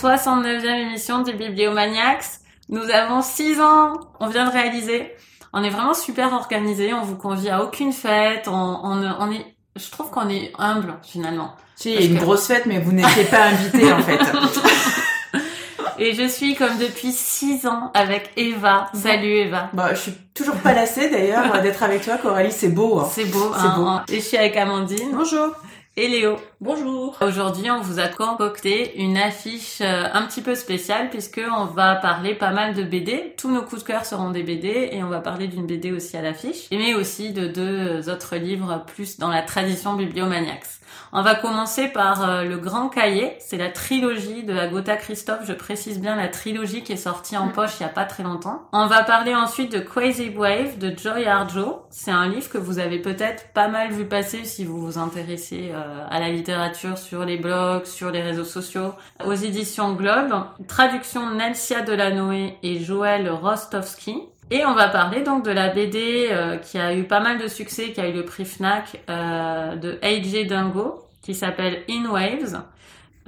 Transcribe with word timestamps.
cette 0.00 0.10
69e 0.20 0.64
émission 0.82 1.22
du 1.22 1.32
Bibliomaniacs. 1.34 2.24
Nous 2.68 2.88
avons 2.90 3.22
6 3.22 3.60
ans, 3.60 3.94
on 4.20 4.28
vient 4.28 4.46
de 4.46 4.52
réaliser. 4.52 5.12
On 5.52 5.62
est 5.62 5.70
vraiment 5.70 5.94
super 5.94 6.32
organisé, 6.32 6.94
on 6.94 7.02
vous 7.02 7.16
convie 7.16 7.50
à 7.50 7.62
aucune 7.64 7.92
fête, 7.92 8.46
on, 8.46 8.52
on, 8.52 9.02
on 9.18 9.30
est, 9.32 9.44
je 9.76 9.90
trouve 9.90 10.10
qu'on 10.10 10.28
est 10.28 10.52
humble 10.58 10.94
finalement. 11.02 11.54
Si, 11.74 11.96
a 11.96 12.00
une 12.00 12.18
grosse 12.18 12.46
fête, 12.46 12.66
mais 12.66 12.78
vous 12.78 12.92
n'étiez 12.92 13.24
pas 13.24 13.46
invité 13.46 13.92
en 13.92 14.00
fait. 14.00 14.18
Et 15.98 16.14
je 16.14 16.26
suis 16.26 16.54
comme 16.54 16.78
depuis 16.78 17.12
6 17.12 17.66
ans 17.66 17.90
avec 17.92 18.30
Eva. 18.36 18.86
Salut 18.94 19.32
Eva. 19.32 19.68
Bah, 19.74 19.92
je 19.92 20.00
suis 20.00 20.14
toujours 20.34 20.56
pas 20.56 20.72
lassée 20.72 21.10
d'ailleurs 21.10 21.60
d'être 21.60 21.82
avec 21.82 22.02
toi, 22.02 22.16
Coralie. 22.16 22.52
C'est 22.52 22.70
beau. 22.70 23.00
Hein. 23.00 23.08
C'est 23.12 23.26
beau. 23.26 23.52
C'est 23.54 23.76
beau. 23.76 23.86
hein. 23.86 24.04
Et 24.08 24.14
je 24.16 24.20
suis 24.24 24.38
avec 24.38 24.56
Amandine. 24.56 25.10
Bonjour. 25.12 25.48
Et 25.98 26.08
Léo. 26.08 26.36
Bonjour. 26.62 27.16
Aujourd'hui, 27.22 27.70
on 27.70 27.80
vous 27.80 28.00
a 28.00 28.08
concocté 28.08 29.00
une 29.00 29.16
affiche 29.16 29.80
euh, 29.80 30.04
un 30.12 30.26
petit 30.26 30.42
peu 30.42 30.54
spéciale 30.54 31.08
puisque 31.08 31.40
on 31.50 31.64
va 31.64 31.94
parler 31.94 32.34
pas 32.34 32.50
mal 32.50 32.74
de 32.74 32.82
BD. 32.82 33.32
Tous 33.38 33.50
nos 33.50 33.62
coups 33.62 33.80
de 33.80 33.86
cœur 33.86 34.04
seront 34.04 34.28
des 34.28 34.42
BD 34.42 34.90
et 34.92 35.02
on 35.02 35.08
va 35.08 35.20
parler 35.20 35.48
d'une 35.48 35.66
BD 35.66 35.90
aussi 35.90 36.18
à 36.18 36.20
l'affiche, 36.22 36.68
mais 36.70 36.92
aussi 36.92 37.32
de 37.32 37.46
deux 37.46 38.10
autres 38.10 38.36
livres 38.36 38.84
plus 38.86 39.18
dans 39.18 39.30
la 39.30 39.40
tradition 39.40 39.94
bibliomaniacs. 39.94 40.66
On 41.12 41.22
va 41.22 41.34
commencer 41.34 41.88
par 41.88 42.28
euh, 42.28 42.44
le 42.44 42.58
Grand 42.58 42.88
Cahier. 42.88 43.32
C'est 43.40 43.56
la 43.56 43.70
trilogie 43.70 44.42
de 44.42 44.54
Agatha 44.54 44.96
Christophe. 44.96 45.44
Je 45.44 45.54
précise 45.54 45.98
bien 45.98 46.14
la 46.14 46.28
trilogie 46.28 46.82
qui 46.82 46.92
est 46.92 46.96
sortie 46.96 47.38
en 47.38 47.48
poche 47.48 47.80
il 47.80 47.84
y 47.84 47.86
a 47.86 47.88
pas 47.88 48.04
très 48.04 48.22
longtemps. 48.22 48.68
On 48.72 48.86
va 48.86 49.02
parler 49.02 49.34
ensuite 49.34 49.72
de 49.72 49.78
Crazy 49.78 50.28
Wave 50.28 50.78
de 50.78 50.94
Joy 50.96 51.26
Harjo. 51.26 51.82
C'est 51.88 52.10
un 52.10 52.28
livre 52.28 52.50
que 52.50 52.58
vous 52.58 52.78
avez 52.78 52.98
peut-être 52.98 53.48
pas 53.54 53.68
mal 53.68 53.92
vu 53.92 54.04
passer 54.04 54.44
si 54.44 54.64
vous 54.64 54.78
vous 54.80 54.98
intéressez 54.98 55.72
euh, 55.72 56.04
à 56.08 56.20
la 56.20 56.28
littérature 56.28 56.49
sur 56.96 57.24
les 57.24 57.36
blogs, 57.36 57.84
sur 57.84 58.10
les 58.10 58.22
réseaux 58.22 58.44
sociaux, 58.44 58.94
aux 59.24 59.34
éditions 59.34 59.94
Globe. 59.94 60.32
Traduction 60.68 61.30
Nelsia 61.30 61.82
Delanoë 61.82 62.54
et 62.62 62.80
Joël 62.80 63.30
Rostovski. 63.30 64.16
Et 64.50 64.64
on 64.64 64.74
va 64.74 64.88
parler 64.88 65.22
donc 65.22 65.44
de 65.44 65.52
la 65.52 65.68
BD 65.68 66.28
euh, 66.30 66.56
qui 66.56 66.78
a 66.78 66.94
eu 66.94 67.04
pas 67.04 67.20
mal 67.20 67.38
de 67.38 67.46
succès, 67.46 67.92
qui 67.92 68.00
a 68.00 68.08
eu 68.08 68.12
le 68.12 68.24
prix 68.24 68.44
Fnac 68.44 69.00
euh, 69.08 69.76
de 69.76 69.98
AJ 70.02 70.48
Dingo, 70.48 71.06
qui 71.22 71.34
s'appelle 71.34 71.84
In 71.88 72.06
Waves, 72.10 72.60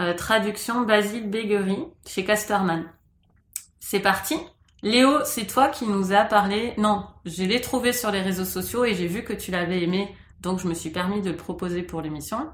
euh, 0.01 0.15
traduction 0.15 0.81
Basile 0.81 1.31
Béguerie 1.31 1.85
chez 2.07 2.25
Casterman. 2.25 2.85
C'est 3.79 4.01
parti. 4.01 4.35
Léo, 4.83 5.21
c'est 5.25 5.47
toi 5.47 5.69
qui 5.69 5.87
nous 5.87 6.13
as 6.13 6.25
parlé. 6.25 6.75
Non, 6.77 7.05
je 7.25 7.45
l'ai 7.45 7.61
trouvé 7.61 7.93
sur 7.93 8.11
les 8.11 8.21
réseaux 8.21 8.45
sociaux 8.45 8.85
et 8.85 8.95
j'ai 8.97 9.07
vu 9.07 9.23
que 9.23 9.33
tu 9.33 9.53
l'avais 9.53 9.81
aimé, 9.81 10.13
donc 10.41 10.59
je 10.59 10.67
me 10.67 10.75
suis 10.75 10.91
permis 10.91 11.23
de 11.23 11.31
le 11.31 11.37
proposer 11.37 11.83
pour 11.83 12.01
l'émission. 12.01 12.49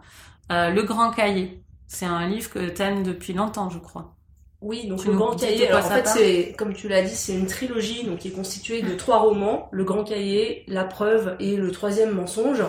Euh, 0.50 0.70
le 0.70 0.82
Grand 0.82 1.10
Cahier, 1.10 1.62
c'est 1.86 2.06
un 2.06 2.26
livre 2.28 2.50
que 2.50 2.68
t'aimes 2.68 3.02
depuis 3.02 3.32
longtemps, 3.32 3.70
je 3.70 3.78
crois. 3.78 4.14
Oui, 4.60 4.88
donc 4.88 5.00
Tu 5.00 5.08
le 5.08 5.14
Grand 5.14 5.36
Cahier, 5.36 5.68
alors 5.68 5.86
en 5.86 5.88
fait 5.88 6.06
c'est, 6.08 6.54
comme 6.58 6.74
tu 6.74 6.88
l'as 6.88 7.02
dit, 7.02 7.14
c'est 7.14 7.34
une 7.34 7.46
trilogie 7.46 8.04
donc 8.04 8.18
qui 8.18 8.28
est 8.28 8.32
constituée 8.32 8.82
de 8.82 8.94
trois 8.94 9.18
romans, 9.18 9.68
le 9.70 9.84
Grand 9.84 10.02
Cahier, 10.02 10.64
la 10.66 10.84
preuve 10.84 11.36
et 11.38 11.56
le 11.56 11.70
troisième 11.70 12.10
mensonge, 12.10 12.64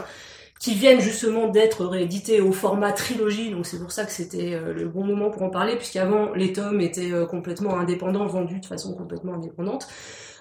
qui 0.60 0.76
viennent 0.76 1.00
justement 1.00 1.48
d'être 1.48 1.86
réédités 1.86 2.42
au 2.42 2.52
format 2.52 2.92
trilogie, 2.92 3.50
donc 3.50 3.66
c'est 3.66 3.80
pour 3.80 3.92
ça 3.92 4.06
que 4.06 4.12
c'était 4.12 4.54
euh, 4.54 4.74
le 4.74 4.88
bon 4.88 5.04
moment 5.04 5.32
pour 5.32 5.42
en 5.42 5.50
parler, 5.50 5.78
puisqu'avant 5.78 6.34
les 6.34 6.54
tomes 6.54 6.82
étaient 6.82 7.12
euh, 7.12 7.26
complètement 7.26 7.80
indépendants, 7.80 8.28
vendus 8.28 8.60
de 8.60 8.66
façon 8.66 8.94
complètement 8.94 9.36
indépendante. 9.36 9.88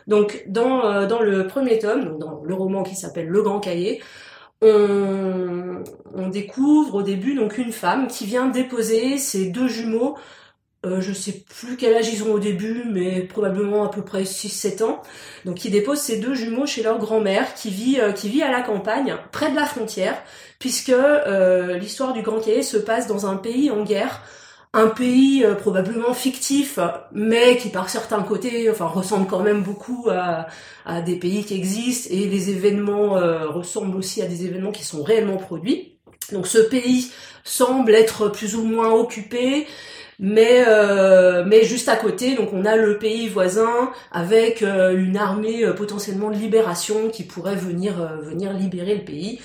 Donc 0.06 0.44
dans, 0.48 0.84
euh, 0.84 1.06
dans 1.06 1.20
le 1.20 1.46
premier 1.46 1.78
tome, 1.78 2.04
donc 2.04 2.18
dans 2.18 2.42
le 2.44 2.54
roman 2.54 2.82
qui 2.82 2.96
s'appelle 2.96 3.28
Le 3.28 3.42
Grand 3.42 3.60
Cahier, 3.60 4.02
on, 4.62 6.28
découvre 6.30 6.96
au 6.96 7.02
début 7.02 7.34
donc 7.34 7.56
une 7.56 7.72
femme 7.72 8.06
qui 8.06 8.26
vient 8.26 8.46
déposer 8.48 9.16
ses 9.16 9.46
deux 9.46 9.66
jumeaux 9.66 10.16
euh, 10.86 11.00
je 11.00 11.12
sais 11.12 11.32
plus 11.32 11.76
quel 11.76 11.96
âge 11.96 12.08
ils 12.12 12.22
ont 12.22 12.32
au 12.32 12.38
début, 12.38 12.84
mais 12.88 13.22
probablement 13.22 13.84
à 13.84 13.88
peu 13.88 14.02
près 14.02 14.22
6-7 14.22 14.84
ans. 14.84 15.02
Donc 15.44 15.64
ils 15.64 15.72
déposent 15.72 16.00
ces 16.00 16.18
deux 16.18 16.34
jumeaux 16.34 16.66
chez 16.66 16.84
leur 16.84 16.98
grand-mère 16.98 17.54
qui 17.54 17.70
vit 17.70 17.98
euh, 18.00 18.12
qui 18.12 18.28
vit 18.28 18.42
à 18.42 18.50
la 18.50 18.62
campagne, 18.62 19.16
près 19.32 19.50
de 19.50 19.56
la 19.56 19.66
frontière, 19.66 20.22
puisque 20.60 20.90
euh, 20.90 21.78
l'histoire 21.78 22.12
du 22.12 22.22
Grand 22.22 22.38
Cahier 22.38 22.62
se 22.62 22.76
passe 22.76 23.08
dans 23.08 23.26
un 23.26 23.36
pays 23.36 23.72
en 23.72 23.82
guerre, 23.82 24.22
un 24.72 24.88
pays 24.88 25.44
euh, 25.44 25.54
probablement 25.54 26.14
fictif, 26.14 26.78
mais 27.12 27.56
qui 27.56 27.70
par 27.70 27.88
certains 27.88 28.22
côtés, 28.22 28.70
enfin 28.70 28.86
ressemble 28.86 29.26
quand 29.26 29.40
même 29.42 29.62
beaucoup 29.62 30.08
à, 30.10 30.46
à 30.84 31.00
des 31.00 31.16
pays 31.16 31.44
qui 31.44 31.54
existent 31.54 32.08
et 32.12 32.26
les 32.26 32.50
événements 32.50 33.16
euh, 33.16 33.48
ressemblent 33.48 33.96
aussi 33.96 34.22
à 34.22 34.26
des 34.26 34.44
événements 34.44 34.72
qui 34.72 34.84
sont 34.84 35.02
réellement 35.02 35.36
produits. 35.38 35.98
Donc 36.32 36.46
ce 36.46 36.58
pays 36.58 37.10
semble 37.44 37.94
être 37.94 38.28
plus 38.28 38.54
ou 38.54 38.62
moins 38.62 38.90
occupé, 38.92 39.66
mais 40.18 40.64
euh, 40.66 41.44
mais 41.46 41.64
juste 41.64 41.88
à 41.88 41.96
côté, 41.96 42.34
donc 42.34 42.52
on 42.52 42.64
a 42.64 42.76
le 42.76 42.98
pays 42.98 43.28
voisin 43.28 43.90
avec 44.12 44.62
euh, 44.62 44.98
une 44.98 45.16
armée 45.16 45.64
euh, 45.64 45.72
potentiellement 45.72 46.30
de 46.30 46.36
libération 46.36 47.08
qui 47.08 47.22
pourrait 47.24 47.56
venir 47.56 48.02
euh, 48.02 48.20
venir 48.20 48.52
libérer 48.52 48.96
le 48.96 49.04
pays. 49.04 49.40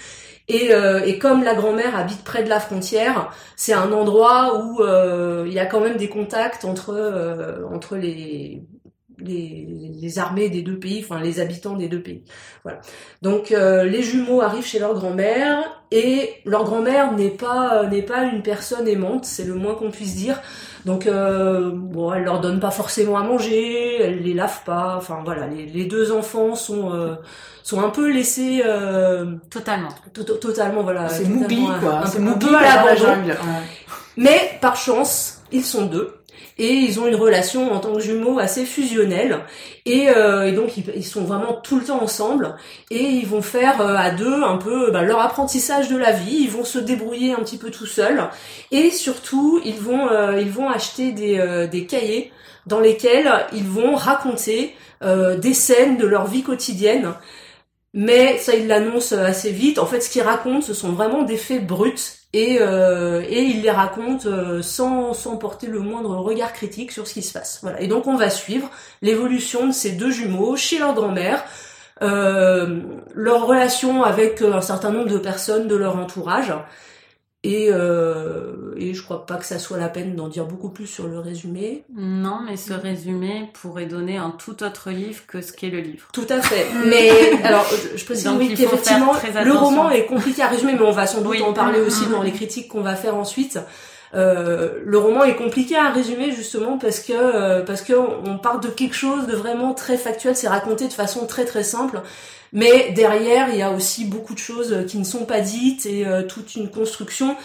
Et, 0.50 0.74
euh, 0.74 1.02
et 1.06 1.20
comme 1.20 1.44
la 1.44 1.56
grand-mère 1.56 1.96
habite 1.96 2.24
près 2.24 2.44
de 2.44 2.50
la 2.50 2.60
frontière, 2.60 3.32
c'est 3.56 3.74
un 3.74 3.92
endroit 3.94 4.62
où 4.64 4.82
euh, 4.82 5.46
il 5.48 5.54
y 5.54 5.60
a 5.60 5.66
quand 5.66 5.80
même 5.80 5.98
des 5.98 6.10
contacts 6.10 6.66
entre 6.66 6.92
euh, 6.94 7.66
entre 7.74 7.96
les 7.96 8.64
les, 9.20 9.94
les 10.02 10.20
armées 10.20 10.50
des 10.50 10.62
deux 10.64 10.80
pays, 10.80 11.02
enfin 11.04 11.22
les 11.22 11.40
habitants 11.40 11.76
des 11.78 11.88
deux 11.88 12.02
pays. 12.02 12.24
Voilà. 12.64 12.82
Donc 13.22 13.52
euh, 13.52 13.84
les 13.86 14.04
jumeaux 14.04 14.42
arrivent 14.42 14.66
chez 14.66 14.80
leur 14.80 14.94
grand-mère 14.94 15.82
et 15.92 16.32
leur 16.46 16.64
grand-mère 16.66 17.14
n'est 17.14 17.30
pas 17.30 17.84
euh, 17.84 17.88
n'est 17.88 18.02
pas 18.02 18.24
une 18.24 18.42
personne 18.44 18.88
aimante, 18.88 19.26
c'est 19.26 19.46
le 19.46 19.54
moins 19.56 19.76
qu'on 19.76 19.92
puisse 19.92 20.16
dire. 20.16 20.42
Donc 20.86 21.08
euh, 21.08 21.72
bon, 21.74 22.14
elle 22.14 22.24
leur 22.24 22.42
donne 22.42 22.60
pas 22.60 22.72
forcément 22.72 23.18
à 23.18 23.24
manger, 23.24 24.02
elle 24.02 24.22
les 24.22 24.34
lave 24.34 24.64
pas. 24.66 24.96
Enfin 24.98 25.22
voilà, 25.24 25.48
les, 25.48 25.66
les 25.66 25.86
deux 25.86 26.12
enfants 26.12 26.56
sont 26.56 26.94
euh, 26.94 27.16
sont 27.64 27.82
un 27.82 27.90
peu 27.90 28.12
laissés 28.12 28.62
euh, 28.66 29.36
Totalement. 29.50 29.90
to- 30.14 30.24
to- 30.24 30.34
totalement 30.36 30.84
voilà. 30.84 31.08
C'est 31.10 31.24
un- 31.70 31.80
quoi. 31.80 31.94
un 32.00 32.06
C'est 32.06 32.20
peu 32.40 32.56
à 32.56 32.62
l'abandon. 32.76 33.06
Ouais. 33.32 33.36
Mais 34.18 34.58
par 34.62 34.76
chance, 34.76 35.42
ils 35.52 35.64
sont 35.64 35.86
deux. 35.86 36.14
Et 36.58 36.72
ils 36.72 37.00
ont 37.00 37.08
une 37.08 37.16
relation 37.16 37.72
en 37.74 37.80
tant 37.80 37.94
que 37.94 38.00
jumeaux 38.00 38.40
assez 38.40 38.66
fusionnelle. 38.66 39.40
Et, 39.86 40.10
euh, 40.10 40.52
donc 40.52 40.78
ils, 40.78 41.04
sont 41.04 41.24
vraiment 41.24 41.54
tout 41.54 41.80
le 41.80 41.86
temps 41.86 42.02
ensemble. 42.02 42.56
Et 42.92 43.04
ils 43.04 43.26
vont 43.26 43.42
faire 43.42 43.82
euh, 43.82 43.96
à 43.96 44.12
deux 44.12 44.44
un 44.44 44.58
peu 44.58 44.92
bah, 44.92 45.02
leur 45.02 45.20
apprentissage 45.20 45.90
de 45.90 45.98
la 45.98 46.12
vie. 46.12 46.42
Ils 46.42 46.52
vont 46.52 46.64
se 46.64 46.80
débrouiller 46.80 47.34
un 47.34 47.40
petit 47.40 47.58
peu 47.58 47.72
tout 47.72 47.88
seuls. 47.88 48.30
Et 48.72 48.92
surtout, 48.92 49.62
ils 49.66 49.80
vont, 49.80 50.10
euh, 50.10 50.40
ils 50.40 50.52
vont 50.52 50.70
acheter 50.70 51.12
des, 51.12 51.68
des 51.72 51.86
cahiers 51.86 52.32
dans 52.68 52.80
lesquels 52.80 53.32
ils 53.54 53.68
vont 53.68 53.96
raconter 53.96 54.76
des 55.02 55.54
scènes 55.54 55.98
de 55.98 56.08
leur 56.08 56.28
vie 56.28 56.44
quotidienne. 56.44 57.14
Mais 57.94 58.38
ça, 58.38 58.56
ils 58.56 58.68
l'annoncent 58.68 59.16
assez 59.18 59.52
vite. 59.52 59.80
En 59.80 59.86
fait, 59.86 60.00
ce 60.02 60.10
qu'ils 60.10 60.22
racontent, 60.22 60.62
ce 60.62 60.74
sont 60.74 60.94
vraiment 60.94 61.24
des 61.24 61.36
faits 61.36 61.66
bruts 61.66 62.23
et, 62.34 62.58
euh, 62.60 63.22
et 63.28 63.44
ils 63.44 63.62
les 63.62 63.72
racontent 63.72 64.28
euh, 64.28 64.62
sans, 64.64 65.14
sans 65.14 65.38
porter 65.38 65.68
le 65.68 65.80
moindre 65.80 66.16
regard 66.18 66.52
critique 66.52 66.92
sur 66.92 67.08
ce 67.08 67.14
qui 67.14 67.22
se 67.22 67.32
passe. 67.32 67.60
Voilà. 67.62 67.80
Et 67.80 67.88
donc, 67.88 68.08
on 68.08 68.16
va 68.16 68.30
suivre 68.30 68.70
l'évolution 69.02 69.68
de 69.68 69.72
ces 69.72 69.92
deux 69.92 70.10
jumeaux 70.10 70.56
chez 70.56 70.80
leur 70.80 70.96
grand-mère, 70.96 71.44
euh, 72.02 72.82
leur 73.14 73.46
relation 73.46 74.04
avec 74.04 74.42
un 74.42 74.62
certain 74.62 74.90
nombre 74.90 75.10
de 75.10 75.20
personnes 75.20 75.68
de 75.68 75.76
leur 75.76 75.96
entourage. 75.96 76.54
Et, 77.46 77.68
euh, 77.72 78.74
et 78.78 78.94
je 78.94 79.04
crois 79.04 79.26
pas 79.26 79.36
que 79.36 79.46
ça 79.46 79.60
soit 79.60 79.78
la 79.78 79.90
peine 79.90 80.16
d'en 80.16 80.30
dire 80.30 80.46
beaucoup 80.46 80.70
plus 80.70 80.88
sur 80.88 81.08
le 81.08 81.20
résumé. 81.20 81.84
Non, 81.94 82.40
mais 82.46 82.56
ce 82.56 82.72
résumé 82.72 83.50
pourrait 83.54 83.86
donner 83.86 84.16
un 84.16 84.30
tout 84.32 84.64
autre 84.64 84.92
livre 84.92 85.24
que 85.28 85.42
ce 85.42 85.52
qu'est 85.52 85.70
le 85.70 85.80
livre. 85.82 86.08
Tout 86.14 86.26
à 86.30 86.42
fait. 86.42 86.66
Mais 86.86 87.10
alors, 87.44 87.66
je, 87.70 87.98
je 87.98 88.06
précise 88.06 88.30
oui 88.40 88.54
qu'effectivement, 88.56 89.12
le 89.44 89.52
roman 89.52 89.90
est 89.90 90.06
compliqué 90.06 90.42
à 90.42 90.48
résumer, 90.48 90.74
mais 90.74 90.86
on 90.86 90.92
va 90.92 91.06
sans 91.06 91.20
doute 91.22 91.32
Oui. 91.32 91.42
en 91.42 91.52
parler 91.52 91.80
Mm, 91.82 91.86
aussi 91.86 92.06
mm, 92.08 92.12
dans 92.12 92.22
mm. 92.22 92.26
les 92.26 92.32
critiques 92.32 92.68
qu'on 92.70 92.82
va 92.82 92.96
faire 92.96 93.16
ensuite. 93.16 93.60
Euh, 94.16 94.80
le 94.86 94.98
roman 94.98 95.24
est 95.24 95.36
compliqué 95.36 95.76
à 95.76 95.90
résumer 95.90 96.32
justement 96.32 96.78
parce 96.78 97.00
que 97.00 97.14
euh, 97.14 97.64
parce 97.64 97.82
que 97.82 97.94
on 97.94 98.38
part 98.38 98.60
de 98.60 98.68
quelque 98.68 98.96
chose 98.96 99.26
de 99.26 99.36
vraiment 99.36 99.74
très 99.74 99.98
factuel, 99.98 100.36
c'est 100.36 100.48
raconté 100.48 100.88
de 100.88 100.94
façon 100.94 101.26
très 101.26 101.46
très 101.46 101.64
simple. 101.64 102.02
Mais 102.52 102.92
derrière, 102.92 103.50
il 103.50 103.58
y 103.58 103.64
a 103.64 103.72
aussi 103.72 104.06
beaucoup 104.06 104.36
de 104.36 104.40
choses 104.40 104.86
qui 104.88 105.00
ne 105.00 105.04
sont 105.04 105.26
pas 105.26 105.42
dites 105.42 105.88
et 105.88 106.06
euh, 106.06 106.22
toute 106.22 106.56
une 106.56 106.70
construction 106.70 107.36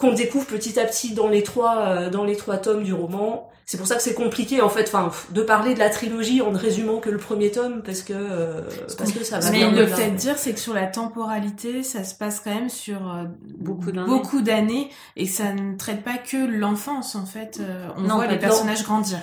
qu'on 0.00 0.12
découvre 0.12 0.46
petit 0.46 0.80
à 0.80 0.84
petit 0.86 1.14
dans 1.14 1.28
les 1.28 1.42
trois 1.42 1.78
euh, 1.78 2.10
dans 2.10 2.24
les 2.24 2.36
trois 2.36 2.56
tomes 2.58 2.82
du 2.82 2.92
roman. 2.94 3.46
C'est 3.66 3.76
pour 3.78 3.86
ça 3.86 3.94
que 3.94 4.02
c'est 4.02 4.14
compliqué 4.14 4.60
en 4.60 4.68
fait, 4.68 4.90
enfin, 4.92 5.12
de 5.30 5.42
parler 5.42 5.74
de 5.74 5.78
la 5.78 5.90
trilogie 5.90 6.42
en 6.42 6.50
ne 6.50 6.58
résumant 6.58 6.98
que 6.98 7.08
le 7.08 7.18
premier 7.18 7.52
tome 7.52 7.82
parce 7.84 8.02
que 8.02 8.12
euh, 8.16 8.62
parce 8.98 9.12
que 9.12 9.22
ça 9.22 9.38
va 9.38 9.48
Mais 9.52 9.60
le- 9.60 9.68
au-delà. 9.68 9.94
peut-être 9.96 10.16
dire, 10.16 10.36
c'est 10.38 10.54
que 10.54 10.58
sur 10.58 10.74
la 10.74 10.88
temporalité, 10.88 11.84
ça 11.84 12.02
se 12.02 12.16
passe 12.16 12.40
quand 12.40 12.52
même 12.52 12.68
sur 12.68 12.96
euh, 13.12 13.26
Beaucoup 13.58 13.92
d'années. 13.92 14.08
beaucoup 14.08 14.40
d'années 14.42 14.90
et 15.14 15.26
ça 15.26 15.52
ne 15.52 15.76
traite 15.76 16.02
pas 16.02 16.18
que 16.18 16.36
l'enfance 16.36 17.14
en 17.14 17.26
fait. 17.26 17.58
Euh, 17.60 17.86
on 17.96 18.00
Non, 18.00 18.16
voit 18.16 18.26
les 18.26 18.36
de- 18.36 18.40
personnages 18.40 18.82
grandir. 18.82 19.18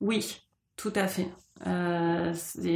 Oui, 0.00 0.42
tout 0.76 0.92
à 0.94 1.06
fait. 1.06 1.28
Euh, 1.66 2.32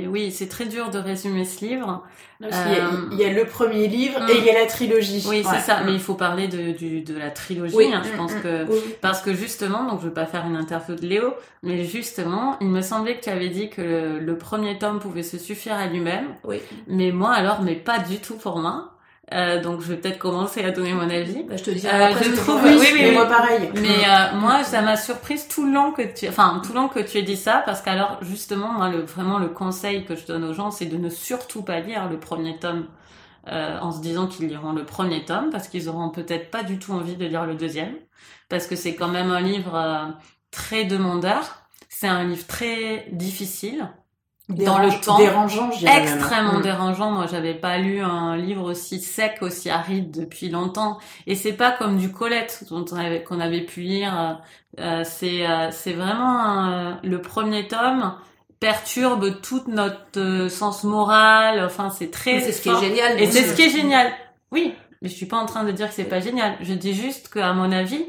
oui, 0.09 0.31
c'est 0.33 0.49
très 0.49 0.65
dur 0.65 0.91
de 0.91 0.99
résumer 0.99 1.45
ce 1.45 1.65
livre. 1.65 2.03
Y 2.41 2.47
a- 2.47 2.49
Euh, 2.49 3.09
Il 3.13 3.19
y 3.19 3.25
a 3.25 3.33
le 3.33 3.45
premier 3.45 3.87
livre 3.89 4.21
mm. 4.21 4.31
et 4.31 4.39
il 4.39 4.45
y 4.45 4.51
a 4.51 4.55
la 4.61 4.67
trilogie. 4.67 5.25
Oui, 5.29 5.43
c'est 5.45 5.59
ça. 5.61 5.81
Mais 5.85 5.93
il 5.93 6.01
faut 6.01 6.15
parler 6.15 6.49
de, 6.49 6.73
du, 6.73 7.03
de 7.03 7.19
la 7.19 7.31
trilogie. 7.31 7.75
Oui. 7.75 7.91
hein, 7.93 8.03
je 8.05 8.13
Mm, 8.13 8.17
pense 8.17 8.35
mm. 8.35 8.41
que 8.43 8.65
Oui. 8.71 8.79
parce 9.01 9.21
que 9.21 9.35
justement, 9.35 9.85
donc 9.85 10.01
je 10.01 10.07
veux 10.07 10.13
pas 10.15 10.27
faire 10.27 10.47
une 10.47 10.57
interview 10.57 10.95
de 10.95 11.05
Léo, 11.07 11.35
mais 11.63 11.85
justement, 11.85 12.57
il 12.61 12.69
me 12.69 12.81
semblait 12.81 13.17
que 13.19 13.25
tu 13.25 13.31
avais 13.31 13.49
dit 13.51 13.69
que 13.71 13.83
le, 13.83 14.19
le 14.21 14.39
premier 14.39 14.79
tome 14.79 15.01
pouvait 15.01 15.23
se 15.23 15.37
suffire 15.39 15.75
à 15.75 15.87
lui-même. 15.87 16.27
Oui. 16.45 16.61
Mais 16.87 17.11
moi, 17.13 17.33
alors, 17.33 17.63
mais 17.63 17.75
pas 17.75 17.99
du 17.99 18.19
tout 18.19 18.37
pour 18.37 18.59
moi. 18.59 18.95
Euh, 19.35 19.61
donc 19.61 19.83
je 19.83 19.89
vais 19.89 19.97
peut-être 19.97 20.19
commencer 20.19 20.65
à 20.65 20.71
donner 20.71 20.95
mon 20.95 21.09
avis. 21.11 21.43
Bah, 21.45 21.57
je 21.59 21.65
te 21.65 21.71
dirai 21.71 21.95
Euh, 21.95 22.07
après 22.13 22.25
je 22.25 22.31
trouve- 22.35 22.63
Oui, 22.65 22.77
oui, 22.81 22.87
oui, 22.93 22.99
mais 23.03 23.13
moi 23.13 23.27
pareil. 23.27 23.71
Mais 23.75 24.05
euh, 24.09 24.37
moi, 24.39 24.65
ça 24.65 24.81
m'a 24.81 24.97
surprise 24.97 25.49
tout 25.49 25.67
le 25.67 25.73
long 25.73 25.93
que 25.93 26.01
tu, 26.03 26.27
enfin 26.29 26.63
tout 26.65 26.73
le 26.73 26.79
long 26.81 26.89
que 26.89 27.01
tu 27.01 27.19
aies 27.19 27.23
dit 27.23 27.37
ça, 27.37 27.63
parce 27.67 27.83
qu'alors 27.83 28.19
justement, 28.23 28.73
moi, 28.73 28.89
le, 28.89 29.03
vraiment 29.03 29.39
le 29.39 29.49
conseil 29.49 30.07
que 30.07 30.17
je 30.17 30.25
donne 30.27 30.45
aux 30.45 30.55
gens, 30.55 30.71
c'est 30.71 30.87
de 30.87 30.97
ne 30.97 31.11
surtout 31.11 31.63
pas 31.63 31.81
lire 31.81 32.09
le 32.09 32.19
premier 32.19 32.59
tome 32.59 32.87
euh, 33.49 33.79
en 33.81 33.93
se 33.93 34.01
disant 34.01 34.27
qu'ils 34.29 34.49
liront 34.49 34.73
le 34.73 34.85
premier 34.85 35.25
tome, 35.27 35.51
parce 35.51 35.69
qu'ils 35.69 35.89
auront 35.91 36.09
peut-être 36.11 36.51
pas 36.51 36.63
du 36.63 36.79
tout 36.79 36.93
envie 36.93 37.17
de 37.17 37.27
lire 37.27 37.45
le 37.45 37.55
deuxième, 37.55 37.95
parce 38.49 38.67
que 38.67 38.77
c'est 38.77 38.95
quand 38.95 39.09
même 39.09 39.31
un 39.31 39.41
livre 39.41 39.75
euh, 39.75 40.07
très 40.51 40.85
demandeur, 40.85 41.57
c'est 41.91 42.09
un 42.09 42.25
livre 42.25 42.47
très 42.47 43.07
difficile. 43.13 43.89
Dans 44.49 44.79
le 44.79 44.91
temps, 45.01 45.19
Dérangeant, 45.19 45.69
même. 45.83 46.03
extrêmement 46.03 46.59
Mm. 46.59 46.63
dérangeant. 46.63 47.11
Moi, 47.11 47.27
j'avais 47.31 47.55
pas 47.55 47.77
lu 47.79 48.01
un 48.01 48.37
livre 48.37 48.65
aussi 48.71 48.99
sec, 49.01 49.39
aussi 49.43 49.69
aride 49.71 50.11
depuis 50.11 50.49
longtemps. 50.49 50.99
Et 51.27 51.35
c'est 51.35 51.53
pas 51.53 51.71
comme 51.71 51.99
du 51.99 52.11
Colette 52.11 52.65
dont 52.71 52.85
on 52.91 52.97
avait- 52.97 53.23
qu'on 53.23 53.41
avait 53.41 53.61
pu 53.67 53.81
lire. 53.83 54.41
Euh, 54.81 55.03
c'est 55.05 55.47
euh, 55.47 55.69
c'est 55.71 55.93
vraiment 55.93 56.67
euh, 56.71 56.93
le 57.03 57.21
premier 57.21 57.69
tome 57.69 58.15
perturbe 58.61 59.41
toute 59.41 59.69
notre 59.69 60.49
sens 60.51 60.85
moral. 60.85 61.65
Enfin, 61.65 61.91
c'est 61.91 62.11
très. 62.11 62.41
C'est 62.41 62.53
ce 62.53 62.63
qui 62.63 62.69
est 62.71 62.81
génial. 62.81 63.21
Et 63.21 63.27
c'est 63.27 63.43
ce- 63.43 63.51
ce 63.51 63.55
qui 63.55 63.63
est 63.63 63.71
génial. 63.71 64.11
Oui, 64.51 64.75
mais 65.03 65.09
je 65.09 65.15
suis 65.15 65.27
pas 65.27 65.37
en 65.37 65.47
train 65.47 65.65
de 65.65 65.71
dire 65.73 65.89
que 65.89 65.95
c'est 65.95 66.05
pas 66.05 66.21
génial. 66.21 66.57
Je 66.61 66.73
dis 66.75 66.95
juste 66.95 67.29
qu'à 67.33 67.53
mon 67.53 67.71
avis, 67.71 68.05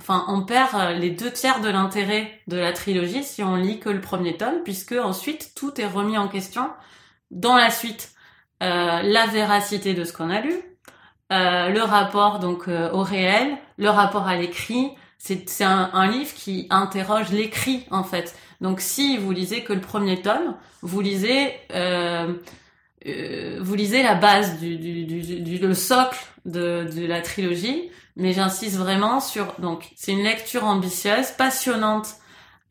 enfin, 0.00 0.24
on 0.28 0.42
perd 0.42 0.74
euh, 0.74 0.92
les 0.94 1.10
deux 1.10 1.30
tiers 1.32 1.60
de 1.60 1.68
l'intérêt 1.68 2.40
de 2.48 2.56
la 2.56 2.72
trilogie 2.72 3.22
si 3.24 3.42
on 3.42 3.56
lit 3.56 3.78
que 3.80 3.88
le 3.90 4.00
premier 4.00 4.36
tome, 4.36 4.62
puisque 4.64 4.92
ensuite 4.92 5.52
tout 5.54 5.80
est 5.80 5.86
remis 5.86 6.18
en 6.18 6.28
question 6.28 6.68
dans 7.30 7.56
la 7.56 7.70
suite. 7.70 8.12
Euh, 8.62 9.02
la 9.02 9.26
véracité 9.26 9.92
de 9.92 10.04
ce 10.04 10.14
qu'on 10.14 10.30
a 10.30 10.40
lu, 10.40 10.54
euh, 11.32 11.68
le 11.68 11.82
rapport 11.82 12.38
donc 12.38 12.68
euh, 12.68 12.90
au 12.92 13.02
réel, 13.02 13.58
le 13.76 13.90
rapport 13.90 14.26
à 14.28 14.36
l'écrit. 14.36 14.90
C'est 15.18 15.64
un, 15.64 15.90
un 15.92 16.06
livre 16.06 16.32
qui 16.34 16.66
interroge 16.70 17.32
l'écrit 17.32 17.84
en 17.90 18.04
fait. 18.04 18.34
Donc 18.60 18.80
si 18.80 19.18
vous 19.18 19.32
lisez 19.32 19.62
que 19.64 19.72
le 19.74 19.80
premier 19.80 20.22
tome, 20.22 20.56
vous 20.82 21.00
lisez 21.00 21.52
euh, 21.74 22.32
euh, 23.06 23.58
vous 23.60 23.74
lisez 23.74 24.02
la 24.02 24.14
base 24.14 24.58
du, 24.58 24.76
du, 24.78 25.04
du, 25.04 25.40
du- 25.40 25.58
le 25.58 25.74
socle 25.74 26.18
de, 26.44 26.88
de 26.94 27.06
la 27.06 27.20
trilogie, 27.22 27.90
mais 28.16 28.32
j'insiste 28.32 28.76
vraiment 28.76 29.20
sur 29.20 29.52
donc 29.58 29.90
c'est 29.96 30.12
une 30.12 30.22
lecture 30.22 30.64
ambitieuse, 30.64 31.30
passionnante. 31.38 32.08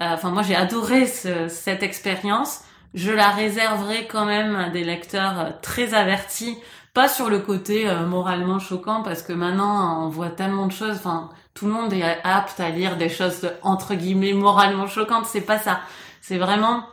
Euh, 0.01 0.13
Enfin 0.13 0.29
moi 0.31 0.43
j'ai 0.43 0.55
adoré 0.55 1.07
ce- 1.07 1.47
cette 1.47 1.83
expérience. 1.83 2.61
Je 2.93 3.11
la 3.11 3.29
réserverai 3.29 4.07
quand 4.07 4.25
même 4.25 4.55
à 4.55 4.69
des 4.69 4.83
lecteurs 4.83 5.39
euh, 5.39 5.49
très 5.61 5.93
avertis, 5.93 6.57
pas 6.93 7.07
sur 7.09 7.29
le 7.29 7.39
côté 7.39 7.87
euh, 7.89 8.05
moralement 8.05 8.59
choquant 8.59 9.03
parce 9.03 9.21
que 9.21 9.33
maintenant 9.33 10.05
on 10.05 10.09
voit 10.09 10.29
tellement 10.29 10.67
de 10.67 10.71
choses. 10.73 10.95
Enfin 10.97 11.29
tout 11.53 11.65
le 11.67 11.71
monde 11.73 11.93
est 11.93 12.03
apte 12.23 12.59
à 12.59 12.69
lire 12.69 12.97
des 12.97 13.09
choses 13.09 13.49
entre 13.61 13.95
guillemets 13.95 14.33
moralement 14.33 14.87
choquantes. 14.87 15.25
C'est 15.25 15.41
pas 15.41 15.59
ça. 15.59 15.79
C'est 16.21 16.37
vraiment 16.37 16.85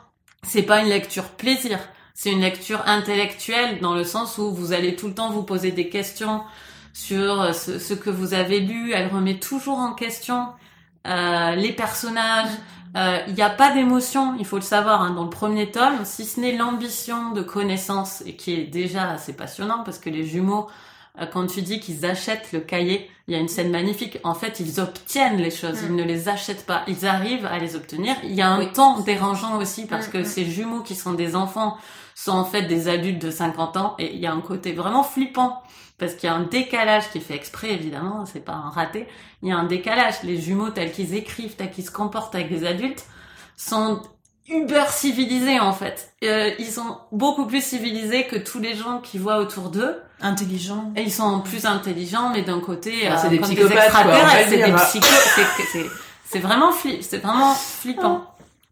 c'est 0.45 0.63
pas 0.63 0.81
une 0.83 0.89
lecture 0.89 1.25
plaisir. 1.31 1.79
C'est 2.15 2.31
une 2.33 2.41
lecture 2.43 2.83
intellectuelle 2.87 3.81
dans 3.81 3.95
le 3.95 4.05
sens 4.05 4.39
où 4.39 4.53
vous 4.55 4.73
allez 4.73 4.97
tout 4.97 5.09
le 5.09 5.15
temps 5.15 5.31
vous 5.31 5.43
poser 5.45 5.71
des 5.73 5.89
questions 5.89 6.43
sur 6.93 7.41
euh, 7.41 7.53
ce, 7.53 7.79
ce 7.79 7.94
que 7.94 8.11
vous 8.11 8.35
avez 8.35 8.61
lu. 8.61 8.93
Elle 8.93 9.09
remet 9.09 9.39
toujours 9.39 9.79
en 9.79 9.93
question 9.94 10.49
euh, 11.06 11.55
les 11.55 11.73
personnages. 11.73 12.50
Euh, 12.97 13.19
Il 13.29 13.35
n'y 13.35 13.43
a 13.43 13.50
pas 13.50 13.73
d'émotion, 13.73 14.35
il 14.39 14.44
faut 14.44 14.56
le 14.56 14.62
savoir, 14.62 15.00
hein, 15.03 15.11
dans 15.12 15.25
le 15.25 15.31
premier 15.31 15.71
tome, 15.71 16.05
si 16.05 16.27
ce 16.27 16.39
n'est 16.41 16.56
l'ambition 16.56 17.31
de 17.33 17.41
connaissance, 17.43 18.23
et 18.27 18.37
qui 18.37 18.53
est 18.55 18.65
déjà 18.67 19.11
assez 19.11 19.33
passionnant, 19.33 19.83
parce 19.83 19.99
que 19.99 20.11
les 20.11 20.27
jumeaux, 20.27 20.69
euh, 21.19 21.25
quand 21.25 21.47
tu 21.47 21.62
dis 21.62 21.81
qu'ils 21.81 22.05
achètent 22.05 22.53
le 22.53 22.61
cahier, 22.61 23.11
il 23.29 23.35
y 23.35 23.37
a 23.37 23.41
une 23.41 23.49
scène 23.49 23.71
magnifique, 23.71 24.19
en 24.25 24.35
fait, 24.35 24.61
ils 24.61 24.79
obtiennent 24.79 25.39
les 25.39 25.50
choses, 25.50 25.81
Mm. 25.81 25.87
ils 25.89 25.97
ne 25.97 26.03
les 26.05 26.29
achètent 26.29 26.67
pas, 26.67 26.83
ils 26.87 27.06
arrivent 27.06 27.47
à 27.47 27.59
les 27.59 27.77
obtenir. 27.77 28.15
Il 28.25 28.35
y 28.35 28.43
a 28.43 28.49
un 28.50 28.59
Oui. 28.59 28.71
temps 28.73 29.00
dérangeant 29.00 29.56
aussi, 29.56 29.87
parce 29.87 30.09
Mm, 30.09 30.11
que 30.11 30.19
mm. 30.19 30.25
ces 30.27 30.44
jumeaux 30.44 30.81
qui 30.83 30.94
sont 30.94 31.15
des 31.15 31.35
enfants 31.35 31.79
sont 32.15 32.33
en 32.33 32.44
fait 32.44 32.65
des 32.65 32.89
adultes 32.89 33.23
de 33.23 33.31
50 33.31 33.79
ans, 33.79 33.94
et 33.99 34.12
il 34.15 34.21
y 34.21 34.27
a 34.27 34.33
un 34.35 34.41
côté 34.43 34.75
vraiment 34.75 35.03
flippant, 35.03 35.62
parce 36.03 36.15
qu'il 36.15 36.29
y 36.29 36.33
a 36.33 36.35
un 36.37 36.43
décalage 36.43 37.11
qui 37.11 37.19
est 37.19 37.23
fait 37.23 37.35
exprès, 37.37 37.71
évidemment, 37.73 38.27
c'est 38.27 38.45
pas 38.45 38.53
un 38.53 38.71
raté, 38.71 39.07
il 39.43 39.49
y 39.49 39.53
a 39.53 39.57
un 39.57 39.65
décalage. 39.65 40.17
Les 40.25 40.37
jumeaux 40.39 40.69
tels 40.71 40.93
qu'ils 40.93 41.15
écrivent, 41.15 41.55
tels 41.57 41.71
qu'ils 41.71 41.87
se 41.87 41.91
comportent 41.91 42.35
avec 42.35 42.51
des 42.51 42.67
adultes, 42.67 43.05
sont 43.57 44.03
uber 44.49 44.85
civilisés 44.91 45.61
en 45.61 45.73
fait. 45.73 46.13
Euh, 46.25 46.51
ils 46.59 46.71
sont 46.71 46.99
beaucoup 47.13 47.47
plus 47.47 47.65
civilisés 47.65 48.27
que 48.27 48.37
tous 48.37 48.59
les 48.59 48.75
gens 48.75 48.99
qui 48.99 49.17
voient 49.19 49.39
autour 49.39 49.71
d'eux. 49.71 49.97
Intelligent. 50.21 50.93
Et 50.97 51.03
ils 51.03 51.13
sont 51.13 51.41
plus 51.41 51.65
intelligents, 51.67 52.31
mais 52.35 52.43
d'un 52.43 52.61
côté, 52.61 53.07
Ah, 53.09 53.15
euh, 53.15 53.19
c'est 53.23 53.29
des 53.31 53.39
psychopathes, 53.39 53.91
c'est 54.47 54.57
des 54.57 54.63
vraiment 56.41 56.71
fli- 56.73 57.03
c'est 57.03 57.19
vraiment 57.19 57.55
flippant. 57.55 58.25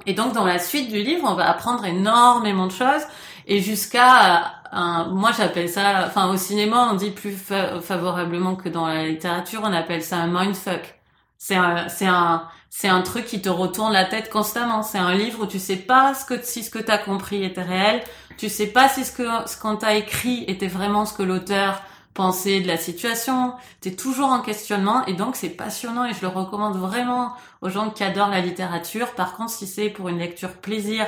Et 0.07 0.15
donc 0.15 0.33
dans 0.33 0.45
la 0.45 0.59
suite 0.59 0.91
du 0.91 1.03
livre, 1.03 1.27
on 1.31 1.35
va 1.35 1.49
apprendre 1.49 1.85
énormément 1.85 2.67
de 2.67 2.73
choses 2.73 3.03
et 3.47 3.61
jusqu'à 3.61 4.37
euh, 4.37 4.41
un, 4.73 5.07
moi 5.09 5.31
j'appelle 5.37 5.69
ça, 5.69 6.05
enfin 6.07 6.29
au 6.33 6.37
cinéma 6.37 6.89
on 6.93 6.97
dit 6.97 7.11
plus 7.11 7.33
fa- 7.33 7.81
favorablement 7.81 8.57
que 8.57 8.69
dans 8.69 8.87
la 8.87 9.07
littérature, 9.07 9.61
on 9.65 9.73
appelle 9.73 10.03
ça 10.03 10.17
un 10.19 10.27
mindfuck. 10.29 10.97
C'est 11.39 11.57
un, 11.57 11.89
c'est 11.89 12.07
un, 12.07 12.49
c'est 12.69 12.89
un 12.89 13.01
truc 13.03 13.25
qui 13.27 13.41
te 13.43 13.49
retourne 13.49 13.93
la 13.93 14.05
tête 14.05 14.31
constamment. 14.31 14.83
C'est 14.83 14.99
un 14.99 15.15
livre 15.15 15.43
où 15.45 15.47
tu 15.47 15.59
sais 15.59 15.77
pas 15.77 16.15
ce 16.15 16.25
que, 16.27 16.43
si 16.43 16.63
ce 16.63 16.71
que 16.71 16.79
t'as 16.79 16.99
compris 16.99 17.43
était 17.45 17.63
réel. 17.63 18.03
Tu 18.37 18.49
sais 18.49 18.67
pas 18.69 18.89
si 18.89 19.05
ce 19.05 19.13
que, 19.13 19.27
ce 19.47 19.57
qu'on 19.59 19.77
t'a 19.77 19.95
écrit 19.97 20.45
était 20.49 20.67
vraiment 20.69 21.07
ce 21.07 21.15
que 21.15 21.23
l'auteur 21.23 21.83
pensait 22.15 22.61
de 22.61 22.67
la 22.67 22.77
situation. 22.77 23.55
T'es 23.81 23.95
toujours 23.95 24.29
en 24.29 24.41
questionnement 24.41 25.05
et 25.07 25.15
donc 25.15 25.37
c'est 25.37 25.51
passionnant 25.51 26.05
et 26.05 26.15
je 26.15 26.23
le 26.23 26.29
recommande 26.29 26.77
vraiment 26.77 27.35
aux 27.63 27.69
gens 27.69 27.91
qui 27.91 28.03
adorent 28.05 28.31
la 28.31 28.41
littérature. 28.41 29.15
Par 29.15 29.37
contre, 29.37 29.51
si 29.51 29.67
c'est 29.67 29.91
pour 29.91 30.09
une 30.09 30.19
lecture 30.19 30.55
plaisir, 30.55 31.07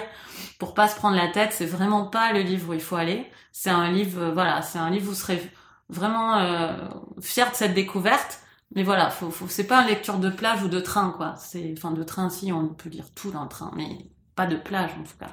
pour 0.59 0.75
pas 0.75 0.89
se 0.89 0.97
prendre 0.97 1.17
la 1.17 1.29
tête, 1.29 1.53
c'est 1.53 1.67
vraiment 1.67 2.07
pas 2.07 2.33
le 2.33 2.41
livre 2.41 2.71
où 2.71 2.75
il 2.75 2.81
faut 2.81 2.97
aller. 2.97 3.27
C'est 3.53 3.71
un 3.71 3.91
livre, 3.91 4.23
euh, 4.23 4.33
voilà, 4.33 4.63
c'est 4.63 4.79
un 4.79 4.91
livre 4.91 5.07
où 5.07 5.11
vous 5.11 5.15
serez 5.15 5.43
vraiment 5.89 6.39
euh, 6.39 6.89
fier 7.21 7.51
de 7.51 7.57
cette 7.57 7.75
découverte. 7.75 8.41
Mais 8.75 8.83
voilà, 8.83 9.11
faut, 9.11 9.31
faut, 9.31 9.49
c'est 9.49 9.67
pas 9.67 9.83
une 9.83 9.89
lecture 9.89 10.19
de 10.19 10.31
plage 10.31 10.63
ou 10.63 10.69
de 10.69 10.81
train, 10.81 11.11
quoi. 11.11 11.35
C'est, 11.37 11.75
enfin, 11.77 11.91
de 11.91 12.03
train, 12.03 12.31
si, 12.31 12.53
on 12.53 12.69
peut 12.69 12.89
lire 12.89 13.13
tout 13.15 13.31
dans 13.31 13.43
le 13.43 13.49
train, 13.49 13.71
mais 13.77 14.11
pas 14.37 14.47
de 14.47 14.57
plage, 14.57 14.91
en 15.01 15.05
tout 15.05 15.17
cas. 15.21 15.31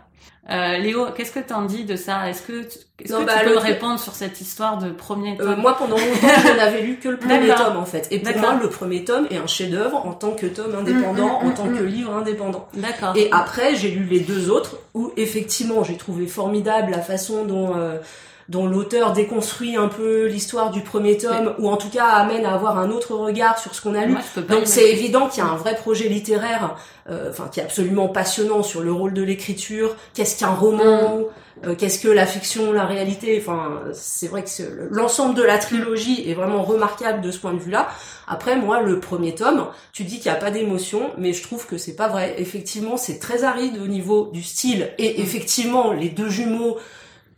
Euh, 0.51 0.77
Léo, 0.77 1.05
qu'est-ce 1.15 1.31
que 1.31 1.39
t'en 1.39 1.61
dis 1.63 1.83
de 1.85 1.95
ça? 1.95 2.27
Est-ce 2.29 2.41
que, 2.41 2.63
tu- 2.63 2.79
est-ce 3.03 3.13
Non, 3.13 3.19
que 3.21 3.25
bah, 3.25 3.33
tu 3.39 3.45
peux 3.45 3.51
le 3.53 3.59
répondre 3.59 3.99
sur 3.99 4.13
cette 4.15 4.41
histoire 4.41 4.77
de 4.79 4.89
premier 4.89 5.37
Euh, 5.39 5.45
tome? 5.53 5.61
moi, 5.61 5.77
pendant 5.77 5.95
longtemps, 5.95 6.27
je 6.47 6.57
n'avais 6.57 6.81
lu 6.81 6.97
que 6.97 7.07
le 7.07 7.17
premier 7.17 7.53
tome, 7.55 7.77
en 7.77 7.85
fait. 7.85 8.07
Et 8.11 8.19
pour 8.19 8.35
moi, 8.37 8.55
le 8.61 8.67
premier 8.69 9.03
tome 9.05 9.27
est 9.29 9.37
un 9.37 9.45
chef-d'œuvre 9.47 10.05
en 10.05 10.13
tant 10.13 10.31
que 10.31 10.47
tome 10.47 10.73
indépendant, 10.75 11.39
Mm, 11.41 11.45
mm, 11.45 11.49
en 11.49 11.53
tant 11.53 11.65
mm, 11.65 11.77
que 11.77 11.83
mm. 11.83 11.87
livre 11.87 12.13
indépendant. 12.15 12.67
D'accord. 12.73 13.15
Et 13.15 13.29
après, 13.31 13.75
j'ai 13.75 13.91
lu 13.91 14.05
les 14.05 14.21
deux 14.21 14.49
autres, 14.49 14.77
où 14.95 15.11
effectivement, 15.17 15.83
j'ai 15.83 15.97
trouvé 15.97 16.25
formidable 16.25 16.91
la 16.91 17.01
façon 17.01 17.45
dont 17.45 17.75
euh, 17.77 17.97
dont 18.49 18.65
l'auteur 18.65 19.13
déconstruit 19.13 19.75
un 19.75 19.87
peu 19.87 20.25
l'histoire 20.25 20.71
du 20.71 20.81
premier 20.81 21.17
tome, 21.17 21.53
ou 21.59 21.69
en 21.69 21.77
tout 21.77 21.89
cas 21.89 22.05
amène 22.05 22.45
à 22.45 22.55
avoir 22.55 22.79
un 22.79 22.89
autre 22.89 23.13
regard 23.13 23.59
sur 23.59 23.75
ce 23.75 23.81
qu'on 23.81 23.93
a 23.93 24.05
lu. 24.05 24.13
Moi, 24.13 24.21
Donc 24.49 24.61
c'est 24.65 24.89
évident 24.91 25.27
qu'il 25.27 25.43
y 25.43 25.45
a 25.47 25.49
un 25.49 25.55
vrai 25.55 25.75
projet 25.75 26.09
littéraire, 26.09 26.75
euh, 27.09 27.29
enfin 27.29 27.47
qui 27.51 27.59
est 27.59 27.63
absolument 27.63 28.07
passionnant 28.07 28.63
sur 28.63 28.81
le 28.81 28.91
rôle 28.91 29.13
de 29.13 29.21
l'écriture. 29.21 29.95
Qu'est-ce 30.15 30.39
qu'un 30.39 30.49
roman 30.49 31.25
euh, 31.67 31.75
Qu'est-ce 31.75 31.99
que 31.99 32.07
la 32.07 32.25
fiction, 32.25 32.71
la 32.71 32.85
réalité? 32.85 33.37
Enfin, 33.39 33.81
c'est 33.93 34.27
vrai 34.27 34.43
que 34.43 34.87
l'ensemble 34.89 35.35
de 35.35 35.43
la 35.43 35.59
trilogie 35.59 36.27
est 36.27 36.33
vraiment 36.33 36.63
remarquable 36.63 37.21
de 37.21 37.29
ce 37.29 37.37
point 37.37 37.53
de 37.53 37.59
vue-là. 37.59 37.87
Après, 38.27 38.55
moi, 38.55 38.81
le 38.81 38.99
premier 38.99 39.35
tome, 39.35 39.67
tu 39.93 40.05
dis 40.05 40.19
qu'il 40.19 40.31
n'y 40.31 40.37
a 40.37 40.39
pas 40.39 40.49
d'émotion, 40.49 41.11
mais 41.19 41.33
je 41.33 41.43
trouve 41.43 41.67
que 41.67 41.77
c'est 41.77 41.95
pas 41.95 42.07
vrai. 42.07 42.33
Effectivement, 42.39 42.97
c'est 42.97 43.19
très 43.19 43.43
aride 43.43 43.77
au 43.83 43.87
niveau 43.87 44.31
du 44.33 44.41
style, 44.41 44.89
et 44.97 45.21
effectivement, 45.21 45.93
les 45.93 46.09
deux 46.09 46.29
jumeaux 46.29 46.77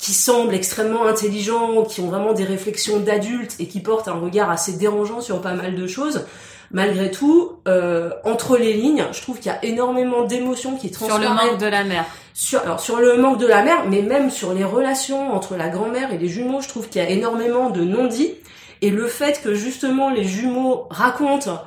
qui 0.02 0.14
semblent 0.14 0.56
extrêmement 0.56 1.06
intelligents, 1.06 1.84
qui 1.84 2.02
ont 2.02 2.08
vraiment 2.08 2.34
des 2.34 2.44
réflexions 2.44 3.00
d'adultes 3.00 3.56
et 3.60 3.68
qui 3.68 3.82
portent 3.82 4.08
un 4.08 4.20
regard 4.20 4.50
assez 4.50 4.74
dérangeant 4.74 5.22
sur 5.22 5.40
pas 5.42 5.54
mal 5.54 5.76
de 5.76 5.86
choses. 5.86 6.26
Malgré 6.72 7.12
tout, 7.12 7.60
euh, 7.68 8.10
entre 8.24 8.58
les 8.58 8.74
lignes, 8.74 9.06
je 9.12 9.22
trouve 9.22 9.38
qu'il 9.38 9.52
y 9.52 9.56
a 9.56 9.64
énormément 9.64 10.24
d'émotions 10.24 10.76
qui 10.76 10.90
Sur 10.90 11.08
transparaissent. 11.08 11.30
le 11.30 11.52
manque 11.52 11.60
de 11.60 11.68
la 11.68 11.84
mer. 11.84 12.06
Sur, 12.34 12.62
alors, 12.62 12.80
sur 12.80 12.98
le 12.98 13.18
manque 13.18 13.38
de 13.38 13.46
la 13.46 13.62
mère, 13.62 13.84
mais 13.88 14.02
même 14.02 14.32
sur 14.32 14.54
les 14.54 14.64
relations 14.64 15.34
entre 15.36 15.56
la 15.56 15.70
grand-mère 15.70 16.12
et 16.12 16.18
les 16.18 16.30
jumeaux, 16.30 16.62
je 16.62 16.70
trouve 16.70 16.90
qu'il 16.90 17.02
y 17.02 17.06
a 17.06 17.10
énormément 17.10 17.70
de 17.70 17.82
non-dits. 17.82 18.34
Et 18.82 18.90
le 18.90 19.06
fait 19.06 19.40
que 19.44 19.54
justement 19.54 20.10
les 20.10 20.24
jumeaux 20.24 20.88
racontent 20.90 21.62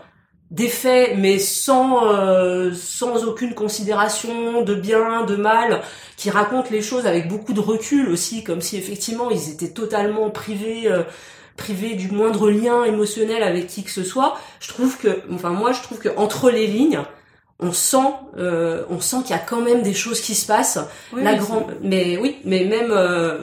des 0.55 0.69
faits, 0.69 1.15
mais 1.19 1.41
sans 1.41 2.07
euh, 2.07 2.73
sans 2.75 3.25
aucune 3.25 3.55
considération 3.55 4.63
de 4.63 4.75
bien, 4.75 5.25
de 5.25 5.35
mal, 5.35 5.83
qui 6.17 6.31
racontent 6.31 6.69
les 6.71 6.81
choses 6.81 7.07
avec 7.07 7.27
beaucoup 7.27 7.53
de 7.53 7.61
recul 7.61 8.09
aussi, 8.09 8.45
comme 8.45 8.61
si 8.61 8.77
effectivement 8.77 9.31
ils 9.31 9.51
étaient 9.51 9.73
totalement 9.73 10.31
privés 10.31 10.85
euh, 10.87 11.03
privés 11.57 11.95
du 11.95 12.09
moindre 12.09 12.51
lien 12.51 12.85
émotionnel 12.85 13.43
avec 13.43 13.67
qui 13.67 13.83
que 13.83 13.91
ce 13.91 14.05
soit. 14.05 14.39
Je 14.61 14.69
trouve 14.69 14.97
que, 14.97 15.23
enfin 15.33 15.51
moi 15.51 15.73
je 15.73 15.83
trouve 15.83 15.99
que 15.99 16.11
entre 16.17 16.51
les 16.51 16.69
lignes, 16.69 17.03
on 17.59 17.73
sent 17.73 18.15
euh, 18.39 18.85
on 18.91 19.01
sent 19.01 19.19
qu'il 19.23 19.31
y 19.31 19.39
a 19.39 19.43
quand 19.43 19.61
même 19.61 19.83
des 19.83 19.95
choses 19.95 20.21
qui 20.21 20.37
se 20.37 20.47
passent. 20.47 20.79
Oui, 21.13 21.25
La 21.25 21.33
oui, 21.33 21.39
grande, 21.39 21.75
mais 21.83 22.17
oui, 22.17 22.37
mais 22.45 22.65
même 22.65 22.93
euh, 22.93 23.39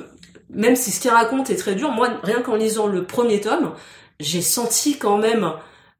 même 0.49 0.77
si 0.77 0.91
ce 0.91 1.01
qu'il 1.01 1.11
raconte 1.11 1.49
est 1.49 1.57
très 1.57 1.75
dur, 1.75 1.91
moi 1.91 2.07
rien 2.23 2.41
qu'en 2.41 2.55
lisant 2.55 2.87
le 2.87 3.03
premier 3.03 3.41
tome, 3.41 3.73
j'ai 4.21 4.41
senti 4.41 4.97
quand 4.97 5.17
même 5.17 5.51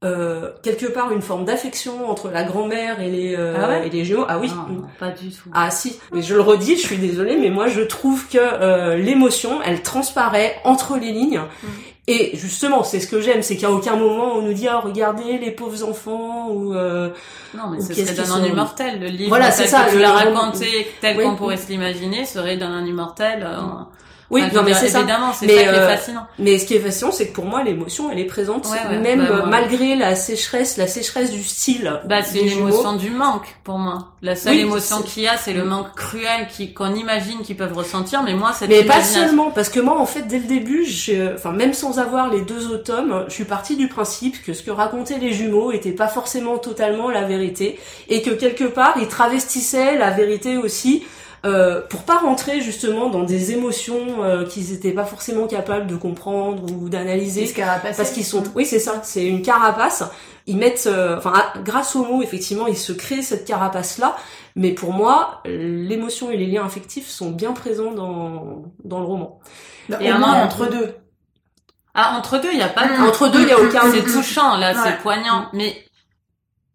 euh, 0.04 0.50
quelque 0.64 0.88
part 0.88 1.12
une 1.12 1.22
forme 1.22 1.46
d'affection 1.46 2.10
entre 2.10 2.30
la 2.32 2.44
grand-mère 2.44 3.00
et 3.02 3.10
les 3.10 3.36
euh, 3.38 3.56
Ah 3.62 3.68
ouais 3.70 3.88
et 3.88 3.90
les. 3.92 4.16
Ah 4.28 4.40
oui. 4.40 4.50
Non, 4.50 4.74
non, 4.74 4.88
pas 5.00 5.10
du 5.10 5.30
tout. 5.30 5.50
Ah 5.54 5.70
si, 5.70 6.00
mais 6.12 6.22
je 6.24 6.34
le 6.34 6.42
redis, 6.42 6.76
je 6.78 6.82
suis 6.82 6.98
désolée, 6.98 7.38
mais 7.38 7.50
moi 7.52 7.68
je 7.68 7.82
trouve 7.82 8.28
que 8.28 8.40
euh, 8.40 8.96
l'émotion, 8.96 9.62
elle 9.64 9.82
transparaît 9.84 10.56
entre 10.64 10.98
les 10.98 11.12
lignes. 11.12 11.42
Mm. 11.64 11.68
Et 12.08 12.32
justement, 12.36 12.84
c'est 12.84 13.00
ce 13.00 13.08
que 13.08 13.22
j'aime, 13.22 13.44
c'est 13.44 13.56
qu'à 13.58 13.70
aucun 13.70 13.96
moment 13.96 14.34
on 14.34 14.42
nous 14.42 14.54
dit 14.54 14.68
ah 14.68 14.80
regardez 14.80 15.38
les 15.38 15.52
pauvres 15.52 15.88
enfants 15.88 16.50
ou 16.50 16.74
euh, 16.74 17.10
Non, 17.56 17.70
mais 17.72 17.80
ce 17.80 17.94
serait 17.94 18.16
d'un 18.16 18.26
sont- 18.26 18.44
immortel. 18.44 19.00
Le 19.00 19.06
livre 19.08 19.30
Voilà, 19.30 19.46
tel 19.52 19.54
c'est 19.54 19.64
que 19.66 19.70
ça, 19.70 19.86
tu 19.88 19.98
le 19.98 20.02
l'as 20.02 20.12
roman- 20.18 20.40
raconté, 20.42 20.88
tel 21.00 21.16
Oui. 21.18 21.24
qu'on 21.24 21.36
pourrait 21.36 21.58
se 21.58 21.70
l'imaginer, 21.70 22.26
serait 22.26 22.58
d'un 22.58 22.72
un 22.72 22.86
immortel. 22.88 23.44
euh, 23.48 23.60
oui, 24.32 24.42
enfin, 24.46 24.56
non 24.56 24.64
mais 24.64 24.74
c'est 24.74 24.88
ça. 24.88 25.00
Évidemment, 25.00 25.34
c'est 25.34 25.46
Mais, 25.46 25.56
ça 25.58 25.62
qui 25.62 25.68
est 25.68 25.80
euh, 25.80 25.88
fascinant. 25.90 26.28
Mais 26.40 26.58
ce 26.58 26.66
qui 26.66 26.74
est 26.76 26.80
fascinant, 26.80 27.12
c'est 27.12 27.28
que 27.28 27.34
pour 27.34 27.46
moi 27.46 27.64
l'émotion, 27.64 28.10
elle 28.12 28.20
est 28.20 28.26
présente, 28.26 28.66
Ouais, 28.68 28.78
ouais, 28.90 28.98
même 28.98 29.20
bah, 29.20 29.44
euh, 29.44 29.46
malgré 29.46 29.96
la 29.96 30.16
sécheresse, 30.16 30.78
la 30.78 30.88
sécheresse 30.88 31.32
du 31.32 31.44
style. 31.44 32.00
Bah, 32.06 32.24
c'est 32.24 32.34
des 32.34 32.40
une 32.44 32.50
jumeaux. 32.50 32.70
émotion 32.70 32.94
du 32.96 33.10
manque 33.12 33.56
pour 33.64 33.78
moi. 33.78 34.08
La 34.22 34.36
seule 34.36 34.54
Oui, 34.54 34.60
émotion 34.62 35.02
qu'il 35.02 35.24
y 35.24 35.28
a, 35.28 35.36
c'est 35.38 35.54
le 35.54 35.66
manque 35.66 35.94
cruel 35.96 36.48
qui 36.50 36.74
qu'on 36.74 36.96
imagine 36.96 37.42
qu'ils 37.42 37.58
peuvent 37.58 37.76
ressentir. 37.76 38.24
Mais 38.24 38.34
moi, 38.34 38.54
cette 38.54 38.70
Mais 38.70 38.84
pas 38.84 39.04
seulement, 39.04 39.52
parce 39.52 39.70
que 39.70 39.80
moi, 39.80 40.00
en 40.00 40.06
fait, 40.06 40.22
dès 40.24 40.40
le 40.40 40.46
début, 40.48 40.86
je, 40.86 41.36
enfin, 41.36 41.52
même 41.52 41.74
sans 41.74 42.00
avoir 42.00 42.30
les 42.32 42.42
deux 42.42 42.68
autres 42.68 42.84
tomes, 42.84 43.26
je 43.28 43.34
suis 43.34 43.46
partie 43.46 43.76
du 43.76 43.88
principe 43.88 44.42
que 44.44 44.54
ce 44.54 44.64
que 44.64 44.72
racontaient 44.72 45.18
les 45.18 45.34
jumeaux 45.34 45.72
était 45.72 45.92
pas 45.92 46.08
forcément 46.08 46.58
totalement 46.58 47.10
la 47.10 47.24
vérité, 47.24 47.80
et 48.10 48.22
que 48.22 48.30
quelque 48.30 48.64
part, 48.64 48.94
ils 49.00 49.08
travestissaient 49.08 49.98
la 49.98 50.12
vérité 50.12 50.58
aussi, 50.58 51.04
euh, 51.46 51.82
pour 51.90 52.04
pas 52.04 52.18
rentrer 52.20 52.62
justement 52.62 53.10
dans 53.10 53.24
des 53.24 53.52
émotions 53.52 54.24
euh, 54.24 54.46
qu'ils 54.46 54.74
étaient 54.74 54.92
pas 54.92 55.06
forcément 55.06 55.48
capables 55.48 55.88
de 55.88 55.96
comprendre 55.96 56.64
ou 56.72 56.88
d'analyser. 56.90 57.52
Parce 57.98 58.12
qu'ils 58.12 58.26
sont, 58.26 58.44
oui, 58.56 58.66
c'est 58.66 58.80
ça, 58.80 59.00
c'est 59.04 59.26
une 59.26 59.42
carapace. 59.42 60.04
Ils 60.48 60.58
mettent, 60.58 60.88
euh, 60.88 61.18
enfin, 61.18 61.34
à- 61.34 61.60
grâce 61.60 61.96
aux 61.96 62.04
mots, 62.06 62.22
effectivement, 62.22 62.68
ils 62.68 62.78
se 62.78 62.92
créent 62.94 63.22
cette 63.24 63.46
carapace-là. 63.46 64.16
Mais 64.56 64.72
pour 64.72 64.92
moi, 64.94 65.42
l'émotion 65.46 66.30
et 66.32 66.38
les 66.38 66.46
liens 66.48 66.66
affectifs 66.66 67.08
sont 67.08 67.32
bien 67.32 67.54
présents 67.54 67.92
dans 67.92 68.64
dans 68.84 69.00
le 69.00 69.06
roman. 69.06 69.40
Et 70.00 70.12
Au 70.12 70.16
un 70.16 70.20
moins 70.20 70.44
entre 70.44 70.68
deux. 70.70 70.96
Ah, 71.94 72.16
entre 72.18 72.40
deux, 72.40 72.50
il 72.54 72.58
y 72.60 72.62
a 72.64 72.70
pas 72.70 72.88
de... 72.88 72.94
Entre 73.08 73.28
deux, 73.30 73.42
il 73.42 73.48
y 73.50 73.52
a 73.52 73.60
aucun. 73.60 73.82
C'est 73.92 74.04
touchant, 74.04 74.56
là, 74.58 74.72
Ouais. 74.72 74.78
c'est 74.84 74.98
poignant. 75.00 75.48
Mais 75.54 75.76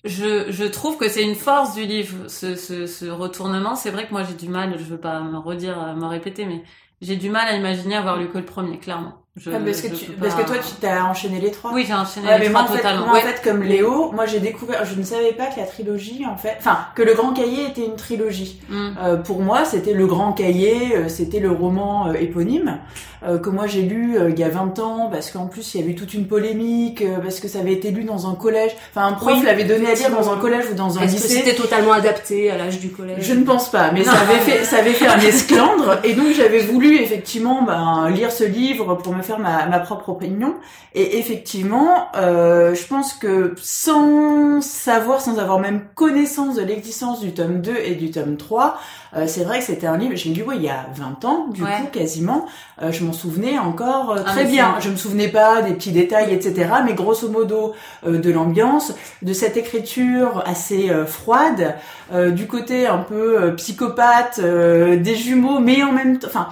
je, 0.07 0.47
je 0.51 0.65
trouve 0.65 0.97
que 0.97 1.09
c'est 1.09 1.23
une 1.23 1.35
force 1.35 1.75
du 1.75 1.85
livre, 1.85 2.29
ce, 2.29 2.55
ce, 2.57 2.87
ce 2.87 3.07
retournement. 3.07 3.75
C'est 3.75 3.91
vrai 3.91 4.07
que 4.07 4.13
moi, 4.13 4.23
j'ai 4.23 4.35
du 4.35 4.49
mal, 4.49 4.75
je 4.79 4.85
veux 4.85 4.99
pas 4.99 5.21
me 5.21 5.39
redire, 5.39 5.81
euh, 5.83 5.95
me 5.95 6.07
répéter, 6.07 6.45
mais 6.47 6.63
j'ai 7.03 7.17
du 7.17 7.29
mal 7.31 7.47
à 7.49 7.57
imaginer 7.57 7.97
avoir 7.97 8.17
lu 8.17 8.29
que 8.29 8.39
le 8.39 8.45
premier, 8.45 8.79
clairement. 8.79 9.15
Je, 9.37 9.51
Ah, 9.51 9.59
parce, 9.63 9.83
que 9.83 9.89
tu, 9.89 10.13
parce 10.13 10.35
que 10.35 10.47
toi, 10.47 10.57
tu 10.57 10.75
t'as 10.81 11.05
enchaîné 11.05 11.39
les 11.41 11.51
trois. 11.51 11.71
Oui, 11.75 11.85
j'ai 11.87 11.93
enchaîné 11.93 12.27
Ouais, 12.27 12.39
les 12.39 12.49
trois 12.49 12.63
en 12.63 12.67
fait, 12.69 12.77
totalement. 12.79 13.07
moi, 13.09 13.19
en 13.19 13.21
fait, 13.21 13.43
comme 13.45 13.63
Léo, 13.63 14.11
moi 14.13 14.25
j'ai 14.25 14.41
découvert, 14.41 14.87
je 14.87 14.95
ne 14.99 15.05
savais 15.05 15.33
pas 15.33 15.49
que 15.49 15.61
la 15.61 15.67
trilogie, 15.67 16.25
en 16.25 16.39
fait, 16.39 16.57
enfin, 16.59 16.79
que 16.95 17.03
le 17.03 17.13
Grand 17.13 17.35
Cahier 17.35 17.67
était 17.69 17.85
une 17.85 17.97
trilogie. 17.97 18.63
Mm. 18.71 18.89
Euh, 18.99 19.17
pour 19.19 19.43
moi, 19.43 19.67
c'était 19.67 19.93
le 19.93 20.07
Grand 20.07 20.33
Cahier, 20.33 20.97
euh, 20.97 21.09
c'était 21.11 21.41
le 21.41 21.51
roman 21.51 22.09
euh, 22.09 22.13
éponyme 22.15 22.79
euh, 23.27 23.39
que 23.39 23.51
moi 23.51 23.67
j'ai 23.67 23.83
lu 23.83 24.17
euh, 24.19 24.31
il 24.31 24.39
y 24.39 24.45
a 24.45 24.49
20 24.49 24.79
ans, 24.79 25.09
parce 25.11 25.31
qu'en 25.31 25.47
plus 25.47 25.75
il 25.75 25.81
y 25.81 25.83
avait 25.83 25.93
eu 25.93 25.95
toute 25.95 26.15
une 26.15 26.27
polémique, 26.27 27.03
euh, 27.03 27.19
parce 27.23 27.41
que 27.41 27.49
ça 27.49 27.59
avait 27.61 27.73
été 27.73 27.91
lu 27.91 28.05
dans 28.05 28.29
un 28.31 28.35
collège. 28.35 28.73
Enfin, 28.95 29.07
un 29.09 29.13
prof 29.15 29.35
Oui, 29.39 29.43
l'avait 29.45 29.65
donné 29.65 29.91
à 29.91 29.95
lire 29.95 30.11
dans 30.11 30.31
un 30.33 30.37
collège 30.37 30.65
ou 30.71 30.75
dans 30.75 30.99
un 30.99 31.05
lycée. 31.07 31.29
c'était 31.29 31.55
totalement 31.55 31.93
adapté 31.93 32.51
à 32.51 32.57
l'âge 32.59 32.79
du 32.81 32.91
collège? 32.91 33.17
Je 33.25 33.33
ne 33.35 33.45
pense 33.45 33.71
pas, 33.71 33.91
mais 33.93 34.01
Non. 34.01 34.13
ça 34.13 34.21
avait 34.21 34.39
fait, 34.41 34.65
ça 34.65 34.77
avait 34.79 34.93
fait 34.93 35.07
un 35.09 35.19
esclandre, 35.19 35.99
et 36.05 36.15
donc 36.15 36.33
j'avais 36.37 36.61
voulu 36.61 36.97
effectivement 37.01 37.63
ben, 37.63 38.09
lire 38.11 38.31
ce 38.33 38.45
livre 38.45 38.95
pour 38.95 39.15
me 39.15 39.23
faire 39.23 39.39
ma, 39.39 39.67
ma 39.67 39.81
propre 39.81 40.09
opinion. 40.11 40.55
Et 40.95 41.19
effectivement, 41.19 42.09
euh, 42.17 42.75
je 42.75 42.87
pense 42.87 43.13
que 43.13 43.55
sans 43.61 44.61
savoir, 44.63 45.21
sans 45.21 45.39
avoir 45.39 45.59
même 45.59 45.83
connaissance 45.95 46.57
de 46.57 46.63
l'existence 46.63 47.21
du 47.21 47.33
tome 47.35 47.61
2 47.61 47.75
et 47.85 47.95
du 47.95 48.11
tome 48.11 48.37
3, 48.37 48.79
euh, 49.17 49.25
c'est 49.27 49.45
vrai 49.45 49.59
que 49.59 49.65
c'était 49.65 49.87
un 49.87 49.97
livre, 49.99 50.17
je 50.17 50.29
l'ai 50.29 50.35
lu 50.35 50.43
ouais, 50.43 50.57
il 50.57 50.63
y 50.63 50.69
a 50.71 50.87
20 50.95 51.25
ans, 51.27 51.47
du 51.51 51.63
Ouais. 51.63 51.71
coup 51.81 51.87
quasiment, 51.93 52.47
euh, 52.83 52.93
je 52.93 53.05
m'en 53.05 53.13
souvenais 53.17 53.59
encore 53.59 54.13
euh, 54.13 54.23
Ah, 54.25 54.31
très 54.31 54.45
bien. 54.45 54.77
Je 54.81 54.91
me 54.91 54.97
souvenais 54.97 55.29
pas 55.29 55.63
des 55.63 55.73
petits 55.73 55.91
détails, 55.91 56.33
etc. 56.33 56.69
Mais 56.85 56.95
grosso 56.95 57.29
modo 57.29 57.75
euh, 58.07 58.19
de 58.19 58.31
l'ambiance, 58.31 58.95
de 59.23 59.33
cette 59.33 59.57
écriture 59.57 60.43
assez 60.47 60.91
euh, 60.91 61.07
froide, 61.07 61.75
euh, 62.13 62.31
du 62.31 62.47
côté 62.47 62.87
un 62.87 62.99
peu 62.99 63.55
psychopathe 63.57 64.41
des 64.41 65.17
jumeaux, 65.17 65.59
mais 65.59 65.83
en 65.83 65.93
même 65.93 66.19
temps, 66.19 66.29
enfin, 66.29 66.49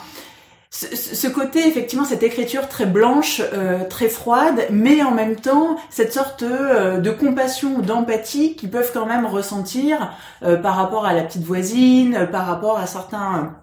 ce, 0.71 0.97
ce 0.97 1.29
côté 1.29 1.69
effectivement 1.69 2.05
cette 2.05 2.23
écriture 2.23 2.69
très 2.69 2.87
blanche, 2.87 3.41
très 3.89 4.09
froide, 4.09 4.67
mais 4.71 5.03
en 5.03 5.13
même 5.13 5.37
temps 5.37 5.77
cette 5.91 6.13
sorte 6.13 6.43
de 6.43 7.11
compassion 7.11 7.79
d'empathie 7.79 8.57
qu'ils 8.57 8.71
peuvent 8.71 8.91
quand 8.93 9.07
même 9.07 9.27
ressentir 9.27 10.13
par 10.41 10.75
rapport 10.75 11.07
à 11.07 11.13
la 11.13 11.23
petite 11.23 11.45
voisine, 11.45 12.29
par 12.33 12.47
rapport 12.47 12.79
à 12.79 12.87
certains 12.87 13.55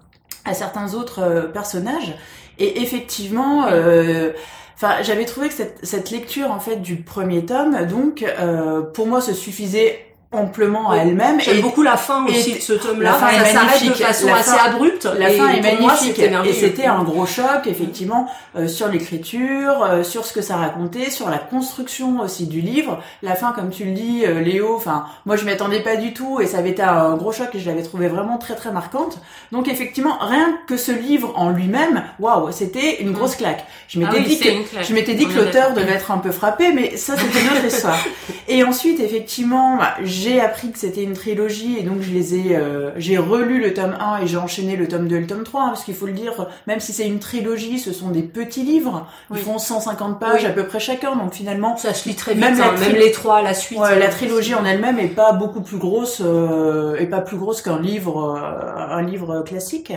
à 0.44 0.54
certains 0.54 0.94
autres 0.94 1.50
personnages. 1.52 2.14
Et 2.58 2.82
effectivement. 2.82 3.66
euh, 3.66 4.32
j'avais 5.02 5.24
trouvé 5.24 5.48
que 5.48 5.54
cette, 5.54 5.78
cette 5.84 6.10
lecture 6.10 6.50
en 6.50 6.58
fait 6.58 6.76
du 6.76 6.96
premier 6.96 7.44
tome, 7.44 7.86
donc 7.86 8.22
euh, 8.22 8.82
pour 8.82 9.06
moi, 9.06 9.20
se 9.20 9.32
suffisait 9.32 10.06
amplement 10.32 10.90
à 10.90 10.94
Oui. 10.94 11.00
elle-même. 11.02 11.40
J'aime 11.40 11.60
beaucoup 11.60 11.82
la 11.82 11.96
fin 11.96 12.24
aussi 12.26 12.54
de 12.54 12.60
ce 12.60 12.72
tome-là. 12.72 13.10
la 13.12 13.14
fin 13.18 13.30
ça 13.30 13.48
est 13.48 13.52
s'arrête 13.52 13.84
de 13.88 13.92
façon 13.94 14.26
La 14.26 14.36
assez 14.36 14.50
fin- 14.50 14.64
abrupte. 14.70 15.08
La 15.18 15.30
fin 15.30 15.48
est 15.48 15.60
moi, 15.80 15.88
magnifique 15.92 16.16
c'était 16.16 16.48
et 16.48 16.52
c'était 16.52 16.86
un 16.86 17.02
gros 17.02 17.26
choc 17.26 17.66
effectivement 17.66 18.26
euh, 18.56 18.66
sur 18.68 18.88
l'écriture, 18.88 19.82
euh, 19.84 20.02
sur 20.02 20.24
ce 20.24 20.32
que 20.32 20.40
ça 20.42 20.56
racontait, 20.56 21.10
sur 21.10 21.28
la 21.30 21.38
construction 21.38 22.20
aussi 22.20 22.46
du 22.46 22.60
livre. 22.60 23.00
La 23.22 23.34
fin, 23.34 23.52
comme 23.52 23.70
tu 23.70 23.84
le 23.84 23.92
dis, 23.92 24.22
euh, 24.26 24.40
Léo. 24.40 24.74
Enfin, 24.76 25.04
moi 25.26 25.36
je 25.36 25.44
m'attendais 25.44 25.80
pas 25.80 25.96
du 25.96 26.12
tout 26.14 26.40
et 26.40 26.46
ça 26.46 26.58
avait 26.58 26.70
été 26.70 26.82
un 26.82 27.14
gros 27.16 27.32
choc 27.32 27.48
et 27.54 27.58
je 27.58 27.68
l'avais 27.68 27.82
trouvé 27.82 28.08
vraiment 28.08 28.38
très 28.38 28.54
très 28.54 28.72
marquante. 28.72 29.18
Donc 29.52 29.68
effectivement, 29.68 30.16
rien 30.20 30.58
que 30.66 30.76
ce 30.76 30.92
livre 30.92 31.32
en 31.36 31.50
lui-même, 31.50 32.04
waouh, 32.18 32.50
c'était 32.52 33.02
une 33.02 33.12
grosse 33.12 33.36
claque. 33.36 33.64
Je 33.88 34.00
Ah 34.00 34.06
m'étais 34.06 34.18
oui, 34.18 34.24
dit 34.26 34.38
que 34.38 34.82
je 34.82 34.94
m'étais 34.94 35.14
dit 35.14 35.26
On 35.28 35.32
que 35.32 35.38
l'auteur 35.38 35.72
devait 35.74 35.92
être 35.92 36.10
un 36.10 36.18
peu 36.18 36.30
frappé, 36.32 36.72
mais 36.72 36.96
ça 36.96 37.14
c'était 37.16 37.40
une 37.40 37.48
autre 37.58 37.66
histoire. 37.66 37.98
Et 38.48 38.64
ensuite, 38.64 38.98
effectivement, 39.00 39.76
bah, 39.76 39.94
j'ai 40.22 40.40
appris 40.40 40.70
que 40.72 40.78
c'était 40.78 41.02
une 41.02 41.12
trilogie 41.14 41.76
et 41.78 41.82
donc 41.82 42.00
je 42.00 42.10
les 42.12 42.34
ai, 42.34 42.56
euh, 42.56 42.90
j'ai 42.96 43.18
relu 43.18 43.60
le 43.60 43.74
tome 43.74 43.96
1 43.98 44.22
et 44.22 44.26
j'ai 44.26 44.36
enchaîné 44.36 44.76
le 44.76 44.86
tome 44.88 45.08
2 45.08 45.16
et 45.16 45.20
le 45.20 45.26
tome 45.26 45.42
3, 45.44 45.62
hein, 45.62 45.68
parce 45.68 45.84
qu'il 45.84 45.94
faut 45.94 46.06
le 46.06 46.12
dire, 46.12 46.48
même 46.66 46.80
si 46.80 46.92
c'est 46.92 47.06
une 47.06 47.18
trilogie, 47.18 47.78
ce 47.78 47.92
sont 47.92 48.10
des 48.10 48.22
petits 48.22 48.62
livres, 48.62 49.06
ils 49.30 49.36
Oui. 49.36 49.42
font 49.42 49.58
150 49.58 50.20
pages 50.20 50.42
Oui. 50.42 50.46
à 50.46 50.50
peu 50.50 50.64
près 50.66 50.80
chacun, 50.80 51.16
donc 51.16 51.32
finalement, 51.34 51.76
Ça 51.76 51.94
se 51.94 52.08
lit 52.08 52.14
très 52.14 52.34
vite. 52.34 52.42
Même 52.44 52.58
la 52.58 52.68
tri- 52.70 52.86
même 52.88 52.96
les 52.96 53.10
trois, 53.12 53.42
la 53.42 53.54
suite. 53.54 53.78
Ouais, 53.78 53.98
la 53.98 54.06
euh, 54.06 54.10
trilogie 54.10 54.54
en 54.54 54.64
elle-même 54.64 54.98
est 54.98 55.08
pas 55.08 55.32
beaucoup 55.32 55.60
plus 55.62 55.78
grosse 55.78 56.20
euh, 56.24 56.96
et 56.98 57.06
pas 57.06 57.20
plus 57.20 57.36
grosse 57.36 57.62
qu'un 57.62 57.80
livre 57.80 58.36
euh, 58.36 58.94
un 58.94 59.02
livre 59.02 59.42
classique. 59.42 59.92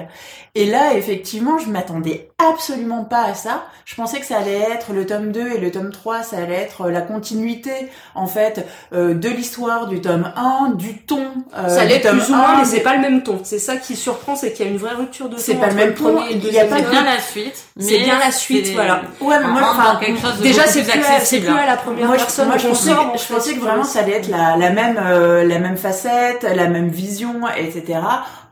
Et 0.56 0.66
là 0.66 0.94
effectivement, 0.96 1.58
je 1.60 1.70
m'attendais 1.70 2.30
absolument 2.38 3.04
pas 3.04 3.24
à 3.26 3.34
ça. 3.34 3.66
Je 3.86 3.96
pensais 3.96 4.20
que 4.20 4.26
ça 4.26 4.38
allait 4.38 4.60
être 4.74 4.94
le 4.94 5.06
tome 5.06 5.32
2 5.32 5.54
et 5.56 5.58
le 5.60 5.70
tome 5.72 5.92
3, 5.92 6.24
ça 6.24 6.38
allait 6.38 6.56
être 6.56 6.90
la 6.90 7.02
continuité 7.02 7.72
en 8.16 8.26
fait 8.28 8.66
de 8.94 9.30
l'histoire 9.30 9.88
du 9.88 10.00
tome 10.02 10.15
1, 10.24 10.70
du 10.76 10.98
ton 11.00 11.20
euh, 11.58 11.68
Ça 11.68 11.84
l'est 11.84 12.00
tome 12.02 12.20
plus 12.20 12.30
ou 12.32 12.34
1, 12.34 12.38
moins, 12.38 12.58
mais 12.60 12.66
c'est 12.66 12.80
pas 12.80 12.96
le 12.96 13.02
même 13.02 13.24
ton. 13.24 13.40
C'est 13.44 13.60
ça 13.60 13.76
qui 13.76 13.96
surprend, 13.98 14.36
c'est 14.38 14.54
qu'il 14.54 14.66
y 14.66 14.70
a 14.70 14.72
une 14.72 14.78
vraie 14.78 14.96
rupture 14.96 15.28
de 15.28 15.36
ton. 15.36 15.42
C'est 15.42 15.56
pas 15.56 15.68
le 15.68 15.74
même 15.76 15.94
ton, 15.94 16.14
premier 16.14 16.32
et 16.32 16.36
le 16.36 16.48
il 16.48 16.54
y 16.54 16.60
a 16.60 16.66
pas 16.66 16.80
tome. 16.82 16.92
bien 16.92 17.04
la 17.04 17.20
suite. 17.20 17.66
C'est 17.78 17.98
bien 18.00 18.18
la 18.18 18.32
suite, 18.32 18.72
voilà. 18.74 19.02
Ouais, 19.20 19.36
mais 19.42 19.48
moi, 19.48 19.62
enfin, 19.72 20.00
Déjà, 20.42 20.66
c'est 20.66 20.84
plus 20.84 20.92
à- 20.92 21.04
c'est 21.04 21.14
accessible. 21.16 21.48
plus 21.48 21.58
à 21.58 21.66
la 21.66 21.76
première 21.76 22.06
moi, 22.08 22.16
je, 22.16 22.22
personne 22.24 22.48
moi, 22.48 22.58
je 22.58 22.64
je 22.68 23.34
pensais 23.34 23.54
que 23.56 23.60
vraiment 23.60 23.84
ça 23.84 24.00
allait 24.00 24.14
être 24.14 24.30
la, 24.30 24.56
la 24.56 24.70
même, 24.70 24.98
euh, 25.04 25.44
la 25.44 25.60
même 25.60 25.76
facette, 25.76 26.44
la 26.44 26.68
même 26.68 26.88
vision, 26.88 27.42
etc. 27.58 28.00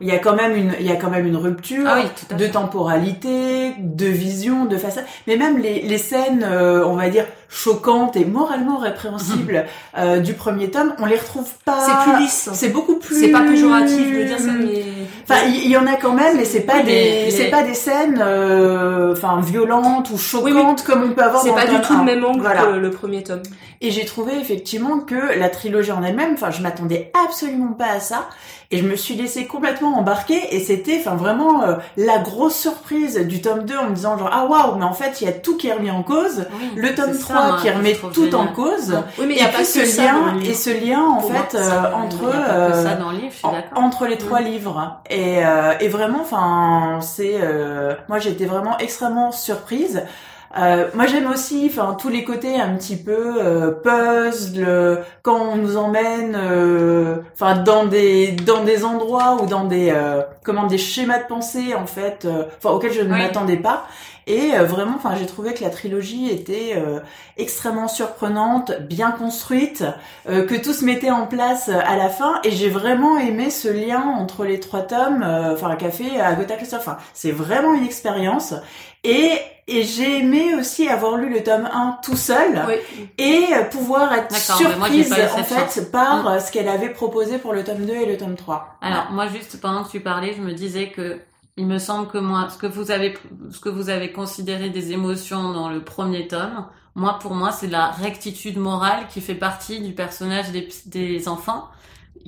Il 0.00 0.08
y 0.08 0.12
a 0.12 0.18
quand 0.18 0.34
même 0.34 0.54
une, 0.56 0.74
il 0.80 0.86
y 0.86 0.90
a 0.92 0.96
quand 0.96 1.08
même 1.08 1.26
une 1.26 1.36
rupture 1.36 1.86
Ah 1.86 2.02
de 2.34 2.46
temporalité, 2.48 3.74
de 3.78 4.06
vision, 4.06 4.64
de 4.66 4.76
façade, 4.76 5.04
mais 5.26 5.36
même 5.36 5.58
les, 5.58 5.82
les 5.82 5.98
scènes, 5.98 6.46
euh, 6.48 6.84
on 6.86 6.94
va 6.96 7.08
dire 7.08 7.24
choquantes 7.48 8.16
et 8.16 8.24
moralement 8.24 8.78
répréhensibles 8.78 9.64
euh, 9.98 10.20
du 10.20 10.34
premier 10.34 10.70
tome, 10.70 10.94
on 10.98 11.06
les 11.06 11.16
retrouve 11.16 11.48
pas. 11.64 11.80
C'est 11.80 12.10
plus 12.10 12.22
lisse. 12.22 12.48
C'est 12.52 12.70
beaucoup 12.70 12.96
plus. 12.96 13.18
C'est 13.18 13.30
pas 13.30 13.42
péjoratif 13.42 14.12
de 14.12 14.24
dire 14.24 14.38
ça, 14.38 14.52
mais. 14.52 14.84
Enfin, 15.28 15.40
il 15.46 15.68
y, 15.70 15.76
en 15.76 15.86
a 15.86 15.94
quand 15.96 16.12
même, 16.12 16.36
mais 16.36 16.44
c'est 16.44 16.60
pas 16.60 16.76
Oui, 16.78 16.84
des, 16.84 17.30
c'est 17.30 17.50
pas 17.50 17.62
des 17.62 17.74
scènes, 17.74 18.22
euh, 18.24 19.12
enfin 19.12 19.40
violentes 19.40 20.10
ou 20.10 20.18
choquantes 20.18 20.84
comme 20.84 21.02
on 21.04 21.10
peut 21.14 21.22
avoir 21.22 21.42
C'est 21.42 21.48
dans 21.48 21.54
pas 21.54 21.64
le 21.64 21.70
du 21.70 21.76
tome 21.76 21.84
tout 21.86 21.92
le 21.94 22.00
1. 22.00 22.04
même 22.04 22.24
angle 22.24 22.40
Voilà. 22.40 22.62
que 22.62 22.70
le 22.76 22.90
premier 22.90 23.22
tome. 23.22 23.42
Et 23.80 23.90
j'ai 23.90 24.04
trouvé 24.04 24.32
effectivement 24.40 25.00
que 25.00 25.38
la 25.38 25.48
trilogie 25.48 25.92
en 25.92 26.02
elle-même, 26.02 26.32
enfin, 26.34 26.50
je 26.50 26.62
m'attendais 26.62 27.10
absolument 27.26 27.72
pas 27.72 27.90
à 27.96 28.00
ça, 28.00 28.28
et 28.70 28.78
je 28.78 28.84
me 28.84 28.96
suis 28.96 29.14
laissée 29.14 29.46
complètement 29.46 29.98
embarquer, 29.98 30.40
et 30.54 30.60
c'était, 30.60 30.98
enfin, 31.04 31.16
vraiment 31.16 31.62
euh, 31.64 31.74
la 31.98 32.18
grosse 32.18 32.54
surprise 32.56 33.18
du 33.18 33.42
tome 33.42 33.64
2 33.64 33.76
en 33.76 33.84
me 33.90 33.94
disant 33.94 34.16
genre 34.16 34.30
ah 34.32 34.46
waouh, 34.46 34.76
mais 34.78 34.84
en 34.84 34.94
fait 34.94 35.20
il 35.20 35.24
y 35.26 35.28
a 35.28 35.32
tout 35.32 35.56
qui 35.56 35.68
est 35.68 35.74
remis 35.74 35.90
en 35.90 36.02
cause, 36.02 36.46
le 36.76 36.94
tome 36.94 37.10
c'est 37.12 37.18
ça, 37.18 37.34
3 37.34 37.46
moi, 37.48 37.58
qui 37.60 37.70
remet 37.70 37.96
tout 38.14 38.34
en 38.34 38.46
cause, 38.46 38.94
Oui, 39.18 39.26
mais 39.28 39.34
il 39.34 39.38
et 39.38 39.42
y 39.42 39.44
a 39.44 39.48
puis 39.48 39.64
ce 39.66 39.80
lien 40.00 40.38
et 40.44 40.54
ce 40.54 40.70
lien 40.70 41.02
en 41.02 41.20
fait 41.20 41.54
euh, 41.56 41.82
entre 41.94 42.24
euh, 42.24 42.84
entre 43.74 44.06
les 44.06 44.16
trois 44.16 44.40
livres 44.40 44.98
et, 45.14 45.44
euh, 45.44 45.72
et 45.80 45.88
vraiment 45.88 46.20
enfin 46.22 47.00
c'est 47.02 47.36
euh, 47.40 47.94
moi 48.08 48.18
été 48.18 48.46
vraiment 48.46 48.76
extrêmement 48.78 49.32
surprise 49.32 50.02
euh, 50.56 50.88
moi 50.94 51.06
j'aime 51.06 51.28
aussi 51.28 51.68
enfin 51.70 51.96
tous 52.00 52.08
les 52.10 52.22
côtés 52.24 52.60
un 52.60 52.76
petit 52.76 52.96
peu 52.96 53.42
euh, 53.42 53.72
puzzle 53.72 54.64
euh, 54.66 54.96
quand 55.22 55.36
on 55.52 55.56
nous 55.56 55.76
emmène 55.76 56.36
euh, 56.36 57.16
enfin 57.34 57.56
dans 57.56 57.86
des 57.86 58.32
dans 58.32 58.62
des 58.64 58.84
endroits 58.84 59.36
ou 59.42 59.46
dans 59.46 59.64
des 59.64 59.90
euh, 59.92 60.22
comment 60.44 60.66
des 60.66 60.78
schémas 60.78 61.18
de 61.18 61.26
pensée 61.26 61.74
en 61.74 61.86
fait 61.86 62.24
euh, 62.24 62.44
enfin 62.58 62.70
auxquels 62.74 62.92
je 62.92 63.02
ne 63.02 63.12
Oui. 63.12 63.18
m'attendais 63.18 63.56
pas 63.56 63.86
et 64.26 64.54
euh, 64.54 64.64
vraiment 64.64 64.94
enfin 64.96 65.14
j'ai 65.18 65.26
trouvé 65.26 65.54
que 65.54 65.62
la 65.62 65.70
trilogie 65.70 66.30
était 66.30 66.74
euh, 66.76 67.00
extrêmement 67.36 67.88
surprenante 67.88 68.72
bien 68.80 69.10
construite 69.10 69.84
euh, 70.28 70.46
que 70.46 70.54
tout 70.54 70.72
se 70.72 70.84
mettait 70.84 71.10
en 71.10 71.26
place 71.26 71.68
à 71.68 71.96
la 71.96 72.08
fin 72.08 72.40
et 72.44 72.50
j'ai 72.50 72.70
vraiment 72.70 73.18
aimé 73.18 73.50
ce 73.50 73.68
lien 73.68 74.00
entre 74.02 74.44
les 74.44 74.60
trois 74.60 74.82
tomes 74.82 75.22
enfin 75.52 75.68
un 75.70 75.76
café 75.76 76.20
à 76.20 76.28
Agatha 76.28 76.56
Christie 76.56 76.76
enfin 76.76 76.96
c'est 77.12 77.32
vraiment 77.32 77.74
une 77.74 77.84
expérience 77.84 78.54
et 79.04 79.30
et 79.66 79.82
j'ai 79.84 80.18
aimé 80.18 80.54
aussi 80.58 80.88
avoir 80.88 81.16
lu 81.16 81.30
le 81.32 81.42
tome 81.42 81.66
1 81.72 81.98
tout 82.02 82.16
seul 82.16 82.62
Oui. 82.68 82.74
et 83.16 83.46
pouvoir 83.70 84.12
être 84.12 84.30
moi, 84.30 84.38
surprise 84.38 85.10
en 85.12 85.42
fait 85.42 85.90
par 85.90 86.24
Mm. 86.34 86.40
ce 86.40 86.52
qu'elle 86.52 86.68
avait 86.68 86.90
proposé 86.90 87.38
pour 87.38 87.54
le 87.54 87.64
tome 87.64 87.86
2 87.86 87.92
et 87.94 88.04
le 88.06 88.18
tome 88.18 88.36
3. 88.36 88.76
Alors 88.82 89.06
moi 89.10 89.26
juste 89.26 89.58
pendant 89.62 89.82
que 89.84 89.90
tu 89.90 90.00
parlais, 90.00 90.34
je 90.36 90.42
me 90.42 90.52
disais 90.52 90.88
que 90.90 91.18
il 91.56 91.66
me 91.66 91.78
semble 91.78 92.08
que 92.08 92.18
moi, 92.18 92.48
ce 92.50 92.58
que 92.58 92.66
vous 92.66 92.90
avez, 92.90 93.14
ce 93.50 93.60
que 93.60 93.68
vous 93.68 93.88
avez 93.88 94.10
considéré 94.12 94.70
des 94.70 94.92
émotions 94.92 95.52
dans 95.52 95.68
le 95.68 95.82
premier 95.84 96.26
tome, 96.26 96.66
moi 96.94 97.18
pour 97.20 97.34
moi 97.34 97.52
c'est 97.52 97.68
la 97.68 97.90
rectitude 97.90 98.58
morale 98.58 99.06
qui 99.08 99.20
fait 99.20 99.34
partie 99.34 99.80
du 99.80 99.92
personnage 99.92 100.50
des, 100.50 100.68
des 100.86 101.28
enfants, 101.28 101.68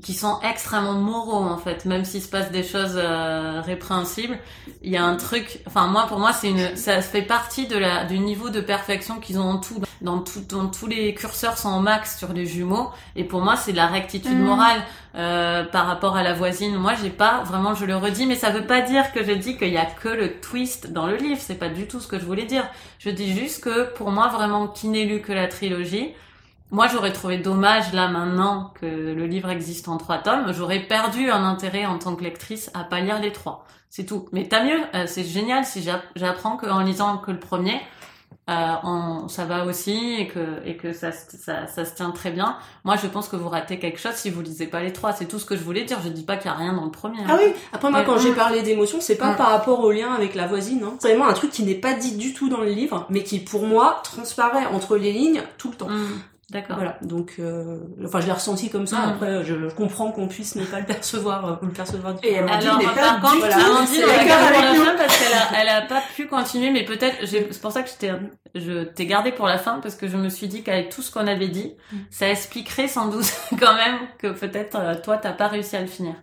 qui 0.03 0.13
sont 0.13 0.39
extrêmement 0.43 0.93
moraux 0.93 1.43
en 1.43 1.57
fait, 1.57 1.85
même 1.85 2.05
s'il 2.05 2.23
se 2.23 2.29
passe 2.29 2.51
des 2.51 2.63
choses 2.63 2.95
euh, 2.97 3.63
répréhensibles, 3.65 4.39
il 4.83 4.91
y 4.91 4.97
a 4.97 5.05
un 5.05 5.17
truc, 5.17 5.61
enfin 5.67 5.87
moi 5.87 6.07
pour 6.07 6.19
moi 6.19 6.33
c'est 6.33 6.51
une, 6.51 6.77
ça 6.77 7.01
fait 7.01 7.23
partie 7.23 7.67
de 7.67 7.79
la 7.79 8.05
du 8.05 8.19
niveau 8.19 8.51
de 8.51 8.61
perfection 8.61 9.21
qu'ils 9.21 9.39
ont 9.39 9.49
en 9.49 9.59
tout, 9.59 9.81
dans 10.03 10.19
tout, 10.19 10.43
dans 10.49 10.67
tous 10.67 10.87
les 10.87 11.15
curseurs 11.15 11.57
sont 11.57 11.73
au 11.73 11.81
max 11.81 12.19
sur 12.19 12.33
les 12.33 12.45
jumeaux, 12.45 12.91
et 13.17 13.25
pour 13.25 13.41
moi 13.41 13.57
c'est 13.57 13.73
la 13.73 13.87
rectitude 13.87 14.37
Mm. 14.37 14.45
morale 14.45 14.83
euh, 15.15 15.65
par 15.65 15.87
rapport 15.87 16.17
à 16.17 16.23
la 16.23 16.35
voisine. 16.35 16.77
Moi, 16.77 16.93
j'ai 17.01 17.11
pas 17.11 17.43
vraiment, 17.45 17.75
je 17.75 17.85
le 17.85 17.97
redis, 17.97 18.27
mais 18.27 18.35
ça 18.35 18.51
veut 18.51 18.67
pas 18.67 18.83
dire 18.83 19.13
que 19.13 19.25
je 19.25 19.33
dis 19.33 19.57
qu'il 19.57 19.73
y 19.73 19.79
a 19.79 19.87
que 19.87 20.09
le 20.09 20.41
twist 20.41 20.93
dans 20.93 21.07
le 21.07 21.17
livre. 21.17 21.41
C'est 21.41 21.59
pas 21.59 21.69
du 21.69 21.87
tout 21.87 22.01
ce 22.01 22.07
que 22.07 22.19
je 22.19 22.25
voulais 22.25 22.45
dire. 22.45 22.69
Je 22.99 23.11
dis 23.11 23.33
juste 23.35 23.65
que 23.65 23.95
pour 23.95 24.11
moi, 24.11 24.29
vraiment, 24.29 24.69
qui 24.69 24.89
n'ait 24.89 25.05
lu 25.05 25.21
que 25.21 25.33
la 25.33 25.49
trilogie, 25.49 26.13
moi, 26.71 26.89
j'aurais 26.89 27.13
trouvé 27.13 27.39
dommage 27.39 27.93
là 27.93 28.09
maintenant 28.09 28.73
que 28.81 28.87
le 28.87 29.27
livre 29.27 29.51
existe 29.51 29.89
en 29.89 29.97
trois 29.99 30.19
tomes. 30.19 30.53
J'aurais 30.53 30.81
perdu 30.81 31.31
un 31.31 31.45
intérêt 31.45 31.87
en 31.87 31.99
tant 31.99 32.17
que 32.17 32.25
lectrice 32.25 32.71
à 32.75 32.85
pas 32.85 33.01
lire 33.01 33.21
les 33.21 33.33
trois. 33.33 33.65
C'est 33.89 34.05
tout. 34.05 34.27
Mais 34.33 34.49
tant 34.49 34.65
mieux. 34.65 34.81
euh, 34.95 35.05
c'est 35.07 35.25
génial 35.25 35.65
si 35.65 35.83
j'app- 35.83 36.05
j'apprends 36.17 36.57
qu'en 36.57 36.81
lisant 36.81 37.19
que 37.19 37.31
le 37.31 37.39
premier, 37.39 37.81
euh, 38.51 38.73
on- 38.83 39.29
ça 39.29 39.45
va 39.45 39.65
aussi 39.65 40.17
et 40.19 40.27
que 40.29 40.61
et 40.65 40.77
que 40.77 40.93
ça, 40.93 41.13
se- 41.13 41.37
ça 41.37 41.67
ça 41.69 41.85
se 41.85 41.95
tient 41.95 42.11
très 42.11 42.31
bien. 42.31 42.57
Moi, 42.85 42.97
je 42.97 43.07
pense 43.07 43.29
que 43.29 43.37
vous 43.37 43.49
ratez 43.49 43.79
quelque 43.79 43.99
chose 43.99 44.15
si 44.15 44.29
vous 44.31 44.43
lisez 44.43 44.67
pas 44.67 44.81
les 44.83 44.93
trois. 44.93 45.13
C'est 45.13 45.27
tout 45.27 45.39
ce 45.39 45.47
que 45.47 45.57
je 45.57 45.63
voulais 45.63 45.85
dire. 45.85 45.99
Je 46.05 46.09
dis 46.09 46.25
pas 46.25 46.37
qu'il 46.37 46.51
y 46.51 46.55
a 46.55 46.57
rien 46.57 46.73
dans 46.75 46.85
le 46.85 46.91
premier. 46.91 47.21
hein. 47.21 47.27
Ah 47.29 47.37
oui, 47.41 47.53
Après, 47.73 47.91
moi, 47.91 48.03
quand 48.05 48.19
j'ai 48.19 48.33
Mm. 48.33 48.37
parlé 48.37 48.63
d'émotion, 48.63 48.99
c'est 49.01 49.17
pas 49.17 49.33
Mm. 49.33 49.37
par 49.37 49.51
rapport 49.51 49.81
au 49.81 49.93
lien 49.93 50.13
avec 50.13 50.35
la 50.35 50.47
voisine. 50.49 50.83
Hein. 50.85 50.95
C'est 50.99 51.09
vraiment 51.15 51.29
un 51.31 51.33
truc 51.35 51.53
qui 51.53 51.63
n'est 51.63 51.75
pas 51.77 51.95
dit 51.95 52.17
du 52.17 52.35
tout 52.35 52.49
dans 52.49 52.61
le 52.61 52.71
livre, 52.73 53.07
mais 53.09 53.23
qui, 53.23 53.39
pour 53.39 53.65
moi, 53.67 54.01
transparaît 54.05 54.67
entre 54.67 54.97
les 54.97 55.13
lignes 55.13 55.43
tout 55.59 55.71
le 55.71 55.77
temps. 55.77 55.89
Hum, 55.89 56.21
D'accord. 56.51 56.77
Voilà, 56.77 56.97
donc, 57.03 57.35
euh, 57.41 57.81
enfin, 58.05 58.21
je 58.21 58.27
l'ai 58.27 58.33
ressenti 58.33 58.71
comme 58.71 58.87
ça. 58.87 58.99
Mm. 58.99 59.09
Après, 59.11 59.45
je, 59.45 59.69
je 59.69 59.75
comprends 59.75 60.13
qu'on 60.13 60.29
puisse 60.29 60.55
ne 60.55 60.65
pas 60.65 60.79
le 60.79 60.87
percevoir, 60.87 61.45
euh, 61.45 61.57
le 61.61 61.71
percevoir 61.71 62.15
Et 62.23 62.35
elle 62.35 62.45
différemment. 62.45 62.53
m'a 62.55 62.61
dit, 62.61 62.67
Alors, 62.69 62.79
n'est 62.79 62.85
pas 62.87 62.95
par 62.95 63.15
du 63.17 63.21
contre, 63.23 63.33
tout 63.35 63.39
voilà, 63.41 63.57
Amandine, 63.57 64.05
on 64.05 64.75
nous. 64.79 64.85
fin 64.85 64.97
parce 64.97 65.19
qu'elle 65.19 65.33
a, 65.35 65.61
elle 65.61 65.69
a 65.69 65.83
pas 65.83 66.03
pu 66.15 66.27
continuer, 66.29 66.71
mais 66.71 66.85
peut-être, 66.85 67.17
j'ai- 67.27 67.49
c'est 67.51 67.61
pour 67.61 67.73
ça 67.73 67.83
que 67.83 67.91
je 67.91 67.95
t'ai, 67.97 68.13
je 68.55 68.85
t'ai 68.85 69.07
gardé 69.07 69.33
pour 69.33 69.47
la 69.47 69.59
fin 69.59 69.81
parce 69.81 69.97
que 69.97 70.07
je 70.07 70.17
me 70.17 70.29
suis 70.29 70.47
dit 70.47 70.63
qu'avec 70.63 70.89
tout 70.89 71.03
ce 71.03 71.11
qu'on 71.11 71.27
avait 71.27 71.49
dit, 71.49 71.75
Mm. 71.93 71.97
ça 72.11 72.29
expliquerait 72.31 72.87
sans 72.87 73.09
doute 73.09 73.27
quand 73.59 73.75
même 73.75 73.99
que 74.19 74.29
peut-être 74.29 74.77
euh, 74.77 74.95
toi 75.03 75.17
t'as 75.17 75.33
pas 75.33 75.49
réussi 75.49 75.75
à 75.75 75.81
le 75.81 75.89
finir. 75.89 76.15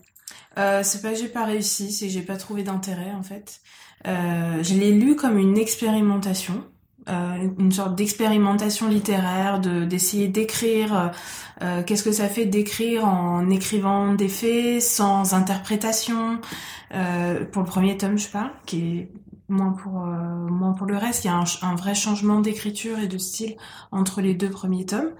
Euh, 0.57 0.81
c'est 0.83 1.01
pas 1.01 1.09
que 1.11 1.17
j'ai 1.17 1.27
pas 1.27 1.43
réussi, 1.43 1.91
c'est 1.91 2.05
que 2.07 2.13
j'ai 2.13 2.21
pas 2.21 2.37
trouvé 2.37 2.63
d'intérêt 2.63 3.11
en 3.17 3.23
fait. 3.23 3.59
Euh, 4.07 4.61
je 4.61 4.73
l'ai 4.75 4.91
lu 4.91 5.15
comme 5.17 5.37
une 5.37 5.57
expérimentation, 5.57 6.63
euh, 7.09 7.49
une 7.59 7.71
sorte 7.71 7.95
d'expérimentation 7.95 8.87
littéraire, 8.87 9.59
de 9.59 9.85
d'essayer 9.85 10.27
d'écrire. 10.27 10.95
euh, 10.97 11.07
euh, 11.61 11.83
Qu'est-ce 11.83 12.03
que 12.03 12.11
ça 12.11 12.27
fait 12.27 12.45
d'écrire 12.45 13.05
en 13.05 13.49
écrivant 13.49 14.13
des 14.13 14.29
faits 14.29 14.81
sans 14.81 15.33
interprétation 15.33 16.39
euh, 16.93 17.45
Pour 17.45 17.63
le 17.63 17.67
premier 17.67 17.97
tome, 17.97 18.17
je 18.17 18.29
parle, 18.29 18.51
qui 18.65 18.79
est 18.99 19.11
moins 19.49 19.71
pour 19.73 20.05
euh, 20.05 20.47
moins 20.49 20.73
pour 20.73 20.87
le 20.87 20.97
reste. 20.97 21.25
Il 21.25 21.27
y 21.27 21.29
a 21.31 21.35
un, 21.35 21.43
un 21.61 21.75
vrai 21.75 21.95
changement 21.95 22.39
d'écriture 22.39 22.99
et 22.99 23.07
de 23.07 23.17
style 23.17 23.55
entre 23.91 24.21
les 24.21 24.33
deux 24.33 24.49
premiers 24.49 24.85
tomes. 24.85 25.11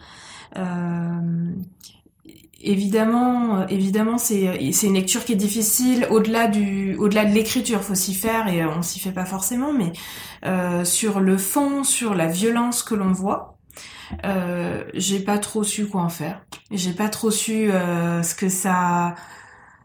Évidemment, 2.66 3.58
euh, 3.58 3.66
évidemment, 3.68 4.18
c'est 4.18 4.72
c'est 4.72 4.88
une 4.88 4.94
lecture 4.94 5.26
qui 5.26 5.34
est 5.34 5.36
difficile 5.36 6.08
au-delà 6.10 6.48
du 6.48 6.96
au-delà 6.96 7.26
de 7.26 7.34
l'écriture, 7.34 7.82
faut 7.84 7.94
s'y 7.94 8.14
faire 8.16 8.48
et 8.48 8.64
euh, 8.64 8.70
on 8.78 8.82
s'y 8.82 9.00
fait 9.02 9.12
pas 9.12 9.26
forcément, 9.26 9.74
mais 9.74 9.92
euh, 10.46 10.86
sur 10.86 11.20
le 11.20 11.38
fond, 11.38 11.84
sur 11.84 12.14
la 12.16 12.28
violence 12.28 12.82
que 12.82 12.96
l'on 12.96 13.12
voit, 13.12 13.58
euh, 14.26 14.86
j'ai 14.94 15.20
pas 15.20 15.40
trop 15.40 15.64
su 15.66 15.88
quoi 15.88 16.02
en 16.04 16.10
faire. 16.10 16.42
J'ai 16.72 16.94
pas 16.94 17.10
trop 17.10 17.32
su 17.32 17.70
euh, 17.72 18.24
ce 18.24 18.34
que 18.34 18.48
ça 18.48 19.16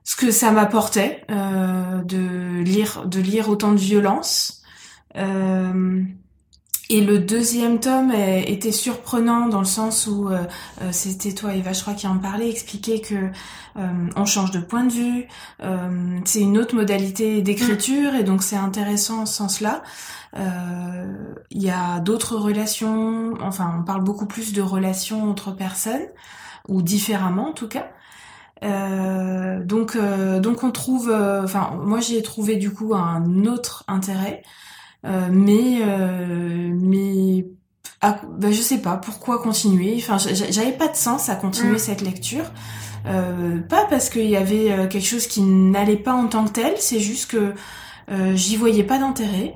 ce 0.04 0.14
que 0.16 0.30
ça 0.30 0.52
m'apportait 0.52 1.24
euh, 1.30 2.02
de 2.04 2.62
lire 2.62 3.06
de 3.06 3.20
lire 3.20 3.48
autant 3.48 3.72
de 3.72 3.78
violence. 3.78 4.62
Et 6.90 7.02
le 7.02 7.18
deuxième 7.18 7.80
tome 7.80 8.12
était 8.12 8.72
surprenant 8.72 9.46
dans 9.48 9.58
le 9.58 9.66
sens 9.66 10.06
où 10.06 10.28
euh, 10.28 10.38
euh, 10.80 10.88
c'était 10.90 11.34
toi 11.34 11.54
Eva, 11.54 11.74
je 11.74 11.82
crois, 11.82 11.92
qui 11.92 12.06
en 12.06 12.16
parlait, 12.16 12.48
expliquait 12.48 13.00
que 13.02 13.14
euh, 13.14 14.06
on 14.16 14.24
change 14.24 14.52
de 14.52 14.58
point 14.58 14.84
de 14.84 14.92
vue, 14.92 15.26
euh, 15.62 16.18
c'est 16.24 16.40
une 16.40 16.56
autre 16.56 16.74
modalité 16.74 17.42
d'écriture 17.42 18.14
et 18.14 18.24
donc 18.24 18.42
c'est 18.42 18.56
intéressant 18.56 19.20
en 19.20 19.26
ce 19.26 19.34
sens-là. 19.34 19.82
Euh, 20.38 21.34
Il 21.50 21.62
y 21.62 21.70
a 21.70 22.00
d'autres 22.00 22.36
relations, 22.36 23.34
enfin 23.42 23.76
on 23.80 23.84
parle 23.84 24.02
beaucoup 24.02 24.26
plus 24.26 24.54
de 24.54 24.62
relations 24.62 25.30
entre 25.30 25.52
personnes 25.52 26.06
ou 26.68 26.80
différemment 26.80 27.50
en 27.50 27.52
tout 27.52 27.68
cas. 27.68 27.90
Euh, 28.64 29.62
donc 29.62 29.96
donc 30.40 30.64
on 30.64 30.70
trouve, 30.70 31.10
enfin 31.44 31.70
moi 31.84 32.00
j'y 32.00 32.16
ai 32.16 32.22
trouvé 32.22 32.56
du 32.56 32.72
coup 32.72 32.94
un 32.94 33.44
autre 33.44 33.84
intérêt. 33.88 34.42
Euh, 35.04 35.28
mais 35.30 35.78
euh, 35.82 36.70
mais 36.74 37.46
ah, 38.00 38.20
bah, 38.38 38.50
je 38.50 38.60
sais 38.60 38.78
pas 38.78 38.96
pourquoi 38.96 39.40
continuer? 39.40 39.94
Enfin, 39.98 40.18
j'a- 40.18 40.50
j'avais 40.50 40.72
pas 40.72 40.88
de 40.88 40.96
sens 40.96 41.28
à 41.28 41.34
continuer 41.36 41.74
Mm. 41.74 41.78
cette 41.78 42.00
lecture. 42.02 42.44
Euh, 43.06 43.60
pas 43.60 43.84
parce 43.88 44.10
qu'il 44.10 44.28
y 44.28 44.36
avait 44.36 44.72
euh, 44.72 44.86
quelque 44.88 45.06
chose 45.06 45.26
qui 45.28 45.40
n'allait 45.42 45.96
pas 45.96 46.14
en 46.14 46.26
tant 46.26 46.44
que 46.44 46.50
tel. 46.50 46.74
C'est 46.78 47.00
juste 47.00 47.30
que 47.30 47.54
euh, 48.10 48.34
j'y 48.36 48.56
voyais 48.56 48.82
pas 48.84 48.98
d'intérêt. 48.98 49.54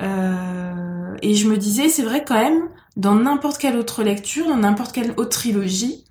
Euh, 0.00 1.14
et 1.22 1.34
je 1.34 1.48
me 1.48 1.56
disais, 1.56 1.88
c'est 1.88 2.02
vrai 2.02 2.24
quand 2.26 2.34
même, 2.40 2.68
dans 2.96 3.14
n'importe 3.14 3.58
quelle 3.58 3.76
autre 3.76 4.02
lecture, 4.02 4.46
dans 4.48 4.56
n'importe 4.56 4.92
quelle 4.92 5.12
autre 5.16 5.30
trilogie, 5.30 6.04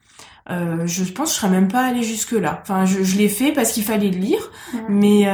euh, 0.49 0.85
je 0.87 1.03
pense 1.05 1.29
que 1.29 1.35
je 1.35 1.39
serais 1.39 1.49
même 1.51 1.67
pas 1.67 1.81
allée 1.85 2.03
jusque 2.03 2.31
là. 2.33 2.59
Enfin, 2.63 2.85
je, 2.85 3.03
je 3.03 3.17
l'ai 3.17 3.29
fait 3.29 3.51
parce 3.51 3.71
qu'il 3.71 3.83
fallait 3.83 4.11
le 4.11 4.19
lire, 4.19 4.51
Mm. 4.73 4.77
mais 4.89 5.27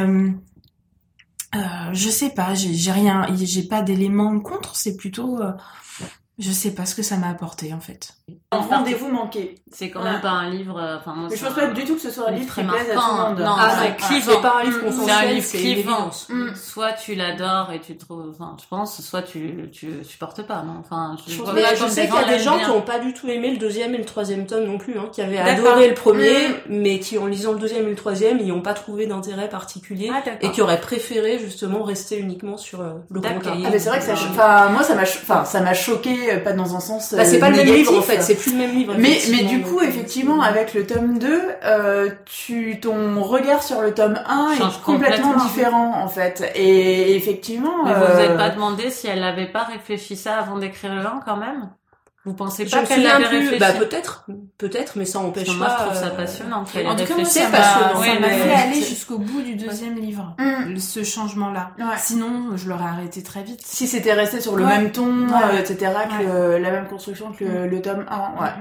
euh, 1.56 1.94
je 1.94 2.10
sais 2.10 2.32
pas, 2.32 2.54
j'ai 2.56 2.74
j'ai 2.74 2.92
rien, 2.92 3.26
j'ai 3.36 3.64
pas 3.64 3.82
d'éléments 3.82 4.40
contre, 4.40 4.76
c'est 4.76 4.98
plutôt, 4.98 5.42
euh, 5.42 5.54
je 6.40 6.52
sais 6.52 6.74
pas 6.76 6.86
ce 6.86 6.96
que 6.96 7.04
ça 7.04 7.18
m'a 7.18 7.30
apporté 7.30 7.74
en 7.74 7.80
fait. 7.80 8.17
On 8.52 8.60
rendez-vous 8.60 9.10
manqué. 9.10 9.56
C'est 9.72 9.90
quand 9.90 10.04
même 10.04 10.20
pas 10.22 10.30
un 10.32 10.50
livre. 10.50 10.78
euh, 10.80 10.98
Enfin, 10.98 11.14
moi, 11.16 11.28
Mais 11.30 11.38
je 11.38 11.44
pense 11.46 11.54
un- 11.58 11.68
pas 11.68 11.68
du 11.68 11.84
tout 11.86 11.96
que 11.96 12.02
ce 12.02 12.10
soit 12.12 12.28
un 12.30 12.32
livre 12.32 12.48
très 12.48 12.62
qui 12.64 12.68
plaise 12.68 12.90
à 12.92 12.94
tout 12.94 13.00
le 13.18 13.24
monde. 13.30 13.40
Non, 13.40 13.56
Ah, 13.58 13.72
c'est 13.82 13.88
ouais. 13.90 13.96
clivant. 14.22 14.42
Pas 14.42 14.56
un 14.60 14.64
livre 14.64 14.78
Mm. 14.80 14.86
consensuel, 14.86 15.08
C'est 15.08 15.26
un 15.28 15.32
livre 15.32 15.48
clivant. 15.82 16.10
Mm. 16.30 16.56
Soit 16.56 16.94
tu 16.94 17.16
l'adores 17.16 17.72
et 17.74 17.80
tu 17.80 17.98
trouves, 17.98 18.26
enfin, 18.34 18.56
je 18.62 18.66
pense, 18.70 19.02
soit 19.02 19.22
tu, 19.22 19.70
tu 19.72 20.04
supportes 20.04 20.42
pas, 20.44 20.62
non? 20.66 20.76
Enfin, 20.80 21.16
je, 21.26 21.34
Je 21.34 21.42
vois 21.42 21.54
Mais 21.54 21.62
je 21.76 21.86
sais 21.88 22.06
qu'il 22.08 22.16
y 22.16 22.18
a 22.18 22.24
des 22.38 22.40
gens 22.40 22.56
bien. 22.58 22.66
qui 22.66 22.72
n'ont 22.72 22.82
pas 22.82 23.00
du 23.00 23.14
tout 23.14 23.28
aimé 23.30 23.52
le 23.52 23.58
deuxième 23.58 23.94
et 23.96 23.98
le 23.98 24.06
troisième 24.06 24.46
tome 24.46 24.66
non 24.66 24.78
plus, 24.78 24.98
hein, 24.98 25.10
qui 25.12 25.22
avaient 25.22 25.38
adoré 25.38 25.88
le 25.88 25.94
premier, 25.94 26.32
Mm. 26.50 26.54
mais 26.70 27.00
qui 27.00 27.18
en 27.18 27.28
lisant 27.28 27.54
le 27.54 27.60
deuxième 27.60 27.86
et 27.88 27.92
le 27.92 27.96
troisième, 27.96 28.40
ils 28.40 28.48
n'ont 28.48 28.62
pas 28.62 28.74
trouvé 28.74 29.08
d'intérêt 29.08 29.48
particulier 29.50 30.10
Ah, 30.14 30.22
et 30.42 30.52
qui 30.52 30.62
auraient 30.62 30.82
préféré 30.82 31.40
justement 31.40 31.84
rester 31.84 32.18
uniquement 32.20 32.58
sur 32.58 32.82
euh, 32.82 32.94
le 33.10 33.20
grand 33.22 33.40
cahier. 33.40 33.64
Ah 33.68 33.70
mais 33.72 33.80
c'est 33.80 33.90
vrai 33.90 34.00
que 34.00 34.06
ça, 34.06 34.12
Euh, 34.14 34.30
enfin 34.32 34.70
moi 34.70 34.84
ça 34.84 34.96
m'a, 34.96 35.04
enfin 35.04 35.46
ça 35.46 35.62
m'a 35.62 35.74
choqué, 35.74 36.34
euh, 36.34 36.40
pas 36.40 36.54
dans 36.54 36.76
un 36.76 36.80
sens. 36.80 37.14
bah, 37.14 37.24
c'est 37.26 37.38
euh, 37.38 37.40
pas 37.40 37.50
le 37.50 37.58
même 37.58 37.66
livre 37.68 37.98
en 37.98 38.02
fait, 38.02 38.17
c'est 38.22 38.36
plus 38.36 38.52
le 38.52 38.58
même 38.58 38.76
livre. 38.76 38.96
Mais, 38.98 39.20
mais 39.32 39.44
du 39.44 39.62
coup, 39.62 39.80
euh, 39.80 39.84
effectivement, 39.84 40.42
avec 40.42 40.74
le 40.74 40.86
tome 40.86 41.20
2, 41.20 41.42
euh, 41.64 42.10
tu, 42.26 42.80
ton 42.80 43.22
regard 43.24 43.64
sur 43.64 43.82
le 43.82 43.94
tome 43.94 44.20
1 44.26 44.56
Change 44.56 44.78
est 44.78 44.82
complètement, 44.84 45.32
complètement. 45.32 45.44
différent, 45.44 46.02
en 46.04 46.08
fait. 46.08 46.52
Et 46.56 47.16
effectivement, 47.16 47.84
Mais 47.86 47.94
vous 47.94 48.00
vous 48.00 48.20
euh, 48.20 48.32
êtes 48.32 48.38
pas 48.38 48.50
demandé 48.50 48.90
si 48.90 49.08
elle 49.08 49.20
n'avait 49.22 49.52
pas 49.52 49.64
réfléchi 49.64 50.16
ça 50.16 50.38
avant 50.38 50.58
d'écrire 50.58 50.94
le 50.96 51.06
1 51.06 51.22
quand 51.26 51.38
même? 51.38 51.70
Vous 52.28 52.34
pensez 52.34 52.68
Je 52.68 52.72
pas 52.72 52.84
qu'elle 52.84 52.98
souviens 52.98 53.16
avait 53.16 53.26
plus. 53.28 53.38
réfléchi 53.40 53.60
Bah 53.60 53.72
peut-être, 53.72 54.26
peut-être, 54.58 54.94
mais 54.98 55.06
ça 55.06 55.20
empêche 55.20 55.48
que 55.48 55.54
moi, 55.54 55.68
pas. 55.68 55.78
je 55.80 55.84
trouve 55.86 55.98
ça 56.02 56.08
euh, 56.08 56.16
passionnant 56.18 56.58
En 56.62 56.66
tout 56.66 56.74
cas, 56.78 56.84
moi, 57.16 57.24
ça 57.26 57.26
C'est 57.26 57.44
m'a 57.50 57.58
passionnant, 57.58 57.94
ça 57.94 58.00
oui, 58.02 58.20
m'a 58.20 58.28
mais- 58.28 58.38
fait 58.38 58.54
aller 58.54 58.82
jusqu'au 58.84 59.18
bout 59.18 59.42
du 59.42 59.56
deuxième 59.56 59.96
livre, 59.96 60.36
Mm. 60.38 60.78
ce 60.78 61.04
changement-là. 61.04 61.72
Ouais. 61.80 61.86
Sinon, 61.98 62.58
je 62.58 62.68
l'aurais 62.70 62.84
arrêté 62.86 63.24
très 63.24 63.42
vite. 63.44 63.62
si 63.66 63.88
c'était 63.88 64.14
resté 64.14 64.42
sur 64.42 64.56
le 64.58 64.66
Ouais. 64.66 64.78
même 64.78 64.92
ton, 64.92 65.06
Ouais. 65.28 65.34
euh, 65.54 65.60
etc., 65.60 65.92
que 66.20 66.24
le- 66.24 66.58
la 66.58 66.70
même 66.72 66.88
construction 66.88 67.32
que 67.32 67.46
le, 67.46 67.68
le 67.68 67.82
tome 67.82 68.06
1, 68.10 68.44
ouais. 68.44 68.52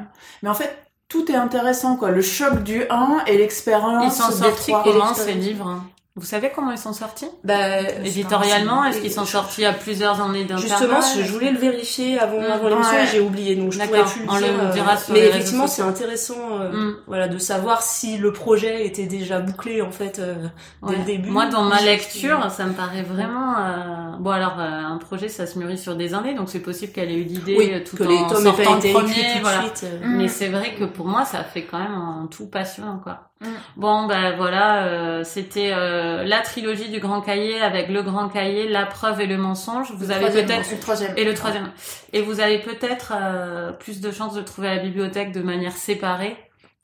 Mais 0.42 0.48
en 0.48 0.55
fait, 0.55 0.79
tout 1.09 1.31
est 1.31 1.37
intéressant, 1.37 1.96
quoi. 1.96 2.11
Le 2.11 2.22
choc 2.22 2.62
du 2.62 2.85
1 2.88 3.18
et 3.26 3.35
Ils 3.35 3.38
l'expérience 3.38 4.16
sont 4.16 4.29
des 4.29 4.35
sortis 4.37 4.70
trois. 4.72 4.85
comment 4.85 5.12
ces 5.14 5.33
livres 5.33 5.66
hein? 5.68 5.85
Vous 6.18 6.24
savez 6.24 6.50
comment 6.55 6.70
ils 6.72 6.79
sont 6.79 6.94
sortis? 6.94 7.29
Bah, 7.44 7.81
Éditorialement, 8.05 8.85
est-ce 8.87 9.00
qu'ils 9.00 9.12
sont 9.12 9.26
sortis 9.26 9.66
à 9.66 9.72
plusieurs 9.74 10.20
années 10.22 10.44
d'intervalle? 10.44 11.02
Justement, 11.02 11.22
je 11.26 11.31
voulais 11.33 11.50
le 11.50 11.59
vérifier 11.59 12.18
avant, 12.18 12.40
Mm. 12.40 12.44
avant 12.52 12.68
l'émission 12.68 12.92
Ouais. 12.94 13.05
et 13.05 13.07
j'ai 13.07 13.20
oublié, 13.20 13.55
donc 13.57 13.72
je 13.72 13.79
pourrais 13.81 14.02
plus 14.05 14.22
le 14.24 14.31
on 14.31 14.35
le 14.37 14.40
dire. 14.42 14.50
euh, 14.61 14.72
dira 14.72 14.96
sur 14.96 15.12
mais 15.12 15.26
effectivement, 15.26 15.66
c'est 15.66 15.83
intéressant, 15.83 16.59
euh, 16.61 16.72
Mm. 16.72 16.96
voilà, 17.07 17.29
de 17.29 17.37
savoir 17.37 17.83
si 17.83 18.16
le 18.16 18.33
projet 18.33 18.87
était 18.87 19.05
déjà 19.05 19.40
bouclé 19.40 19.83
en 19.83 19.90
fait 19.90 20.18
euh, 20.18 20.35
dès 20.83 20.88
Ouais. 20.88 20.96
le 20.98 21.05
début. 21.05 21.29
Moi, 21.31 21.46
dans 21.46 21.64
ma 21.64 21.83
lecture, 21.83 22.50
ça 22.50 22.64
me 22.64 22.72
paraît 22.72 23.02
vraiment. 23.02 23.55
euh, 23.59 23.92
Bon, 24.18 24.31
alors, 24.31 24.59
euh, 24.59 24.62
un 24.64 24.96
projet, 24.96 25.29
ça 25.29 25.46
se 25.46 25.59
mûrit 25.59 25.76
sur 25.76 25.94
des 25.96 26.14
années, 26.14 26.35
donc 26.35 26.48
c'est 26.48 26.61
possible 26.61 26.92
qu'elle 26.92 27.11
ait 27.11 27.16
eu 27.18 27.24
l'idée 27.24 27.57
oui, 27.59 27.70
euh, 27.74 27.81
tout 27.85 27.96
que 27.98 28.05
en 28.05 28.09
les 28.09 28.16
tomes 28.35 28.42
sortant 28.42 28.74
le 28.76 28.92
premier. 28.92 29.12
tout 29.33 29.37
de 29.37 29.40
voilà. 29.42 29.61
suite. 29.61 29.85
euh. 29.85 30.07
Mm. 30.07 30.16
Mais 30.16 30.29
c'est 30.29 30.48
vrai 30.48 30.74
que 30.79 30.85
pour 30.85 31.07
moi, 31.07 31.26
ça 31.26 31.44
fait 31.44 31.64
quand 31.64 31.79
même 31.79 31.92
un 31.92 32.26
tout 32.31 32.46
passionnant, 32.46 32.98
quoi. 33.02 33.18
Mm. 33.40 33.46
Bon, 33.77 34.07
ben 34.07 34.35
voilà, 34.37 34.87
euh, 34.87 35.25
c'était 35.25 35.70
euh, 35.72 36.25
la 36.25 36.40
trilogie 36.40 36.88
du 36.88 37.01
Grand 37.01 37.20
Cahier 37.20 37.61
avec 37.61 37.88
le 37.88 38.03
Grand 38.03 38.29
Cahier, 38.29 38.68
la 38.68 38.87
preuve 38.87 39.20
et 39.20 39.27
le 39.27 39.37
mensonge. 39.37 39.92
Vous 39.92 40.07
Le 40.07 40.12
avez 40.14 40.42
peut-être 40.42 40.72
et 41.16 41.25
le 41.25 41.35
troisième. 41.35 41.70
Et 42.12 42.22
vous 42.22 42.40
avez 42.40 42.61
peut-être 42.61 43.12
euh, 43.14 43.72
plus 43.72 44.01
de 44.01 44.11
chances 44.11 44.35
de 44.35 44.42
trouver 44.42 44.68
à 44.68 44.77
la 44.77 44.83
bibliothèque 44.83 45.33
de 45.33 45.42
manière 45.42 45.77
séparée. 45.77 46.37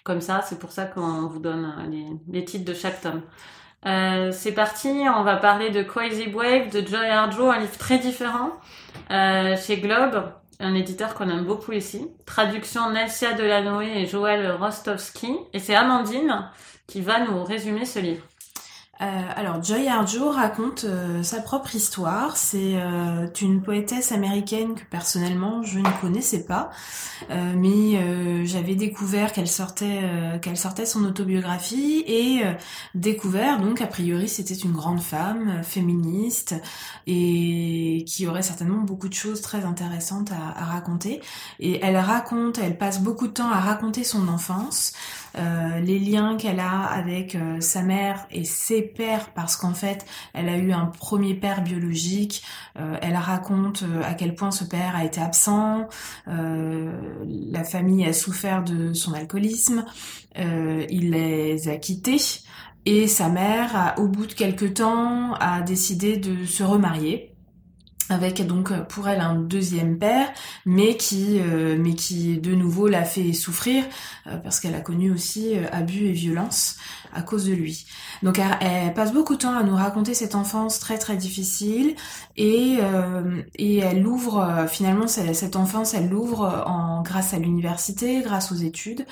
Comme 0.05 0.21
ça, 0.21 0.43
c'est 0.43 0.59
pour 0.59 0.73
ça 0.73 0.85
qu'on 0.85 1.27
vous 1.27 1.39
donne 1.39 1.73
les, 1.91 2.07
les 2.29 2.45
titres 2.45 2.65
de 2.65 2.75
chaque 2.75 3.01
tome. 3.01 3.23
C'est 4.33 4.53
parti, 4.53 4.89
on 5.17 5.23
va 5.23 5.37
parler 5.37 5.71
de 5.71 5.83
Crazy 5.83 6.29
Wave 6.33 6.71
de 6.71 6.87
Joy 6.87 7.09
Harjo, 7.09 7.51
un 7.51 7.61
livre 7.61 7.79
très 7.79 7.99
différent 7.99 8.51
chez 9.11 9.79
Globe, 9.79 10.25
un 10.63 10.75
éditeur 10.75 11.15
qu'on 11.15 11.29
aime 11.29 11.45
beaucoup 11.45 11.73
ici. 11.73 12.09
Traduction 12.25 12.91
Nelsia 12.91 13.35
Delanoë 13.35 14.03
et 14.03 14.07
Joël 14.07 14.53
Rostovski. 14.53 15.37
Et 15.53 15.59
c'est 15.59 15.75
Amandine 15.75 16.49
qui 16.87 17.01
va 17.01 17.21
nous 17.21 17.43
résumer 17.45 17.85
ce 17.85 17.99
livre. 17.99 18.25
Euh, 19.03 19.05
alors, 19.35 19.63
Joy 19.63 19.89
Harjo 19.89 20.31
raconte 20.31 20.85
euh, 20.85 21.25
sa 21.25 21.41
propre 21.41 21.75
histoire. 21.75 22.37
C'est 22.37 22.77
euh, 22.77 23.27
une 23.41 23.61
poétesse 23.61 24.13
américaine 24.13 24.75
que 24.75 24.85
personnellement 24.85 25.65
je 25.65 25.81
ne 25.81 26.01
connaissais 26.01 26.45
pas, 26.45 26.71
mais 27.31 28.47
j'avais 28.47 28.75
découvert 28.75 29.33
qu'elle 29.33 29.49
sortait, 29.49 30.01
qu'elle 30.43 30.57
sortait 30.57 30.87
son 30.87 31.05
autobiographie 31.05 32.05
et 32.07 32.43
découvert 32.95 33.61
donc 33.61 33.81
a 33.81 33.87
priori 33.87 34.29
c'était 34.29 34.55
une 34.55 34.73
grande 34.73 35.01
femme 35.01 35.63
féministe 35.63 36.55
et 37.07 38.05
qui 38.07 38.27
aurait 38.27 38.43
certainement 38.43 38.83
beaucoup 38.83 39.09
de 39.09 39.15
choses 39.15 39.41
très 39.41 39.65
intéressantes 39.65 40.31
à 40.33 40.65
raconter. 40.65 41.21
Et 41.61 41.81
elle 41.83 41.97
raconte, 41.97 42.59
elle 42.59 42.77
passe 42.77 43.01
beaucoup 43.01 43.29
de 43.29 43.33
temps 43.33 43.51
à 43.51 43.61
raconter 43.61 44.05
son 44.05 44.29
enfance 44.29 44.93
euh, 45.37 45.81
les 45.81 45.99
liens 45.99 46.37
qu'elle 46.37 46.61
a 46.61 46.83
avec 46.85 47.35
euh, 47.35 47.61
sa 47.61 47.83
mère 47.83 48.27
et 48.31 48.45
ses 48.45 48.83
pères, 48.83 49.31
parce 49.35 49.57
qu'en 49.57 49.75
fait, 49.75 50.05
elle 50.35 50.49
a 50.49 50.57
eu 50.57 50.73
un 50.73 50.87
premier 50.87 51.35
père 51.35 51.63
biologique. 51.63 52.43
Euh, 52.79 52.97
elle 53.03 53.17
raconte 53.17 53.83
euh, 53.83 54.03
à 54.05 54.15
quel 54.15 54.35
point 54.35 54.51
ce 54.51 54.65
père 54.65 54.95
a 54.97 55.05
été 55.05 55.21
absent. 55.21 55.89
La 56.27 57.65
famille 57.65 58.07
a 58.07 58.13
souffert 58.13 58.63
de 58.63 58.93
son 58.93 59.13
alcoolisme. 59.13 59.85
Il 60.37 61.11
les 61.11 61.69
a 61.69 61.77
quittés. 61.77 62.21
Et 62.85 63.07
sa 63.07 63.29
mère, 63.29 63.95
au 63.99 64.09
bout 64.09 64.27
de 64.27 64.33
quelques 64.33 64.75
temps, 64.75 65.35
a 65.35 65.61
décidé 65.61 66.17
de 66.17 66.45
se 66.45 66.63
remarier 66.63 67.32
avec 68.13 68.47
donc 68.47 68.73
pour 68.89 69.09
elle 69.09 69.21
un 69.21 69.35
deuxième 69.35 69.99
père, 69.99 70.33
mais 70.67 70.97
qui, 70.97 71.41
euh, 71.41 71.77
mais 71.79 71.95
qui 71.95 72.39
de 72.39 72.55
nouveau 72.55 72.89
l'a 72.89 73.05
fait 73.05 73.33
souffrir 73.33 73.85
euh, 74.27 74.37
parce 74.37 74.61
qu'elle 74.61 74.75
a 74.75 74.81
connu 74.81 75.11
aussi 75.11 75.57
euh, 75.57 75.67
abus 75.73 76.07
et 76.07 76.13
violence 76.13 76.77
à 77.13 77.23
cause 77.23 77.47
de 77.47 77.53
lui. 77.53 77.87
Donc 78.23 78.39
elle, 78.39 78.95
passe 78.95 79.13
beaucoup 79.13 79.35
de 79.35 79.41
temps 79.41 79.57
à 79.57 79.63
nous 79.63 79.75
raconter 79.75 80.15
cette 80.15 80.35
enfance 80.35 80.79
très 80.79 80.99
très 80.99 81.17
difficile 81.17 81.95
et 82.37 82.79
euh, 82.81 83.43
et 83.57 83.79
elle 83.79 84.07
ouvre 84.07 84.39
euh, 84.39 84.67
finalement 84.67 85.07
cette 85.07 85.35
cette 85.35 85.57
enfance, 85.57 85.95
elle 85.95 86.09
l'ouvre 86.09 86.65
en 86.67 87.03
grâce 87.03 87.35
à 87.35 87.39
l'université, 87.39 88.23
grâce 88.23 88.53
aux 88.53 88.57
études. 88.57 89.07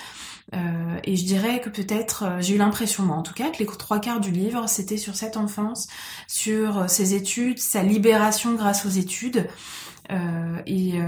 Euh, 0.54 0.98
et 1.04 1.16
je 1.16 1.24
dirais 1.24 1.60
que 1.60 1.68
peut-être, 1.68 2.24
euh, 2.24 2.40
j'ai 2.40 2.54
eu 2.54 2.58
l'impression, 2.58 3.04
moi 3.04 3.16
en 3.16 3.22
tout 3.22 3.34
cas, 3.34 3.50
que 3.50 3.58
les 3.58 3.66
trois 3.66 4.00
quarts 4.00 4.20
du 4.20 4.30
livre, 4.30 4.68
c'était 4.68 4.96
sur 4.96 5.14
cette 5.14 5.36
enfance, 5.36 5.88
sur 6.26 6.78
euh, 6.78 6.88
ses 6.88 7.14
études, 7.14 7.58
sa 7.58 7.82
libération 7.82 8.54
grâce 8.54 8.84
aux 8.84 8.90
études, 8.90 9.48
euh, 10.10 10.60
et 10.66 10.98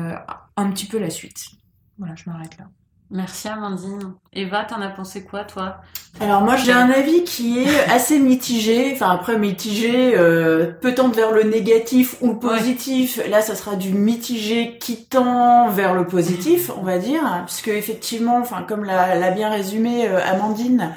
un 0.57 0.71
petit 0.71 0.87
peu 0.87 0.99
la 0.99 1.11
suite. 1.11 1.51
Voilà, 1.99 2.15
je 2.15 2.31
m'arrête 2.31 2.57
là. 2.59 2.69
Merci 3.13 3.49
Amandine. 3.49 4.15
Eva, 4.33 4.65
t'en 4.65 4.81
as 4.81 4.89
pensé 4.89 5.23
quoi, 5.23 5.45
toi? 5.45 5.77
Alors 6.21 6.41
moi 6.43 6.57
j'ai 6.57 6.73
un 6.73 6.91
avis 6.91 7.25
qui 7.25 7.59
est 7.59 7.85
assez 7.91 8.19
mitigé, 8.19 8.93
enfin 8.95 9.11
après 9.11 9.39
mitigé 9.39 10.15
euh, 10.17 10.73
peut 10.81 10.95
tendre 10.95 11.15
vers 11.15 11.31
le 11.31 11.43
négatif 11.43 12.17
ou 12.23 12.29
le 12.29 12.39
positif. 12.39 13.21
Là 13.29 13.43
ça 13.43 13.55
sera 13.55 13.77
du 13.77 13.91
mitigé 13.93 14.79
qui 14.79 15.05
tend 15.05 15.69
vers 15.69 15.95
le 15.95 16.07
positif, 16.07 16.71
on 16.77 16.83
va 16.83 16.99
dire, 16.99 17.23
puisque 17.47 17.69
effectivement, 17.69 18.39
enfin 18.39 18.63
comme 18.67 18.85
l'a 18.85 19.15
l'a 19.15 19.31
bien 19.31 19.51
résumé 19.51 20.09
euh, 20.09 20.19
Amandine, 20.25 20.95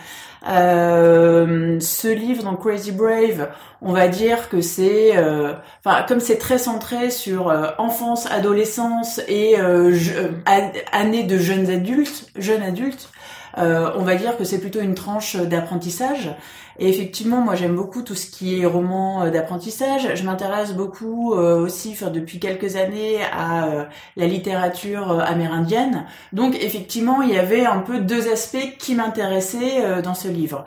euh, 0.47 1.79
ce 1.79 2.08
livre 2.08 2.43
donc 2.43 2.60
Crazy 2.62 2.91
Brave, 2.91 3.49
on 3.81 3.93
va 3.93 4.08
dire 4.08 4.49
que 4.49 4.62
c'est, 4.62 5.17
euh, 5.17 5.53
enfin 5.84 6.03
comme 6.08 6.19
c'est 6.19 6.38
très 6.38 6.58
centré 6.58 7.10
sur 7.10 7.49
euh, 7.49 7.71
enfance, 7.77 8.25
adolescence 8.31 9.19
et 9.27 9.55
je- 9.58 10.13
an- 10.47 10.71
années 10.91 11.23
de 11.23 11.38
jeunes 11.38 11.69
adultes, 11.69 12.27
jeunes 12.38 12.63
adultes. 12.63 13.10
On 13.58 14.03
va 14.03 14.15
dire 14.15 14.38
que 14.38 14.43
c'est 14.43 14.60
plutôt 14.60 14.81
une 14.81 14.95
tranche 14.95 15.36
d'apprentissage. 15.38 16.29
Et 16.77 16.89
effectivement, 16.89 17.39
moi 17.39 17.55
j'aime 17.55 17.75
beaucoup 17.75 18.01
tout 18.01 18.15
ce 18.15 18.29
qui 18.29 18.59
est 18.59 18.65
roman 18.65 19.23
euh, 19.23 19.29
d'apprentissage. 19.29 20.09
Je 20.15 20.23
m'intéresse 20.23 20.73
beaucoup 20.73 21.33
euh, 21.33 21.61
aussi, 21.61 21.91
enfin, 21.93 22.09
depuis 22.09 22.39
quelques 22.39 22.75
années, 22.75 23.19
à 23.31 23.67
euh, 23.67 23.83
la 24.17 24.27
littérature 24.27 25.19
amérindienne. 25.21 26.05
Donc 26.33 26.55
effectivement, 26.61 27.21
il 27.21 27.29
y 27.29 27.38
avait 27.38 27.65
un 27.65 27.79
peu 27.79 27.99
deux 27.99 28.31
aspects 28.31 28.77
qui 28.77 28.95
m'intéressaient 28.95 30.01
dans 30.01 30.13
ce 30.13 30.27
livre. 30.27 30.65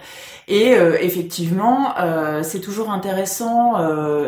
Et 0.49 0.73
effectivement, 1.01 1.95
c'est 2.43 2.61
toujours 2.61 2.91
intéressant 2.91 3.75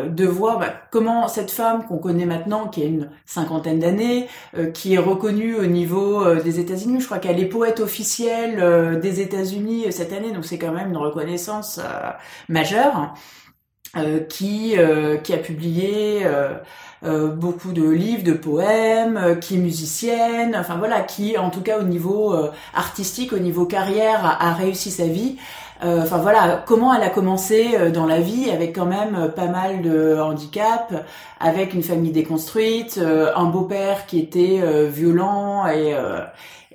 de 0.07 0.25
voir 0.25 0.59
bah, 0.59 0.67
comment 0.91 1.27
cette 1.27 1.49
femme 1.49 1.85
qu'on 1.87 1.97
connaît 1.97 2.25
maintenant, 2.25 2.67
qui 2.67 2.83
a 2.83 2.85
une 2.85 3.09
cinquantaine 3.25 3.79
d'années, 3.79 4.27
qui 4.73 4.93
est 4.93 4.99
reconnue 4.99 5.55
au 5.55 5.65
niveau 5.65 6.35
des 6.35 6.59
États-Unis. 6.59 6.99
Je 7.01 7.05
crois 7.05 7.17
qu'elle 7.17 7.39
est 7.39 7.45
poète 7.45 7.79
officielle 7.79 8.99
des 8.99 9.21
États-Unis 9.21 9.91
cette 9.91 10.13
année, 10.13 10.31
donc 10.31 10.45
c'est 10.45 10.59
quand 10.59 10.71
même 10.71 10.89
une 10.89 10.97
reconnaissance 10.97 11.70
euh, 11.79 12.11
majeure. 12.49 13.13
euh, 13.97 14.21
qui 14.21 14.77
euh, 14.77 15.17
qui 15.17 15.33
a 15.33 15.37
publié 15.37 16.25
beaucoup 17.03 17.73
de 17.73 17.89
livres, 17.89 18.23
de 18.23 18.33
poèmes, 18.33 19.39
qui 19.41 19.55
est 19.55 19.57
musicienne, 19.57 20.55
enfin 20.55 20.77
voilà, 20.77 21.01
qui 21.01 21.35
en 21.37 21.49
tout 21.49 21.61
cas 21.61 21.79
au 21.79 21.83
niveau 21.83 22.35
artistique, 22.75 23.33
au 23.33 23.39
niveau 23.39 23.65
carrière, 23.65 24.23
a, 24.39 24.53
réussi 24.53 24.91
sa 24.91 25.05
vie. 25.05 25.37
Enfin 25.83 26.17
voilà, 26.19 26.63
comment 26.67 26.93
elle 26.93 27.01
a 27.01 27.09
commencé 27.09 27.89
dans 27.91 28.05
la 28.05 28.21
vie 28.21 28.51
avec 28.51 28.75
quand 28.75 28.85
même 28.85 29.31
pas 29.35 29.47
mal 29.47 29.81
de 29.81 30.15
handicaps, 30.21 30.93
avec 31.39 31.73
une 31.73 31.81
famille 31.81 32.11
déconstruite, 32.11 32.99
un 33.35 33.45
beau-père 33.45 34.05
qui 34.05 34.19
était 34.19 34.61
violent 34.87 35.65
et, 35.65 35.95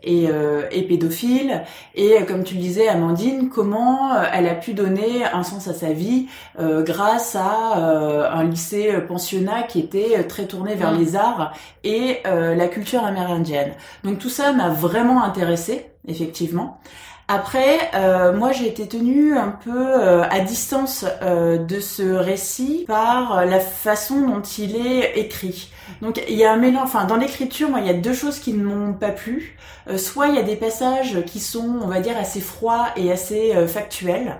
euh, 0.07 0.62
et, 0.71 0.79
et 0.79 0.83
pédophile. 0.83 1.62
Et 1.95 2.16
comme 2.27 2.45
tu 2.45 2.55
le 2.55 2.61
disais, 2.61 2.88
Amandine, 2.88 3.49
comment 3.49 4.11
elle 4.33 4.49
a 4.49 4.55
pu 4.55 4.73
donner 4.73 5.25
un 5.25 5.42
sens 5.42 5.69
à 5.69 5.75
sa 5.75 5.92
vie 5.92 6.27
grâce 6.59 7.37
à 7.37 8.33
un 8.33 8.45
lycée 8.45 8.92
pensionnat 9.07 9.62
qui 9.62 9.81
était 9.81 10.25
très 10.25 10.47
tourné 10.47 10.75
vers 10.75 10.92
les 10.92 11.16
arts 11.16 11.53
et 11.85 12.21
la 12.25 12.69
culture 12.69 13.05
amérindienne. 13.05 13.73
Donc 14.05 14.19
tout 14.19 14.29
ça 14.29 14.53
m'a 14.53 14.69
vraiment 14.69 15.23
intéressée, 15.23 15.87
effectivement. 16.07 16.81
Après, 17.29 17.91
euh, 17.95 18.33
moi 18.33 18.53
j'ai 18.53 18.69
été 18.69 18.87
tenue 18.87 19.37
un 19.37 19.49
peu 19.49 19.73
euh, 19.75 20.23
à 20.31 20.39
distance 20.41 21.05
euh, 21.23 21.59
de 21.59 21.81
ce 21.81 22.05
récit 22.05 22.85
par 22.87 23.45
la 23.45 23.59
façon 23.59 24.29
dont 24.29 24.43
il 24.43 24.77
est 24.77 25.19
écrit. 25.19 25.73
Donc 26.03 26.23
il 26.29 26.37
y 26.37 26.45
a 26.45 26.53
un 26.53 26.57
mélange, 26.57 26.85
enfin 26.85 27.05
dans 27.05 27.17
l'écriture, 27.17 27.69
moi 27.69 27.81
il 27.81 27.87
y 27.87 27.91
a 27.91 27.95
deux 27.95 28.15
choses 28.15 28.39
qui 28.39 28.53
ne 28.53 28.65
m'ont 28.65 28.93
pas 28.93 29.11
plu. 29.11 29.57
Soit 29.97 30.29
il 30.29 30.35
y 30.37 30.39
a 30.39 30.43
des 30.43 30.57
passages 30.57 31.25
qui 31.27 31.39
sont, 31.39 31.79
on 31.83 31.87
va 31.87 32.01
dire, 32.01 32.17
assez 32.17 32.41
froids 32.41 32.89
et 32.97 33.12
assez 33.12 33.55
factuels. 33.69 34.37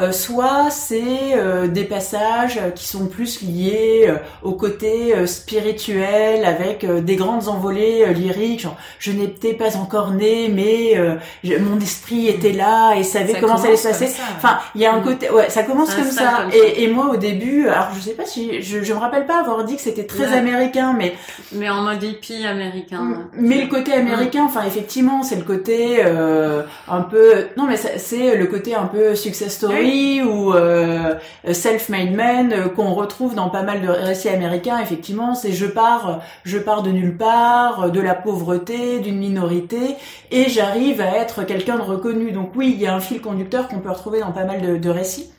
Euh, 0.00 0.12
soit 0.12 0.68
c'est 0.70 1.34
euh, 1.34 1.66
des 1.66 1.82
passages 1.82 2.60
qui 2.76 2.86
sont 2.86 3.06
plus 3.06 3.42
liés 3.42 4.04
euh, 4.08 4.14
au 4.44 4.52
côté 4.52 5.12
euh, 5.12 5.26
spirituel 5.26 6.44
avec 6.44 6.84
euh, 6.84 7.00
des 7.00 7.16
grandes 7.16 7.48
envolées 7.48 8.04
euh, 8.06 8.12
lyriques 8.12 8.60
genre 8.60 8.76
je 9.00 9.10
n'étais 9.12 9.54
pas 9.54 9.76
encore 9.76 10.12
né 10.12 10.48
mais 10.48 10.96
euh, 10.96 11.16
mon 11.60 11.78
esprit 11.80 12.28
était 12.28 12.52
là 12.52 12.94
et 12.94 13.02
savait 13.02 13.32
Ça 13.34 13.40
comment 13.40 13.56
ça 13.56 13.68
allait 13.68 13.76
se 13.76 13.88
passer 13.88 14.08
enfin 14.36 14.58
il 14.74 14.80
y 14.82 14.86
a 14.86 14.92
un 14.94 14.98
Mm. 15.00 15.04
côté 15.04 15.30
ouais 15.30 15.50
ça 15.50 15.62
commence 15.64 15.94
comme 15.94 16.04
ça. 16.04 16.42
comme 16.42 16.50
ça. 16.52 16.56
Et, 16.56 16.84
et 16.84 16.88
moi 16.88 17.06
au 17.10 17.16
début 17.16 17.66
alors 17.68 17.88
je 17.96 18.00
sais 18.00 18.12
pas 18.14 18.24
si 18.24 18.62
je, 18.62 18.82
je 18.82 18.92
me 18.94 18.98
rappelle 18.98 19.26
pas 19.26 19.40
avoir 19.40 19.64
dit 19.64 19.74
que 19.76 19.82
c'était 19.82 20.04
très 20.06 20.26
Ouais. 20.28 20.36
américain 20.38 20.94
mais 20.96 21.14
Mais 21.52 21.68
en 21.70 21.82
mode 21.82 22.02
hippie 22.02 22.46
américain. 22.46 23.00
ouais. 23.10 23.16
mais 23.36 23.60
le 23.62 23.66
côté 23.68 23.92
américain, 23.94 24.44
enfin 24.44 24.62
effectivement, 24.66 25.22
c'est 25.22 25.36
le 25.36 25.42
côté 25.44 25.98
euh, 26.04 26.62
un 26.88 27.00
peu 27.00 27.46
non 27.56 27.64
mais 27.64 27.76
c'est 27.76 28.36
le 28.36 28.46
côté 28.46 28.74
un 28.74 28.86
peu 28.86 29.14
success 29.14 29.54
story 29.54 29.87
ou 30.22 30.52
euh, 30.54 31.14
self-made 31.50 32.12
man 32.12 32.52
euh, 32.52 32.68
qu'on 32.68 32.94
retrouve 32.94 33.34
dans 33.34 33.48
pas 33.48 33.62
mal 33.62 33.80
de 33.80 33.88
récits 33.88 34.28
américains. 34.28 34.78
Effectivement, 34.80 35.34
c'est 35.34 35.52
je 35.52 35.66
pars, 35.66 36.20
je 36.44 36.58
pars 36.58 36.82
de 36.82 36.90
nulle 36.90 37.16
part, 37.16 37.84
euh, 37.84 37.88
de 37.88 38.00
la 38.00 38.14
pauvreté, 38.14 39.00
d'une 39.00 39.18
minorité, 39.18 39.96
et 40.30 40.48
j'arrive 40.48 41.00
à 41.00 41.16
être 41.16 41.44
quelqu'un 41.44 41.76
de 41.76 41.82
reconnu. 41.82 42.32
Donc 42.32 42.50
oui, 42.56 42.72
il 42.74 42.80
y 42.80 42.86
a 42.86 42.94
un 42.94 43.00
fil 43.00 43.20
conducteur 43.20 43.68
qu'on 43.68 43.80
peut 43.80 43.90
retrouver 43.90 44.20
dans 44.20 44.32
pas 44.32 44.44
mal 44.44 44.60
de, 44.60 44.76
de 44.76 44.90
récits. 44.90 45.30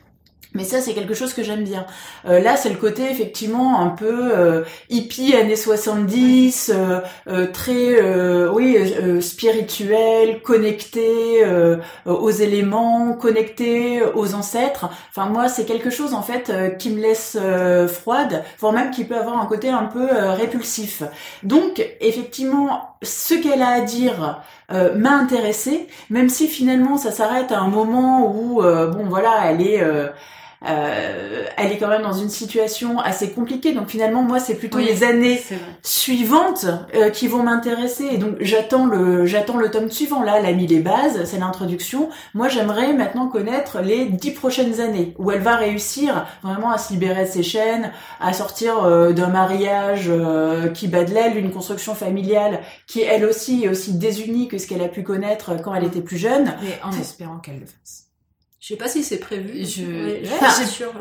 Mais 0.52 0.64
ça, 0.64 0.80
c'est 0.80 0.94
quelque 0.94 1.14
chose 1.14 1.32
que 1.32 1.44
j'aime 1.44 1.62
bien. 1.62 1.86
Euh, 2.26 2.40
là, 2.40 2.56
c'est 2.56 2.70
le 2.70 2.76
côté 2.76 3.08
effectivement 3.08 3.80
un 3.80 3.90
peu 3.90 4.36
euh, 4.36 4.64
hippie 4.88 5.34
années 5.36 5.54
70, 5.54 6.72
euh, 6.74 7.00
euh, 7.28 7.46
très 7.52 8.00
oui 8.48 8.76
spirituel, 9.20 10.42
connecté 10.42 11.44
aux 12.06 12.30
éléments, 12.30 13.12
connecté 13.12 14.02
aux 14.14 14.34
ancêtres. 14.34 14.88
Enfin 15.10 15.28
moi, 15.28 15.48
c'est 15.48 15.64
quelque 15.64 15.90
chose 15.90 16.14
en 16.14 16.22
fait 16.22 16.52
qui 16.78 16.90
me 16.90 17.00
laisse 17.00 17.38
froide, 17.88 18.44
voire 18.58 18.72
même 18.72 18.90
qui 18.90 19.04
peut 19.04 19.16
avoir 19.16 19.40
un 19.40 19.46
côté 19.46 19.68
un 19.68 19.84
peu 19.84 20.06
répulsif. 20.10 21.02
Donc 21.42 21.84
effectivement, 22.00 22.96
ce 23.02 23.34
qu'elle 23.34 23.62
a 23.62 23.68
à 23.68 23.80
dire 23.80 24.42
m'a 24.70 25.12
intéressée, 25.12 25.86
même 26.08 26.28
si 26.28 26.48
finalement 26.48 26.96
ça 26.96 27.12
s'arrête 27.12 27.52
à 27.52 27.60
un 27.60 27.68
moment 27.68 28.34
où 28.34 28.62
bon 28.62 29.04
voilà, 29.08 29.50
elle 29.50 29.62
est 29.62 29.82
euh, 30.66 31.44
elle 31.56 31.72
est 31.72 31.78
quand 31.78 31.88
même 31.88 32.02
dans 32.02 32.12
une 32.12 32.28
situation 32.28 32.98
assez 32.98 33.30
compliquée. 33.30 33.72
Donc 33.72 33.88
finalement, 33.88 34.22
moi, 34.22 34.40
c'est 34.40 34.54
plutôt 34.54 34.78
Oui, 34.78 34.84
les 34.84 35.04
années 35.04 35.40
suivantes 35.82 36.66
euh, 36.94 37.10
qui 37.10 37.28
vont 37.28 37.42
m'intéresser. 37.42 38.08
Et 38.12 38.18
donc 38.18 38.36
j'attends 38.40 38.86
le 38.86 39.26
j'attends 39.26 39.56
le 39.56 39.70
tome 39.70 39.90
suivant. 39.90 40.22
Là, 40.22 40.38
elle 40.38 40.46
a 40.46 40.52
mis 40.52 40.66
les 40.66 40.80
bases, 40.80 41.24
c'est 41.24 41.38
l'introduction. 41.38 42.10
Moi, 42.34 42.48
j'aimerais 42.48 42.92
maintenant 42.92 43.28
connaître 43.28 43.80
les 43.80 44.06
dix 44.06 44.32
prochaines 44.32 44.80
années 44.80 45.14
où 45.18 45.30
elle 45.30 45.40
va 45.40 45.56
réussir 45.56 46.26
vraiment 46.42 46.70
à 46.70 46.78
se 46.78 46.92
libérer 46.92 47.24
de 47.24 47.30
ses 47.30 47.42
chaînes, 47.42 47.92
à 48.20 48.32
sortir 48.32 48.84
euh, 48.84 49.12
d'un 49.12 49.28
mariage 49.28 50.06
euh, 50.08 50.68
qui 50.68 50.88
bat 50.88 51.04
de 51.04 51.14
l'aile, 51.14 51.32
d'une 51.32 51.50
construction 51.50 51.94
familiale 51.94 52.60
qui 52.86 53.02
elle 53.02 53.24
aussi 53.24 53.64
est 53.64 53.68
aussi 53.68 53.94
désunie 53.94 54.48
que 54.48 54.58
ce 54.58 54.66
qu'elle 54.66 54.82
a 54.82 54.88
pu 54.88 55.02
connaître 55.02 55.60
quand 55.62 55.74
elle 55.74 55.84
était 55.84 56.02
plus 56.02 56.18
jeune. 56.18 56.52
Mais 56.62 56.78
en 56.84 56.92
espérant 56.92 57.38
qu'elle 57.38 57.60
le 57.60 57.66
fasse. 57.66 57.99
Je 58.70 58.76
sais 58.76 58.78
pas 58.78 58.88
si 58.88 59.02
c'est 59.02 59.18
prévu. 59.18 59.64
Je- 59.66 59.82
Ouais, 59.82 60.66
sûr. 60.66 60.92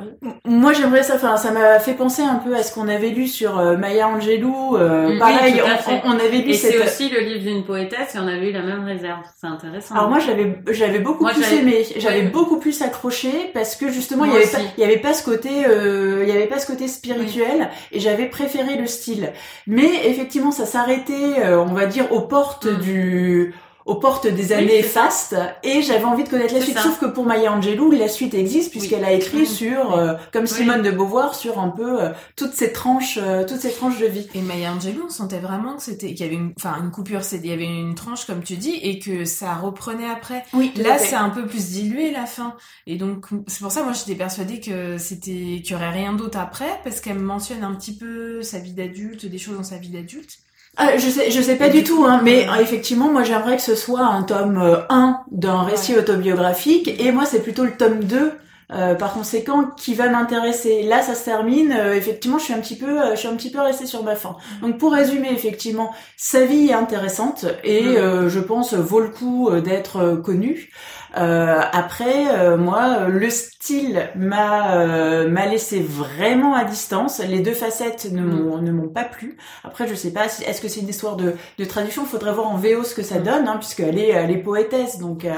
Moi 0.44 0.74
j'aimerais 0.74 1.04
ça, 1.04 1.14
enfin 1.18 1.38
ça 1.38 1.52
m'a 1.52 1.80
fait 1.80 1.94
penser 1.94 2.24
un 2.24 2.38
peu 2.38 2.56
à 2.56 2.64
ce 2.64 2.74
qu'on 2.74 2.88
avait 2.88 3.10
lu 3.10 3.28
sur 3.28 3.60
euh, 3.60 3.78
Maya 3.78 4.08
Angelou. 4.08 4.76
euh, 4.76 5.10
Oui, 5.10 5.20
pareil, 5.20 5.62
on- 6.04 6.10
on, 6.10 6.12
avait 6.14 6.40
lu 6.40 6.50
Et 6.50 6.54
cette. 6.56 6.72
c'est 6.72 6.84
aussi 6.84 7.10
le 7.10 7.20
livre 7.20 7.42
d'une 7.42 7.64
poétesse 7.64 8.16
et 8.16 8.18
on 8.18 8.28
avait 8.28 8.50
eu 8.50 8.54
la 8.54 8.64
même 8.64 8.86
réserve. 8.86 9.20
C'est 9.40 9.46
intéressant. 9.46 9.94
Alors 9.94 10.10
moi 10.10 10.18
j'avais 10.18 10.58
j'avais 10.72 10.98
beaucoup 10.98 11.22
Moi, 11.26 11.34
plus 11.34 11.44
j'avais- 11.44 11.58
aimé, 11.58 11.86
j'avais 11.98 12.22
Ouais. 12.22 12.28
beaucoup 12.30 12.58
plus 12.58 12.82
accroché 12.82 13.30
parce 13.54 13.76
que 13.76 13.92
justement 13.92 14.26
il 14.26 14.30
y 14.30 14.32
Moi 14.32 14.42
avait 14.42 14.50
pas 14.52 14.58
aussi. 14.58 14.68
il 14.76 14.82
y 14.82 14.84
avait 14.84 14.98
pas 14.98 15.14
ce 15.14 15.24
côté 15.24 15.50
euh, 15.68 16.24
il 16.24 16.30
y 16.30 16.32
avait 16.36 16.48
pas 16.48 16.58
ce 16.58 16.66
côté 16.66 16.88
spirituel 16.88 17.70
et 17.92 18.00
j'avais 18.00 18.26
préféré 18.26 18.78
le 18.78 18.88
style. 18.88 19.32
Mais 19.68 20.08
effectivement 20.08 20.50
ça 20.52 20.66
s'arrêtait 20.66 21.46
euh, 21.46 21.60
on 21.60 21.74
va 21.76 21.86
dire 21.86 22.12
aux 22.12 22.22
portes 22.22 22.66
Mm. 22.66 22.78
du 22.80 23.54
aux 23.86 23.96
portes 23.96 24.28
des 24.28 24.52
années 24.54 24.84
fastes 24.84 25.36
et 25.64 25.82
j'avais 25.82 26.06
envie 26.06 26.24
de 26.24 26.30
connaître 26.30 26.54
la 26.54 26.62
suite 26.62 26.76
ça. 26.76 26.84
sauf 26.84 27.00
que 27.00 27.06
pour 27.06 27.26
Maya 27.26 27.52
Angelou 27.54 27.92
la 27.92 28.08
suite 28.08 28.34
existe 28.34 28.72
puisqu'elle 28.72 29.06
a 29.06 29.12
écrit 29.14 29.46
sur 29.46 29.94
euh, 29.94 30.14
comme 30.32 30.48
Simone 30.48 30.82
de 30.82 30.92
Beauvoir 30.92 31.36
sur 31.36 31.60
un 31.60 31.70
peu 31.70 32.02
euh, 32.02 32.10
toutes 32.36 32.54
ces 32.54 32.72
tranches 32.72 33.20
euh, 33.22 33.46
toutes 33.46 33.60
ces 33.60 33.72
tranches 33.72 34.00
de 34.00 34.06
vie. 34.06 34.28
Et 34.34 34.42
Maya 34.42 34.74
Angelou, 34.74 35.04
on 35.06 35.10
sentait 35.10 35.40
vraiment 35.40 35.76
que 35.76 35.84
c'était, 35.84 36.14
qu'il 36.14 36.26
y 36.26 36.30
avait 36.30 36.36
une, 36.36 36.54
enfin, 36.58 36.82
une 36.82 36.92
coupure, 36.92 37.24
c'est, 37.24 37.38
il 37.38 37.48
y 37.48 37.52
avait 37.52 37.66
une 37.66 37.96
tranche, 37.96 38.26
comme 38.26 38.44
tu 38.44 38.56
dis, 38.56 38.76
et 38.76 39.00
que 39.00 39.26
ça 39.26 39.56
reprenait 39.56 40.10
après. 40.10 40.44
Oui, 40.54 40.72
Là, 40.76 40.98
c'est 40.98 41.16
un 41.16 41.30
peu 41.30 41.46
plus 41.46 41.72
dilué, 41.72 42.12
la 42.12 42.26
fin. 42.26 42.56
Et 42.88 42.98
donc, 42.98 43.26
c'est 43.48 43.62
pour 43.62 43.72
ça, 43.72 43.84
moi, 43.84 43.94
j'étais 43.94 44.16
persuadée 44.16 44.60
que 44.60 44.98
c'était, 44.98 45.62
qu'il 45.64 45.72
y 45.72 45.76
aurait 45.76 45.92
rien 45.92 46.14
d'autre 46.14 46.38
après, 46.38 46.80
parce 46.84 47.02
qu'elle 47.02 47.20
mentionne 47.20 47.64
un 47.64 47.74
petit 47.76 47.96
peu 47.96 48.42
sa 48.42 48.60
vie 48.60 48.74
d'adulte, 48.74 49.26
des 49.26 49.38
choses 49.38 49.58
dans 49.58 49.64
sa 49.64 49.78
vie 49.78 49.90
d'adulte. 49.90 50.40
Ah, 50.82 50.98
je 50.98 51.10
sais, 51.10 51.30
je 51.30 51.42
sais 51.42 51.58
pas 51.58 51.68
du 51.68 51.80
du 51.80 51.84
tout, 51.84 52.06
hein, 52.06 52.22
mais 52.24 52.48
euh, 52.48 52.54
euh, 52.54 52.62
effectivement, 52.62 53.12
moi 53.12 53.24
j'aimerais 53.24 53.58
que 53.58 53.62
ce 53.62 53.76
soit 53.76 54.00
un 54.02 54.24
tome 54.24 54.58
euh, 54.62 54.78
1 54.90 55.24
d'un 55.30 55.64
récit 55.64 55.98
autobiographique, 55.98 56.88
et 57.00 57.12
moi 57.12 57.26
c'est 57.26 57.42
plutôt 57.44 57.66
le 57.66 57.76
tome 57.76 58.06
2, 58.06 58.32
euh, 58.72 58.96
par 58.96 59.14
conséquent, 59.14 59.66
qui 59.76 59.94
va 59.94 60.08
m'intéresser. 60.10 60.84
Là, 60.84 61.02
ça 61.02 61.16
se 61.16 61.26
termine, 61.26 61.74
euh, 61.74 61.96
effectivement, 61.96 62.38
je 62.40 62.46
suis 62.46 62.54
un 62.54 62.60
petit 62.62 62.78
peu, 62.78 63.02
euh, 63.02 63.12
je 63.16 63.20
suis 63.20 63.28
un 63.28 63.36
petit 63.36 63.52
peu 63.52 63.60
restée 63.60 63.86
sur 63.88 64.04
ma 64.04 64.16
faim. 64.16 64.38
Donc 64.62 64.78
pour 64.78 64.94
résumer, 64.94 65.30
effectivement, 65.34 65.92
sa 66.16 66.46
vie 66.46 66.70
est 66.70 66.74
intéressante, 66.74 67.46
et 67.64 67.98
Mm. 67.98 67.98
euh, 67.98 68.30
je 68.30 68.40
pense 68.40 68.74
vaut 68.74 69.02
le 69.02 69.10
coup 69.10 69.50
euh, 69.50 69.60
d'être 69.62 69.98
euh, 69.98 70.16
connue. 70.18 70.72
Euh, 71.18 71.62
après, 71.72 72.28
euh, 72.40 72.58
moi, 72.58 73.00
euh, 73.02 73.08
le 73.08 73.30
style 73.30 74.10
m'a 74.16 74.76
euh, 74.76 75.28
m'a 75.30 75.46
laissé 75.48 75.80
vraiment 75.82 76.54
à 76.56 76.64
distance. 76.64 77.20
Les 77.20 77.40
deux 77.40 77.54
facettes 77.54 78.12
ne 78.12 78.22
m'ont 78.22 78.60
ne 78.62 78.72
m'ont 78.72 78.90
pas 78.90 79.04
plu. 79.06 79.38
Après, 79.64 79.88
je 79.88 79.96
sais 79.96 80.12
pas 80.12 80.30
si 80.30 80.44
est-ce 80.44 80.62
que 80.62 80.68
c'est 80.68 80.82
une 80.82 80.90
histoire 80.90 81.16
de, 81.16 81.36
de 81.58 81.66
traduction? 81.66 82.06
Faudrait 82.06 82.34
voir 82.34 82.48
en 82.48 82.58
VO 82.58 82.84
ce 82.84 82.94
que 82.96 83.04
ça 83.04 83.20
donne, 83.20 83.48
hein, 83.48 83.58
puisqu'elle 83.58 83.98
est 83.98 84.10
elle 84.10 84.32
est 84.32 84.38
poétesse. 84.38 85.00
Donc 85.00 85.26
euh, 85.26 85.32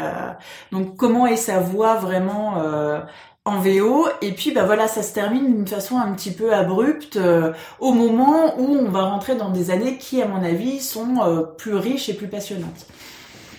donc 0.72 0.98
comment 0.98 1.26
est 1.28 1.36
sa 1.38 1.60
voix 1.60 1.96
vraiment 1.96 2.62
euh, 2.64 3.00
en 3.46 3.60
VO? 3.60 4.08
Et 4.22 4.34
puis 4.34 4.52
bah 4.52 4.64
voilà 4.66 4.88
ça 4.88 5.04
se 5.04 5.14
termine 5.14 5.46
d'une 5.56 5.68
façon 5.68 5.98
un 5.98 6.12
petit 6.14 6.32
peu 6.32 6.54
abrupte 6.54 7.18
euh, 7.18 7.54
au 7.80 7.94
moment 7.94 8.60
où 8.60 8.76
on 8.78 8.90
va 8.90 9.04
rentrer 9.04 9.36
dans 9.36 9.50
des 9.50 9.72
années 9.72 9.98
qui 9.98 10.22
à 10.22 10.28
mon 10.28 10.44
avis 10.44 10.80
sont 10.80 11.22
euh, 11.24 11.42
plus 11.44 11.76
riches 11.76 12.10
et 12.10 12.14
plus 12.14 12.28
passionnantes. 12.28 12.86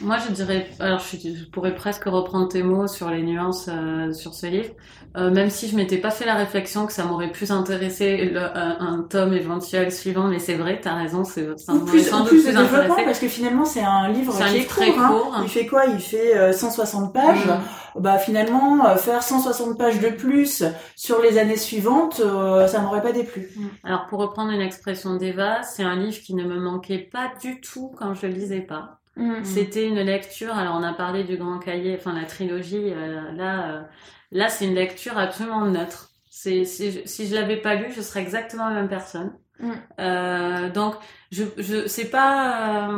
Moi, 0.03 0.17
je 0.19 0.33
dirais, 0.33 0.69
alors 0.81 0.99
je, 1.01 1.45
pourrais 1.51 1.75
presque 1.75 2.05
reprendre 2.05 2.49
tes 2.49 2.63
mots 2.63 2.87
sur 2.89 3.09
les 3.11 3.23
nuances 3.23 3.69
euh, 3.69 4.13
sur 4.13 4.35
ce 4.35 4.47
livre, 4.47 4.71
Euh, 5.15 5.31
même 5.31 5.51
si 5.51 5.69
je 5.69 5.77
m'étais 5.77 5.99
pas 5.99 6.11
fait 6.11 6.25
la 6.25 6.35
réflexion 6.35 6.87
que 6.87 6.93
ça 6.95 7.05
m'aurait 7.05 7.31
plus 7.31 7.51
intéressé 7.51 8.31
le- 8.33 8.41
un, 8.41 8.77
un 8.81 9.03
tome 9.03 9.35
éventuel 9.35 9.93
suivant, 9.93 10.27
mais 10.29 10.39
c'est 10.39 10.55
vrai, 10.55 10.81
t'as 10.81 10.95
raison, 10.95 11.23
c'est 11.23 11.47
ça 11.59 11.75
plus, 11.87 12.03
sans 12.09 12.21
ou 12.21 12.25
doute 12.25 12.29
plus 12.31 12.47
de 12.47 12.51
plus 12.53 12.63
développement 12.63 13.05
parce 13.05 13.19
que 13.19 13.29
finalement 13.29 13.67
c'est 13.67 13.83
un 13.83 14.09
livre 14.09 14.33
C'est 14.33 14.43
un 14.45 14.47
qui 14.49 14.53
livre 14.55 14.65
est 14.65 14.69
très 14.69 14.91
court, 14.93 15.03
hein. 15.05 15.09
court. 15.11 15.37
Il 15.43 15.49
fait 15.51 15.67
quoi? 15.67 15.85
Il 15.85 15.99
fait 16.01 16.35
euh, 16.35 16.53
160 16.55 17.13
pages. 17.13 17.47
Mm. 17.47 18.01
Bah 18.01 18.17
finalement 18.17 18.87
euh, 18.87 18.97
faire 18.97 19.23
160 19.23 19.77
pages 19.77 20.01
de 20.01 20.09
plus 20.09 20.65
sur 20.97 21.21
les 21.21 21.37
années 21.37 21.59
suivantes, 21.59 22.21
euh, 22.25 22.67
ça 22.67 22.81
m'aurait 22.81 23.03
pas 23.03 23.13
déplu. 23.13 23.51
Alors 23.85 24.07
pour 24.07 24.19
reprendre 24.21 24.51
une 24.51 24.63
expression 24.63 25.17
d'Eva, 25.17 25.63
c'est 25.63 25.83
un 25.83 25.97
livre 25.97 26.19
qui 26.25 26.35
ne 26.35 26.45
me 26.45 26.59
manquait 26.59 27.07
pas 27.13 27.31
du 27.43 27.61
tout 27.61 27.93
quand 27.99 28.15
je 28.15 28.27
le 28.27 28.33
lisais 28.33 28.63
pas. 28.63 29.02
C'était 29.45 29.87
une 29.87 30.01
lecture. 30.01 30.55
Alors 30.55 30.77
on 30.77 30.83
a 30.83 30.93
parlé 30.93 31.25
du 31.25 31.37
Grand 31.37 31.59
Cahier, 31.59 31.97
enfin 31.99 32.13
la 32.13 32.25
trilogie. 32.25 32.93
euh, 32.93 33.33
là, 33.33 33.71
euh, 33.71 33.83
là 34.31 34.49
c'est 34.49 34.67
une 34.67 34.75
lecture 34.75 35.19
absolument 35.19 35.67
neutre. 35.67 36.11
C'est 36.31 36.65
si 36.65 36.93
je, 36.93 37.01
si 37.05 37.27
je 37.27 37.35
l'avais 37.35 37.59
pas 37.59 37.75
lu, 37.75 37.93
je 37.95 38.01
serais 38.01 38.21
exactement 38.23 38.69
la 38.69 38.75
même 38.75 38.89
personne. 38.89 39.33
Mm. 39.61 39.71
Euh, 40.01 40.71
donc 40.71 40.95
je 41.31 41.45
je 41.59 41.87
c'est 41.87 42.11
pas. 42.11 42.91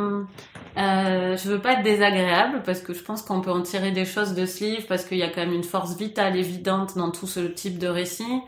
Euh, 0.77 1.37
je 1.37 1.49
veux 1.49 1.59
pas 1.59 1.73
être 1.73 1.83
désagréable 1.83 2.61
parce 2.65 2.81
que 2.81 2.93
je 2.93 3.01
pense 3.03 3.21
qu'on 3.21 3.41
peut 3.41 3.51
en 3.51 3.61
tirer 3.61 3.91
des 3.91 4.05
choses 4.05 4.33
de 4.33 4.45
ce 4.45 4.63
livre 4.63 4.85
parce 4.87 5.05
qu'il 5.05 5.17
y 5.17 5.23
a 5.23 5.29
quand 5.29 5.41
même 5.41 5.53
une 5.53 5.63
force 5.63 5.95
vitale 5.95 6.35
évidente 6.35 6.97
dans 6.97 7.11
tout 7.11 7.27
ce 7.27 7.39
type 7.39 7.77
de 7.79 7.87
récit. 7.87 8.41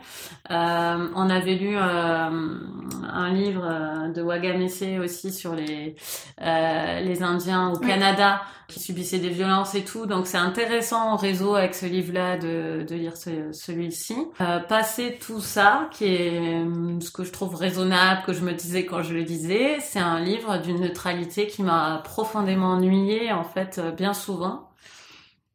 Euh, 0.50 1.08
on 1.14 1.30
avait 1.30 1.54
lu 1.54 1.76
euh, 1.76 1.80
un 1.80 3.32
livre 3.32 3.64
euh, 3.64 4.08
de 4.12 4.22
Wagamese 4.22 4.82
aussi 5.02 5.32
sur 5.32 5.54
les 5.54 5.96
euh, 6.42 7.00
les 7.00 7.22
Indiens 7.22 7.72
au 7.72 7.78
Canada 7.78 8.42
qui 8.68 8.80
subissaient 8.80 9.18
des 9.18 9.30
violences 9.30 9.74
et 9.74 9.82
tout. 9.82 10.04
Donc 10.04 10.26
c'est 10.26 10.36
intéressant 10.36 11.12
en 11.12 11.16
réseau 11.16 11.54
avec 11.54 11.74
ce 11.74 11.86
livre-là 11.86 12.36
de, 12.36 12.84
de 12.86 12.94
lire 12.94 13.16
ce, 13.16 13.50
celui-ci. 13.52 14.14
Euh, 14.42 14.60
passer 14.60 15.18
tout 15.26 15.40
ça, 15.40 15.88
qui 15.90 16.04
est 16.04 16.62
ce 17.00 17.10
que 17.10 17.24
je 17.24 17.32
trouve 17.32 17.54
raisonnable, 17.54 18.22
que 18.26 18.34
je 18.34 18.42
me 18.42 18.52
disais 18.52 18.84
quand 18.84 19.02
je 19.02 19.14
le 19.14 19.24
disais, 19.24 19.78
c'est 19.80 19.98
un 19.98 20.20
livre 20.20 20.58
d'une 20.58 20.80
neutralité 20.80 21.46
qui 21.46 21.62
m'a 21.62 22.02
profondément 22.18 22.72
ennuyée 22.72 23.30
en 23.30 23.44
fait 23.44 23.80
bien 23.96 24.12
souvent. 24.12 24.70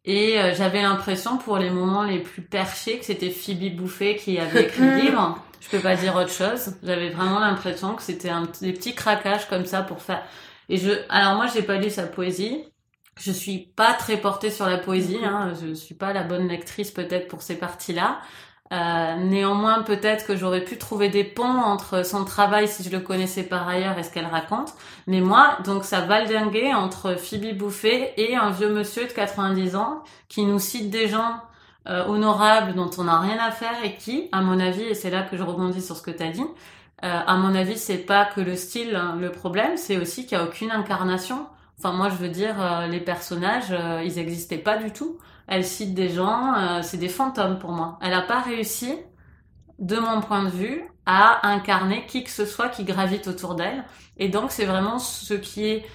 Et 0.06 0.40
euh, 0.40 0.54
j'avais 0.56 0.82
l'impression 0.82 1.38
pour 1.38 1.58
les 1.58 1.70
moments 1.70 2.04
les 2.04 2.20
plus 2.20 2.42
perchés 2.42 3.00
que 3.00 3.06
c'était 3.06 3.32
Phoebe 3.32 3.76
Bouffet 3.76 4.16
qui 4.16 4.40
avait 4.40 4.64
écrit 4.64 4.82
le 4.82 4.96
livre. 5.02 5.38
Je 5.60 5.68
peux 5.68 5.80
pas 5.80 5.98
dire 5.98 6.16
autre 6.16 6.32
chose. 6.32 6.76
J'avais 6.82 7.10
vraiment 7.10 7.40
l'impression 7.40 7.96
que 7.96 8.02
c'était 8.02 8.30
un 8.30 8.48
des 8.62 8.72
petits 8.72 8.96
craquages 8.96 9.50
comme 9.50 9.66
ça 9.66 9.82
pour 9.82 10.02
faire. 10.02 10.24
Et 10.70 10.78
je, 10.78 10.92
alors 11.10 11.36
moi 11.36 11.48
j'ai 11.48 11.64
pas 11.64 11.76
lu 11.76 11.90
sa 11.90 12.04
poésie. 12.04 12.64
Je 13.20 13.34
suis 13.34 13.58
pas 13.76 13.92
très 13.92 14.16
portée 14.16 14.50
sur 14.50 14.66
la 14.66 14.78
poésie. 14.78 15.20
Hein. 15.22 15.54
Je 15.62 15.74
suis 15.74 15.96
pas 15.96 16.14
la 16.14 16.24
bonne 16.24 16.48
lectrice 16.48 16.92
peut-être 16.92 17.28
pour 17.28 17.42
ces 17.42 17.58
parties-là. 17.58 18.22
Euh, 18.74 19.16
néanmoins, 19.18 19.84
peut-être 19.84 20.26
que 20.26 20.36
j'aurais 20.36 20.64
pu 20.64 20.78
trouver 20.78 21.10
des 21.10 21.24
ponts 21.24 21.44
entre 21.44 22.04
son 22.04 22.26
travail 22.26 22.68
si 22.68 22.84
je 22.84 22.90
le 22.90 23.00
connaissais 23.00 23.44
par 23.44 23.68
ailleurs 23.68 23.98
et 24.00 24.04
ce 24.04 24.12
qu'elle 24.12 24.26
raconte. 24.26 24.74
Mais 25.06 25.22
moi, 25.22 25.58
donc 25.64 25.84
ça 25.84 26.02
valdinguait 26.02 26.74
entre 26.74 27.16
Phoebe 27.16 27.56
Bouffet 27.56 28.14
et 28.18 28.36
un 28.36 28.50
vieux 28.50 28.74
monsieur 28.74 29.06
de 29.06 29.12
90 29.12 29.76
ans 29.76 30.04
qui 30.28 30.44
nous 30.46 30.60
cite 30.60 30.90
des 30.90 31.08
gens 31.08 31.36
euh, 31.88 32.06
honorables 32.08 32.74
dont 32.74 32.90
on 32.98 33.04
n'a 33.04 33.20
rien 33.20 33.38
à 33.38 33.52
faire 33.52 33.84
et 33.84 33.96
qui, 33.96 34.28
à 34.32 34.42
mon 34.42 34.60
avis, 34.60 34.84
et 34.84 34.96
c'est 34.96 35.12
là 35.12 35.22
que 35.22 35.38
je 35.38 35.44
rebondis 35.44 35.82
sur 35.82 35.96
ce 35.96 36.02
que 36.02 36.12
tu 36.12 36.24
as 36.24 36.32
dit, 36.32 36.46
euh, 37.04 37.20
à 37.28 37.36
mon 37.36 37.54
avis, 37.54 37.78
c'est 37.78 37.98
pas 37.98 38.26
que 38.26 38.40
le 38.40 38.56
style 38.56 38.96
hein, 38.96 39.18
le 39.20 39.30
problème, 39.30 39.76
c'est 39.76 39.98
aussi 39.98 40.26
qu'il 40.26 40.38
n'y 40.38 40.44
a 40.44 40.48
aucune 40.48 40.72
incarnation. 40.72 41.46
Enfin, 41.78 41.92
moi, 41.92 42.10
je 42.10 42.16
veux 42.16 42.30
dire, 42.30 42.56
euh, 42.60 42.88
les 42.88 43.02
personnages, 43.02 43.72
euh, 43.72 44.02
ils 44.06 44.16
n'existaient 44.16 44.58
pas 44.58 44.78
du 44.78 44.92
tout. 44.92 45.18
Elle 45.48 45.66
cite 45.66 45.94
des 45.94 46.10
gens, 46.10 46.54
euh, 46.56 46.82
c'est 46.82 46.98
des 46.98 47.10
fantômes 47.10 47.60
pour 47.60 47.72
moi. 47.72 48.00
Elle 48.02 48.12
n'a 48.12 48.22
pas 48.22 48.42
réussi, 48.42 48.96
de 49.80 49.98
mon 49.98 50.22
point 50.22 50.44
de 50.44 50.50
vue, 50.50 50.84
à 51.06 51.48
incarner 51.48 52.06
qui 52.08 52.24
que 52.24 52.30
ce 52.30 52.46
soit 52.46 52.70
qui 52.70 52.84
gravite 52.84 53.28
autour 53.28 53.56
d'elle. 53.56 53.84
Et 54.18 54.30
donc, 54.30 54.52
c'est 54.52 54.66
vraiment 54.66 55.00
ce 55.00 55.34
qui 55.34 55.66
est 55.66 55.86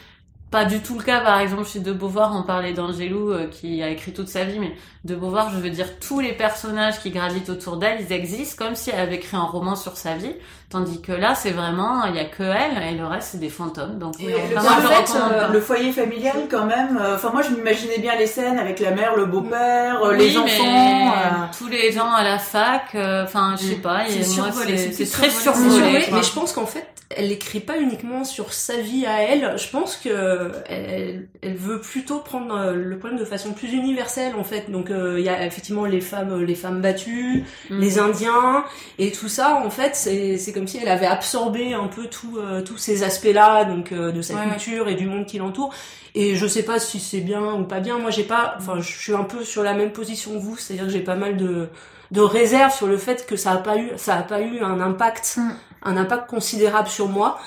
pas 0.51 0.65
du 0.65 0.81
tout 0.81 0.99
le 0.99 1.05
cas, 1.05 1.21
par 1.21 1.41
exemple, 1.41 1.67
chez 1.67 1.81
De 1.81 1.93
Beauvoir, 1.93 2.35
on 2.35 2.43
parlait 2.43 2.73
d'Angelou, 2.73 3.33
euh, 3.33 3.49
qui 3.49 3.83
a 3.83 3.91
écrit 3.91 4.15
toute 4.15 4.29
sa 4.29 4.45
vie, 4.45 4.59
mais 4.59 4.75
De 5.05 5.15
Beauvoir, 5.15 5.51
je 5.51 5.59
veux 5.59 5.69
dire, 5.69 5.99
tous 6.01 6.21
les 6.21 6.33
personnages 6.33 7.01
qui 7.01 7.11
gravitent 7.11 7.51
autour 7.51 7.77
d'elle, 7.77 8.01
ils 8.01 8.13
existent 8.13 8.65
comme 8.65 8.75
si 8.75 8.91
elle 8.91 9.01
avait 9.01 9.17
écrit 9.17 9.37
un 9.37 9.43
roman 9.43 9.77
sur 9.77 9.97
sa 9.99 10.17
vie, 10.17 10.35
tandis 10.71 11.01
que 11.01 11.13
là, 11.13 11.35
c'est 11.35 11.51
vraiment, 11.53 12.05
il 12.07 12.15
y 12.17 12.19
a 12.19 12.25
que 12.27 12.43
elle, 12.43 12.83
et 12.93 12.97
le 12.97 13.07
reste, 13.07 13.31
c'est 13.33 13.39
des 13.41 13.49
fantômes. 13.49 13.99
Donc, 13.99 14.15
Et 14.21 14.27
oui, 14.27 14.33
le, 14.51 14.59
enfin, 14.59 14.81
moi, 14.81 14.91
en 14.91 15.07
fait, 15.07 15.19
euh, 15.19 15.49
le 15.53 15.61
foyer 15.61 15.93
familial 15.93 16.37
quand 16.51 16.67
même. 16.67 16.99
euh, 17.01 17.15
Enfin 17.17 17.31
moi 17.33 17.43
je 17.43 17.51
m'imaginais 17.51 17.99
bien 17.99 18.15
les 18.17 18.27
scènes 18.27 18.59
avec 18.59 18.79
la 18.81 18.91
mère, 18.91 19.17
le 19.17 19.25
beau-père, 19.27 20.03
euh, 20.05 20.15
les 20.15 20.37
Oui, 20.37 20.39
enfants. 20.39 20.65
mais 20.65 21.09
euh, 21.09 21.45
tous 21.57 21.69
les 21.69 21.91
gens 21.93 22.13
à 22.13 22.23
la 22.23 22.39
fac, 22.39 22.95
euh, 22.95 23.25
enfin, 23.25 23.55
je 23.59 23.65
sais 23.67 23.75
pas, 23.77 24.03
C'est 24.09 25.11
très 25.11 25.31
C'est 25.31 25.41
survolé. 25.43 26.05
mais 26.13 26.23
je 26.23 26.33
pense 26.33 26.53
qu'en 26.53 26.67
fait, 26.67 26.87
elle 27.17 27.33
écrit 27.33 27.61
pas 27.61 27.79
uniquement 27.79 28.23
sur 28.23 28.53
sa 28.53 28.77
vie 28.77 29.07
à 29.07 29.23
elle. 29.23 29.55
Je 29.57 29.71
pense 29.71 29.97
que 29.97 30.53
elle, 30.69 31.29
elle 31.41 31.57
veut 31.57 31.81
plutôt 31.81 32.19
prendre 32.19 32.73
le 32.75 32.99
problème 32.99 33.19
de 33.19 33.25
façon 33.25 33.53
plus 33.55 33.73
universelle 33.73 34.35
en 34.39 34.45
fait. 34.45 34.71
Donc 34.71 34.91
euh, 34.91 35.19
il 35.19 35.25
y 35.25 35.31
a 35.31 35.47
effectivement 35.47 35.87
les 35.87 36.03
femmes, 36.03 36.43
les 36.43 36.55
femmes 36.55 36.83
battues, 36.83 37.47
Mm. 37.71 37.81
les 37.81 37.99
Indiens 37.99 38.65
et 38.99 39.11
tout 39.11 39.29
ça. 39.29 39.63
En 39.65 39.71
fait, 39.71 39.97
c'est 39.97 40.37
c'est 40.37 40.53
comme 40.59 40.67
si 40.67 40.79
elle 40.79 40.89
avait 40.89 41.07
absorbé 41.07 41.73
un 41.75 41.87
peu 41.87 42.07
tout, 42.09 42.37
euh, 42.39 42.63
tous 42.63 42.77
ces 42.79 43.05
aspects-là, 43.05 43.65
donc 43.65 43.93
euh, 43.93 44.11
de 44.13 44.23
sa 44.23 44.35
Ouais. 44.35 44.49
culture 44.51 44.89
et 44.89 44.95
du 44.97 45.07
monde 45.07 45.25
qui 45.27 45.39
l'entoure. 45.39 45.73
Et 46.15 46.35
je 46.35 46.47
sais 46.49 46.65
pas 46.65 46.81
si 46.81 46.99
c'est 46.99 47.21
bien 47.21 47.53
ou 47.55 47.65
pas 47.65 47.79
bien. 47.81 47.99
Moi, 47.99 48.11
j'ai 48.11 48.25
pas. 48.25 48.57
Enfin, 48.59 48.81
je 48.81 48.91
suis 48.93 49.15
un 49.15 49.25
peu 49.25 49.45
sur 49.45 49.63
la 49.63 49.75
même 49.75 49.93
position 49.93 50.33
que 50.35 50.39
vous, 50.39 50.57
c'est-à-dire 50.57 50.87
que 50.87 50.93
j'ai 50.93 51.01
pas 51.01 51.15
mal 51.17 51.37
de 51.37 51.69
de 52.11 52.21
réserve 52.23 52.73
sur 52.75 52.87
le 52.87 52.97
fait 52.97 53.27
que 53.27 53.37
ça 53.37 53.53
a 53.53 53.57
pas 53.59 53.77
eu 53.77 53.91
ça 53.97 54.17
a 54.17 54.23
pas 54.23 54.41
eu 54.41 54.61
un 54.61 54.81
impact 54.81 55.37
Mm. 55.37 55.51
un 55.85 55.97
impact 55.97 56.29
considérable 56.29 56.89
sur 56.89 57.07
moi. 57.09 57.39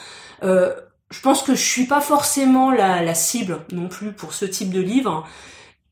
Euh, 0.43 0.74
je 1.10 1.19
pense 1.21 1.43
que 1.43 1.54
je 1.56 1.62
suis 1.63 1.86
pas 1.88 2.00
forcément 2.00 2.71
la, 2.71 3.02
la 3.04 3.13
cible 3.15 3.60
non 3.71 3.89
plus 3.89 4.13
pour 4.13 4.34
ce 4.34 4.45
type 4.45 4.71
de 4.71 4.80
livre 4.80 5.28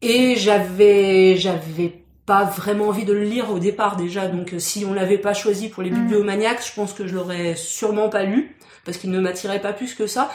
et 0.02 0.36
j'avais 0.38 1.36
j'avais 1.38 1.99
pas 2.30 2.44
vraiment 2.44 2.90
envie 2.90 3.06
de 3.06 3.14
le 3.14 3.24
lire 3.24 3.50
au 3.50 3.58
départ 3.58 3.96
déjà 3.96 4.28
donc 4.28 4.54
euh, 4.54 4.60
si 4.60 4.86
on 4.86 4.94
l'avait 4.94 5.18
pas 5.28 5.34
choisi 5.34 5.68
pour 5.68 5.82
les 5.82 5.90
Mm. 5.90 5.96
bibliomaniacs 6.00 6.64
je 6.70 6.74
pense 6.80 6.94
que 6.94 7.08
je 7.08 7.16
l'aurais 7.16 7.56
sûrement 7.56 8.08
pas 8.16 8.24
lu 8.24 8.56
parce 8.86 8.98
qu'il 9.00 9.10
ne 9.10 9.20
m'attirait 9.20 9.62
pas 9.68 9.74
plus 9.74 9.96
que 9.96 10.06
ça. 10.16 10.30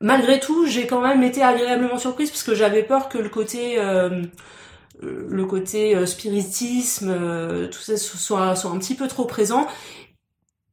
Malgré 0.00 0.40
tout 0.40 0.60
j'ai 0.66 0.86
quand 0.86 1.02
même 1.08 1.22
été 1.22 1.42
agréablement 1.42 1.98
surprise 1.98 2.30
parce 2.30 2.42
que 2.48 2.54
j'avais 2.54 2.82
peur 2.82 3.02
que 3.10 3.18
le 3.18 3.28
côté 3.28 3.78
euh, 3.78 4.22
euh, 5.02 5.26
le 5.40 5.44
côté 5.44 5.94
euh, 5.94 6.06
spiritisme 6.06 7.10
euh, 7.10 7.68
tout 7.68 7.82
ça 7.88 7.96
soit 7.98 8.56
soit 8.56 8.70
un 8.70 8.78
petit 8.78 8.96
peu 9.00 9.06
trop 9.06 9.26
présent. 9.26 9.66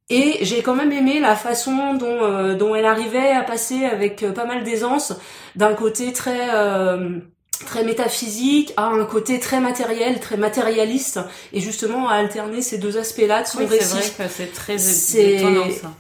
Et 0.10 0.30
j'ai 0.42 0.62
quand 0.62 0.76
même 0.76 0.92
aimé 0.92 1.20
la 1.20 1.36
façon 1.36 1.94
dont, 1.94 2.20
euh, 2.24 2.56
dont 2.56 2.76
elle 2.76 2.86
arrivait 2.86 3.32
à 3.32 3.44
passer 3.44 3.86
avec 3.86 4.26
pas 4.34 4.46
mal 4.46 4.64
d'aisance. 4.64 5.14
D'un 5.56 5.74
côté 5.74 6.12
très 6.14 6.50
euh, 6.54 7.20
très 7.66 7.84
métaphysique 7.84 8.74
à 8.78 8.86
un 8.86 9.06
côté 9.06 9.40
très 9.40 9.60
matériel, 9.60 10.20
très 10.20 10.38
matérialiste, 10.38 11.20
et 11.54 11.60
justement 11.62 12.10
à 12.10 12.14
alterner 12.16 12.62
ces 12.62 12.78
deux 12.78 12.98
aspects-là 12.98 13.44
de 13.44 13.48
son 13.48 13.60
Oui, 13.60 13.66
c'est 13.70 13.78
récit. 13.78 14.12
vrai 14.18 14.28
que 14.28 14.34
c'est 14.34 14.54
très 14.54 14.76
étonnant, 15.20 15.66
ça. 15.70 15.94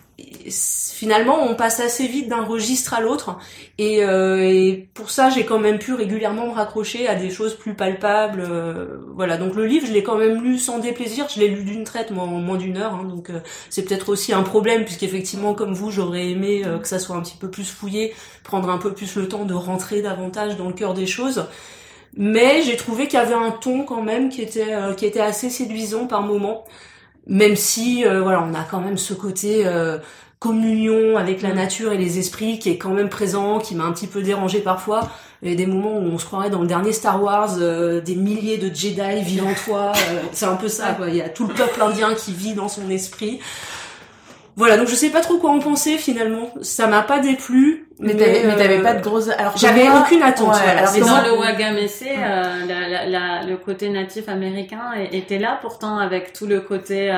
Finalement, 0.49 1.43
on 1.43 1.55
passe 1.55 1.79
assez 1.79 2.07
vite 2.07 2.27
d'un 2.27 2.43
registre 2.43 2.93
à 2.93 3.01
l'autre, 3.01 3.38
et, 3.77 4.03
euh, 4.03 4.41
et 4.41 4.88
pour 4.93 5.10
ça, 5.10 5.29
j'ai 5.29 5.45
quand 5.45 5.60
même 5.60 5.79
pu 5.79 5.93
régulièrement 5.93 6.47
me 6.47 6.51
raccrocher 6.53 7.07
à 7.07 7.15
des 7.15 7.29
choses 7.29 7.55
plus 7.55 7.73
palpables. 7.73 8.41
euh, 8.47 8.99
voilà, 9.15 9.38
donc 9.38 9.55
le 9.55 9.65
livre, 9.65 9.88
je 9.88 9.93
l'ai 9.93 10.03
quand 10.03 10.17
même 10.17 10.43
lu 10.43 10.60
sans 10.60 10.79
déplaisir. 10.79 11.27
Je 11.34 11.39
l'ai 11.39 11.47
lu 11.47 11.63
d'une 11.63 11.84
traite, 11.84 12.12
moi, 12.12 12.23
en 12.25 12.27
moins 12.27 12.57
d'une 12.57 12.77
heure, 12.77 12.93
hein, 12.93 13.05
donc 13.05 13.29
euh, 13.29 13.39
c'est 13.69 13.84
peut-être 13.84 14.10
aussi 14.10 14.34
un 14.34 14.43
problème, 14.43 14.84
puisqu'effectivement, 14.86 15.53
comme 15.53 15.73
vous, 15.73 15.91
j'aurais 15.91 16.29
aimé 16.29 16.63
que 16.81 16.88
ça 16.88 16.99
soit 16.99 17.15
un 17.15 17.21
petit 17.21 17.38
peu 17.38 17.49
plus 17.49 17.69
fouillé, 17.69 18.13
prendre 18.43 18.69
un 18.69 18.77
peu 18.77 18.93
plus 18.93 19.15
le 19.15 19.27
temps 19.27 19.45
de 19.45 19.53
rentrer 19.53 20.01
davantage 20.01 20.57
dans 20.57 20.67
le 20.67 20.73
cœur 20.73 20.93
des 20.93 21.07
choses. 21.07 21.45
Mais 22.17 22.62
j'ai 22.63 22.75
trouvé 22.75 23.07
qu'il 23.07 23.17
y 23.17 23.21
avait 23.21 23.34
un 23.34 23.51
ton 23.51 23.84
quand 23.84 24.01
même 24.01 24.29
qui 24.29 24.41
était 24.41 24.75
qui 24.97 25.05
était 25.05 25.21
assez 25.21 25.49
séduisant 25.49 26.07
par 26.07 26.23
moments, 26.23 26.65
même 27.27 27.55
si 27.55 28.05
euh, 28.05 28.21
voilà, 28.21 28.43
on 28.43 28.53
a 28.53 28.63
quand 28.63 28.81
même 28.81 28.97
ce 28.97 29.13
côté 29.13 29.65
euh, 29.65 29.99
communion 30.39 31.17
avec 31.17 31.43
la 31.43 31.53
nature 31.53 31.91
et 31.91 31.97
les 31.97 32.17
esprits 32.17 32.57
qui 32.57 32.69
est 32.69 32.77
quand 32.77 32.89
même 32.89 33.10
présent, 33.10 33.60
qui 33.60 33.75
m'a 33.75 33.84
un 33.84 33.91
petit 33.91 34.07
peu 34.07 34.23
dérangé 34.23 34.60
parfois. 34.60 35.10
Il 35.43 35.49
y 35.49 35.53
a 35.53 35.55
des 35.55 35.65
moments 35.65 35.97
où 35.97 36.03
on 36.03 36.17
se 36.17 36.25
croirait 36.25 36.49
dans 36.49 36.62
le 36.62 36.67
dernier 36.67 36.93
Star 36.93 37.21
Wars, 37.21 37.57
euh, 37.60 38.01
des 38.01 38.15
milliers 38.15 38.57
de 38.57 38.73
Jedi 38.73 39.21
vivent 39.23 39.45
en 39.45 39.53
toi. 39.53 39.91
euh, 39.95 40.21
c'est 40.34 40.45
un 40.45 40.55
peu 40.55 40.67
ça, 40.67 40.93
quoi. 40.93 41.10
Il 41.10 41.15
y 41.15 41.21
a 41.21 41.29
tout 41.29 41.47
le 41.47 41.53
peuple 41.53 41.81
indien 41.81 42.13
qui 42.15 42.34
vit 42.34 42.53
dans 42.53 42.67
son 42.67 42.89
esprit. 42.89 43.39
Voilà, 44.56 44.78
donc 44.78 44.88
je 44.88 44.96
sais 44.96 45.10
pas 45.10 45.22
trop 45.22 45.38
quoi 45.38 45.52
en 45.52 45.60
penser 45.60 45.98
finalement. 45.98 46.50
Ça 46.62 46.88
m'a 46.88 47.02
pas 47.02 47.20
déplu. 47.20 47.88
Mais 48.00 48.16
t'avais, 48.16 48.42
mais 48.46 48.54
euh, 48.54 48.58
t'avais 48.58 48.82
pas 48.82 48.94
de 48.96 49.02
grosses. 49.04 49.30
Alors 49.30 49.56
J'avais 49.58 49.88
moi- 49.88 50.02
aucune 50.02 50.24
attente. 50.24 50.48
Ouais, 50.54 50.60
voilà, 50.64 50.80
alors 50.80 50.94
que 50.94 51.00
dans 51.00 51.22
le 51.22 51.40
Wagamese, 51.40 52.04
euh, 52.08 52.66
la, 52.68 52.88
la, 52.90 53.06
la- 53.06 53.44
le 53.44 53.58
côté 53.58 53.90
natif 53.90 54.28
américain 54.28 54.92
était 55.12 55.38
là 55.38 55.60
pourtant 55.62 55.98
avec 56.00 56.34
tout 56.34 56.48
le 56.48 56.62
côté 56.62 57.12
euh, 57.12 57.18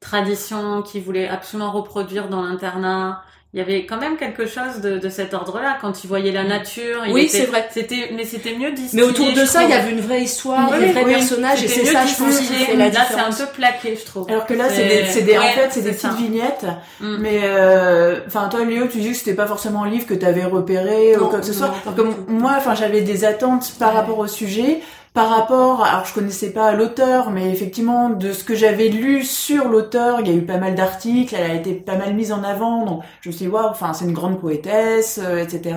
tradition 0.00 0.82
qui 0.82 1.00
voulait 1.00 1.28
absolument 1.28 1.70
reproduire 1.70 2.28
dans 2.28 2.42
l'internat. 2.42 3.22
Il 3.54 3.58
y 3.58 3.60
avait 3.60 3.84
quand 3.84 3.98
même 3.98 4.16
quelque 4.16 4.46
chose 4.46 4.80
de, 4.82 4.96
de 4.96 5.08
cet 5.10 5.34
ordre-là 5.34 5.76
quand 5.78 6.04
il 6.04 6.06
voyait 6.06 6.32
la 6.32 6.42
nature. 6.44 7.02
il 7.06 7.12
Oui, 7.12 7.28
c'est 7.28 7.44
vrai. 7.44 7.68
C'était, 7.70 8.10
mais 8.16 8.24
c'était 8.24 8.56
mieux 8.56 8.72
distillé. 8.72 9.02
Mais 9.02 9.06
autour 9.06 9.30
de 9.30 9.44
ça, 9.44 9.64
il 9.64 9.68
y 9.68 9.74
avait 9.74 9.90
une 9.90 10.00
vraie 10.00 10.22
histoire, 10.22 10.70
Oui, 10.72 10.78
des 10.86 10.92
vrais 10.92 11.04
oui, 11.04 11.12
personnages, 11.12 11.62
et 11.62 11.68
c'est 11.68 11.84
ça, 11.84 12.06
je 12.06 12.14
pense, 12.16 12.34
qui 12.38 12.46
distillé. 12.46 12.64
fait 12.64 12.76
la 12.76 12.88
Là, 12.88 13.00
c'est 13.10 13.20
un 13.20 13.30
peu 13.46 13.52
plaqué, 13.52 13.98
je 14.00 14.06
trouve. 14.06 14.26
Alors 14.30 14.46
que 14.46 14.54
là, 14.54 14.70
c'est 14.70 14.88
des, 14.88 15.04
c'est 15.04 15.20
des, 15.20 15.36
en 15.36 15.42
fait, 15.42 15.68
c'est 15.70 15.82
des 15.82 15.92
ça. 15.92 16.08
petites 16.08 16.20
vignettes. 16.24 16.64
Mm. 17.00 17.16
Mais, 17.20 17.40
euh, 17.44 18.20
enfin, 18.26 18.48
toi, 18.48 18.64
Léo, 18.64 18.86
tu 18.86 18.98
dis 19.00 19.10
que 19.10 19.16
c'était 19.18 19.34
pas 19.34 19.46
forcément 19.46 19.84
un 19.84 19.90
livre 19.90 20.06
que 20.06 20.14
t'avais 20.14 20.44
repéré 20.44 21.14
Non, 21.18 21.24
ou 21.24 21.28
quoi 21.28 21.40
que 21.40 21.46
ce 21.46 21.52
soit. 21.52 21.74
Comme 21.94 22.14
moi, 22.28 22.54
enfin, 22.56 22.74
j'avais 22.74 23.02
des 23.02 23.26
attentes 23.26 23.74
par 23.78 23.90
Ouais. 23.90 23.96
rapport 24.00 24.18
au 24.18 24.26
sujet. 24.28 24.80
Par 25.14 25.28
rapport, 25.28 25.84
alors 25.84 26.06
je 26.06 26.14
connaissais 26.14 26.50
pas 26.52 26.72
l'auteur, 26.72 27.30
mais 27.30 27.50
effectivement 27.50 28.08
de 28.08 28.32
ce 28.32 28.44
que 28.44 28.54
j'avais 28.54 28.88
lu 28.88 29.24
sur 29.24 29.68
l'auteur, 29.68 30.20
il 30.20 30.28
y 30.28 30.30
a 30.30 30.34
eu 30.34 30.40
pas 30.46 30.56
mal 30.56 30.74
d'articles, 30.74 31.34
elle 31.38 31.50
a 31.50 31.54
été 31.54 31.74
pas 31.74 31.96
mal 31.96 32.14
mise 32.14 32.32
en 32.32 32.42
avant, 32.42 32.86
donc 32.86 33.02
je 33.20 33.28
me 33.28 33.34
suis 33.34 33.44
dit 33.44 33.50
waouh, 33.52 33.66
enfin 33.68 33.92
c'est 33.92 34.06
une 34.06 34.14
grande 34.14 34.40
poétesse, 34.40 35.20
euh, 35.22 35.36
etc. 35.42 35.76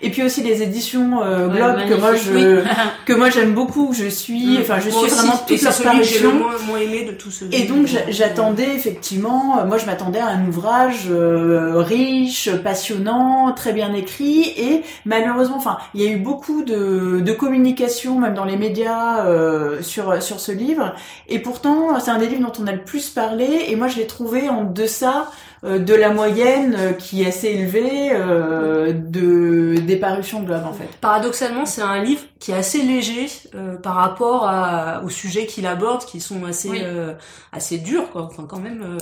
Et 0.00 0.10
puis 0.10 0.24
aussi 0.24 0.42
les 0.42 0.62
éditions 0.64 1.22
euh, 1.22 1.46
Ouais, 1.48 1.56
Globe 1.58 1.88
que 1.88 1.94
moi 1.94 2.14
je 2.16 2.32
oui. 2.32 2.62
que 3.06 3.12
moi 3.12 3.30
j'aime 3.30 3.54
beaucoup, 3.54 3.92
je 3.92 4.06
suis, 4.08 4.58
enfin 4.60 4.80
je 4.80 4.90
suis 4.90 5.04
aussi, 5.04 5.14
vraiment 5.14 5.34
et 5.34 5.38
toutes 5.46 5.58
c'est 5.58 5.64
leurs 5.64 5.74
celui 5.74 5.98
que 5.98 6.04
j'ai 6.04 6.18
le 6.18 6.28
parutions. 6.30 6.48
moins, 6.48 6.58
moins 6.66 6.78
aimé 6.80 7.04
de 7.04 7.12
tous 7.12 7.30
ceux 7.30 7.48
Et 7.52 7.62
donc 7.66 7.86
j'a- 7.86 8.10
j'attendais 8.10 8.74
effectivement, 8.74 9.60
euh, 9.60 9.64
moi 9.64 9.78
je 9.78 9.86
m'attendais 9.86 10.18
à 10.18 10.26
un 10.26 10.44
ouvrage 10.48 11.06
euh, 11.08 11.74
riche, 11.76 12.50
passionnant, 12.64 13.52
très 13.52 13.72
bien 13.72 13.94
écrit 13.94 14.40
et 14.56 14.82
malheureusement, 15.06 15.56
enfin 15.58 15.78
il 15.94 16.02
y 16.02 16.06
a 16.08 16.10
eu 16.10 16.16
beaucoup 16.16 16.64
de, 16.64 17.20
de 17.20 17.32
communication 17.32 18.18
même 18.18 18.34
dans 18.34 18.44
les 18.44 18.56
médias 18.56 18.71
euh, 18.80 19.82
sur 19.82 20.22
sur 20.22 20.40
ce 20.40 20.52
livre 20.52 20.94
et 21.28 21.38
pourtant 21.38 21.98
c'est 22.00 22.10
un 22.10 22.18
des 22.18 22.26
livres 22.28 22.42
dont 22.42 22.62
on 22.62 22.66
a 22.66 22.72
le 22.72 22.82
plus 22.84 23.10
parlé 23.10 23.66
et 23.68 23.76
moi 23.76 23.88
je 23.88 23.96
l'ai 23.96 24.06
trouvé 24.06 24.48
en 24.48 24.64
deçà 24.64 25.30
euh, 25.64 25.78
de 25.78 25.94
la 25.94 26.10
moyenne 26.12 26.74
euh, 26.78 26.92
qui 26.92 27.22
est 27.22 27.26
assez 27.26 27.48
élevée 27.48 28.10
euh, 28.12 28.92
de 28.92 29.76
des 29.80 29.96
parutions 29.96 30.42
Globe 30.42 30.64
en 30.66 30.72
fait. 30.72 30.88
Paradoxalement, 31.00 31.66
c'est 31.66 31.82
un 31.82 32.02
livre 32.02 32.22
qui 32.40 32.50
est 32.50 32.56
assez 32.56 32.82
léger 32.82 33.26
euh, 33.54 33.76
par 33.76 33.94
rapport 33.94 34.48
à, 34.48 35.02
aux 35.04 35.08
sujets 35.10 35.46
qu'il 35.46 35.66
aborde, 35.66 36.04
qui 36.04 36.20
sont 36.20 36.44
assez 36.44 36.68
Oui. 36.70 36.80
euh, 36.82 37.12
assez 37.52 37.78
durs, 37.78 38.10
quoi. 38.10 38.22
Enfin, 38.22 38.44
quand 38.48 38.58
même. 38.58 38.82
euh, 38.82 38.98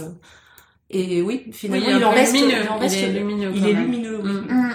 Et 0.90 1.22
oui, 1.22 1.44
Oui, 1.46 1.52
finalement, 1.52 1.86
il, 1.98 2.04
en 2.04 2.10
reste. 2.10 2.34
lumineux. 2.34 2.58
il 2.64 2.68
en 2.68 2.76
Il 2.76 2.80
reste- 2.82 2.96
est 3.02 3.06
lumineux. 3.08 3.50
il 3.54 3.60
quand 3.62 3.68
est 3.68 3.72
même. 3.72 3.82
lumineux. 3.84 4.20
oui. 4.22 4.30
Mm. 4.32 4.70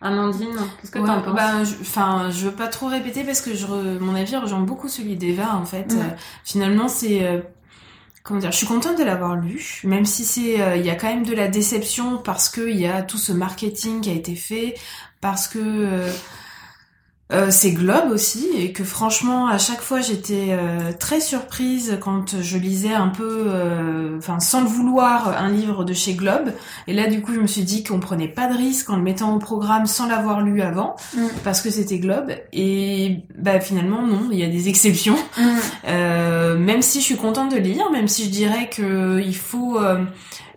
Amandine, 0.00 0.48
qu'est-ce 0.80 0.90
que 0.92 0.98
Ouais, 0.98 1.06
t'en 1.06 1.22
penses 1.22 1.34
bah, 1.34 1.64
je- 1.64 1.74
Enfin, 1.80 2.30
je 2.30 2.46
veux 2.48 2.54
pas 2.54 2.68
trop 2.68 2.86
répéter 2.88 3.24
parce 3.24 3.40
que 3.40 3.54
je 3.54 3.66
re- 3.66 3.98
mon 3.98 4.14
avis 4.14 4.36
rejoint 4.36 4.60
beaucoup 4.60 4.88
celui 4.88 5.16
d'Eva 5.16 5.54
en 5.56 5.64
fait. 5.64 5.92
Ouais. 5.92 6.00
Euh, 6.00 6.16
finalement, 6.44 6.88
c'est 6.88 7.24
euh, 7.26 7.40
comment 8.22 8.40
dire, 8.40 8.52
je 8.52 8.56
suis 8.58 8.66
contente 8.66 8.98
de 8.98 9.04
l'avoir 9.04 9.36
lu, 9.36 9.80
même 9.84 10.04
si 10.04 10.24
c'est, 10.24 10.60
euh, 10.60 10.76
il 10.76 10.84
y 10.84 10.90
a 10.90 10.94
quand 10.96 11.08
même 11.08 11.24
de 11.24 11.34
la 11.34 11.48
déception 11.48 12.18
parce 12.18 12.48
que 12.48 12.68
il 12.68 12.76
y 12.78 12.86
a 12.86 13.02
tout 13.02 13.18
ce 13.18 13.32
marketing 13.32 14.00
qui 14.02 14.10
a 14.10 14.14
été 14.14 14.34
fait, 14.36 14.74
parce 15.20 15.48
que 15.48 15.58
euh, 17.32 17.48
c'est 17.50 17.72
Globe 17.72 18.10
aussi 18.12 18.46
et 18.56 18.70
que 18.72 18.84
franchement 18.84 19.48
à 19.48 19.58
chaque 19.58 19.80
fois 19.80 20.00
j'étais 20.00 20.48
euh, 20.50 20.92
très 20.98 21.20
surprise 21.20 21.98
quand 22.00 22.40
je 22.40 22.56
lisais 22.56 22.94
un 22.94 23.08
peu, 23.08 23.46
euh, 23.48 24.16
enfin 24.18 24.38
sans 24.38 24.60
le 24.60 24.68
vouloir, 24.68 25.36
un 25.36 25.50
livre 25.50 25.82
de 25.84 25.92
chez 25.92 26.14
Globe. 26.14 26.52
Et 26.86 26.92
là 26.92 27.08
du 27.08 27.22
coup 27.22 27.34
je 27.34 27.40
me 27.40 27.48
suis 27.48 27.64
dit 27.64 27.82
qu'on 27.82 27.98
prenait 27.98 28.28
pas 28.28 28.46
de 28.46 28.56
risque 28.56 28.90
en 28.90 28.96
le 28.96 29.02
mettant 29.02 29.34
au 29.34 29.38
programme 29.40 29.86
sans 29.86 30.06
l'avoir 30.06 30.40
lu 30.40 30.62
avant 30.62 30.94
Mm. 31.14 31.20
parce 31.44 31.60
que 31.62 31.70
c'était 31.70 31.98
Globe. 31.98 32.30
Et 32.52 33.18
bah 33.36 33.58
finalement 33.60 34.02
non, 34.06 34.28
il 34.30 34.38
y 34.38 34.44
a 34.44 34.48
des 34.48 34.68
exceptions. 34.76 35.16
Euh, 35.88 36.56
même 36.58 36.82
si 36.82 37.00
je 37.00 37.04
suis 37.04 37.16
contente 37.16 37.52
de 37.52 37.58
lire, 37.58 37.90
même 37.90 38.08
si 38.08 38.24
je 38.24 38.30
dirais 38.30 38.68
que 38.70 39.20
il 39.20 39.36
faut 39.36 39.78
euh, 39.80 40.04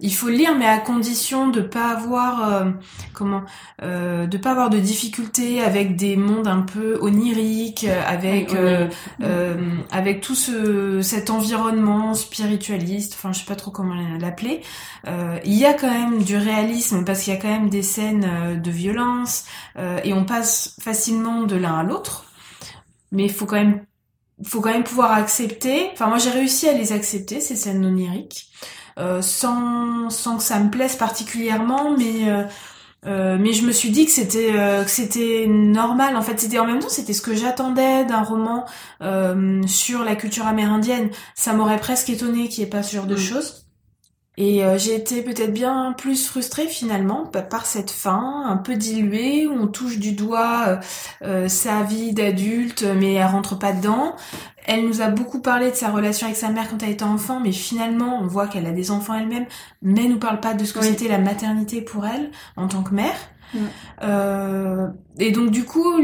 il 0.01 0.13
faut 0.13 0.29
lire, 0.29 0.55
mais 0.57 0.65
à 0.65 0.77
condition 0.79 1.49
de 1.49 1.61
pas 1.61 1.89
avoir 1.89 2.53
euh, 2.53 2.71
comment 3.13 3.43
euh, 3.81 4.27
de 4.27 4.37
pas 4.37 4.51
avoir 4.51 4.69
de 4.69 4.79
difficultés 4.79 5.61
avec 5.61 5.95
des 5.95 6.15
mondes 6.15 6.47
un 6.47 6.61
peu 6.61 6.97
oniriques, 7.01 7.85
euh, 7.87 8.01
avec 8.07 8.53
euh, 8.53 8.87
euh, 9.21 9.55
avec 9.91 10.21
tout 10.21 10.35
ce 10.35 11.01
cet 11.01 11.29
environnement 11.29 12.13
spiritualiste. 12.13 13.13
Enfin, 13.17 13.33
je 13.33 13.39
sais 13.39 13.45
pas 13.45 13.55
trop 13.55 13.71
comment 13.71 13.95
l'appeler. 14.19 14.61
Euh, 15.07 15.37
il 15.45 15.53
y 15.55 15.65
a 15.65 15.73
quand 15.73 15.91
même 15.91 16.23
du 16.23 16.37
réalisme 16.37 17.03
parce 17.05 17.23
qu'il 17.23 17.33
y 17.33 17.35
a 17.35 17.39
quand 17.39 17.49
même 17.49 17.69
des 17.69 17.83
scènes 17.83 18.61
de 18.61 18.71
violence 18.71 19.45
euh, 19.77 19.99
et 20.03 20.13
on 20.13 20.25
passe 20.25 20.75
facilement 20.81 21.43
de 21.43 21.55
l'un 21.55 21.75
à 21.79 21.83
l'autre. 21.83 22.25
Mais 23.11 23.23
il 23.25 23.31
faut 23.31 23.45
quand 23.45 23.55
même 23.55 23.81
faut 24.43 24.61
quand 24.61 24.71
même 24.71 24.83
pouvoir 24.83 25.11
accepter. 25.11 25.89
Enfin, 25.93 26.07
moi, 26.07 26.17
j'ai 26.17 26.29
réussi 26.29 26.67
à 26.69 26.73
les 26.73 26.93
accepter 26.93 27.41
ces 27.41 27.55
scènes 27.57 27.85
oniriques, 27.85 28.47
sans 29.21 30.09
sans 30.09 30.37
que 30.37 30.43
ça 30.43 30.59
me 30.59 30.69
plaise 30.69 30.95
particulièrement, 30.95 31.95
mais 31.97 32.29
euh, 32.29 32.43
euh, 33.05 33.37
mais 33.39 33.53
je 33.53 33.65
me 33.65 33.71
suis 33.71 33.91
dit 33.91 34.05
que 34.05 34.11
c'était 34.11 34.51
euh, 34.53 34.83
que 34.83 34.89
c'était 34.91 35.47
normal. 35.47 36.17
En 36.17 36.21
fait, 36.21 36.39
c'était 36.39 36.59
en 36.59 36.65
même 36.67 36.79
temps, 36.79 36.89
c'était 36.89 37.13
ce 37.13 37.21
que 37.21 37.33
j'attendais 37.35 38.05
d'un 38.05 38.23
roman 38.23 38.65
euh, 39.01 39.61
sur 39.67 40.03
la 40.03 40.15
culture 40.15 40.47
amérindienne. 40.47 41.09
Ça 41.35 41.53
m'aurait 41.53 41.79
presque 41.79 42.09
étonné 42.09 42.49
qu'il 42.49 42.63
n'y 42.63 42.67
ait 42.67 42.71
pas 42.71 42.83
ce 42.83 42.95
genre 42.95 43.07
de 43.07 43.15
Mm. 43.15 43.17
choses. 43.17 43.68
Et 44.41 44.63
euh, 44.63 44.77
j'ai 44.77 44.95
été 44.95 45.21
peut-être 45.21 45.51
bien 45.53 45.93
plus 45.97 46.25
frustrée 46.25 46.67
finalement 46.67 47.25
pa- 47.25 47.41
par 47.41 47.65
cette 47.65 47.91
fin 47.91 48.45
un 48.47 48.55
peu 48.55 48.75
diluée 48.75 49.45
où 49.47 49.51
on 49.51 49.67
touche 49.67 49.99
du 49.99 50.13
doigt 50.13 50.63
euh, 50.67 50.77
euh, 51.23 51.47
sa 51.49 51.83
vie 51.83 52.13
d'adulte 52.13 52.85
mais 52.97 53.15
elle 53.15 53.25
rentre 53.27 53.59
pas 53.59 53.73
dedans. 53.73 54.15
Elle 54.65 54.85
nous 54.87 55.01
a 55.01 55.07
beaucoup 55.09 55.41
parlé 55.41 55.71
de 55.71 55.75
sa 55.75 55.89
relation 55.89 56.25
avec 56.27 56.37
sa 56.37 56.49
mère 56.49 56.69
quand 56.69 56.81
elle 56.83 56.91
était 56.91 57.03
enfant 57.03 57.41
mais 57.41 57.51
finalement 57.51 58.19
on 58.21 58.27
voit 58.27 58.47
qu'elle 58.47 58.65
a 58.65 58.71
des 58.71 58.91
enfants 58.91 59.15
elle-même 59.15 59.45
mais 59.81 60.05
elle 60.05 60.11
nous 60.11 60.19
parle 60.19 60.39
pas 60.39 60.53
de 60.53 60.63
ce 60.63 60.71
que 60.71 60.79
Oui. 60.79 60.85
c'était 60.85 61.09
la 61.09 61.17
maternité 61.17 61.81
pour 61.81 62.05
elle 62.05 62.31
en 62.55 62.67
tant 62.69 62.81
que 62.83 62.93
mère. 62.93 63.17
Euh, 64.03 64.87
et 65.17 65.31
donc 65.31 65.49
du 65.51 65.65
coup 65.65 65.99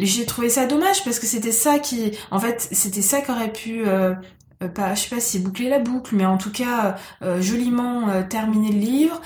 j'ai 0.00 0.26
trouvé 0.26 0.48
ça 0.48 0.66
dommage 0.66 1.02
parce 1.02 1.18
que 1.18 1.26
c'était 1.26 1.50
ça 1.50 1.78
qui 1.78 2.12
en 2.30 2.38
fait 2.38 2.68
c'était 2.70 3.02
ça 3.02 3.20
qui 3.20 3.30
aurait 3.30 3.52
pu 3.52 3.82
euh, 3.86 4.14
euh, 4.62 4.68
pas, 4.68 4.94
je 4.94 5.02
sais 5.02 5.14
pas 5.14 5.20
si 5.20 5.38
boucler 5.38 5.68
la 5.68 5.78
boucle, 5.78 6.14
mais 6.14 6.26
en 6.26 6.36
tout 6.38 6.50
cas 6.52 6.96
euh, 7.22 7.40
joliment 7.42 8.08
euh, 8.08 8.22
terminer 8.22 8.72
le 8.72 8.78
livre. 8.78 9.20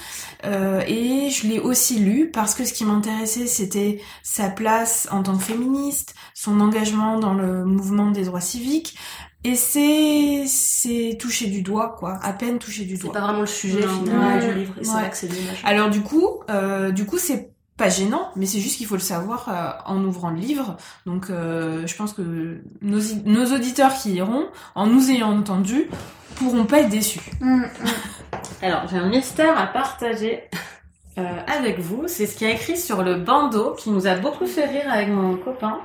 Euh, 0.44 0.80
et 0.86 1.30
je 1.30 1.46
l'ai 1.46 1.58
aussi 1.60 1.98
lu 1.98 2.30
parce 2.32 2.54
que 2.54 2.64
ce 2.64 2.72
qui 2.72 2.84
m'intéressait, 2.84 3.46
c'était 3.46 4.00
sa 4.22 4.48
place 4.48 5.08
en 5.10 5.22
tant 5.22 5.36
que 5.36 5.42
féministe, 5.44 6.14
son 6.34 6.60
engagement 6.60 7.18
dans 7.18 7.34
le 7.34 7.64
mouvement 7.64 8.10
des 8.10 8.24
droits 8.24 8.40
civiques. 8.40 8.96
Et 9.44 9.54
c'est 9.54 10.44
c'est 10.46 11.16
touché 11.20 11.46
du 11.46 11.62
doigt, 11.62 11.94
quoi, 11.98 12.18
à 12.22 12.32
peine 12.32 12.58
touché 12.58 12.84
du 12.84 12.96
C'est 12.96 13.02
doigt. 13.04 13.12
pas 13.12 13.20
vraiment 13.20 13.40
le 13.42 13.46
sujet 13.46 13.80
Non. 13.86 14.00
finalement 14.00 14.34
Ouais. 14.36 14.48
du 14.52 14.58
livre. 14.58 14.74
Et 14.80 14.84
c'est 14.84 14.90
Ouais. 14.90 15.00
vrai 15.00 15.10
que 15.10 15.16
c'est 15.16 15.28
dommage. 15.28 15.60
Alors 15.64 15.90
du 15.90 16.00
coup, 16.02 16.26
euh, 16.50 16.90
du 16.90 17.04
coup, 17.06 17.18
c'est 17.18 17.52
pas 17.78 17.88
gênant, 17.88 18.30
mais 18.36 18.44
c'est 18.44 18.58
juste 18.58 18.76
qu'il 18.76 18.86
faut 18.86 18.96
le 18.96 19.00
savoir 19.00 19.48
euh, 19.48 19.90
en 19.90 20.04
ouvrant 20.04 20.30
le 20.30 20.38
livre. 20.38 20.76
Donc, 21.06 21.30
euh, 21.30 21.86
je 21.86 21.96
pense 21.96 22.12
que 22.12 22.60
nos, 22.82 23.00
nos 23.24 23.54
auditeurs 23.54 23.94
qui 23.94 24.14
iront, 24.14 24.48
en 24.74 24.86
nous 24.86 25.10
ayant 25.10 25.38
entendu, 25.38 25.88
pourront 26.34 26.64
pas 26.64 26.80
être 26.80 26.90
déçus. 26.90 27.20
Alors, 28.62 28.88
j'ai 28.90 28.98
un 28.98 29.08
mystère 29.08 29.56
à 29.58 29.68
partager 29.68 30.42
euh, 31.18 31.40
avec 31.46 31.78
vous. 31.78 32.08
C'est 32.08 32.26
ce 32.26 32.36
qui 32.36 32.44
est 32.44 32.52
écrit 32.52 32.76
sur 32.76 33.02
le 33.02 33.14
bandeau 33.14 33.74
qui 33.74 33.90
nous 33.90 34.08
a 34.08 34.16
beaucoup 34.16 34.46
fait 34.46 34.66
rire 34.66 34.90
avec 34.92 35.08
mon 35.08 35.36
copain. 35.36 35.78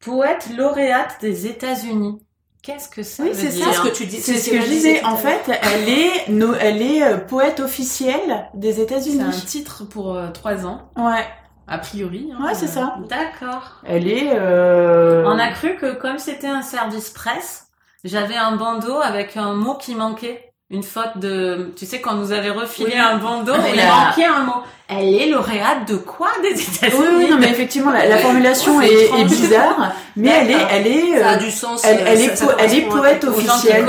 Poète 0.00 0.50
lauréate 0.56 1.16
des 1.22 1.46
États-Unis. 1.46 2.20
Qu'est-ce 2.62 2.88
que 2.88 3.02
ça 3.02 3.24
Oui, 3.24 3.30
veut 3.30 3.34
c'est 3.34 3.48
dire 3.48 3.66
ça, 3.66 3.72
ce 3.82 3.88
que 3.88 3.94
tu 3.94 4.06
dis. 4.06 4.20
C'est 4.20 4.36
ce 4.36 4.50
que 4.50 4.60
je 4.60 4.66
disais. 4.66 5.04
En 5.04 5.16
fait, 5.16 5.50
elle 5.62 5.88
est, 5.88 6.28
no- 6.28 6.54
elle 6.60 6.80
est 6.80 7.02
euh, 7.02 7.16
poète 7.18 7.58
officielle 7.58 8.48
des 8.54 8.74
C'est 8.74 8.80
un 8.80 8.84
États-Unis. 8.84 9.44
titre 9.46 9.82
pour 9.84 10.14
euh, 10.14 10.28
trois 10.30 10.64
ans, 10.64 10.82
Ouais, 10.96 11.26
a 11.66 11.78
priori. 11.78 12.30
hein. 12.32 12.44
ouais, 12.44 12.54
c'est 12.54 12.68
ça. 12.68 12.94
D'accord. 13.08 13.80
Elle 13.84 14.06
est. 14.06 14.30
Euh... 14.32 15.24
On 15.26 15.38
a 15.40 15.48
cru 15.48 15.74
que 15.76 15.92
comme 15.94 16.18
c'était 16.18 16.46
un 16.46 16.62
service 16.62 17.10
presse, 17.10 17.66
j'avais 18.04 18.36
un 18.36 18.54
bandeau 18.56 18.96
avec 19.02 19.36
un 19.36 19.54
mot 19.54 19.74
qui 19.74 19.96
manquait. 19.96 20.51
Une 20.72 20.82
faute 20.82 21.16
de... 21.18 21.70
Tu 21.76 21.84
sais, 21.86 22.00
quand 22.00 22.14
nous 22.14 22.32
avait 22.32 22.50
refilé 22.50 22.92
Oui. 22.94 22.98
un 22.98 23.18
bandeau, 23.18 23.52
Mais 23.62 23.70
il 23.72 23.76
la- 23.76 24.06
manquait 24.06 24.24
un 24.24 24.42
mot. 24.44 24.62
Elle 24.88 25.14
est 25.14 25.26
lauréate 25.30 25.86
de 25.88 25.96
quoi 25.96 26.28
des 26.42 26.50
États-Unis 26.60 26.98
Oui, 26.98 27.06
oui, 27.18 27.30
non, 27.30 27.36
mais 27.38 27.48
effectivement, 27.50 27.92
la, 27.92 28.06
la 28.06 28.18
formulation 28.18 28.78
est, 28.80 29.24
bizarre, 29.24 29.92
mais 30.16 30.28
elle 30.30 30.50
est, 30.50 30.66
elle 30.70 30.86
est, 30.86 31.18
Ça 31.18 31.28
a 31.30 31.34
euh, 31.34 31.36
du 31.36 31.50
sens. 31.50 31.82
elle- 31.84 31.98
euh, 31.98 32.04
elle 32.08 32.20
est 32.20 32.28
ça- 32.28 32.36
ça 32.36 32.46
po- 32.46 32.52
elle 32.58 32.74
est 32.74 32.80
poète 32.82 33.24
officielle. 33.24 33.86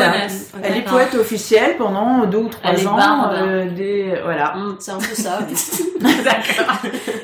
elle 0.64 0.78
est 0.78 0.82
poète 0.82 1.16
officielle 1.16 1.76
pendant 1.78 2.26
deux 2.26 2.38
ou 2.38 2.48
trois 2.48 2.72
Elle 2.72 2.88
ans. 2.88 2.96
barde. 2.96 3.36
euh, 3.38 3.66
des, 3.72 4.14
voilà. 4.24 4.56
Hum, 4.56 4.78
C'est 4.80 4.92
un 4.92 4.98
peu 4.98 5.14
ça. 5.16 5.40
D'accord. 6.00 6.76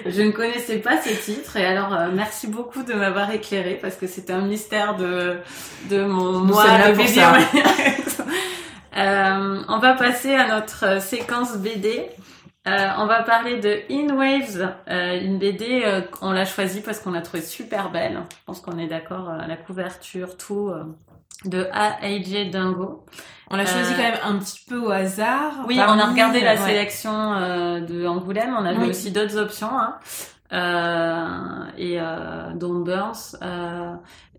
Je 0.06 0.22
ne 0.24 0.32
connaissais 0.32 0.78
pas 0.78 0.98
ces 1.02 1.16
titres 1.16 1.56
et 1.58 1.66
alors 1.66 1.94
euh, 1.94 2.08
merci 2.14 2.48
beaucoup 2.48 2.84
de 2.84 2.94
m'avoir 2.94 3.32
éclairé 3.32 3.78
parce 3.82 3.96
que 3.96 4.08
c'était 4.08 4.34
un 4.34 4.42
mystère 4.42 4.96
de 4.98 5.38
de 5.90 6.04
mon 6.04 6.32
Nous 6.40 6.46
moi 6.54 6.64
de. 6.66 6.94
Euh, 8.98 9.62
on 9.68 9.80
va 9.80 9.94
passer 9.94 10.34
à 10.34 10.48
notre 10.48 11.02
séquence 11.02 11.58
BD. 11.58 12.10
Euh, 12.68 12.88
on 12.98 13.06
va 13.06 13.24
parler 13.24 13.60
de 13.60 13.80
In 13.90 14.16
Waves, 14.16 14.74
euh, 14.90 15.20
une 15.22 15.40
BD, 15.40 15.84
on 16.22 16.32
l'a 16.32 16.46
choisie 16.46 16.82
parce 16.82 17.00
qu'on 17.00 17.12
l'a 17.12 17.22
trouvée 17.22 17.42
super 17.42 17.90
belle. 17.92 18.20
Je 18.32 18.38
pense 18.46 18.62
qu'on 18.62 18.78
est 18.78 18.88
d'accord, 18.88 19.32
la 19.48 19.56
couverture, 19.56 20.38
tout, 20.38 20.72
de 21.46 21.68
A.J. 21.72 22.50
Dingo. 22.50 23.06
On 23.50 23.56
l'a 23.56 23.66
choisi 23.66 23.94
quand 23.94 24.04
même 24.04 24.20
un 24.24 24.38
petit 24.38 24.64
peu 24.68 24.78
au 24.78 24.92
hasard. 24.92 25.54
Oui, 25.68 25.80
on 25.80 25.98
a 26.00 26.06
regardé 26.06 26.42
la 26.42 26.52
ouais. 26.52 26.58
sélection 26.58 27.80
de 27.80 28.06
Angoulême, 28.06 28.56
on 28.60 28.66
avait 28.66 28.78
Oui. 28.78 28.90
aussi 28.90 29.12
d'autres 29.12 29.38
options. 29.38 29.72
Hein. 29.80 29.96
Et 30.52 31.98
Dawn 32.56 32.84
Burns. 32.84 33.36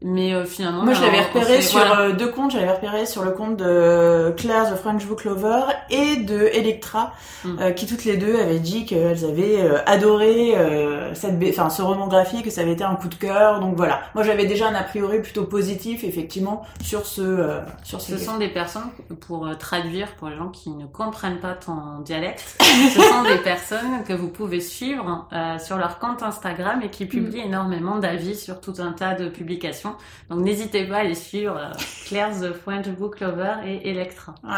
Mais 0.02 0.32
euh, 0.32 0.46
finalement, 0.46 0.82
moi 0.84 0.94
je 0.94 1.02
l'avais 1.02 1.20
repéré 1.20 1.60
sur 1.60 1.78
voilà. 1.78 2.00
euh, 2.00 2.12
deux 2.12 2.28
comptes. 2.30 2.52
J'avais 2.52 2.70
repéré 2.72 3.04
sur 3.04 3.22
le 3.22 3.32
compte 3.32 3.58
de 3.58 4.30
Claire 4.38 4.72
the 4.72 4.76
French 4.76 5.04
Book 5.06 5.24
Lover 5.24 5.60
et 5.90 6.16
de 6.16 6.38
Electra, 6.54 7.12
Mm. 7.42 7.58
euh, 7.58 7.70
qui 7.72 7.86
toutes 7.86 8.04
les 8.04 8.18
deux 8.18 8.38
avaient 8.38 8.58
dit 8.58 8.84
qu'elles 8.84 9.24
avaient 9.24 9.60
euh, 9.62 9.78
adoré 9.86 10.54
euh, 10.56 11.14
cette, 11.14 11.36
enfin 11.48 11.70
ce 11.70 11.80
roman 11.82 12.06
graphique, 12.06 12.44
que 12.44 12.50
ça 12.50 12.60
avait 12.62 12.72
été 12.72 12.84
un 12.84 12.94
coup 12.96 13.08
de 13.08 13.14
cœur. 13.14 13.60
Donc 13.60 13.76
voilà. 13.76 14.00
Moi 14.14 14.24
j'avais 14.24 14.44
déjà 14.46 14.68
un 14.68 14.74
a 14.74 14.82
priori 14.82 15.20
plutôt 15.22 15.44
positif 15.44 16.02
effectivement 16.04 16.62
sur 16.82 17.04
ce 17.06 17.20
euh, 17.22 17.60
sur 17.82 18.00
ce. 18.00 18.16
Ce 18.18 18.24
sont 18.24 18.36
des 18.38 18.48
personnes, 18.48 18.90
pour 19.26 19.46
euh, 19.46 19.54
traduire 19.54 20.16
pour 20.16 20.28
les 20.28 20.36
gens 20.36 20.48
qui 20.48 20.68
ne 20.70 20.86
comprennent 20.86 21.40
pas 21.40 21.52
ton 21.54 22.00
dialecte, 22.04 22.56
ce 22.94 23.00
sont 23.00 23.22
des 23.28 23.38
personnes 23.38 24.02
que 24.06 24.12
vous 24.14 24.28
pouvez 24.28 24.60
suivre 24.60 25.26
euh, 25.34 25.58
sur 25.58 25.76
leur 25.76 25.98
compte 26.00 26.22
Instagram 26.22 26.80
et 26.82 26.90
qui 26.90 27.06
publient 27.06 27.42
énormément 27.42 27.98
d'avis 27.98 28.36
sur 28.36 28.60
tout 28.60 28.74
un 28.78 28.92
tas 28.92 29.14
de 29.14 29.28
publications. 29.28 29.94
Donc 30.30 30.40
n'hésitez 30.40 30.86
pas 30.86 30.98
à 30.98 31.04
les 31.04 31.14
suivre, 31.14 31.56
euh, 31.56 31.70
Claire 32.06 32.30
the 32.30 32.52
French 32.52 32.88
Book 32.88 33.20
Lover 33.20 33.56
et 33.64 33.90
Electra. 33.90 34.34
Ouais. 34.42 34.50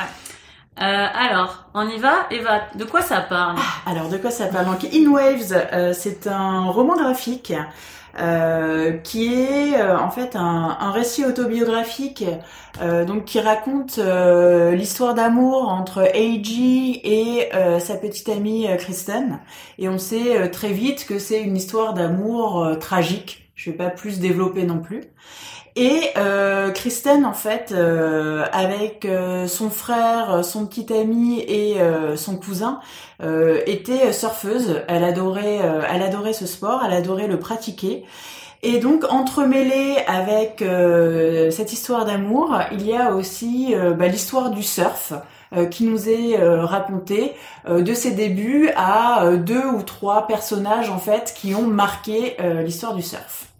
Euh, 0.80 1.07
alors, 1.14 1.66
on 1.74 1.86
y 1.86 1.99
va 1.99 2.26
Eva, 2.30 2.62
de 2.76 2.84
quoi 2.84 3.03
ça 3.03 3.20
parle? 3.20 3.57
Alors, 3.84 4.09
de 4.09 4.16
quoi 4.16 4.30
ça 4.30 4.47
parle? 4.47 4.64
Donc, 4.64 4.84
In 4.84 5.11
Waves, 5.11 5.53
euh, 5.53 5.93
c'est 5.93 6.26
un 6.26 6.64
roman 6.70 6.97
graphique 6.97 7.53
euh, 8.18 8.92
qui 8.98 9.32
est 9.32 9.80
euh, 9.80 9.98
en 9.98 10.10
fait 10.10 10.36
un, 10.36 10.90
récit 10.92 11.24
autobiographique 11.24 12.24
euh, 12.82 13.06
donc 13.06 13.24
qui 13.24 13.40
raconte 13.40 13.98
l'histoire 14.72 15.14
d'amour 15.14 15.68
entre 15.68 16.14
Eiji 16.14 17.00
et 17.04 17.50
sa 17.80 17.94
petite 17.94 18.28
amie 18.28 18.66
Kristen. 18.78 19.40
Et 19.78 19.88
on 19.88 19.98
sait 19.98 20.50
très 20.50 20.72
vite 20.72 21.06
que 21.06 21.18
c'est 21.18 21.42
une 21.42 21.56
histoire 21.56 21.94
d'amour 21.94 22.76
tragique. 22.80 23.50
Je 23.54 23.70
vais 23.70 23.76
pas 23.76 23.90
plus 23.90 24.20
développer 24.20 24.64
non 24.64 24.78
plus. 24.80 25.02
Et 25.74 26.10
euh, 26.18 26.70
Kristen, 26.70 27.24
en 27.24 27.32
fait, 27.32 27.72
euh, 27.72 28.44
avec 28.52 29.06
euh, 29.06 29.46
son 29.46 29.70
frère, 29.70 30.44
son 30.44 30.66
petit 30.66 30.92
ami 30.92 31.40
et 31.40 31.80
euh, 31.80 32.16
son 32.16 32.36
cousin, 32.36 32.80
était 33.66 34.12
surfeuse. 34.12 34.82
Elle 34.88 35.04
adorait, 35.04 35.60
elle 35.88 36.02
adorait 36.02 36.32
ce 36.32 36.44
sport, 36.44 36.82
elle 36.84 36.92
adorait 36.92 37.28
le 37.28 37.38
pratiquer. 37.38 38.04
Et 38.64 38.80
donc 38.80 39.04
entremêlé 39.12 39.98
avec 40.08 40.64
cette 41.52 41.72
histoire 41.72 42.04
d'amour, 42.04 42.58
il 42.72 42.84
y 42.84 42.96
a 42.96 43.12
aussi 43.12 43.76
bah, 43.96 44.08
l'histoire 44.08 44.50
du 44.50 44.64
surf 44.64 45.12
qui 45.70 45.84
nous 45.84 46.08
est 46.08 46.36
racontée 46.36 47.34
de 47.68 47.94
ses 47.94 48.10
débuts 48.10 48.70
à 48.74 49.36
deux 49.36 49.66
ou 49.66 49.84
trois 49.84 50.26
personnages 50.26 50.90
en 50.90 50.98
fait 50.98 51.32
qui 51.36 51.54
ont 51.54 51.68
marqué 51.68 52.36
l'histoire 52.64 52.96
du 52.96 53.02
surf. 53.02 53.51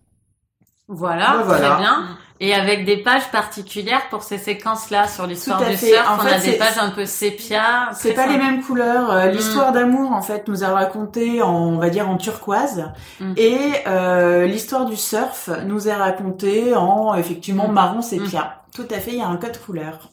Voilà, 0.95 1.43
voilà. 1.45 1.69
très 1.71 1.79
bien. 1.79 2.07
Et 2.41 2.53
avec 2.55 2.85
des 2.85 2.97
pages 2.97 3.31
particulières 3.31 4.09
pour 4.11 4.23
ces 4.25 4.37
séquences-là 4.37 5.07
sur 5.07 5.27
l'histoire 5.29 5.61
du 5.61 5.77
fait. 5.77 5.93
surf, 5.95 6.11
En 6.11 6.17
on 6.17 6.19
fait, 6.27 6.33
a 6.35 6.39
des 6.39 6.53
c'est- 6.53 6.59
pages 6.59 6.79
un 6.79 6.91
peu 6.91 7.07
sépia. 7.07 7.91
C'est 7.93 8.15
pas 8.15 8.27
les 8.27 8.37
mêmes 8.37 8.63
couleurs. 8.65 9.13
Euh, 9.13 9.27
L'histoire 9.31 9.71
d'amour, 9.71 10.11
en 10.13 10.23
fait, 10.23 10.49
nous 10.49 10.65
a 10.65 10.69
raconté 10.71 11.41
en, 11.41 11.51
on 11.55 11.79
va 11.79 11.89
dire, 11.89 12.09
en 12.09 12.17
turquoise. 12.17 12.91
Mm. 13.21 13.33
Et 13.37 13.59
euh, 13.87 14.47
l'histoire 14.47 14.87
du 14.87 14.97
surf 14.97 15.51
nous 15.67 15.89
est 15.89 15.95
racontée 15.95 16.75
en, 16.75 17.15
effectivement, 17.15 17.69
Mm. 17.69 17.73
marron 17.73 18.03
sépia. 18.03 18.63
Tout 18.75 18.89
à 18.91 18.99
fait, 18.99 19.13
il 19.13 19.19
y 19.19 19.23
a 19.23 19.29
un 19.29 19.37
code 19.37 19.59
couleur. 19.65 20.11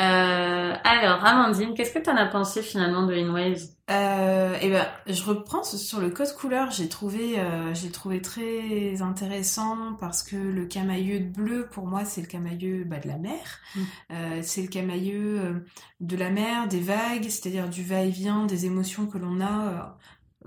Euh, 0.00 0.72
alors, 0.84 1.24
Amandine, 1.24 1.74
qu'est-ce 1.74 1.92
que 1.92 1.98
t'en 1.98 2.16
as 2.16 2.26
pensé 2.26 2.62
finalement 2.62 3.02
de 3.02 3.14
In 3.14 3.30
Waves 3.34 3.66
Euh, 3.90 4.54
et 4.60 4.68
ben, 4.68 4.86
je 5.06 5.22
reprends 5.24 5.64
sur 5.64 6.00
le 6.00 6.10
code 6.10 6.34
couleur. 6.34 6.70
J'ai 6.70 6.88
trouvé, 6.88 7.38
euh, 7.38 7.72
j'ai 7.74 7.90
trouvé 7.90 8.20
très 8.20 9.00
intéressant 9.00 9.94
parce 9.98 10.22
que 10.22 10.36
le 10.36 10.66
camailleux 10.66 11.20
de 11.20 11.28
bleu, 11.28 11.66
pour 11.70 11.86
moi, 11.86 12.04
c'est 12.04 12.20
le 12.20 12.26
camailleux 12.26 12.84
bah, 12.84 12.98
de 12.98 13.08
la 13.08 13.16
mer. 13.16 13.60
Mm. 13.74 13.80
Euh, 14.10 14.40
c'est 14.42 14.62
le 14.62 14.68
camailleux 14.68 15.40
euh, 15.40 15.52
de 16.00 16.16
la 16.16 16.30
mer, 16.30 16.68
des 16.68 16.80
vagues, 16.80 17.24
c'est-à-dire 17.24 17.68
du 17.68 17.82
va-et-vient, 17.82 18.44
des 18.44 18.66
émotions 18.66 19.06
que 19.06 19.16
l'on 19.16 19.40
a 19.40 19.68
euh, 19.68 19.80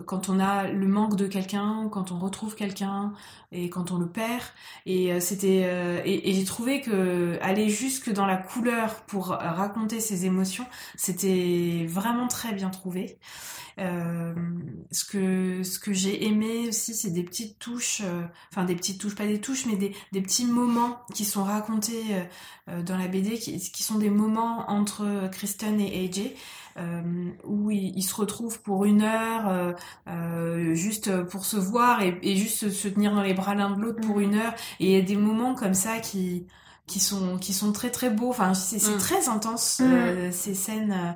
quand 0.06 0.30
on 0.30 0.40
a 0.40 0.68
le 0.68 0.88
manque 0.88 1.16
de 1.16 1.28
quelqu'un, 1.28 1.90
quand 1.92 2.12
on 2.12 2.20
retrouve 2.20 2.56
quelqu'un 2.56 3.14
et 3.52 3.70
quand 3.70 3.92
on 3.92 3.98
le 3.98 4.08
perd. 4.08 4.44
Et 4.86 5.12
euh, 5.12 5.20
c'était, 5.20 5.64
euh, 5.66 6.02
et, 6.06 6.30
et 6.30 6.34
j'ai 6.34 6.46
trouvé 6.46 6.82
que 6.82 7.38
aller 7.42 7.70
jusque 7.70 8.12
dans 8.12 8.26
la 8.26 8.38
couleur 8.38 9.02
pour 9.08 9.28
raconter 9.28 10.00
ces 10.00 10.26
émotions, 10.26 10.66
c'était 10.96 11.86
vraiment 11.90 12.28
très 12.28 12.54
bien 12.54 12.70
trouvé. 12.70 13.20
Euh, 13.80 14.34
ce 14.92 15.06
que 15.06 15.64
ce 15.64 15.80
que 15.80 15.94
j'ai 15.94 16.26
aimé 16.26 16.68
aussi, 16.68 16.94
c'est 16.94 17.12
des 17.12 17.24
petites 17.24 17.58
touches, 17.58 18.02
euh, 18.04 18.24
enfin 18.52 18.66
des 18.66 18.76
petites 18.76 19.00
touches, 19.00 19.16
pas 19.16 19.26
des 19.26 19.40
touches, 19.40 19.66
mais 19.66 19.76
des, 19.76 19.96
des 20.12 20.22
petits 20.22 20.46
moments 20.46 21.02
qui 21.14 21.26
sont 21.26 21.44
racontés 21.44 22.04
dans 22.86 22.98
la 22.98 23.08
BD, 23.08 23.38
qui, 23.38 23.60
qui 23.60 23.84
sont 23.84 23.98
des 24.00 24.10
moments 24.10 24.70
entre 24.70 25.30
Kristen 25.32 25.80
et 25.80 26.06
AJ. 26.06 26.32
Euh, 26.78 27.02
où 27.44 27.70
ils, 27.70 27.92
ils 27.98 28.02
se 28.02 28.16
retrouvent 28.16 28.62
pour 28.62 28.86
une 28.86 29.02
heure, 29.02 29.50
euh, 29.50 29.74
euh, 30.08 30.74
juste 30.74 31.12
pour 31.26 31.44
se 31.44 31.58
voir 31.58 32.02
et, 32.02 32.18
et 32.24 32.38
juste 32.38 32.70
se, 32.70 32.88
tenir 32.88 33.14
dans 33.14 33.24
les 33.24 33.34
bras 33.34 33.56
l'un 33.56 33.72
de 33.76 33.82
l'autre 33.82 34.00
pour 34.00 34.22
une 34.22 34.36
heure. 34.36 34.54
Et 34.80 34.86
il 34.86 34.92
y 34.92 34.96
a 34.96 35.02
des 35.02 35.18
moments 35.18 35.54
comme 35.54 35.74
ça 35.74 36.00
qui 36.00 36.48
qui 36.88 37.02
sont 37.02 37.38
qui 37.38 37.52
sont 37.52 37.74
très 37.74 37.90
très 37.92 38.10
beaux. 38.10 38.30
Enfin, 38.30 38.54
c'est 38.54 38.96
Mm. 38.96 38.98
très 39.00 39.28
intense 39.28 39.82
Mm. 39.82 39.84
euh, 39.92 40.32
ces 40.32 40.54
scènes. 40.56 41.16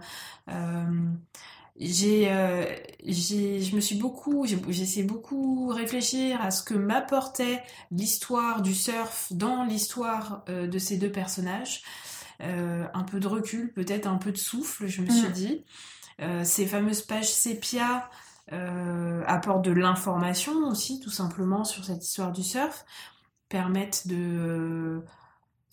J'ai 1.78 2.32
euh, 2.32 2.65
j'ai 3.03 3.61
je 3.61 3.76
me 3.76 3.82
suis 3.82 3.95
beaucoup 3.95 4.45
j'ai 4.45 4.57
j'ai 4.69 4.84
essayé 4.84 5.03
beaucoup 5.05 5.67
réfléchir 5.67 6.41
à 6.41 6.51
ce 6.51 6.63
que 6.63 6.73
m'apportait 6.73 7.61
l'histoire 7.91 8.61
du 8.61 8.73
surf 8.73 9.28
dans 9.32 9.63
l'histoire 9.65 10.43
euh, 10.49 10.67
de 10.67 10.80
ces 10.80 10.97
deux 10.97 11.11
personnages 11.11 11.84
Euh, 12.41 12.86
un 12.93 13.03
peu 13.03 13.19
de 13.21 13.28
recul 13.28 13.71
peut-être 13.73 14.07
un 14.07 14.17
peu 14.17 14.32
de 14.34 14.38
souffle 14.38 14.88
je 14.88 15.01
me 15.01 15.09
suis 15.09 15.30
Mm. 15.30 15.32
dit 15.32 15.65
Euh, 16.21 16.43
ces 16.45 16.65
fameuses 16.67 17.01
pages 17.01 17.32
sépia 17.32 18.09
euh, 18.53 19.23
apportent 19.28 19.65
de 19.65 19.71
l'information 19.71 20.53
aussi 20.69 20.99
tout 20.99 21.09
simplement 21.11 21.63
sur 21.65 21.84
cette 21.86 22.03
histoire 22.05 22.32
du 22.34 22.43
surf 22.43 22.86
permettent 23.49 24.07
de 24.07 25.01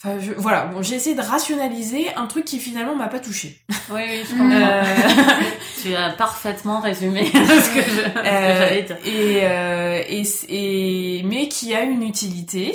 Enfin, 0.05 0.19
je- 0.21 0.33
voilà, 0.33 0.67
bon, 0.67 0.83
j'ai 0.83 0.97
essayé 0.97 1.15
de 1.15 1.21
rationaliser 1.23 2.07
un 2.17 2.27
truc 2.27 2.45
qui 2.45 2.59
finalement 2.59 2.97
m'a 2.97 3.07
pas 3.09 3.21
touché. 3.21 3.61
Oui, 3.91 4.01
oui, 4.09 4.21
je 4.29 4.35
Mm. 4.35 4.39
comprends. 4.39 4.61
Euh, 4.61 4.83
Tu 5.83 5.95
as 5.97 6.11
parfaitement 6.11 6.81
résumé 6.81 7.25
ce 7.33 7.75
que 7.75 7.83
je- 7.83 7.89
ce 7.89 8.09
que 8.09 8.19
Euh, 8.19 8.59
j'allais 8.59 8.83
dire. 8.83 8.97
et, 9.05 9.41
euh, 9.43 10.03
et, 10.09 10.23
et 10.49 11.23
mais 11.25 11.49
qui 11.49 11.75
a 11.75 11.83
une 11.83 12.03
utilité. 12.03 12.73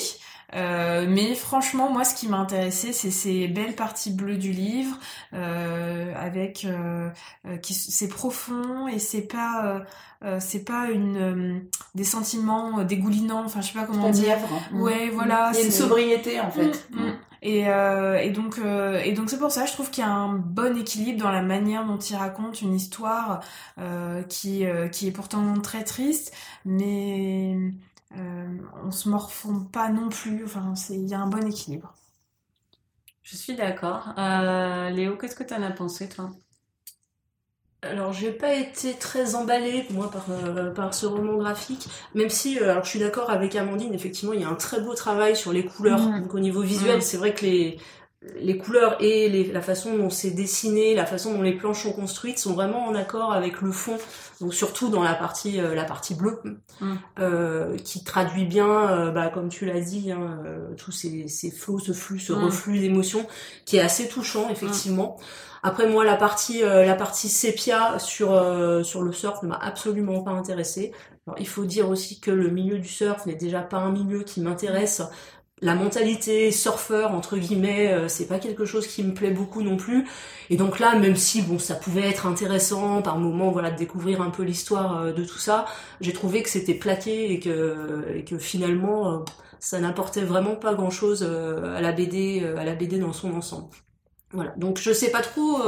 Euh, 0.56 1.06
mais 1.10 1.36
franchement, 1.36 1.92
moi, 1.92 2.04
ce 2.06 2.16
qui 2.16 2.28
m'a 2.28 2.38
intéressé, 2.38 2.94
c'est 2.94 3.12
ces 3.12 3.48
belles 3.48 3.76
parties 3.76 4.12
bleues 4.12 4.38
du 4.38 4.52
livre, 4.52 4.98
euh, 5.34 6.14
avec 6.16 6.66
euh, 6.66 7.10
euh, 7.46 7.58
qui 7.58 7.74
c'est 7.74 8.08
profond 8.08 8.88
et 8.88 9.00
c'est 9.00 9.28
pas 9.28 9.84
euh, 10.24 10.40
c'est 10.40 10.64
pas 10.64 10.90
une 10.90 11.18
euh, 11.18 11.60
des 11.96 12.06
sentiments 12.06 12.84
dégoulinants. 12.84 13.44
Enfin, 13.46 13.62
je 13.62 13.68
sais 13.68 13.80
pas 13.80 13.86
comment 13.86 14.10
dire. 14.10 14.24
Dièvre. 14.24 14.48
Ouais, 14.74 15.10
voilà. 15.10 15.52
Il 15.54 15.60
y 15.60 15.64
a 15.64 15.66
une 15.66 15.72
sobriété, 15.72 16.40
en 16.40 16.50
fait. 16.50 16.88
Mm, 16.92 17.08
mm. 17.08 17.14
Et, 17.44 17.70
euh, 17.70 18.18
et 18.18 18.32
donc 18.32 18.58
euh, 18.58 19.00
et 19.00 19.12
donc 19.12 19.30
c'est 19.30 19.38
pour 19.38 19.52
ça 19.52 19.68
je 19.68 19.74
trouve 19.74 19.92
qu'il 19.92 20.04
y 20.04 20.08
a 20.08 20.10
un 20.10 20.34
bon 20.34 20.76
équilibre 20.76 21.20
dans 21.20 21.32
la 21.32 21.44
manière 21.44 21.86
dont 21.86 22.00
il 22.00 22.16
raconte 22.16 22.62
une 22.64 22.74
histoire 22.74 23.42
euh, 23.80 24.24
qui 24.24 24.66
euh, 24.66 24.88
qui 24.88 25.08
est 25.08 25.12
pourtant 25.12 25.54
très 25.62 25.84
triste 25.84 26.34
mais 26.66 27.56
euh, 28.16 28.58
on 28.84 28.92
se 28.92 29.10
morfond 29.10 29.66
pas 29.66 29.90
non 29.90 30.10
plus 30.10 30.44
enfin 30.46 30.74
il 30.90 31.08
y 31.08 31.14
a 31.14 31.20
un 31.20 31.28
bon 31.28 31.46
équilibre 31.48 31.94
Je 33.22 33.36
suis 33.38 33.56
d'accord. 33.56 34.10
Euh, 34.18 34.90
Léo, 34.90 35.18
qu'est-ce 35.18 35.36
que 35.36 35.44
t'en 35.44 35.62
as 35.62 35.70
pensé, 35.72 36.10
toi? 36.10 36.32
Alors, 37.84 38.12
j'ai 38.12 38.32
pas 38.32 38.54
été 38.56 38.96
très 38.98 39.36
emballée, 39.36 39.86
moi, 39.92 40.10
par, 40.10 40.26
euh, 40.32 40.72
par 40.74 40.94
ce 40.94 41.06
roman 41.06 41.38
graphique, 41.38 41.88
même 42.16 42.30
si, 42.30 42.60
euh, 42.60 42.72
alors, 42.72 42.84
je 42.84 42.90
suis 42.90 43.00
d'accord 43.00 43.30
avec 43.30 43.56
Amandine, 43.56 43.94
effectivement, 43.94 44.34
il 44.34 44.42
y 44.42 44.44
a 44.44 44.50
un 44.50 44.56
très 44.56 44.82
beau 44.82 44.96
travail 44.96 45.36
sur 45.36 45.54
les 45.54 45.64
couleurs. 45.66 46.12
Mhm. 46.12 46.22
Donc, 46.22 46.34
au 46.34 46.40
niveau 46.40 46.62
visuel, 46.62 46.98
Mhm. 46.98 47.02
c'est 47.02 47.18
vrai 47.18 47.34
que 47.36 47.46
les, 47.46 47.80
les 48.40 48.58
couleurs 48.58 48.98
et 49.00 49.30
les, 49.30 49.52
la 49.52 49.62
façon 49.62 49.96
dont 49.98 50.10
c'est 50.10 50.32
dessiné, 50.32 50.96
la 50.96 51.06
façon 51.06 51.34
dont 51.34 51.42
les 51.44 51.54
planches 51.56 51.84
sont 51.84 51.94
construites 51.94 52.40
sont 52.40 52.54
vraiment 52.54 52.86
en 52.88 52.96
accord 52.96 53.32
avec 53.34 53.62
le 53.62 53.72
fond. 53.72 53.98
Donc, 54.42 54.54
surtout 54.54 54.90
dans 54.90 55.04
la 55.04 55.14
partie, 55.14 55.60
euh, 55.62 55.76
la 55.76 55.84
partie 55.86 56.16
bleue, 56.16 56.40
euh, 57.20 57.78
qui 57.78 58.04
traduit 58.04 58.46
bien, 58.46 58.90
euh, 58.90 59.12
bah, 59.12 59.30
comme 59.30 59.50
tu 59.50 59.66
l'as 59.66 59.82
dit, 59.82 60.12
hein, 60.12 60.40
euh, 60.46 60.74
tous 60.76 60.92
ces, 60.92 61.28
ces 61.28 61.52
flots, 61.52 61.80
ce 61.80 61.92
flux, 61.94 62.20
ce 62.20 62.34
Mhm. 62.34 62.44
reflux 62.46 62.80
d'émotions, 62.80 63.26
qui 63.66 63.78
est 63.78 63.82
assez 63.82 64.08
touchant, 64.08 64.50
effectivement. 64.50 65.18
Après 65.64 65.88
moi 65.88 66.06
la 66.06 66.16
partie 66.16 66.64
euh, 66.64 66.86
la 66.86 66.96
partie 66.96 67.30
sépia 67.30 67.98
sur 68.00 68.32
euh, 68.34 68.84
sur 68.84 69.02
le 69.02 69.12
surf 69.12 69.42
ne 69.44 69.48
m'a 69.50 69.56
absolument 69.58 70.22
pas 70.24 70.32
intéressée. 70.32 70.94
Alors 71.26 71.38
il 71.40 71.48
faut 71.48 71.66
dire 71.66 71.90
aussi 71.90 72.20
que 72.20 72.32
le 72.32 72.50
milieu 72.50 72.78
du 72.80 72.88
surf 72.88 73.26
n'est 73.26 73.36
déjà 73.36 73.62
pas 73.62 73.78
un 73.78 73.92
milieu 73.92 74.24
qui 74.24 74.40
m'intéresse 74.42 75.02
la 75.62 75.74
mentalité 75.74 76.52
surfeur 76.52 77.14
entre 77.14 77.38
guillemets, 77.38 77.92
euh, 77.92 78.08
c'est 78.08 78.28
pas 78.28 78.40
quelque 78.40 78.66
chose 78.66 78.86
qui 78.86 79.04
me 79.04 79.14
plaît 79.14 79.32
beaucoup 79.32 79.64
non 79.64 79.76
plus. 79.76 80.08
Et 80.50 80.56
donc 80.56 80.80
là, 80.80 80.96
même 80.96 81.16
si 81.16 81.42
bon, 81.42 81.58
ça 81.58 81.76
pouvait 81.76 82.08
être 82.08 82.28
intéressant 82.28 83.02
par 83.02 83.18
moment, 83.18 83.52
voilà, 83.52 83.72
de 83.72 83.78
découvrir 83.78 84.22
un 84.22 84.30
peu 84.30 84.44
l'histoire 84.44 85.02
euh, 85.02 85.14
de 85.14 85.24
tout 85.24 85.40
ça, 85.40 85.66
j'ai 86.00 86.14
trouvé 86.14 86.44
que 86.44 86.50
c'était 86.50 86.76
plaqué 86.76 87.32
et 87.32 87.40
que 87.40 88.06
et 88.14 88.24
que 88.24 88.38
finalement, 88.38 89.12
euh, 89.12 89.18
ça 89.60 89.80
n'apportait 89.80 90.22
vraiment 90.22 90.56
pas 90.56 90.76
grand 90.76 90.92
chose 90.92 91.24
à 91.24 91.82
la 91.82 91.92
BD, 91.92 92.46
à 92.58 92.64
la 92.64 92.76
BD 92.76 93.00
dans 93.00 93.14
son 93.14 93.34
ensemble. 93.34 93.70
Voilà. 94.32 94.54
Donc 94.58 94.78
je 94.78 94.94
sais 94.94 95.10
pas 95.10 95.22
trop, 95.22 95.60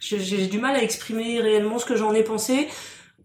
j'ai 0.00 0.48
du 0.48 0.58
mal 0.58 0.74
à 0.74 0.82
exprimer 0.82 1.40
réellement 1.40 1.78
ce 1.78 1.86
que 1.86 1.94
j'en 1.94 2.12
ai 2.14 2.24
pensé. 2.24 2.66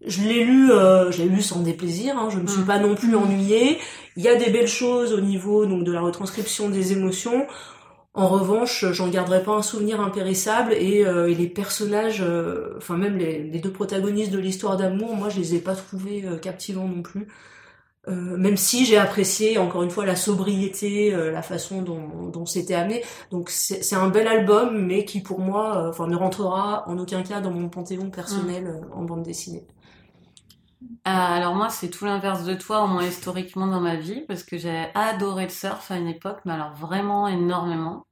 Je 0.06 0.22
l'ai 0.22 0.44
lu, 0.44 0.70
euh, 0.70 1.10
je 1.10 1.22
l'ai 1.22 1.28
lu 1.28 1.40
sans 1.42 1.60
déplaisir. 1.60 2.18
Hein, 2.18 2.28
je 2.30 2.38
me 2.38 2.46
suis 2.46 2.62
Mm. 2.62 2.66
pas 2.66 2.78
non 2.78 2.94
plus 2.94 3.14
ennuyée. 3.16 3.78
Il 4.16 4.22
y 4.22 4.28
a 4.28 4.36
des 4.36 4.50
belles 4.50 4.68
choses 4.68 5.12
au 5.12 5.20
niveau 5.20 5.66
donc 5.66 5.84
de 5.84 5.92
la 5.92 6.00
retranscription 6.00 6.68
des 6.68 6.92
émotions. 6.92 7.46
En 8.14 8.28
revanche, 8.28 8.84
j'en 8.92 9.08
garderai 9.08 9.42
pas 9.42 9.52
un 9.52 9.62
souvenir 9.62 10.00
impérissable 10.00 10.72
et, 10.74 11.04
euh, 11.06 11.28
et 11.30 11.34
les 11.34 11.48
personnages, 11.48 12.22
euh, 12.22 12.74
enfin 12.78 12.96
même 12.96 13.18
les, 13.18 13.42
les 13.44 13.58
deux 13.60 13.72
protagonistes 13.72 14.30
de 14.32 14.38
l'histoire 14.38 14.76
d'amour, 14.76 15.16
moi 15.16 15.28
je 15.30 15.38
les 15.40 15.56
ai 15.56 15.60
pas 15.60 15.74
trouvés 15.74 16.24
euh, 16.24 16.38
captivants 16.38 16.88
non 16.88 17.02
plus. 17.02 17.26
Euh, 18.08 18.36
même 18.36 18.56
si 18.58 18.84
j'ai 18.84 18.98
apprécié 18.98 19.58
encore 19.58 19.82
une 19.82 19.90
fois 19.90 20.06
la 20.06 20.16
sobriété, 20.16 21.14
euh, 21.14 21.32
la 21.32 21.42
façon 21.42 21.82
dont, 21.82 22.28
dont 22.32 22.46
c'était 22.46 22.74
amené. 22.74 23.02
Donc 23.30 23.50
c'est 23.50 23.94
un 23.96 24.08
bel 24.10 24.28
album, 24.28 24.78
mais 24.86 25.04
qui 25.06 25.20
pour 25.22 25.40
moi, 25.40 25.76
euh, 25.86 25.90
enfin 25.90 26.06
ne 26.06 26.16
rentrera 26.16 26.84
en 26.88 26.98
aucun 26.98 27.22
cas 27.22 27.40
dans 27.40 27.50
mon 27.50 27.68
panthéon 27.70 28.10
personnel 28.10 28.66
euh, 28.68 28.80
en 28.94 29.04
bande 29.04 29.22
dessinée. 29.24 29.66
Euh, 31.06 31.10
alors 31.10 31.54
moi, 31.54 31.68
c'est 31.70 31.88
tout 31.88 32.04
l'inverse 32.04 32.44
de 32.44 32.54
toi, 32.54 32.82
au 32.82 32.86
moins 32.86 33.04
historiquement 33.04 33.66
dans 33.66 33.80
ma 33.80 33.96
vie, 33.96 34.22
parce 34.28 34.42
que 34.42 34.56
j'ai 34.58 34.86
adoré 34.94 35.44
le 35.44 35.50
surf 35.50 35.90
à 35.90 35.96
une 35.96 36.08
époque, 36.08 36.38
mais 36.44 36.52
alors 36.52 36.72
vraiment 36.80 37.28
énormément. 37.28 38.06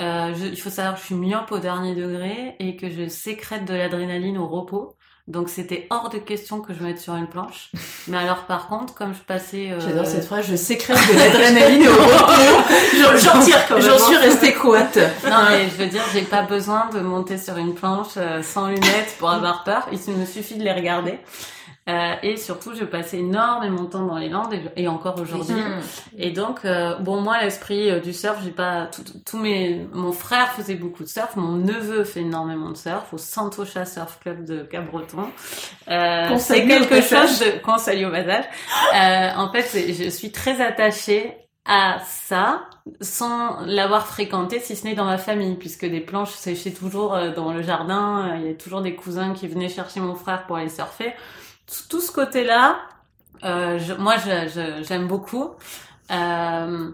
Euh, 0.00 0.34
je- 0.34 0.46
il 0.46 0.60
faut 0.60 0.70
savoir 0.70 0.94
que 0.94 1.00
je 1.00 1.06
suis 1.06 1.14
myope 1.14 1.52
au 1.52 1.58
dernier 1.58 1.94
degré 1.94 2.56
et 2.58 2.76
que 2.76 2.90
je 2.90 3.08
sécrète 3.08 3.64
de 3.64 3.74
l'adrénaline 3.74 4.38
au 4.38 4.46
repos. 4.46 4.96
Donc 5.26 5.48
c'était 5.48 5.86
hors 5.88 6.10
de 6.10 6.18
question 6.18 6.60
que 6.60 6.74
je 6.74 6.80
me 6.80 6.88
mette 6.88 7.00
sur 7.00 7.14
une 7.14 7.28
planche. 7.28 7.70
Mais 8.08 8.18
alors 8.18 8.44
par 8.44 8.66
contre, 8.66 8.92
comme 8.92 9.14
je 9.14 9.20
passais... 9.22 9.70
euh, 9.70 9.80
J'adore 9.80 10.04
cette 10.04 10.26
phrase, 10.26 10.46
je 10.50 10.56
sécrète 10.56 10.98
de 10.98 11.16
l'adrénaline 11.18 11.88
au 11.88 11.92
repos. 11.92 13.18
J'en 13.18 13.40
tire 13.40 13.66
quand 13.68 13.76
même, 13.76 13.84
J'en 13.84 13.98
suis 13.98 14.16
restée 14.16 14.52
coite. 14.52 14.98
Non 15.24 15.36
mais 15.48 15.64
je 15.70 15.82
veux 15.82 15.86
dire, 15.86 16.02
j'ai 16.12 16.22
pas 16.22 16.42
besoin 16.42 16.90
de 16.92 17.00
monter 17.00 17.38
sur 17.38 17.56
une 17.56 17.74
planche 17.74 18.14
euh, 18.18 18.42
sans 18.42 18.66
lunettes 18.68 19.16
pour 19.18 19.30
avoir 19.30 19.64
peur. 19.64 19.88
Il 19.92 19.98
me 20.14 20.26
suffit 20.26 20.56
de 20.56 20.62
les 20.64 20.72
regarder. 20.72 21.18
Euh, 21.86 22.14
et 22.22 22.38
surtout, 22.38 22.74
je 22.74 22.84
passais 22.84 23.18
énormément 23.18 23.82
de 23.82 23.88
temps 23.90 24.06
dans 24.06 24.16
les 24.16 24.30
Landes 24.30 24.54
et, 24.54 24.84
et 24.84 24.88
encore 24.88 25.20
aujourd'hui. 25.20 25.54
Et 26.16 26.30
donc, 26.30 26.64
euh, 26.64 26.94
bon, 26.98 27.20
moi, 27.20 27.42
l'esprit 27.42 27.90
euh, 27.90 28.00
du 28.00 28.14
surf, 28.14 28.38
j'ai 28.42 28.52
pas 28.52 28.86
tout- 28.86 29.04
tous 29.26 29.36
mes. 29.38 29.86
Mon 29.92 30.12
frère 30.12 30.48
faisait 30.52 30.76
beaucoup 30.76 31.02
de 31.02 31.08
surf, 31.08 31.36
mon 31.36 31.52
neveu 31.52 32.04
fait 32.04 32.20
énormément 32.20 32.70
de 32.70 32.76
surf 32.78 33.12
au 33.12 33.18
Santocha 33.18 33.84
Surf 33.84 34.18
Club 34.20 34.46
de 34.46 34.62
Cap-Breton. 34.62 35.26
Euh, 35.88 36.38
c'est 36.38 36.66
quelque 36.66 37.02
chose 37.02 37.40
de 37.40 37.62
conseil 37.62 38.04
au 38.06 38.10
passage. 38.10 38.44
Euh, 38.94 39.30
en 39.36 39.52
fait, 39.52 39.92
je 39.92 40.08
suis 40.08 40.32
très 40.32 40.62
attachée 40.62 41.34
à 41.66 41.98
ça 42.06 42.62
sans 43.00 43.60
l'avoir 43.66 44.06
fréquenté 44.06 44.60
si 44.60 44.76
ce 44.76 44.84
n'est 44.84 44.94
dans 44.94 45.06
ma 45.06 45.16
famille 45.18 45.54
puisque 45.56 45.86
des 45.86 46.00
planches 46.00 46.32
séchaient 46.32 46.72
toujours 46.72 47.14
euh, 47.14 47.30
dans 47.32 47.52
le 47.54 47.62
jardin 47.62 48.36
il 48.36 48.46
y 48.46 48.50
a 48.50 48.54
toujours 48.54 48.82
des 48.82 48.94
cousins 48.94 49.32
qui 49.32 49.48
venaient 49.48 49.70
chercher 49.70 50.00
mon 50.00 50.14
frère 50.14 50.44
pour 50.46 50.56
aller 50.56 50.68
surfer 50.68 51.14
tout, 51.88 52.00
ce 52.00 52.12
côté 52.12 52.44
là 52.44 52.80
euh, 53.44 53.78
je- 53.78 53.94
moi 53.94 54.14
j'aime 54.82 55.06
beaucoup. 55.06 55.50
Euh, 56.10 56.90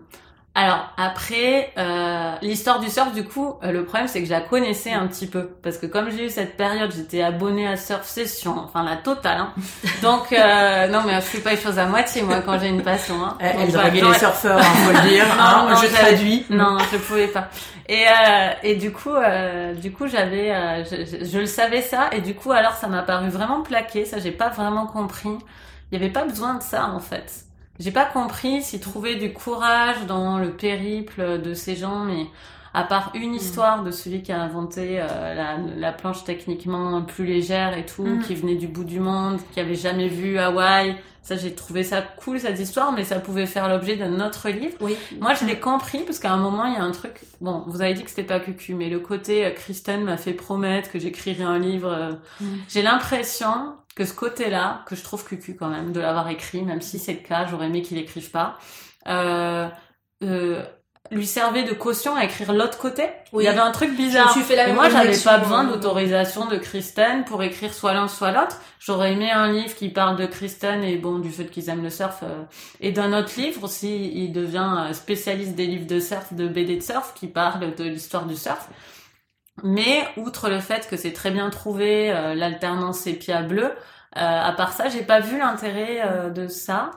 alors 0.55 0.89
après 0.97 1.73
euh, 1.79 2.33
l'histoire 2.43 2.81
du 2.81 2.89
surf 2.91 3.13
du 3.13 3.23
coup 3.25 3.55
euh, 3.63 3.71
le 3.71 3.85
problème 3.85 4.09
c'est 4.09 4.19
que 4.21 4.27
je 4.27 4.33
la 4.33 4.41
connaissais 4.41 4.93
un 4.93 5.07
petit 5.07 5.29
peu 5.29 5.47
parce 5.63 5.79
que 5.79 5.87
comme 5.87 6.11
j'ai 6.11 6.27
eu 6.27 6.29
cette 6.29 6.57
période 6.57 6.93
j'étais 6.93 7.23
abonnée 7.23 7.69
à 7.69 7.77
Surf 7.77 8.05
Session 8.05 8.57
enfin 8.59 8.83
la 8.83 8.97
totale 8.97 9.39
hein. 9.39 9.53
donc 10.03 10.33
euh, 10.33 10.89
non 10.89 11.03
mais 11.07 11.15
je 11.15 11.21
fais 11.21 11.39
pas 11.39 11.51
les 11.53 11.57
choses 11.57 11.79
à 11.79 11.87
moitié 11.87 12.23
moi 12.23 12.41
quand 12.45 12.59
j'ai 12.59 12.67
une 12.69 12.83
passion 12.83 13.15
hein. 13.25 13.37
Elle, 13.39 13.53
Donc, 13.53 13.63
elle 13.63 13.71
voilà, 13.71 13.91
draguait 13.91 14.07
les 14.13 14.19
surfeurs, 14.19 14.59
hein, 14.59 14.63
faut 14.63 14.93
le 14.93 15.09
dire. 15.09 15.25
Non, 15.37 15.43
hein, 15.45 15.69
non, 15.71 15.77
je 15.83 15.87
traduis. 15.87 16.47
non, 16.51 16.79
je 16.93 16.97
pouvais 16.99 17.29
pas. 17.29 17.49
Et 17.89 18.05
euh, 18.09 18.51
et 18.65 18.75
du 18.77 18.93
coup, 18.93 19.11
euh, 19.15 19.75
du 19.75 19.91
coup, 19.93 20.07
j'avais, 20.07 20.53
euh, 20.53 20.85
je, 20.85 20.97
je- 21.05 21.25
je 21.25 21.39
le 21.39 21.47
savais 21.47 21.83
ça, 21.83 22.09
et 22.13 22.21
du 22.21 22.35
coup, 22.37 22.53
alors 22.53 22.75
ça 22.75 22.87
m'a 22.87 23.03
paru 23.03 23.29
vraiment 23.31 23.63
plaqué. 23.63 24.05
Ça, 24.05 24.19
j'ai 24.21 24.31
pas 24.31 24.49
vraiment 24.49 24.87
compris. 24.87 25.37
Il 25.91 25.99
y 25.99 26.03
avait 26.03 26.13
pas 26.13 26.25
besoin 26.25 26.55
de 26.55 26.63
ça 26.63 26.87
en 26.87 27.01
fait. 27.01 27.47
J'ai 27.81 27.91
pas 27.91 28.05
compris 28.05 28.63
s'ils 28.63 28.79
trouvaient 28.81 29.17
du 29.17 29.33
courage 29.33 30.07
dans 30.07 30.39
le 30.39 30.51
périple 30.53 31.41
de 31.41 31.55
ces 31.55 31.75
gens, 31.75 32.05
mais 32.05 32.27
à 32.75 32.85
part 32.85 33.11
une 33.15 33.35
histoire 33.35 33.83
de 33.83 33.91
celui 33.91 34.23
qui 34.23 34.31
a 34.31 34.41
inventé 34.41 35.01
euh, 35.01 35.35
la, 35.35 35.57
la 35.77 35.91
planche 35.93 36.23
techniquement 36.23 37.03
plus 37.03 37.25
légère 37.25 37.77
et 37.77 37.85
tout, 37.87 38.05
Mhm. 38.05 38.23
qui 38.23 38.35
venait 38.37 38.55
du 38.55 38.69
bout 38.69 38.85
du 38.85 39.01
monde, 39.01 39.41
qui 39.53 39.59
avait 39.61 39.75
jamais 39.75 40.07
vu 40.07 40.39
Hawaï. 40.39 40.95
Ça, 41.23 41.37
j'ai 41.37 41.55
trouvé 41.55 41.83
ça 41.85 42.01
cool 42.01 42.39
cette 42.41 42.59
histoire, 42.59 42.93
mais 42.93 43.05
ça 43.05 43.19
pouvait 43.19 43.45
faire 43.47 43.69
l'objet 43.69 43.97
d'un 43.97 44.25
autre 44.27 44.49
livre. 44.49 44.75
Oui. 44.81 44.97
Moi, 45.21 45.35
je 45.35 45.45
l'ai 45.45 45.59
compris 45.61 45.99
parce 46.07 46.19
qu'à 46.19 46.33
un 46.33 46.39
moment, 46.39 46.65
il 46.65 46.75
y 46.75 46.77
a 46.77 46.83
un 46.83 46.93
truc. 46.93 47.13
Bon, 47.43 47.63
vous 47.67 47.83
avez 47.83 47.93
dit 47.93 48.03
que 48.05 48.09
c'était 48.09 48.23
pas 48.23 48.41
cucu, 48.41 48.75
mais 48.75 48.89
le 48.89 49.01
côté 49.01 49.45
euh, 49.45 49.51
Kristen 49.51 50.03
m'a 50.05 50.17
fait 50.17 50.33
promettre 50.33 50.91
que 50.91 50.99
j'écrirais 50.99 51.45
un 51.45 51.59
livre. 51.59 51.91
euh, 51.93 52.13
Mm. 52.41 52.45
J'ai 52.69 52.83
l'impression 52.83 53.75
que 54.01 54.07
ce 54.07 54.15
côté-là, 54.15 54.83
que 54.87 54.97
je 54.97 55.03
trouve 55.03 55.23
cucu 55.27 55.55
quand 55.55 55.69
même, 55.69 55.93
de 55.93 56.01
l'avoir 56.01 56.27
écrit, 56.31 56.63
même 56.63 56.81
si 56.81 56.99
c'est 56.99 57.13
le 57.13 57.19
cas, 57.19 57.45
j'aurais 57.45 57.67
aimé 57.67 57.83
qu'il 57.83 57.99
écrive 57.99 58.31
pas, 58.31 58.57
euh, 59.07 59.69
euh, 60.25 60.63
lui 61.11 61.27
servait 61.27 61.65
de 61.65 61.75
caution 61.75 62.17
à 62.17 62.25
écrire 62.25 62.55
l'autre 62.55 62.79
côté. 62.79 63.03
Oui. 63.35 63.45
Il 63.45 63.47
y 63.47 63.49
avait 63.51 63.61
un 63.61 63.73
truc 63.73 63.95
bizarre. 63.95 64.33
fait 64.33 64.57
la 64.57 64.71
Et 64.71 64.73
moi, 64.73 64.89
j'avais 64.89 65.19
pas 65.19 65.37
besoin 65.37 65.67
euh, 65.67 65.73
d'autorisation 65.75 66.47
de 66.47 66.57
Kristen 66.57 67.27
pour 67.27 67.43
écrire 67.43 67.75
soit 67.75 67.93
l'un 67.93 68.09
soit 68.09 68.33
l'autre. 68.33 68.59
J'aurais 68.79 69.13
aimé 69.13 69.31
un 69.31 69.53
livre 69.53 69.75
qui 69.75 69.91
parle 69.91 70.17
de 70.17 70.25
Kristen 70.25 70.83
et 70.83 70.97
bon 70.97 71.19
du 71.19 71.29
fait 71.29 71.51
qu'ils 71.51 71.69
aiment 71.69 71.83
le 71.83 71.91
surf 71.91 72.21
euh, 72.23 72.45
et 72.81 72.93
d'un 72.93 73.13
autre 73.13 73.33
livre 73.37 73.69
si 73.69 74.11
il 74.15 74.33
devient 74.33 74.77
euh, 74.79 74.95
spécialiste 74.95 75.55
des 75.55 75.67
livres 75.67 75.87
de 75.87 76.01
surf, 76.01 76.33
de 76.33 76.49
BD 76.49 76.77
de 76.77 76.83
surf 76.83 77.13
qui 77.15 77.27
parle 77.27 77.75
de 77.75 77.85
l'histoire 77.85 78.25
du 78.25 78.35
surf. 78.35 78.67
Mais 79.63 80.07
outre 80.17 80.49
le 80.49 80.61
fait 80.61 80.89
que 80.89 80.97
c'est 80.97 81.13
très 81.13 81.31
bien 81.31 81.51
trouvé 81.51 82.11
euh, 82.13 82.35
l'alternance 82.35 83.01
sépia 83.01 83.43
bleu, 83.43 83.65
euh, 83.65 83.71
à 84.15 84.53
part 84.53 84.73
ça, 84.73 84.89
j'ai 84.89 85.03
pas 85.03 85.21
vu 85.21 85.39
l'intérêt 85.39 86.01
euh, 86.05 86.31
de 86.31 86.49
ça. 86.49 86.91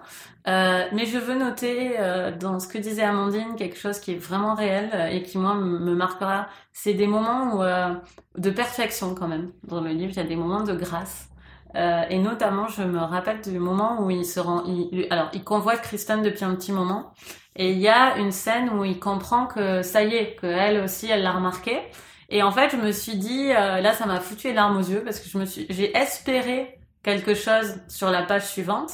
Euh, 0.48 0.86
mais 0.92 1.06
je 1.06 1.18
veux 1.18 1.36
noter 1.36 1.96
euh, 2.00 2.32
dans 2.36 2.60
ce 2.60 2.68
que 2.68 2.78
disait 2.78 3.04
Amandine 3.04 3.56
quelque 3.56 3.78
chose 3.78 4.00
qui 4.00 4.12
est 4.12 4.18
vraiment 4.18 4.56
réel 4.56 4.90
euh, 4.94 5.08
et 5.08 5.24
qui 5.24 5.38
moi 5.38 5.56
me 5.56 5.96
marquera. 5.96 6.48
C'est 6.74 6.94
des 6.94 7.08
moments 7.08 7.56
où, 7.56 8.40
de 8.40 8.50
perfection 8.50 9.16
quand 9.16 9.28
même. 9.28 9.52
Dans 9.64 9.82
le 9.82 9.92
livre, 9.92 10.12
il 10.14 10.18
y 10.18 10.20
a 10.20 10.24
des 10.28 10.36
moments 10.36 10.64
de 10.64 10.74
grâce. 10.74 11.30
Et 11.76 12.20
notamment, 12.20 12.68
je 12.68 12.84
me 12.84 13.00
rappelle 13.00 13.42
du 13.42 13.58
moment 13.58 14.02
où 14.04 14.12
il 14.12 14.26
se 14.26 14.40
rend, 14.40 14.64
il, 14.66 15.08
alors 15.10 15.30
il 15.34 15.44
convoite 15.44 15.82
Kristen 15.82 16.22
depuis 16.22 16.46
un 16.46 16.54
petit 16.56 16.72
moment, 16.72 17.14
et 17.56 17.72
il 17.72 17.80
y 17.80 17.88
a 17.88 18.18
une 18.18 18.32
scène 18.32 18.70
où 18.70 18.84
il 18.86 19.00
comprend 19.00 19.48
que 19.48 19.82
ça 19.82 20.04
y 20.04 20.14
est, 20.16 20.36
que 20.36 20.46
elle 20.46 20.84
aussi, 20.84 21.10
elle 21.10 21.24
l'a 21.24 21.32
remarqué. 21.32 21.80
Et 22.30 22.44
en 22.44 22.52
fait, 22.52 22.70
je 22.72 22.78
me 22.78 22.92
suis 22.92 23.16
dit, 23.18 23.52
euh, 23.52 23.82
là, 23.82 23.94
ça 23.94 24.06
m'a 24.06 24.20
foutu 24.20 24.48
les 24.48 24.54
larmes 24.54 24.78
aux 24.78 24.82
yeux 24.84 25.04
parce 25.04 25.20
que 25.20 25.30
je 25.30 25.38
me 25.38 25.46
suis, 25.46 25.66
j'ai 25.70 25.96
espéré 25.98 26.80
quelque 27.04 27.36
chose 27.36 27.82
sur 27.88 28.10
la 28.10 28.24
page 28.24 28.46
suivante, 28.48 28.92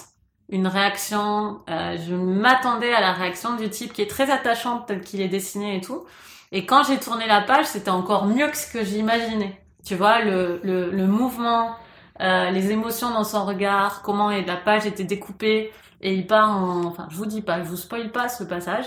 une 0.50 0.68
réaction. 0.68 1.62
euh, 1.70 1.98
je 2.08 2.16
m'attendais 2.16 2.94
à 2.94 3.02
la 3.02 3.14
réaction 3.14 3.56
du 3.56 3.70
type 3.70 3.94
qui 3.94 4.02
est 4.02 4.10
très 4.10 4.32
attachante 4.32 4.88
tel 4.88 5.02
qu'il 5.02 5.22
est 5.22 5.28
dessiné 5.28 5.78
et 5.78 5.82
tout. 5.82 6.06
Et 6.52 6.66
quand 6.66 6.84
j'ai 6.84 6.98
tourné 7.00 7.28
la 7.28 7.42
page, 7.42 7.66
c'était 7.66 7.92
encore 7.92 8.26
mieux 8.26 8.48
que 8.48 8.58
ce 8.58 8.72
que 8.72 8.84
j'imaginais. 8.84 9.62
Tu 9.86 9.96
vois, 9.96 10.22
le, 10.22 10.60
le, 10.64 10.90
le 10.92 11.08
mouvement, 11.08 11.76
euh, 12.22 12.50
les 12.52 12.72
émotions 12.72 13.12
dans 13.12 13.24
son 13.24 13.46
regard, 13.46 14.02
comment 14.02 14.30
la 14.32 14.58
page 14.58 14.86
était 14.86 15.04
découpée 15.04 15.72
et 16.02 16.14
il 16.14 16.28
part 16.28 16.50
en, 16.52 16.86
enfin, 16.86 17.08
je 17.12 17.16
vous 17.16 17.26
dis 17.26 17.42
pas, 17.42 17.60
je 17.64 17.68
vous 17.70 17.78
spoil 17.78 18.12
pas 18.12 18.30
ce 18.30 18.44
passage. 18.44 18.86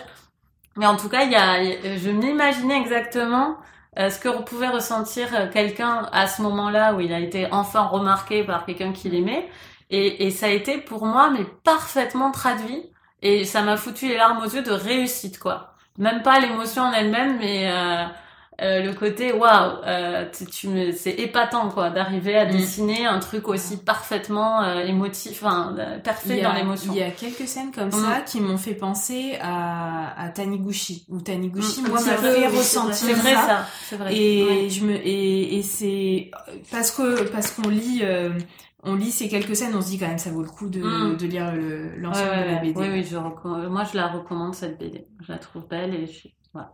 Mais 0.77 0.87
en 0.87 0.97
tout 0.97 1.09
cas, 1.09 1.25
il 1.25 1.33
y 1.33 1.37
a, 1.37 1.97
je 1.99 2.11
m'imaginais 2.11 2.79
exactement 2.81 3.57
euh, 3.99 4.09
ce 4.11 4.19
que 4.19 4.29
pouvait 4.43 4.69
ressentir 4.69 5.29
euh, 5.35 5.49
quelqu'un 5.51 6.09
à 6.13 6.27
ce 6.27 6.43
moment-là 6.43 6.95
où 6.95 7.01
il 7.01 7.13
a 7.13 7.21
été 7.21 7.49
enfin 7.53 7.83
remarqué 7.83 8.45
par 8.45 8.65
quelqu'un 8.65 8.93
qu'il 8.93 9.15
aimait. 9.15 9.49
Et, 9.91 10.27
et 10.27 10.31
ça 10.31 10.47
a 10.47 10.51
été 10.51 10.79
pour 10.79 11.05
moi, 11.05 11.31
mais 11.31 11.45
parfaitement 11.65 12.31
traduit. 12.31 12.91
Et 13.21 13.45
ça 13.45 13.63
m'a 13.63 13.77
foutu 13.77 14.09
les 14.09 14.17
larmes 14.17 14.39
aux 14.39 14.49
yeux 14.49 14.63
de 14.63 14.73
réussite, 14.73 15.39
quoi. 15.39 15.75
Même 15.99 16.23
pas 16.23 16.41
l'émotion 16.41 16.83
en 16.83 16.93
elle-même, 16.93 17.39
mais 17.39 17.71
euh, 17.71 18.05
euh, 18.61 18.83
le 18.83 18.93
côté 18.93 19.33
waouh, 19.33 19.79
euh, 19.87 20.27
tu, 20.37 20.45
tu 20.47 20.69
me, 20.69 20.93
c'est 20.93 21.13
épatant 21.13 21.69
quoi 21.71 21.91
d'arriver 21.91 22.37
à 22.37 22.45
Mm. 22.45 22.51
dessiner 22.53 23.07
un 23.07 23.19
truc 23.19 23.49
aussi 23.49 23.79
parfaitement 23.79 24.63
euh, 24.63 24.81
émotif, 24.85 25.43
enfin 25.43 25.75
euh, 25.79 25.99
parfait 25.99 26.43
dans 26.43 26.51
a, 26.51 26.57
l'émotion. 26.57 26.93
il 26.95 26.99
y 26.99 27.03
a 27.03 27.11
quelques 27.11 27.49
scènes 27.49 27.73
comme 27.73 27.89
Mm. 27.89 27.93
ça 27.93 28.21
qui 28.21 28.41
m'ont 28.41 28.59
fait 28.59 28.75
penser 28.75 29.39
à, 29.41 30.21
à 30.23 30.29
Taniguchi. 30.29 31.07
Où 31.09 31.21
Taniguchi, 31.21 31.81
Mm, 31.83 31.89
moi, 31.89 32.01
m'a 32.01 32.17
fait 32.17 32.47
ressentir 32.47 32.95
C'est 32.95 33.13
vrai 33.15 33.35
ça. 33.35 33.47
ça, 33.47 33.67
c'est 33.89 33.97
vrai. 33.97 34.15
Et 34.17 34.45
Ouais. 34.45 34.69
je 34.71 34.85
me 34.85 34.95
et, 34.97 35.57
et 35.59 35.63
c'est 35.63 36.31
parce 36.71 36.91
que 36.91 37.23
parce 37.31 37.51
qu'on 37.53 37.69
lit 37.71 38.01
euh, 38.03 38.31
on 38.85 38.97
lit 38.97 39.13
ces 39.13 39.29
quelques 39.29 39.55
scènes, 39.57 39.75
on 39.75 39.81
se 39.81 39.87
dit 39.89 39.99
quand 39.99 40.09
même 40.09 40.19
ça 40.19 40.31
vaut 40.31 40.43
le 40.43 40.49
coup 40.51 40.69
de, 40.69 40.81
Mm. 40.83 41.17
de 41.17 41.27
lire 41.27 41.53
le- 41.55 41.97
l'ensemble 41.97 42.29
Ouais, 42.31 42.37
ouais, 42.37 42.49
de 42.49 42.55
la. 42.55 42.61
BD. 42.61 42.75
Oui, 42.81 42.87
oui, 42.93 43.07
je 43.11 43.17
moi 43.69 43.85
je 43.91 43.97
la 43.97 44.09
recommande 44.09 44.55
cette 44.55 44.79
BD. 44.79 45.07
Je 45.27 45.33
la 45.33 45.39
trouve 45.39 45.67
belle 45.69 45.95
et 45.95 46.07
je 46.07 46.29
voilà. 46.53 46.71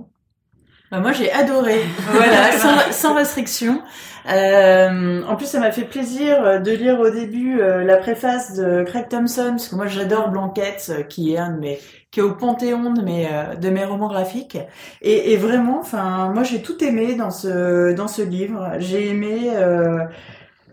Bah, 0.90 1.00
moi 1.00 1.12
j'ai 1.12 1.30
adoré, 1.30 1.82
voilà, 2.12 2.52
sans, 2.52 2.92
sans 2.92 3.14
restriction. 3.14 3.82
Euh, 4.30 5.22
en 5.26 5.36
plus 5.36 5.46
ça 5.46 5.60
m'a 5.60 5.70
fait 5.70 5.84
plaisir 5.84 6.60
de 6.60 6.70
lire 6.70 7.00
au 7.00 7.08
début 7.08 7.60
euh, 7.60 7.82
la 7.84 7.96
préface 7.96 8.54
de 8.54 8.82
Craig 8.84 9.08
Thompson, 9.08 9.50
parce 9.50 9.68
que 9.68 9.76
moi 9.76 9.86
j'adore 9.86 10.30
Blanquette, 10.30 10.90
euh, 10.90 11.02
qui 11.02 11.34
est 11.34 11.38
un 11.38 11.50
de 11.52 11.58
mes, 11.58 11.78
qui 12.10 12.20
est 12.20 12.22
au 12.22 12.34
panthéon 12.34 12.92
de 12.92 13.02
mes, 13.02 13.26
euh, 13.30 13.54
de 13.54 13.68
mes 13.68 13.84
romans 13.84 14.08
graphiques. 14.08 14.58
Et, 15.02 15.32
et 15.32 15.36
vraiment, 15.36 15.78
enfin 15.80 16.30
moi 16.32 16.42
j'ai 16.42 16.62
tout 16.62 16.82
aimé 16.82 17.14
dans 17.14 17.30
ce, 17.30 17.92
dans 17.92 18.08
ce 18.08 18.22
livre. 18.22 18.72
J'ai 18.78 19.08
aimé. 19.10 19.50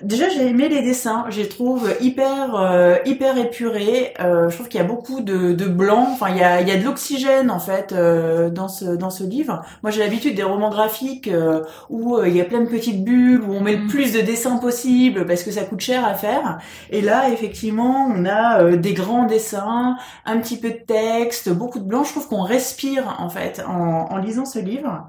Déjà, 0.04 0.28
j'ai 0.28 0.46
aimé 0.48 0.68
les 0.68 0.82
dessins. 0.82 1.26
Je 1.30 1.40
les 1.40 1.48
trouve 1.48 1.90
hyper, 2.02 2.54
euh, 2.56 2.98
hyper 3.06 3.38
épurés. 3.38 4.14
Euh, 4.20 4.50
je 4.50 4.56
trouve 4.56 4.68
qu'il 4.68 4.78
y 4.80 4.84
a 4.84 4.86
beaucoup 4.86 5.22
de, 5.22 5.54
de 5.54 5.66
blanc. 5.68 6.10
Enfin, 6.12 6.28
il 6.32 6.38
y 6.38 6.44
a, 6.44 6.60
il 6.60 6.68
y 6.68 6.72
a 6.72 6.76
de 6.78 6.84
l'oxygène 6.84 7.50
en 7.50 7.60
fait 7.60 7.94
euh, 7.94 8.50
dans 8.50 8.68
ce, 8.68 8.84
dans 8.84 9.10
ce 9.10 9.24
livre. 9.24 9.62
Moi, 9.84 9.92
j'ai 9.92 10.02
l'habitude 10.02 10.36
des 10.36 10.44
romans 10.44 10.70
graphiques 10.70 11.30
euh, 11.30 11.64
où 11.90 12.18
euh, 12.18 12.28
il 12.28 12.36
y 12.36 12.42
a 12.42 12.44
plein 12.44 12.60
de 12.60 12.68
petites 12.68 13.06
bulles, 13.06 13.42
où 13.42 13.54
on 13.54 13.62
met 13.62 13.78
le 13.78 13.84
Mm. 13.86 13.88
plus 13.88 14.12
de 14.14 14.20
dessins 14.20 14.58
possible 14.58 15.26
parce 15.26 15.44
que 15.44 15.52
ça 15.52 15.64
coûte 15.64 15.80
cher 15.80 16.06
à 16.06 16.14
faire. 16.14 16.60
Et 16.90 17.00
là, 17.02 17.30
effectivement, 17.30 18.10
on 18.14 18.26
a 18.26 18.62
euh, 18.64 18.76
des 18.76 18.94
grands 18.94 19.26
dessins, 19.26 19.96
un 20.26 20.38
petit 20.40 20.58
peu 20.60 20.72
de 20.72 20.76
texte, 20.86 21.50
beaucoup 21.50 21.80
de 21.80 21.86
blanc. 21.86 22.04
Je 22.04 22.12
trouve 22.12 22.28
qu'on 22.28 22.44
respire 22.44 23.16
en 23.20 23.30
fait 23.30 23.64
en, 23.66 24.08
en 24.12 24.18
lisant 24.18 24.46
ce 24.46 24.60
livre. 24.60 25.08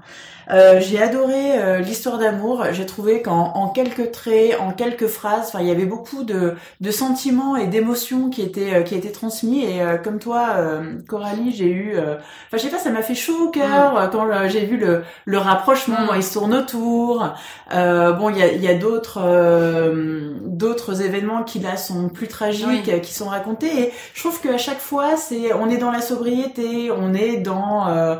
Euh, 0.49 0.79
j'ai 0.79 1.01
adoré 1.01 1.81
l'histoire 1.81 2.17
d'amour. 2.19 2.63
J'ai 2.71 2.85
trouvé 2.85 3.21
qu'en 3.21 3.51
en 3.55 3.67
quelques 3.69 4.11
traits, 4.11 4.57
en 4.61 4.71
quelques 4.77 5.07
phrases, 5.07 5.47
enfin, 5.49 5.59
il 5.61 5.67
y 5.67 5.71
avait 5.71 5.85
beaucoup 5.85 6.23
de, 6.23 6.53
de 6.79 6.91
sentiments 6.91 7.57
et 7.57 7.67
d'émotions 7.67 8.29
qui 8.29 8.41
étaient 8.41 8.73
euh, 8.75 8.81
qui 8.83 8.95
étaient 8.95 9.11
transmis. 9.11 9.65
Et 9.65 9.81
euh, 9.81 9.97
comme 9.97 10.19
toi, 10.19 10.51
euh, 10.57 10.93
Coralie, 11.07 11.51
j'ai 11.53 11.69
eu, 11.69 11.95
euh, 11.95 12.15
enfin, 12.47 12.57
je 12.57 12.59
sais 12.59 12.69
pas, 12.69 12.77
ça 12.79 12.89
m'a 12.91 13.01
fait 13.01 13.15
chaud 13.15 13.47
au 13.47 13.49
cœur 13.49 13.97
euh, 13.97 14.07
quand 14.07 14.25
j'ai 14.47 14.65
vu 14.65 14.77
le, 14.77 15.03
le 15.25 15.37
rapprochement, 15.37 15.97
Mm. 16.01 16.07
quand 16.07 16.13
ils 16.15 16.23
se 16.23 16.33
tournent 16.33 16.53
autour. 16.53 17.33
Euh, 17.73 18.13
bon, 18.13 18.29
il 18.29 18.37
y 18.37 18.41
a, 18.43 18.47
il 18.53 18.61
y 18.61 18.67
a 18.69 18.75
d'autres 18.75 19.19
euh, 19.23 20.31
d'autres 20.43 21.01
événements 21.01 21.43
qui 21.43 21.59
là 21.59 21.75
sont 21.77 22.09
plus 22.09 22.27
tragiques, 22.27 22.89
Oui. 22.91 23.01
qui 23.01 23.13
sont 23.13 23.27
racontés. 23.27 23.81
Et 23.81 23.93
je 24.13 24.19
trouve 24.21 24.39
qu'à 24.41 24.57
chaque 24.57 24.79
fois, 24.79 25.17
c'est 25.17 25.53
on 25.53 25.69
est 25.69 25.77
dans 25.77 25.91
la 25.91 26.01
sobriété, 26.01 26.91
on 26.91 27.13
est 27.13 27.37
dans 27.37 27.87
euh, 27.89 28.15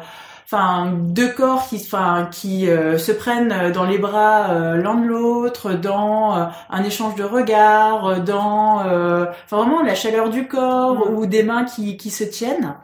enfin 0.49 0.91
deux 0.93 1.33
corps 1.33 1.67
qui 1.67 1.75
enfin 1.77 2.29
qui 2.31 2.69
euh, 2.69 2.97
se 2.97 3.11
prennent 3.11 3.71
dans 3.73 3.85
les 3.85 3.97
bras 3.97 4.51
euh, 4.51 4.77
l'un 4.77 4.95
de 4.95 5.05
l'autre 5.07 5.73
dans 5.73 6.37
euh, 6.37 6.45
un 6.69 6.83
échange 6.83 7.15
de 7.15 7.23
regards 7.23 8.05
euh, 8.07 8.19
dans 8.19 8.85
euh, 8.87 9.25
enfin 9.45 9.57
vraiment 9.57 9.83
la 9.83 9.95
chaleur 9.95 10.29
du 10.29 10.47
corps 10.47 11.11
ou 11.11 11.25
des 11.25 11.43
mains 11.43 11.65
qui 11.65 11.97
qui 11.97 12.09
se 12.11 12.23
tiennent 12.23 12.75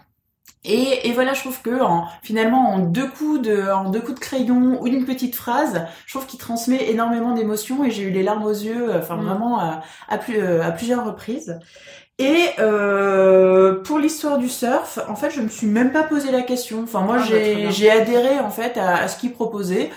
et, 0.65 1.09
et 1.09 1.13
voilà, 1.13 1.33
je 1.33 1.41
trouve 1.41 1.61
que 1.61 1.81
en, 1.81 2.07
finalement 2.21 2.69
en 2.73 2.79
deux 2.79 3.09
coups 3.09 3.41
de 3.41 3.69
en 3.71 3.89
deux 3.89 3.99
coups 4.01 4.15
de 4.15 4.19
crayon 4.19 4.81
ou 4.81 4.87
une 4.87 5.05
petite 5.05 5.35
phrase, 5.35 5.85
je 6.05 6.13
trouve 6.13 6.25
qu'il 6.25 6.39
transmet 6.39 6.89
énormément 6.89 7.33
d'émotions 7.33 7.83
et 7.83 7.91
j'ai 7.91 8.03
eu 8.03 8.11
les 8.11 8.23
larmes 8.23 8.43
aux 8.45 8.51
yeux, 8.53 8.89
euh, 8.95 8.99
enfin 8.99 9.17
Mm. 9.17 9.21
vraiment 9.21 9.59
à, 9.59 9.81
à, 10.07 10.17
plus, 10.17 10.37
euh, 10.39 10.63
à 10.63 10.71
plusieurs 10.71 11.05
reprises. 11.05 11.59
Et 12.19 12.49
euh, 12.59 13.81
pour 13.83 13.97
l'histoire 13.97 14.37
du 14.37 14.47
surf, 14.47 14.99
en 15.09 15.15
fait, 15.15 15.31
je 15.31 15.41
me 15.41 15.49
suis 15.49 15.65
même 15.67 15.91
pas 15.91 16.03
posé 16.03 16.31
la 16.31 16.43
question. 16.43 16.83
Enfin, 16.83 17.01
moi, 17.01 17.17
Ah, 17.19 17.25
bah, 17.27 17.69
j'ai 17.71 17.89
adhéré 17.89 18.39
en 18.39 18.51
fait 18.51 18.77
à, 18.77 18.97
à 18.97 19.07
ce 19.07 19.17
qu'il 19.17 19.33
proposait. 19.33 19.89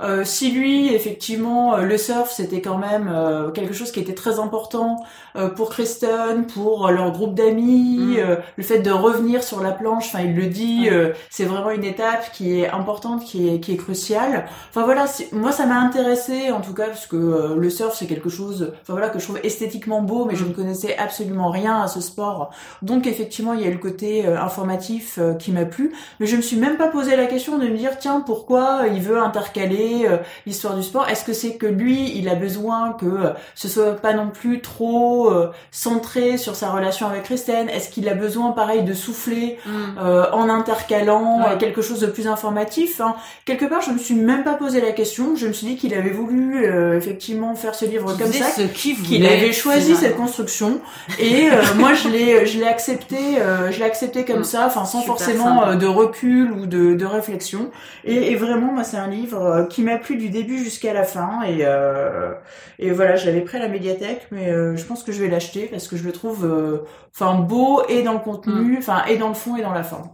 Euh, 0.00 0.24
si 0.24 0.50
lui, 0.50 0.92
effectivement, 0.94 1.74
euh, 1.76 1.82
le 1.82 1.98
surf, 1.98 2.30
c'était 2.30 2.60
quand 2.60 2.78
même 2.78 3.08
euh, 3.12 3.50
quelque 3.50 3.74
chose 3.74 3.92
qui 3.92 4.00
était 4.00 4.14
très 4.14 4.38
important 4.38 5.02
euh, 5.36 5.48
pour 5.48 5.70
Kristen, 5.70 6.46
pour 6.46 6.86
euh, 6.88 6.90
leur 6.92 7.12
groupe 7.12 7.34
d'amis, 7.34 7.98
Mm. 7.98 8.16
euh, 8.18 8.36
le 8.56 8.62
fait 8.62 8.78
de 8.80 8.90
revenir 8.90 9.42
sur 9.42 9.62
la 9.62 9.70
planche, 9.72 10.06
enfin, 10.08 10.20
il 10.24 10.34
le 10.34 10.46
dit, 10.46 10.88
Mm. 10.90 10.92
euh, 10.92 11.12
c'est 11.30 11.44
vraiment 11.44 11.70
une 11.70 11.84
étape 11.84 12.32
qui 12.32 12.58
est 12.60 12.68
importante, 12.70 13.24
qui 13.24 13.48
est, 13.48 13.60
qui 13.60 13.72
est 13.72 13.76
cruciale. 13.76 14.46
Enfin 14.70 14.84
voilà, 14.84 15.04
moi 15.32 15.52
ça 15.52 15.66
m'a 15.66 15.76
intéressé 15.80 16.50
en 16.50 16.60
tout 16.60 16.74
cas 16.74 16.86
parce 16.86 17.06
que 17.06 17.16
euh, 17.16 17.54
le 17.56 17.70
surf 17.70 17.94
c'est 17.96 18.06
quelque 18.06 18.28
chose, 18.30 18.72
enfin 18.82 18.92
voilà 18.94 19.08
que 19.10 19.18
je 19.18 19.24
trouve 19.24 19.40
esthétiquement 19.42 20.02
beau, 20.02 20.24
mais 20.24 20.36
je 20.36 20.44
Mm. 20.44 20.48
ne 20.48 20.52
connaissais 20.54 20.96
absolument 20.98 21.50
rien 21.50 21.80
à 21.82 21.86
ce 21.88 22.00
sport. 22.00 22.50
Donc 22.82 23.06
effectivement 23.06 23.52
il 23.54 23.60
y 23.60 23.64
a 23.64 23.68
eu 23.68 23.72
le 23.72 23.78
côté 23.78 24.26
euh, 24.26 24.38
informatif 24.40 25.18
euh, 25.18 25.34
qui 25.34 25.52
m'a 25.52 25.64
plu, 25.64 25.92
mais 26.20 26.26
je 26.26 26.36
me 26.36 26.42
suis 26.42 26.56
même 26.56 26.76
pas 26.76 26.88
posé 26.88 27.16
la 27.16 27.26
question 27.26 27.58
de 27.58 27.66
me 27.68 27.76
dire 27.76 27.98
tiens 27.98 28.20
pourquoi 28.20 28.82
il 28.92 29.00
veut 29.00 29.18
intercaler 29.20 29.81
euh, 30.06 30.16
l'histoire 30.46 30.74
du 30.74 30.82
sport. 30.82 31.08
Est-ce 31.08 31.24
que 31.24 31.32
c'est 31.32 31.56
que 31.56 31.66
lui 31.66 32.12
il 32.18 32.28
a 32.28 32.34
besoin 32.34 32.92
que 32.92 33.06
euh, 33.06 33.30
ce 33.54 33.68
soit 33.68 33.92
pas 33.96 34.12
non 34.14 34.28
plus 34.30 34.60
trop 34.60 35.30
euh, 35.30 35.50
centré 35.70 36.36
sur 36.36 36.54
sa 36.56 36.70
relation 36.70 37.06
avec 37.06 37.22
Kristen 37.24 37.68
Est-ce 37.68 37.88
qu'il 37.90 38.08
a 38.08 38.14
besoin 38.14 38.52
pareil 38.52 38.82
de 38.82 38.94
souffler 38.94 39.58
Mm. 39.66 39.70
euh, 40.02 40.24
en 40.32 40.48
intercalant 40.48 41.38
Ouais. 41.42 41.58
quelque 41.58 41.82
chose 41.82 42.00
de 42.00 42.06
plus 42.06 42.26
informatif. 42.26 43.00
hein? 43.00 43.14
Quelque 43.44 43.64
part, 43.66 43.80
je 43.82 43.90
me 43.90 43.98
suis 43.98 44.14
même 44.14 44.44
pas 44.44 44.54
posé 44.54 44.80
la 44.80 44.92
question. 44.92 45.36
Je 45.36 45.46
me 45.48 45.52
suis 45.52 45.66
dit 45.66 45.76
qu'il 45.76 45.94
avait 45.94 46.10
voulu 46.10 46.64
euh, 46.66 46.96
effectivement 46.96 47.54
faire 47.54 47.74
ce 47.74 47.84
livre 47.84 48.16
comme 48.18 48.32
ça, 48.32 48.46
qu'il 48.74 48.96
voulait, 48.96 49.28
avait 49.28 49.52
choisi 49.52 49.94
cette 49.96 50.16
construction. 50.16 50.80
Et 51.18 51.48
euh, 51.50 51.60
moi, 51.76 51.94
je 51.94 52.08
l'ai, 52.08 52.46
je 52.46 52.58
l'ai 52.58 52.66
accepté, 52.66 53.16
euh, 53.40 53.70
je 53.70 53.78
l'ai 53.78 53.84
accepté 53.84 54.24
comme 54.24 54.40
Mm. 54.40 54.44
ça, 54.44 54.66
enfin 54.66 54.84
sans 54.84 55.00
Super 55.00 55.16
forcément 55.18 55.60
sympa. 55.60 55.74
de 55.76 55.86
recul 55.86 56.52
ou 56.52 56.66
de, 56.66 56.94
de 56.94 57.04
réflexion. 57.04 57.70
Et, 58.04 58.32
et 58.32 58.36
vraiment, 58.36 58.72
moi, 58.72 58.84
c'est 58.84 58.96
un 58.96 59.08
livre 59.08 59.66
qui 59.72 59.82
m'a 59.82 59.98
plu 59.98 60.16
du 60.16 60.28
début 60.30 60.58
jusqu'à 60.58 60.92
la 60.92 61.04
fin. 61.04 61.42
Et, 61.42 61.60
euh, 61.66 62.32
et 62.78 62.90
voilà, 62.92 63.16
je 63.16 63.26
l'avais 63.26 63.42
pris 63.42 63.56
à 63.58 63.60
la 63.60 63.68
médiathèque, 63.68 64.28
mais 64.30 64.50
euh, 64.50 64.76
je 64.76 64.84
pense 64.84 65.02
que 65.04 65.12
je 65.12 65.20
vais 65.22 65.28
l'acheter 65.30 65.66
parce 65.68 65.88
que 65.88 65.96
je 65.96 66.04
le 66.04 66.12
trouve, 66.12 66.44
euh, 66.44 66.84
enfin 67.14 67.34
beau 67.40 67.82
et 67.88 68.02
dans 68.02 68.12
le 68.14 68.20
Mm. 68.20 68.22
contenu, 68.22 68.76
enfin 68.78 69.04
et 69.06 69.16
dans 69.18 69.28
le 69.28 69.34
fond 69.34 69.56
et 69.56 69.62
dans 69.62 69.72
la 69.72 69.82
forme. 69.84 70.10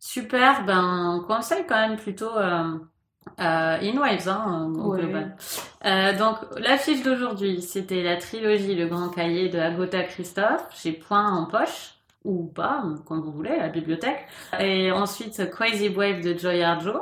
Super, 0.00 0.64
ben 0.66 1.18
on 1.20 1.26
conseille 1.26 1.64
quand 1.66 1.76
même 1.88 1.96
plutôt 1.96 2.36
euh, 2.36 2.64
euh, 3.40 3.78
In 3.82 3.96
Waves 3.98 4.28
hein, 4.28 4.70
au 4.76 4.92
Ouais. 4.92 5.00
global. 5.00 5.36
Euh, 5.86 6.16
donc 6.18 6.36
l'affiche 6.58 7.02
d'aujourd'hui, 7.02 7.62
c'était 7.62 8.02
la 8.02 8.16
trilogie 8.16 8.74
Le 8.74 8.86
Grand 8.86 9.08
Cahier 9.08 9.48
de 9.48 9.58
Agota 9.58 10.02
Christophe 10.04 10.66
chez 10.74 10.92
Point 10.92 11.30
en 11.32 11.46
poche 11.46 11.94
ou 12.24 12.46
pas, 12.46 12.84
comme 13.06 13.20
vous 13.22 13.32
voulez, 13.32 13.50
à 13.50 13.62
la 13.64 13.68
bibliothèque. 13.68 14.26
Et 14.60 14.92
ensuite 14.92 15.50
Crazy 15.50 15.88
Wave 15.88 16.20
de 16.22 16.38
Joy 16.38 16.62
Arjo 16.62 17.00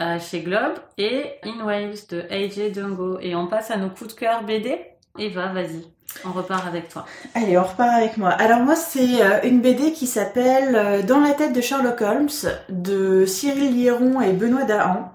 euh, 0.00 0.18
chez 0.18 0.40
Globe 0.40 0.74
et 0.98 1.34
In 1.44 1.64
Waves 1.64 2.08
de 2.10 2.24
AJ 2.28 2.72
Dungo. 2.72 3.18
Et 3.20 3.36
on 3.36 3.46
passe 3.46 3.70
à 3.70 3.76
nos 3.76 3.90
coups 3.90 4.14
de 4.14 4.18
cœur 4.18 4.42
BD. 4.42 4.76
Eva, 5.16 5.52
vas-y, 5.52 5.84
on 6.24 6.32
repart 6.32 6.66
avec 6.66 6.88
toi. 6.88 7.04
Allez, 7.34 7.56
on 7.56 7.62
repart 7.62 7.90
avec 7.90 8.16
moi. 8.16 8.30
Alors 8.30 8.58
moi, 8.58 8.74
c'est 8.74 9.22
euh, 9.22 9.38
une 9.44 9.60
BD 9.60 9.92
qui 9.92 10.08
s'appelle 10.08 10.74
euh, 10.74 11.02
Dans 11.02 11.20
la 11.20 11.30
tête 11.30 11.52
de 11.52 11.60
Sherlock 11.60 12.00
Holmes 12.00 12.28
de 12.70 13.24
Cyril 13.24 13.72
Liéron 13.72 14.20
et 14.20 14.32
Benoît 14.32 14.64
Dahan. 14.64 15.12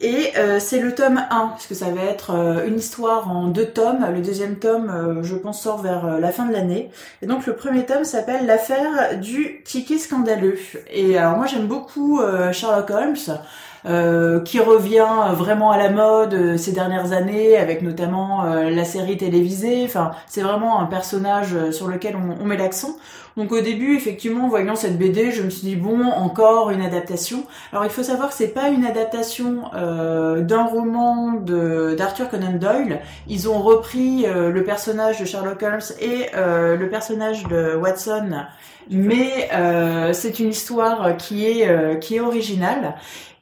Et 0.00 0.32
c'est 0.58 0.80
le 0.80 0.94
tome 0.94 1.24
1, 1.30 1.52
puisque 1.56 1.74
ça 1.74 1.90
va 1.90 2.02
être 2.02 2.64
une 2.66 2.76
histoire 2.76 3.30
en 3.30 3.46
deux 3.46 3.64
tomes. 3.64 4.04
Le 4.12 4.20
deuxième 4.20 4.56
tome, 4.56 5.20
je 5.22 5.34
pense, 5.34 5.62
sort 5.62 5.80
vers 5.80 6.18
la 6.18 6.30
fin 6.30 6.44
de 6.44 6.52
l'année. 6.52 6.90
Et 7.22 7.26
donc 7.26 7.46
le 7.46 7.56
premier 7.56 7.86
tome 7.86 8.04
s'appelle 8.04 8.44
L'affaire 8.44 9.18
du 9.18 9.62
ticket 9.64 9.96
scandaleux. 9.96 10.58
Et 10.90 11.16
alors 11.16 11.38
moi, 11.38 11.46
j'aime 11.46 11.68
beaucoup 11.68 12.20
Sherlock 12.52 12.90
Holmes. 12.90 13.38
Euh, 13.86 14.40
qui 14.40 14.60
revient 14.60 15.06
vraiment 15.32 15.70
à 15.70 15.78
la 15.78 15.90
mode 15.90 16.34
euh, 16.34 16.56
ces 16.56 16.72
dernières 16.72 17.12
années, 17.12 17.56
avec 17.56 17.82
notamment 17.82 18.44
euh, 18.44 18.70
la 18.70 18.84
série 18.84 19.16
télévisée. 19.16 19.82
Enfin, 19.84 20.12
c'est 20.26 20.42
vraiment 20.42 20.80
un 20.80 20.86
personnage 20.86 21.54
euh, 21.54 21.72
sur 21.72 21.88
lequel 21.88 22.16
on, 22.16 22.42
on 22.42 22.44
met 22.46 22.56
l'accent. 22.56 22.96
Donc 23.36 23.50
au 23.50 23.60
début, 23.60 23.96
effectivement, 23.96 24.44
en 24.44 24.48
voyant 24.48 24.76
cette 24.76 24.96
BD, 24.96 25.32
je 25.32 25.42
me 25.42 25.50
suis 25.50 25.66
dit 25.66 25.76
bon, 25.76 26.04
encore 26.04 26.70
une 26.70 26.82
adaptation. 26.82 27.44
Alors 27.72 27.84
il 27.84 27.90
faut 27.90 28.04
savoir 28.04 28.28
que 28.28 28.34
c'est 28.34 28.54
pas 28.54 28.68
une 28.68 28.84
adaptation 28.84 29.64
euh, 29.74 30.40
d'un 30.40 30.64
roman 30.64 31.32
de 31.32 31.96
d'Arthur 31.98 32.28
Conan 32.28 32.52
Doyle. 32.52 33.00
Ils 33.26 33.48
ont 33.48 33.58
repris 33.60 34.24
euh, 34.26 34.50
le 34.50 34.62
personnage 34.62 35.18
de 35.18 35.24
Sherlock 35.24 35.62
Holmes 35.62 35.80
et 36.00 36.26
euh, 36.36 36.76
le 36.76 36.88
personnage 36.88 37.42
de 37.48 37.74
Watson, 37.74 38.44
mais 38.88 39.48
euh, 39.52 40.12
c'est 40.12 40.38
une 40.38 40.50
histoire 40.50 41.16
qui 41.16 41.46
est 41.46 41.68
euh, 41.68 41.96
qui 41.96 42.16
est 42.16 42.20
originale. 42.20 42.94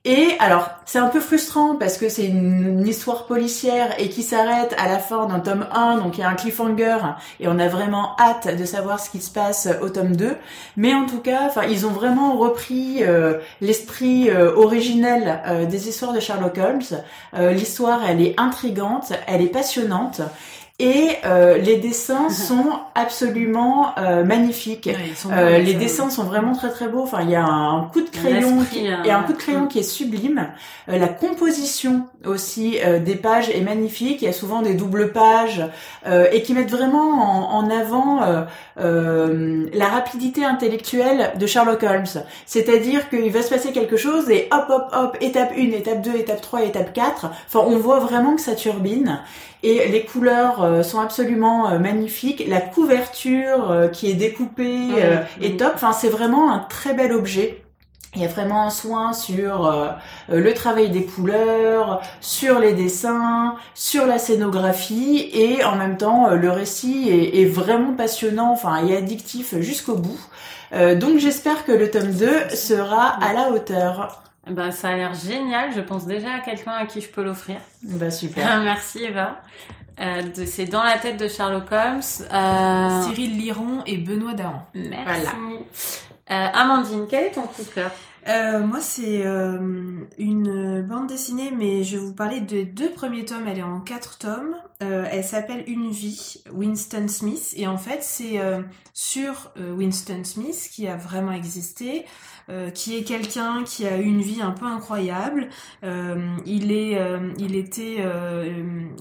Et 0.04 0.30
alors, 0.40 0.68
c'est 0.84 0.98
un 0.98 1.06
peu 1.06 1.20
frustrant 1.20 1.76
parce 1.76 1.96
que 1.96 2.08
c'est 2.08 2.26
une, 2.26 2.84
histoire 2.84 3.26
policière 3.26 3.94
et 4.00 4.08
qui 4.08 4.24
s'arrête 4.24 4.74
à 4.76 4.88
la 4.88 4.98
fin 4.98 5.26
d'un 5.26 5.38
tome 5.38 5.64
1, 5.72 5.98
donc 5.98 6.18
il 6.18 6.22
y 6.22 6.24
a 6.24 6.28
un 6.28 6.34
cliffhanger 6.34 6.98
et 7.38 7.46
on 7.46 7.56
a 7.60 7.68
vraiment 7.68 8.16
hâte 8.18 8.58
de 8.58 8.64
savoir 8.64 8.98
ce 8.98 9.10
qui 9.10 9.20
se 9.20 9.30
passe 9.30 9.68
au 9.80 9.88
tome 9.88 10.16
2. 10.16 10.36
Mais 10.76 10.92
en 10.92 11.06
tout 11.06 11.20
cas, 11.20 11.42
enfin, 11.46 11.62
ils 11.70 11.86
ont 11.86 11.92
vraiment 11.92 12.36
repris 12.36 13.04
euh, 13.04 13.38
l'esprit 13.60 14.28
euh, 14.28 14.52
originel 14.56 15.40
euh, 15.46 15.66
des 15.66 15.88
histoires 15.88 16.12
de 16.12 16.18
Sherlock 16.18 16.58
Holmes. 16.58 17.02
L'histoire, 17.52 18.00
elle 18.06 18.20
est 18.20 18.34
intrigante, 18.38 19.12
elle 19.28 19.40
est 19.40 19.46
passionnante 19.46 20.20
et 20.78 21.10
euh, 21.24 21.58
les 21.58 21.76
dessins 21.76 22.28
sont 22.30 22.70
absolument 22.94 23.92
euh, 23.98 24.24
magnifiques. 24.24 24.88
euh, 25.30 25.58
les 25.58 25.74
dessins 25.74 26.10
sont 26.10 26.24
vraiment 26.24 26.54
très 26.54 26.70
très 26.70 26.88
beaux. 26.88 27.02
Enfin, 27.02 27.20
il 27.22 27.30
y 27.30 27.36
a 27.36 27.44
un 27.44 27.84
coup 27.84 28.00
de 28.00 28.08
crayon, 28.10 28.58
a 29.10 29.18
un 29.18 29.22
coup 29.22 29.32
de 29.32 29.38
crayon 29.38 29.66
qui 29.66 29.78
est 29.78 29.82
sublime. 29.84 30.48
Euh, 30.88 30.98
la 30.98 31.08
composition 31.08 32.06
aussi 32.24 32.78
euh, 32.84 32.98
des 32.98 33.14
pages 33.16 33.48
est 33.50 33.60
magnifique. 33.60 34.22
Il 34.22 34.24
y 34.24 34.28
a 34.28 34.32
souvent 34.32 34.62
des 34.62 34.74
doubles 34.74 35.12
pages 35.12 35.62
et 36.32 36.42
qui 36.42 36.52
mettent 36.54 36.70
vraiment 36.70 37.12
en, 37.12 37.64
en 37.64 37.70
avant 37.70 38.20
la 38.76 39.86
rapidité 39.86 40.44
intellectuelle 40.44 41.32
de 41.38 41.46
Sherlock 41.46 41.82
Holmes. 41.82 42.24
C'est-à-dire 42.46 43.08
qu'il 43.08 43.30
va 43.30 43.42
se 43.42 43.50
passer 43.50 43.72
quelque 43.72 43.96
chose 43.96 44.28
et 44.30 44.48
hop 44.50 44.64
hop 44.68 44.88
hop, 44.92 45.16
étape 45.20 45.52
1, 45.56 45.70
étape 45.72 46.02
2, 46.02 46.16
étape 46.16 46.40
3, 46.40 46.62
étape 46.64 46.92
4. 46.92 47.26
Enfin, 47.46 47.60
on 47.66 47.76
voit 47.78 48.00
vraiment 48.00 48.34
que 48.34 48.40
ça 48.40 48.54
turbine 48.54 49.20
et 49.62 49.88
les 49.88 50.04
couleurs 50.04 50.62
euh, 50.62 50.82
sont 50.82 51.00
absolument 51.00 51.70
euh, 51.70 51.78
magnifiques. 51.78 52.44
La 52.48 52.60
couverture 52.60 53.70
euh, 53.70 53.88
qui 53.88 54.10
est 54.10 54.14
découpée 54.14 54.88
est 55.40 55.58
top. 55.58 55.72
Enfin, 55.74 55.92
c'est 55.92 56.08
vraiment 56.08 56.52
un 56.52 56.58
très 56.58 56.94
bel 56.94 57.12
objet. 57.12 57.62
Il 58.14 58.20
y 58.20 58.26
a 58.26 58.28
vraiment 58.28 58.66
un 58.66 58.70
soin 58.70 59.14
sur 59.14 59.72
le 60.28 60.52
travail 60.52 60.90
des 60.90 61.06
couleurs, 61.06 62.02
sur 62.20 62.58
les 62.58 62.74
dessins, 62.74 63.56
sur 63.72 64.04
la 64.04 64.18
scénographie 64.18 65.30
et 65.32 65.64
en 65.64 65.76
même 65.76 65.96
temps 65.96 66.28
le 66.28 66.50
récit 66.50 67.08
est, 67.08 67.40
est 67.40 67.46
vraiment 67.46 67.94
passionnant, 67.94 68.52
enfin 68.52 68.86
et 68.86 68.94
addictif 68.94 69.58
jusqu'au 69.60 69.94
bout. 69.94 70.20
donc 70.72 71.16
j'espère 71.16 71.64
que 71.64 71.72
le 71.72 71.90
tome 71.90 72.12
2 72.12 72.50
sera 72.54 73.16
à 73.24 73.32
la 73.32 73.50
hauteur. 73.50 74.22
Ben, 74.50 74.70
ça 74.70 74.88
a 74.88 74.96
l'air 74.96 75.14
génial. 75.14 75.72
Je 75.74 75.80
pense 75.80 76.06
déjà 76.06 76.34
à 76.34 76.40
quelqu'un 76.40 76.72
à 76.72 76.86
qui 76.86 77.00
je 77.00 77.08
peux 77.08 77.22
l'offrir. 77.22 77.56
Bah, 77.82 78.10
super. 78.10 78.60
Merci, 78.64 79.04
Eva. 79.04 79.40
Euh, 80.00 80.22
c'est 80.46 80.66
dans 80.66 80.82
la 80.82 80.98
tête 80.98 81.18
de 81.18 81.28
Sherlock 81.28 81.70
Holmes. 81.70 82.00
Euh... 82.32 83.02
Cyril 83.04 83.38
Liron 83.38 83.82
et 83.86 83.98
Benoît 83.98 84.34
Dahan. 84.34 84.66
Merci. 84.74 85.04
Voilà. 85.04 85.30
Euh, 86.30 86.48
Amandine, 86.54 87.06
quel 87.08 87.24
est 87.24 87.32
ton 87.32 87.42
coup 87.42 87.62
de 87.62 87.68
cœur? 87.68 87.90
Euh, 88.28 88.64
moi, 88.64 88.80
c'est 88.80 89.26
euh, 89.26 89.58
une 90.16 90.82
bande 90.82 91.08
dessinée, 91.08 91.50
mais 91.50 91.82
je 91.82 91.96
vais 91.96 92.04
vous 92.04 92.14
parler 92.14 92.40
des 92.40 92.64
deux 92.64 92.90
premiers 92.90 93.24
tomes. 93.24 93.46
Elle 93.48 93.58
est 93.58 93.64
en 93.64 93.80
quatre 93.80 94.18
tomes. 94.18 94.54
Euh, 94.82 95.06
elle 95.10 95.24
s'appelle 95.24 95.64
Une 95.66 95.90
vie, 95.90 96.42
Winston 96.52 97.08
Smith. 97.08 97.52
Et 97.56 97.66
en 97.66 97.78
fait, 97.78 98.02
c'est 98.02 98.40
sur 98.94 99.52
Winston 99.56 100.22
Smith 100.24 100.68
qui 100.72 100.86
a 100.86 100.96
vraiment 100.96 101.32
existé. 101.32 102.04
Euh, 102.50 102.70
qui 102.70 102.96
est 102.96 103.04
quelqu'un 103.04 103.62
qui 103.62 103.86
a 103.86 103.98
eu 103.98 104.04
une 104.04 104.20
vie 104.20 104.42
un 104.42 104.50
peu 104.50 104.66
incroyable. 104.66 105.48
Euh, 105.84 106.36
il 106.44 106.72
est, 106.72 106.98
euh, 106.98 107.32
il 107.38 107.54
était, 107.54 108.04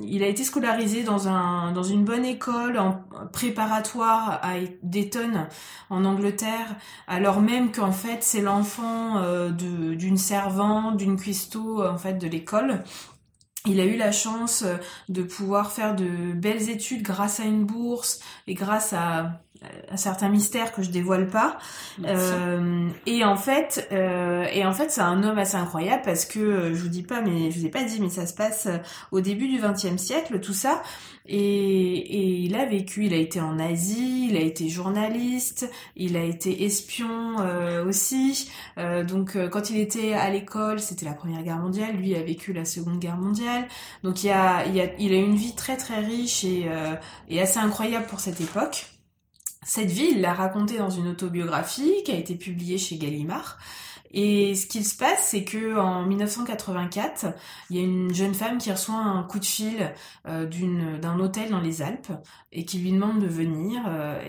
il 0.03 0.23
a 0.23 0.27
été 0.27 0.43
scolarisé 0.43 1.03
dans 1.03 1.27
un, 1.27 1.71
dans 1.71 1.83
une 1.83 2.03
bonne 2.03 2.25
école 2.25 2.77
en 2.77 3.03
préparatoire 3.33 4.39
à 4.43 4.53
Dayton 4.83 5.47
en 5.89 6.05
Angleterre, 6.05 6.75
alors 7.07 7.41
même 7.41 7.71
qu'en 7.71 7.91
fait 7.91 8.19
c'est 8.21 8.41
l'enfant 8.41 9.21
d'une 9.51 10.17
servante, 10.17 10.97
d'une 10.97 11.17
cuistot 11.17 11.83
en 11.83 11.97
fait 11.97 12.17
de 12.17 12.27
l'école. 12.27 12.83
Il 13.67 13.79
a 13.79 13.85
eu 13.85 13.95
la 13.95 14.11
chance 14.11 14.65
de 15.09 15.23
pouvoir 15.23 15.71
faire 15.71 15.95
de 15.95 16.33
belles 16.33 16.69
études 16.69 17.03
grâce 17.03 17.39
à 17.39 17.43
une 17.43 17.65
bourse 17.65 18.19
et 18.47 18.55
grâce 18.55 18.93
à 18.93 19.43
un 19.91 19.97
certain 19.97 20.29
mystère 20.29 20.71
que 20.71 20.81
je 20.81 20.89
dévoile 20.89 21.27
pas. 21.27 21.59
Euh, 22.05 22.89
et 23.05 23.23
en 23.23 23.35
fait, 23.35 23.87
euh, 23.91 24.45
et 24.51 24.65
en 24.65 24.73
fait, 24.73 24.89
c'est 24.89 25.01
un 25.01 25.23
homme 25.23 25.37
assez 25.37 25.55
incroyable 25.55 26.01
parce 26.03 26.25
que 26.25 26.39
euh, 26.39 26.73
je 26.73 26.81
vous 26.81 26.89
dis 26.89 27.03
pas, 27.03 27.21
mais 27.21 27.51
je 27.51 27.59
vous 27.59 27.65
ai 27.65 27.69
pas 27.69 27.83
dit, 27.83 27.99
mais 28.01 28.09
ça 28.09 28.25
se 28.25 28.33
passe 28.33 28.65
euh, 28.65 28.77
au 29.11 29.21
début 29.21 29.47
du 29.47 29.59
XXe 29.59 30.01
siècle, 30.01 30.39
tout 30.39 30.53
ça. 30.53 30.81
Et, 31.27 31.37
et, 31.37 32.27
il 32.45 32.55
a 32.55 32.65
vécu, 32.65 33.05
il 33.05 33.13
a 33.13 33.17
été 33.17 33.39
en 33.39 33.59
Asie, 33.59 34.29
il 34.31 34.35
a 34.35 34.39
été 34.39 34.69
journaliste, 34.69 35.69
il 35.95 36.17
a 36.17 36.23
été 36.23 36.65
espion 36.65 37.35
euh, 37.39 37.85
aussi. 37.85 38.49
donc 39.07 39.37
quand 39.49 39.69
il 39.69 39.77
était 39.77 40.13
à 40.13 40.29
l'école, 40.31 40.79
c'était 40.79 41.05
la 41.05 41.13
Première 41.13 41.43
Guerre 41.43 41.59
mondiale, 41.59 41.95
lui 41.95 42.15
a 42.15 42.23
vécu 42.23 42.53
la 42.53 42.65
Seconde 42.65 42.99
Guerre 42.99 43.17
mondiale. 43.17 43.67
Donc 44.03 44.23
il 44.23 44.27
y 44.27 44.31
a, 44.31 44.65
il, 44.65 44.79
a, 44.81 44.85
il 44.97 45.13
a 45.13 45.17
une 45.17 45.35
vie 45.35 45.55
très 45.55 45.77
très 45.77 45.99
riche 45.99 46.43
et, 46.43 46.67
et 47.29 47.39
assez 47.39 47.59
incroyable 47.59 48.07
pour 48.07 48.19
cette 48.19 48.41
époque. 48.41 48.87
Cette 49.63 49.91
vie, 49.91 50.09
il 50.11 50.21
l'a 50.21 50.33
racontée 50.33 50.79
dans 50.79 50.89
une 50.89 51.07
autobiographie 51.07 52.03
qui 52.03 52.11
a 52.11 52.15
été 52.15 52.35
publiée 52.35 52.79
chez 52.79 52.97
Gallimard. 52.97 53.59
Et 54.13 54.55
ce 54.55 54.65
qu'il 54.65 54.85
se 54.85 54.97
passe, 54.97 55.27
c'est 55.27 55.43
que 55.43 55.77
en 55.77 56.05
1984, 56.05 57.27
il 57.69 57.77
y 57.77 57.79
a 57.79 57.83
une 57.83 58.13
jeune 58.13 58.33
femme 58.33 58.57
qui 58.57 58.71
reçoit 58.71 58.95
un 58.95 59.23
coup 59.23 59.39
de 59.39 59.45
fil 59.45 59.93
euh, 60.27 60.47
d'un 60.97 61.19
hôtel 61.19 61.51
dans 61.51 61.61
les 61.61 61.81
Alpes 61.81 62.11
et 62.51 62.65
qui 62.65 62.79
lui 62.79 62.91
demande 62.91 63.19
de 63.19 63.27
venir. 63.27 63.83
Euh, 63.87 64.21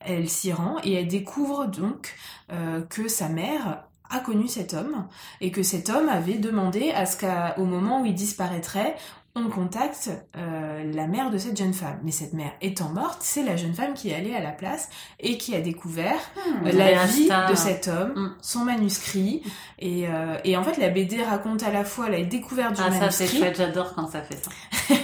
elle 0.00 0.28
s'y 0.28 0.52
rend 0.52 0.76
et 0.82 0.94
elle 0.94 1.08
découvre 1.08 1.66
donc 1.66 2.14
euh, 2.52 2.82
que 2.82 3.06
sa 3.06 3.28
mère 3.28 3.84
a 4.08 4.18
connu 4.18 4.48
cet 4.48 4.74
homme 4.74 5.06
et 5.40 5.50
que 5.50 5.62
cet 5.62 5.88
homme 5.88 6.08
avait 6.08 6.38
demandé 6.38 6.90
à 6.90 7.06
ce 7.06 7.16
qu'au 7.18 7.64
moment 7.64 8.02
où 8.02 8.06
il 8.06 8.14
disparaîtrait, 8.14 8.96
on 9.36 9.48
contacte 9.48 10.10
euh, 10.36 10.92
la 10.92 11.06
mère 11.06 11.30
de 11.30 11.38
cette 11.38 11.56
jeune 11.56 11.72
femme. 11.72 11.98
Mais 12.02 12.10
cette 12.10 12.32
mère 12.32 12.52
étant 12.60 12.88
morte, 12.88 13.18
c'est 13.20 13.44
la 13.44 13.56
jeune 13.56 13.74
femme 13.74 13.94
qui 13.94 14.10
est 14.10 14.14
allée 14.14 14.34
à 14.34 14.40
la 14.40 14.50
place 14.50 14.88
et 15.20 15.38
qui 15.38 15.54
a 15.54 15.60
découvert 15.60 16.18
hmm, 16.36 16.66
euh, 16.66 16.72
la 16.72 17.04
vie 17.06 17.28
de 17.28 17.54
cet 17.54 17.88
homme, 17.88 18.12
hmm. 18.16 18.34
son 18.42 18.64
manuscrit. 18.64 19.42
Et, 19.78 20.08
euh, 20.08 20.36
et, 20.44 20.56
en 20.56 20.64
fait, 20.64 20.78
la 20.78 20.88
BD 20.88 21.22
raconte 21.22 21.62
à 21.62 21.70
la 21.70 21.84
fois 21.84 22.08
la 22.08 22.22
découverte 22.22 22.74
du 22.74 22.80
manuscrit. 22.80 23.06
Ah, 23.06 23.10
ça 23.10 23.26
c'est 23.26 23.38
chouette, 23.38 23.56
j'adore 23.56 23.94
quand 23.94 24.08
ça 24.08 24.22
fait 24.22 24.38
ça. 24.42 24.50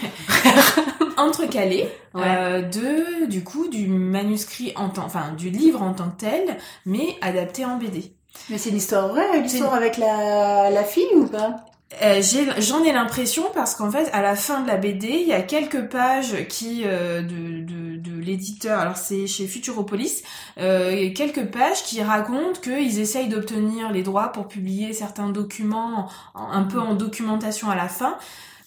entrecalé 1.19 1.89
de 2.15 3.25
du 3.27 3.43
coup 3.43 3.69
du 3.69 3.87
manuscrit 3.87 4.75
en 4.77 4.91
tant 4.91 5.07
enfin 5.07 5.33
du 5.33 5.49
livre 5.49 5.81
en 5.81 5.95
tant 5.95 6.11
que 6.11 6.19
tel 6.19 6.59
mais 6.85 7.17
adapté 7.23 7.65
en 7.65 7.79
BD. 7.79 8.13
Mais 8.51 8.59
c'est 8.59 8.69
une 8.69 8.77
histoire 8.77 9.09
vraie, 9.09 9.41
l'histoire 9.41 9.73
avec 9.73 9.97
la, 9.97 10.71
la 10.71 10.85
fille 10.85 11.09
ou 11.15 11.27
pas? 11.27 11.65
Euh, 12.03 12.21
J'en 12.59 12.85
ai, 12.85 12.93
l'impression 12.93 13.45
parce 13.55 13.75
qu'en 13.75 13.91
fait, 13.91 14.09
à 14.13 14.23
la 14.23 14.37
fin 14.37 14.63
de 14.63 14.67
la 14.67 14.77
BD, 14.77 15.09
il 15.09 15.29
y 15.29 15.33
a 15.33 15.43
quelques 15.43 15.89
pages 15.89 16.47
qui 16.49 16.83
euh, 16.85 17.23
de, 17.23 17.65
de, 17.65 17.97
de 17.97 18.21
l'éditeur, 18.21 18.81
alors 18.81 18.97
c'est 18.97 19.27
chez 19.27 19.47
Futuropolis, 19.47 20.23
euh, 20.59 21.13
quelques 21.15 21.47
pages 21.47 21.83
qui 21.85 22.03
racontent 22.03 22.61
qu'ils 22.61 22.99
essayent 22.99 23.29
d'obtenir 23.29 23.93
les 23.93 24.03
droits 24.03 24.33
pour 24.33 24.49
publier 24.49 24.93
certains 24.93 25.29
documents 25.29 26.09
un 26.35 26.65
peu 26.65 26.81
en 26.81 26.95
documentation 26.95 27.71
à 27.71 27.77
la 27.77 27.89
fin. 27.89 28.19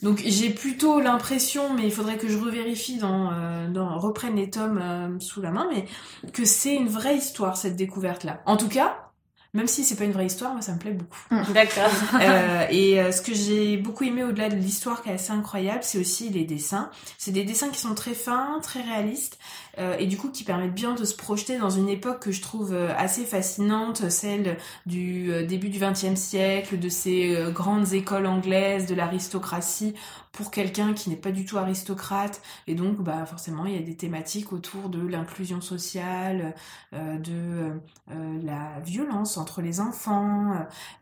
Donc 0.02 0.22
j'ai 0.26 0.50
plutôt 0.50 1.02
l'impression, 1.02 1.74
mais 1.74 1.84
il 1.84 1.92
faudrait 1.92 2.18
que 2.18 2.30
je 2.30 2.38
revérifie 2.38 2.98
dans, 2.98 3.32
euh, 3.34 3.68
reprenne 3.98 4.36
les 4.36 4.50
tomes 4.50 4.80
euh, 4.82 5.20
sous 5.20 5.42
la 5.42 5.52
main, 5.52 5.68
mais 5.72 5.86
que 6.32 6.46
c'est 6.46 6.76
une 6.76 6.88
vraie 6.88 7.18
histoire 7.18 7.58
cette 7.58 7.76
découverte 7.76 8.24
là. 8.24 8.42
En 8.46 8.56
tout 8.56 8.70
cas, 8.70 9.09
même 9.54 9.68
si 9.68 9.84
c'est 9.84 9.96
pas 9.96 10.04
une 10.04 10.12
vraie 10.12 10.28
histoire, 10.28 10.54
moi 10.54 10.62
ça 10.62 10.74
me 10.74 10.78
plaît 10.78 10.92
beaucoup. 10.92 11.18
Mmh. 11.32 11.54
D'accord. 11.54 11.92
euh, 12.22 12.68
et 12.70 13.00
euh, 13.00 13.12
ce 13.12 13.22
que 13.22 13.34
j'ai 13.34 13.78
beaucoup 13.78 14.04
aimé 14.04 14.24
au-delà 14.24 14.50
de 14.50 14.56
l'histoire 14.56 15.02
qui 15.02 15.10
est 15.10 15.14
assez 15.14 15.32
incroyable, 15.32 15.80
c'est 15.82 15.98
aussi 15.98 16.30
les 16.30 16.44
dessins. 16.44 16.92
C'est 17.18 17.32
des 17.32 17.44
dessins 17.44 17.70
qui 17.70 17.80
sont 17.80 17.96
très 17.96 18.14
fins, 18.14 18.60
très 18.62 18.82
réalistes, 18.82 19.40
euh, 19.78 19.96
et 19.98 20.08
du 20.08 20.18
coup 20.18 20.30
qui 20.30 20.44
permettent 20.44 20.74
bien 20.74 20.96
de 20.96 21.06
se 21.06 21.16
projeter 21.16 21.58
dans 21.58 21.70
une 21.70 21.90
époque 21.90 22.20
que 22.20 22.32
je 22.32 22.42
trouve 22.42 22.74
euh, 22.74 22.94
assez 22.98 23.24
fascinante, 23.26 24.10
celle 24.10 24.58
du 24.86 25.46
début 25.46 25.70
du 25.70 25.80
XXe 25.80 26.16
siècle, 26.16 26.80
de 26.80 26.90
ces 26.90 27.38
grandes 27.54 27.94
écoles 27.94 28.26
anglaises, 28.26 28.86
de 28.86 28.96
l'aristocratie, 28.96 29.94
pour 30.32 30.52
quelqu'un 30.52 30.94
qui 30.94 31.10
n'est 31.10 31.16
pas 31.16 31.32
du 31.32 31.46
tout 31.46 31.58
aristocrate. 31.58 32.42
Et 32.68 32.76
donc, 32.76 33.02
bah, 33.02 33.26
forcément, 33.26 33.66
il 33.66 33.74
y 33.74 33.78
a 33.78 33.82
des 33.82 33.96
thématiques 33.96 34.54
autour 34.54 34.90
de 34.90 35.06
l'inclusion 35.06 35.60
sociale, 35.60 36.56
euh, 36.94 37.18
de 37.18 37.74
euh, 38.12 38.40
la 38.44 38.80
violence 38.82 39.38
entre 39.38 39.62
les 39.62 39.80
enfants. 39.80 40.54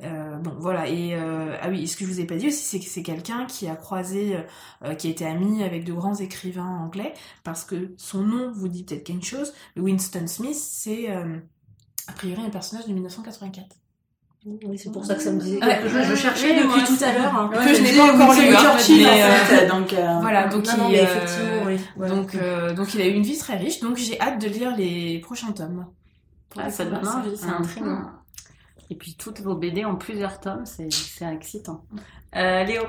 Euh, 0.02 0.38
bon, 0.38 0.56
voilà. 0.60 0.88
Et 0.88 1.14
ah 1.16 1.70
oui, 1.70 1.88
ce 1.88 1.98
que 1.98 2.06
je 2.06 2.10
vous 2.10 2.20
ai 2.20 2.26
pas 2.26 2.36
dit 2.36 2.48
aussi, 2.48 2.64
c'est 2.64 2.80
que 2.80 2.86
c'est 2.86 3.04
quelqu'un 3.04 3.46
qui 3.46 3.68
a 3.68 3.76
croisé, 3.76 4.38
qui 4.98 5.08
a 5.08 5.10
été 5.10 5.26
ami 5.26 5.64
avec 5.64 5.84
de 5.84 5.94
grands 5.94 6.16
écrivains 6.16 6.66
anglais, 6.66 7.14
parce 7.44 7.64
que 7.64 7.92
son 7.98 8.24
nom 8.24 8.52
vous 8.58 8.68
dit 8.68 8.84
peut-être 8.84 9.04
quelque 9.04 9.26
chose. 9.26 9.54
Winston 9.76 10.28
Smith, 10.28 10.58
c'est 10.58 11.10
a 11.10 12.14
priori 12.14 12.42
un 12.42 12.50
personnage 12.50 12.88
de 12.88 12.94
1984. 12.94 13.76
Oui, 14.46 14.78
c'est 14.78 14.92
pour 14.92 15.04
ça 15.04 15.16
que 15.16 15.22
ça 15.22 15.32
me 15.32 15.42
disait. 15.42 15.60
Je, 15.60 16.16
cherchais 16.16 16.56
depuis 16.56 16.84
tout 16.84 17.04
à 17.04 17.12
l'heure 17.12 17.36
hein. 17.36 17.50
que 17.54 17.74
je 17.74 17.82
n'ai 17.82 17.98
pas 17.98 18.14
encore 18.14 18.34
lu. 18.34 18.56
Churchill, 18.56 19.06
en 19.06 19.46
fait, 19.46 19.68
donc 19.68 19.94
euh... 19.94 20.20
voilà, 20.22 20.48
donc 20.48 20.66
il, 20.66 20.96
effectivement, 20.96 21.64
oui. 21.66 22.08
donc 22.08 22.36
euh, 22.36 22.74
donc 22.74 22.94
il 22.94 23.02
a 23.02 23.08
eu 23.08 23.14
une 23.14 23.24
vie 23.24 23.38
très 23.38 23.58
riche. 23.58 23.82
Donc 23.82 23.98
j'ai 23.98 24.20
hâte 24.22 24.42
de 24.42 24.48
lire 24.48 24.76
les 24.78 25.20
prochains 25.20 25.52
tomes. 25.52 25.86
Ah, 26.56 26.70
ça 26.70 26.86
donne 26.86 27.06
envie, 27.06 27.36
c'est 27.36 27.48
intriguant. 27.48 28.04
Et 28.90 28.96
puis 28.96 29.16
toutes 29.16 29.42
vos 29.42 29.56
BD 29.56 29.84
ont 29.84 29.98
plusieurs 29.98 30.40
tomes, 30.40 30.66
c'est 30.66 30.92
c'est 30.94 31.26
excitant. 31.26 31.84
Euh, 32.36 32.64
Léo. 32.64 32.84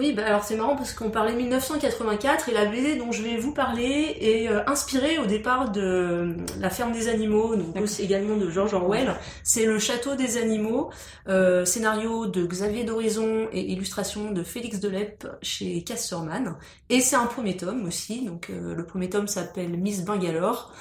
Oui, 0.00 0.14
bah 0.14 0.22
alors 0.24 0.44
c'est 0.44 0.56
marrant 0.56 0.76
parce 0.76 0.94
qu'on 0.94 1.10
parlait 1.10 1.34
1984 1.34 2.48
et 2.48 2.52
la 2.52 2.64
BD 2.64 2.96
dont 2.96 3.12
je 3.12 3.22
vais 3.22 3.36
vous 3.36 3.52
parler 3.52 4.16
est 4.18 4.48
euh, 4.48 4.62
inspirée 4.66 5.18
au 5.18 5.26
départ 5.26 5.72
de 5.72 6.36
La 6.58 6.70
ferme 6.70 6.92
des 6.92 7.08
animaux, 7.08 7.54
donc 7.54 7.76
aussi 7.76 8.00
également 8.02 8.38
de 8.38 8.48
George 8.48 8.72
Orwell. 8.72 9.14
C'est 9.42 9.66
Le 9.66 9.78
château 9.78 10.14
des 10.14 10.38
animaux, 10.38 10.88
euh, 11.28 11.66
scénario 11.66 12.24
de 12.24 12.46
Xavier 12.46 12.84
d'Horizon 12.84 13.48
et 13.52 13.60
illustration 13.60 14.30
de 14.30 14.42
Félix 14.42 14.80
Delep 14.80 15.28
chez 15.42 15.84
Casterman. 15.84 16.56
Et 16.88 17.02
c'est 17.02 17.16
un 17.16 17.26
premier 17.26 17.58
tome 17.58 17.84
aussi, 17.84 18.24
donc 18.24 18.48
euh, 18.48 18.74
le 18.74 18.86
premier 18.86 19.10
tome 19.10 19.28
s'appelle 19.28 19.76
Miss 19.76 20.02
Bangalore. 20.06 20.72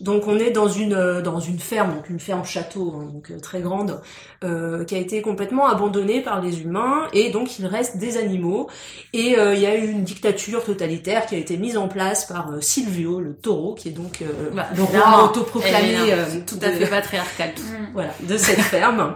Donc 0.00 0.26
on 0.26 0.38
est 0.38 0.50
dans 0.50 0.68
une 0.68 0.94
euh, 0.94 1.22
dans 1.22 1.40
une 1.40 1.58
ferme, 1.58 1.94
donc 1.94 2.10
une 2.10 2.18
ferme 2.18 2.44
château, 2.44 2.94
hein, 2.96 3.08
donc 3.12 3.30
euh, 3.30 3.38
très 3.38 3.60
grande, 3.60 4.00
euh, 4.42 4.84
qui 4.84 4.94
a 4.94 4.98
été 4.98 5.22
complètement 5.22 5.66
abandonnée 5.66 6.20
par 6.20 6.42
les 6.42 6.62
humains 6.62 7.06
et 7.12 7.30
donc 7.30 7.58
il 7.58 7.66
reste 7.66 7.96
des 7.98 8.16
animaux 8.16 8.68
et 9.12 9.38
euh, 9.38 9.54
il 9.54 9.60
y 9.60 9.66
a 9.66 9.76
eu 9.76 9.88
une 9.88 10.02
dictature 10.02 10.64
totalitaire 10.64 11.26
qui 11.26 11.36
a 11.36 11.38
été 11.38 11.56
mise 11.56 11.76
en 11.76 11.88
place 11.88 12.26
par 12.26 12.50
euh, 12.50 12.60
Silvio 12.60 13.20
le 13.20 13.34
taureau 13.34 13.74
qui 13.74 13.88
est 13.88 13.92
donc 13.92 14.22
euh, 14.22 14.50
Bah, 14.52 14.66
le 14.76 14.82
roi 14.82 15.24
autoproclamé 15.24 16.12
euh, 16.12 16.24
tout 16.46 16.58
à 16.60 16.70
fait 16.70 16.86
patriarcal. 16.86 17.50
voilà, 17.94 18.10
de 18.20 18.36
cette 18.36 18.60
ferme. 18.60 19.14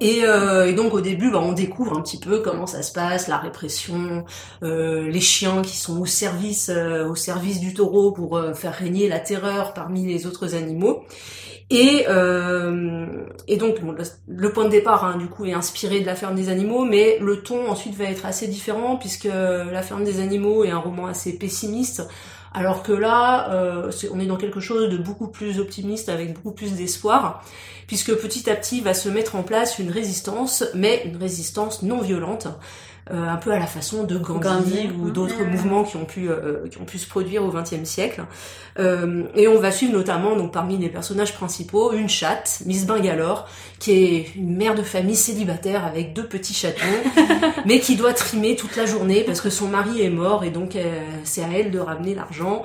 Et, 0.00 0.24
euh, 0.24 0.66
et 0.66 0.74
donc 0.74 0.92
au 0.94 1.00
début, 1.00 1.30
bah, 1.30 1.40
on 1.42 1.52
découvre 1.52 1.96
un 1.96 2.02
petit 2.02 2.18
peu 2.18 2.40
comment 2.40 2.66
ça 2.66 2.82
se 2.82 2.92
passe, 2.92 3.28
la 3.28 3.38
répression, 3.38 4.24
euh, 4.62 5.08
les 5.08 5.20
chiens 5.20 5.62
qui 5.62 5.76
sont 5.76 6.00
au 6.00 6.06
service, 6.06 6.70
euh, 6.70 7.08
au 7.08 7.14
service 7.14 7.60
du 7.60 7.72
taureau 7.72 8.12
pour 8.12 8.40
faire 8.54 8.74
régner 8.74 9.08
la 9.08 9.20
terreur 9.20 9.72
parmi 9.72 10.04
les 10.06 10.26
autres 10.26 10.54
animaux. 10.54 11.04
Et, 11.68 12.04
donc 13.58 13.78
le 14.28 14.52
point 14.52 14.66
de 14.66 14.70
départ 14.70 15.04
hein, 15.04 15.16
du 15.16 15.26
coup 15.26 15.46
est 15.46 15.52
inspiré 15.52 16.00
de 16.00 16.06
la 16.06 16.14
ferme 16.14 16.36
des 16.36 16.48
animaux, 16.48 16.84
mais 16.84 17.18
le 17.20 17.42
ton 17.42 17.68
ensuite 17.68 17.96
va 17.96 18.04
être 18.04 18.26
assez 18.26 18.46
différent 18.46 18.96
puisque 18.96 19.24
la 19.24 19.82
ferme 19.82 20.04
des 20.04 20.20
animaux 20.20 20.62
est 20.64 20.70
un 20.70 20.78
roman 20.78 21.06
assez 21.06 21.36
pessimiste, 21.38 22.06
alors 22.56 22.82
que 22.82 22.92
là 22.92 23.50
euh, 23.52 23.92
on 24.10 24.18
est 24.18 24.24
dans 24.24 24.38
quelque 24.38 24.60
chose 24.60 24.88
de 24.88 24.96
beaucoup 24.96 25.28
plus 25.28 25.60
optimiste 25.60 26.08
avec 26.08 26.32
beaucoup 26.32 26.52
plus 26.52 26.72
d'espoir, 26.72 27.44
puisque 27.86 28.14
petit 28.14 28.48
à 28.48 28.56
petit 28.56 28.80
va 28.80 28.94
se 28.94 29.10
mettre 29.10 29.36
en 29.36 29.42
place 29.42 29.78
une 29.78 29.90
résistance, 29.90 30.64
mais 30.74 31.02
une 31.04 31.18
résistance 31.18 31.82
non 31.82 32.00
violente. 32.00 32.48
Euh, 33.10 33.28
un 33.28 33.36
peu 33.36 33.52
à 33.52 33.58
la 33.58 33.66
façon 33.66 34.04
de 34.04 34.18
Gandhi, 34.18 34.90
ou 35.00 35.10
d'autres 35.10 35.44
mouvements 35.44 35.84
qui 35.84 35.96
ont 35.96 36.04
pu 36.04 36.28
euh, 36.28 36.66
qui 36.68 36.78
ont 36.78 36.84
pu 36.84 36.98
se 36.98 37.08
produire 37.08 37.44
au 37.44 37.50
XXe 37.50 37.84
siècle. 37.84 38.24
Euh, 38.78 39.24
et 39.34 39.48
on 39.48 39.60
va 39.60 39.70
suivre 39.70 39.92
notamment 39.92 40.36
donc 40.36 40.52
parmi 40.52 40.76
les 40.76 40.88
personnages 40.88 41.34
principaux 41.34 41.92
une 41.92 42.08
chatte, 42.08 42.62
Miss 42.66 42.86
Bangalore, 42.86 43.48
qui 43.78 43.92
est 43.92 44.34
une 44.34 44.56
mère 44.56 44.74
de 44.74 44.82
famille 44.82 45.16
célibataire 45.16 45.84
avec 45.84 46.14
deux 46.14 46.26
petits 46.26 46.54
chatons, 46.54 46.80
mais 47.66 47.80
qui 47.80 47.96
doit 47.96 48.12
trimer 48.12 48.56
toute 48.56 48.76
la 48.76 48.86
journée 48.86 49.22
parce 49.24 49.40
que 49.40 49.50
son 49.50 49.68
mari 49.68 50.02
est 50.02 50.10
mort 50.10 50.44
et 50.44 50.50
donc 50.50 50.76
euh, 50.76 51.00
c'est 51.24 51.44
à 51.44 51.48
elle 51.54 51.70
de 51.70 51.78
ramener 51.78 52.14
l'argent. 52.14 52.62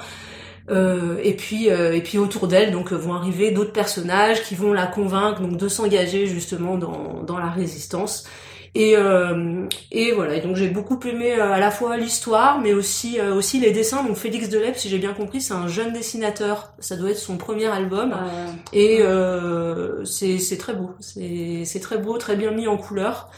Euh, 0.70 1.18
et 1.24 1.34
puis 1.34 1.70
euh, 1.70 1.94
et 1.94 2.02
puis 2.02 2.18
autour 2.20 2.48
d'elle 2.48 2.72
donc 2.72 2.94
euh, 2.94 2.96
vont 2.96 3.14
arriver 3.14 3.50
d'autres 3.52 3.74
personnages 3.74 4.44
qui 4.44 4.54
vont 4.54 4.74
la 4.74 4.86
convaincre 4.86 5.42
donc 5.42 5.58
de 5.58 5.68
s'engager 5.68 6.28
justement 6.28 6.78
dans 6.78 7.24
dans 7.24 7.38
la 7.38 7.50
résistance. 7.50 8.26
Et, 8.74 8.96
euh, 8.96 9.68
et 9.92 10.14
voilà, 10.14 10.36
et 10.36 10.42
donc 10.42 10.56
j'ai 10.56 10.70
beaucoup 10.70 10.98
aimé 11.06 11.34
euh, 11.34 11.52
à 11.52 11.60
la 11.60 11.72
fois 11.72 11.98
l'histoire, 11.98 12.62
mais 12.62 12.72
aussi 12.72 13.20
euh, 13.20 13.36
aussi 13.36 13.60
les 13.60 13.72
dessins. 13.72 14.02
Donc 14.04 14.16
Félix 14.16 14.48
Delep, 14.48 14.78
si 14.78 14.88
j'ai 14.88 14.98
bien 14.98 15.14
compris, 15.14 15.42
c'est 15.42 15.54
un 15.54 15.68
jeune 15.68 15.92
dessinateur. 15.92 16.72
Ça 16.80 16.96
doit 16.96 17.10
être 17.10 17.18
son 17.18 17.38
premier 17.38 17.66
album. 17.66 18.16
Et 18.72 19.00
euh, 19.02 20.06
c'est 20.06 20.40
c'est 20.40 20.58
très 20.58 20.74
beau, 20.74 20.92
c'est 21.02 21.64
c'est 21.66 21.82
très 21.82 21.98
beau, 21.98 22.18
très 22.18 22.38
bien 22.38 22.52
mis 22.52 22.68
en 22.68 22.78
couleur. 22.78 23.30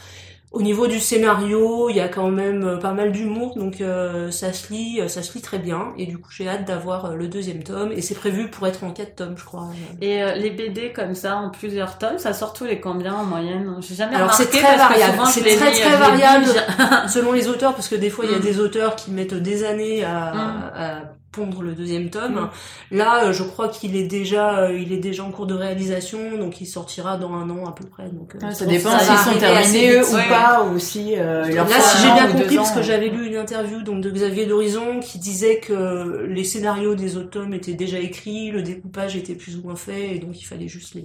Au 0.54 0.62
niveau 0.62 0.86
du 0.86 1.00
scénario, 1.00 1.88
il 1.90 1.96
y 1.96 2.00
a 2.00 2.06
quand 2.08 2.30
même 2.30 2.62
euh, 2.64 2.76
pas 2.78 2.92
mal 2.92 3.10
d'humour, 3.10 3.54
donc 3.56 3.80
euh, 3.80 4.30
ça 4.30 4.52
se 4.52 4.72
lit, 4.72 5.00
euh, 5.00 5.08
ça 5.08 5.22
se 5.22 5.34
lit 5.34 5.42
très 5.42 5.58
bien. 5.58 5.92
Et 5.98 6.06
du 6.06 6.16
coup, 6.18 6.30
j'ai 6.30 6.48
hâte 6.48 6.64
d'avoir 6.64 7.06
euh, 7.06 7.14
le 7.16 7.26
deuxième 7.26 7.64
tome. 7.64 7.90
Et 7.90 8.00
c'est 8.02 8.14
prévu 8.14 8.48
pour 8.48 8.64
être 8.68 8.84
en 8.84 8.90
quatre 8.92 9.16
tomes, 9.16 9.34
je 9.36 9.44
crois. 9.44 9.66
Et 10.00 10.22
euh, 10.22 10.34
les 10.36 10.50
BD 10.50 10.92
comme 10.92 11.14
ça 11.16 11.36
en 11.36 11.50
plusieurs 11.50 11.98
tomes, 11.98 12.18
ça 12.18 12.32
sort 12.32 12.52
tous 12.52 12.64
les 12.66 12.80
combien 12.80 13.14
en 13.14 13.24
moyenne? 13.24 13.74
J'ai 13.80 13.96
jamais 13.96 14.14
Alors, 14.14 14.32
c'est 14.32 14.46
très 14.46 14.60
parce 14.62 14.76
variable. 14.78 15.18
C'est 15.26 15.40
très, 15.56 15.72
très 15.72 15.96
variable. 15.96 16.46
Selon 17.08 17.32
les 17.32 17.48
auteurs, 17.48 17.74
parce 17.74 17.88
que 17.88 17.96
des 17.96 18.10
fois, 18.10 18.24
il 18.24 18.30
y 18.30 18.34
a 18.34 18.38
Mm. 18.38 18.42
des 18.42 18.60
auteurs 18.60 18.94
qui 18.94 19.10
mettent 19.10 19.34
des 19.34 19.64
années 19.64 20.04
à, 20.04 20.32
Mm. 20.34 20.72
à 20.76 21.00
pondre 21.34 21.62
le 21.62 21.72
deuxième 21.72 22.10
tome. 22.10 22.48
Là, 22.90 23.24
euh, 23.26 23.32
je 23.32 23.42
crois 23.42 23.68
qu'il 23.68 23.96
est 23.96 24.06
déjà, 24.06 24.58
euh, 24.60 24.78
il 24.78 24.92
est 24.92 24.98
déjà 24.98 25.24
en 25.24 25.30
cours 25.30 25.46
de 25.46 25.54
réalisation, 25.54 26.36
donc 26.38 26.60
il 26.60 26.66
sortira 26.66 27.16
dans 27.16 27.32
un 27.32 27.48
an 27.50 27.66
à 27.66 27.72
peu 27.72 27.84
près. 27.86 28.08
Donc, 28.10 28.34
euh, 28.36 28.50
ça 28.52 28.66
dépend 28.66 28.98
s'ils 28.98 29.16
sont 29.32 29.38
terminés 29.38 29.92
eux 29.92 30.08
ou 30.08 30.14
Ouais. 30.14 30.28
pas, 30.28 30.62
ou 30.64 30.78
si 30.78 31.14
euh, 31.16 31.44
Là, 31.48 31.66
si 31.80 32.02
j'ai 32.02 32.08
an 32.10 32.14
bien 32.14 32.26
compris, 32.32 32.56
parce 32.56 32.70
que 32.72 32.82
j'avais 32.82 33.08
lu 33.08 33.26
une 33.26 33.36
interview 33.36 33.82
donc 33.82 34.00
de 34.00 34.10
Xavier 34.10 34.46
d'Horizon 34.46 35.00
qui 35.00 35.18
disait 35.18 35.58
que 35.58 36.24
les 36.28 36.44
scénarios 36.44 36.94
des 36.94 37.16
autres 37.16 37.30
tomes 37.30 37.54
étaient 37.54 37.72
déjà 37.74 37.98
écrits, 37.98 38.50
le 38.50 38.62
découpage 38.62 39.16
était 39.16 39.34
plus 39.34 39.56
ou 39.56 39.62
moins 39.62 39.76
fait, 39.76 40.14
et 40.16 40.18
donc 40.18 40.40
il 40.40 40.44
fallait 40.44 40.68
juste 40.68 40.94
les, 40.94 41.04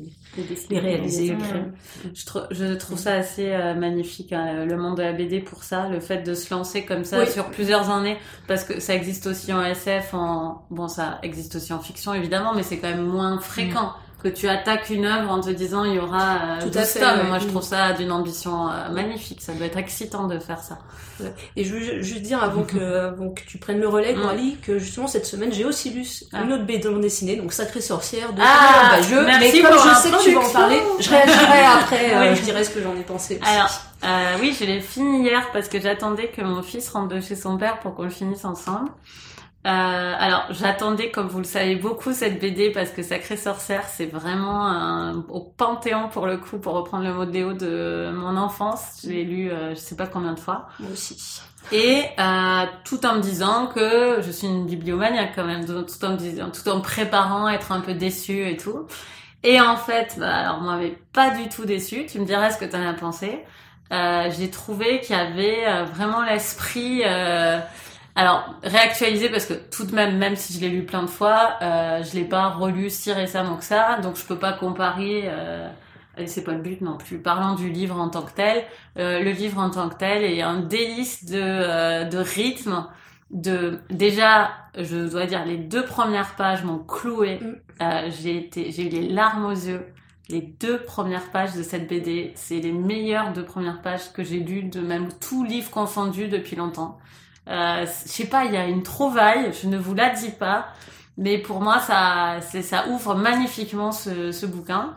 les 0.69 0.79
réaliser. 0.79 1.31
Ouais. 1.31 1.37
Je, 2.13 2.25
trou- 2.25 2.39
je 2.51 2.73
trouve 2.75 2.97
ça 2.97 3.13
assez 3.13 3.51
euh, 3.51 3.73
magnifique, 3.73 4.33
hein, 4.33 4.65
le 4.65 4.77
monde 4.77 4.97
de 4.97 5.01
la 5.03 5.13
BD 5.13 5.39
pour 5.39 5.63
ça, 5.63 5.87
le 5.89 5.99
fait 5.99 6.23
de 6.23 6.33
se 6.33 6.53
lancer 6.53 6.83
comme 6.85 7.03
ça 7.03 7.19
Oui. 7.21 7.31
sur 7.31 7.45
plusieurs 7.49 7.89
années, 7.89 8.17
parce 8.47 8.63
que 8.63 8.79
ça 8.79 8.93
existe 8.95 9.27
aussi 9.27 9.51
en 9.53 9.63
SF, 9.63 10.13
en 10.13 10.18
bon 10.69 10.87
ça 10.87 11.19
existe 11.23 11.55
aussi 11.55 11.73
en 11.73 11.79
fiction 11.79 12.13
évidemment, 12.13 12.53
mais 12.55 12.63
c'est 12.63 12.77
quand 12.77 12.89
même 12.89 13.05
moins 13.05 13.39
fréquent 13.39 13.93
que 14.21 14.27
tu 14.27 14.49
attaques 14.49 14.89
une 14.89 15.05
œuvre 15.05 15.31
en 15.31 15.39
te 15.39 15.49
disant 15.49 15.85
il 15.85 15.93
y 15.93 15.99
aura 15.99 16.33
euh, 16.33 16.59
Tout 16.59 16.77
à 16.77 16.81
12 16.81 16.89
fait, 16.89 16.99
ouais. 17.05 17.23
Moi 17.23 17.39
je 17.39 17.45
Mm. 17.45 17.49
trouve 17.51 17.63
ça 17.63 17.93
d'une 17.93 18.11
ambition 18.11 18.69
euh, 18.69 18.89
magnifique, 18.89 19.41
ça 19.41 19.53
doit 19.53 19.65
être 19.65 19.77
excitant 19.77 20.27
de 20.27 20.37
faire 20.39 20.59
ça. 20.61 20.77
Et 21.55 21.63
je 21.63 21.73
veux 21.73 22.01
juste 22.01 22.21
dire 22.23 22.43
avant 22.43 22.63
que, 22.71 22.77
avant 23.07 23.29
que 23.29 23.41
tu 23.47 23.57
prennes 23.59 23.79
le 23.79 23.87
relais, 23.87 24.13
Mm. 24.15 24.57
Que 24.61 24.77
justement 24.77 25.07
cette 25.07 25.25
semaine 25.25 25.53
j'ai 25.53 25.63
aussi 25.63 25.91
lu 25.91 26.05
Ah. 26.33 26.41
une 26.43 26.51
autre 26.51 26.65
BD 26.65 26.89
non 26.89 26.99
dessinée, 26.99 27.37
donc 27.37 27.53
Sacrée 27.53 27.79
Sorcière 27.79 28.33
de 28.33 28.41
Ah, 28.43 28.97
Bajeux. 28.97 29.23
merci 29.25 29.51
mais 29.53 29.69
comme 29.69 29.77
pour 29.77 29.85
je 29.89 29.95
sais 29.95 30.11
que 30.11 30.21
tu 30.23 30.31
vas 30.33 30.41
en 30.41 30.49
parler, 30.51 30.81
je 30.99 31.09
réagirai 31.09 31.61
après, 31.79 32.13
euh, 32.13 32.29
Oui. 32.31 32.35
je 32.35 32.41
dirai 32.41 32.63
ce 32.65 32.71
que 32.71 32.81
j'en 32.83 32.95
ai 32.97 33.03
pensé 33.03 33.39
aussi. 33.41 33.49
Alors, 33.55 33.71
euh, 34.03 34.35
oui, 34.41 34.53
je 34.59 34.65
l'ai 34.65 34.81
fini 34.81 35.23
hier 35.23 35.47
parce 35.53 35.69
que 35.69 35.79
j'attendais 35.79 36.27
que 36.27 36.41
mon 36.41 36.61
fils 36.61 36.89
rentre 36.89 37.15
de 37.15 37.21
chez 37.21 37.37
son 37.37 37.57
père 37.57 37.79
pour 37.79 37.95
qu'on 37.95 38.03
le 38.03 38.09
finisse 38.09 38.43
ensemble. 38.43 38.89
Euh, 39.67 39.69
alors, 40.17 40.45
j'attendais, 40.51 41.11
comme 41.11 41.27
vous 41.27 41.39
le 41.39 41.43
savez, 41.43 41.75
beaucoup 41.75 42.13
cette 42.13 42.39
BD 42.39 42.71
parce 42.71 42.91
que 42.91 43.03
Sacré 43.03 43.35
Sorcière, 43.35 43.83
c'est 43.89 44.05
vraiment 44.05 44.65
un, 44.67 45.25
au 45.27 45.41
panthéon 45.41 46.07
pour 46.09 46.27
le 46.27 46.37
coup, 46.37 46.59
pour 46.59 46.73
reprendre 46.73 47.03
le 47.03 47.13
mot 47.13 47.25
de 47.25 47.31
Léo 47.31 47.53
de 47.53 48.09
mon 48.13 48.37
enfance. 48.37 49.01
Je 49.03 49.09
l'ai 49.09 49.25
lu, 49.25 49.51
euh, 49.51 49.71
je 49.71 49.79
sais 49.79 49.97
pas 49.97 50.07
combien 50.07 50.33
de 50.33 50.39
fois. 50.39 50.67
Moi 50.79 50.91
aussi. 50.91 51.41
Et 51.71 52.03
euh, 52.19 52.65
tout 52.85 53.05
en 53.05 53.15
me 53.15 53.21
disant 53.21 53.67
que 53.67 54.21
je 54.21 54.31
suis 54.31 54.47
une 54.47 54.65
bibliomaniaque 54.65 55.33
quand 55.35 55.45
même, 55.45 55.65
tout 55.65 56.05
en 56.05 56.11
me 56.11 56.17
disant, 56.17 56.49
tout 56.51 56.67
en 56.69 56.77
me 56.77 56.81
préparant 56.81 57.45
à 57.47 57.53
être 57.53 57.73
un 57.73 57.81
peu 57.81 57.93
déçue 57.93 58.47
et 58.49 58.55
tout. 58.57 58.87
Et 59.43 59.59
en 59.61 59.77
fait, 59.77 60.15
bah, 60.19 60.35
alors 60.37 60.61
moi, 60.61 60.77
mais 60.77 60.97
pas 61.13 61.31
du 61.31 61.49
tout 61.49 61.65
déçue. 61.65 62.05
Tu 62.07 62.19
me 62.19 62.25
diras 62.25 62.51
ce 62.51 62.57
que 62.59 62.65
t'en 62.65 62.81
as 62.87 62.93
pensé. 62.93 63.43
Euh, 63.91 64.29
J'ai 64.37 64.49
trouvé 64.51 65.01
qu'il 65.01 65.15
y 65.15 65.19
avait 65.19 65.65
euh, 65.67 65.83
vraiment 65.85 66.23
l'esprit. 66.23 67.01
euh, 67.05 67.59
alors 68.19 68.53
réactualisé 68.63 69.29
parce 69.29 69.45
que 69.45 69.53
tout 69.53 69.85
de 69.85 69.95
même, 69.95 70.17
même 70.17 70.35
si 70.35 70.51
je 70.51 70.59
l'ai 70.59 70.67
lu 70.67 70.83
plein 70.83 71.03
de 71.03 71.07
fois, 71.07 71.53
euh, 71.61 72.03
je 72.03 72.17
l'ai 72.17 72.25
pas 72.25 72.49
relu 72.49 72.89
si 72.89 73.13
récemment 73.13 73.55
que 73.55 73.63
ça, 73.63 73.99
donc 74.01 74.17
je 74.17 74.25
peux 74.25 74.37
pas 74.37 74.51
comparer. 74.51 75.23
Euh, 75.25 75.69
et 76.17 76.27
c'est 76.27 76.43
pas 76.43 76.51
le 76.51 76.61
but 76.61 76.81
non 76.81 76.97
plus. 76.97 77.19
Parlant 77.19 77.55
du 77.55 77.69
livre 77.69 77.97
en 77.97 78.09
tant 78.09 78.23
que 78.23 78.33
tel, 78.33 78.65
euh, 78.97 79.19
le 79.19 79.31
livre 79.31 79.59
en 79.59 79.69
tant 79.69 79.87
que 79.87 79.95
tel 79.95 80.25
est 80.25 80.41
un 80.41 80.59
délice 80.59 81.23
de, 81.23 81.39
euh, 81.39 82.03
de 82.03 82.17
rythme. 82.17 82.87
De 83.31 83.79
déjà, 83.89 84.51
je 84.77 85.09
dois 85.09 85.25
dire, 85.25 85.45
les 85.45 85.55
deux 85.55 85.85
premières 85.85 86.35
pages 86.35 86.65
m'ont 86.65 86.79
cloué. 86.79 87.39
Mm. 87.39 87.55
Euh, 87.81 88.11
j'ai 88.21 88.35
été, 88.35 88.69
j'ai 88.71 88.87
eu 88.87 88.89
les 88.89 89.07
larmes 89.07 89.45
aux 89.45 89.51
yeux. 89.51 89.85
Les 90.27 90.41
deux 90.41 90.79
premières 90.79 91.31
pages 91.31 91.55
de 91.55 91.63
cette 91.63 91.87
BD, 91.87 92.33
c'est 92.35 92.59
les 92.59 92.73
meilleures 92.73 93.31
deux 93.31 93.45
premières 93.45 93.81
pages 93.81 94.11
que 94.11 94.25
j'ai 94.25 94.41
lues 94.41 94.63
de 94.63 94.81
même 94.81 95.07
tout 95.21 95.45
livre 95.45 95.71
confondu 95.71 96.27
depuis 96.27 96.57
longtemps. 96.57 96.99
Euh, 97.49 97.85
je 97.85 98.09
sais 98.09 98.25
pas, 98.25 98.45
il 98.45 98.53
y 98.53 98.57
a 98.57 98.65
une 98.65 98.83
trouvaille. 98.83 99.51
Je 99.61 99.67
ne 99.67 99.77
vous 99.77 99.95
la 99.95 100.09
dis 100.09 100.31
pas, 100.31 100.67
mais 101.17 101.37
pour 101.37 101.61
moi, 101.61 101.79
ça, 101.79 102.37
ça 102.61 102.87
ouvre 102.89 103.15
magnifiquement 103.15 103.91
ce, 103.91 104.31
ce 104.31 104.45
bouquin. 104.45 104.95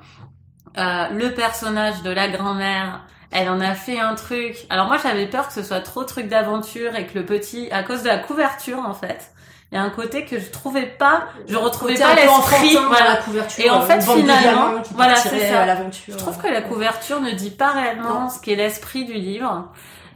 Euh, 0.79 1.09
le 1.11 1.35
personnage 1.35 2.03
de 2.03 2.11
la 2.11 2.29
grand-mère, 2.29 3.01
elle 3.31 3.49
en 3.49 3.61
a 3.61 3.75
fait 3.75 3.99
un 3.99 4.15
truc. 4.15 4.67
Alors 4.71 4.87
moi, 4.87 4.99
j'avais 5.03 5.27
peur 5.27 5.49
que 5.49 5.55
ce 5.55 5.63
soit 5.63 5.81
trop 5.81 6.05
truc 6.05 6.29
d'aventure 6.29 6.95
et 6.97 7.07
que 7.07 7.19
le 7.19 7.25
petit, 7.25 7.71
à 7.71 7.83
cause 7.83 8.03
de 8.03 8.09
la 8.09 8.19
couverture 8.19 8.79
en 8.79 8.95
fait, 8.95 9.33
il 9.71 9.77
y 9.77 9.79
a 9.79 9.83
un 9.83 9.91
côté 9.91 10.27
que 10.27 10.39
je 10.39 10.51
trouvais 10.51 10.85
pas, 10.87 11.25
je 11.49 11.57
retrouvais 11.57 11.99
pas 11.99 12.15
l'esprit. 12.15 12.77
Voilà. 12.89 13.15
la 13.15 13.17
couverture. 13.17 13.65
Et 13.65 13.71
en 13.71 13.81
euh, 13.81 13.87
fait, 13.87 14.03
finalement, 14.03 14.83
voilà, 14.95 15.17
c'est 15.17 15.51
ça. 15.51 15.67
Je 16.09 16.17
trouve 16.17 16.37
que 16.37 16.49
la 16.49 16.61
couverture 16.61 17.21
ne 17.23 17.31
dit 17.31 17.51
pas 17.51 17.71
réellement 17.71 18.21
Non. 18.21 18.29
ce 18.29 18.39
qu'est 18.41 18.55
l'esprit 18.55 19.07
du 19.07 19.15
livre. 19.15 19.71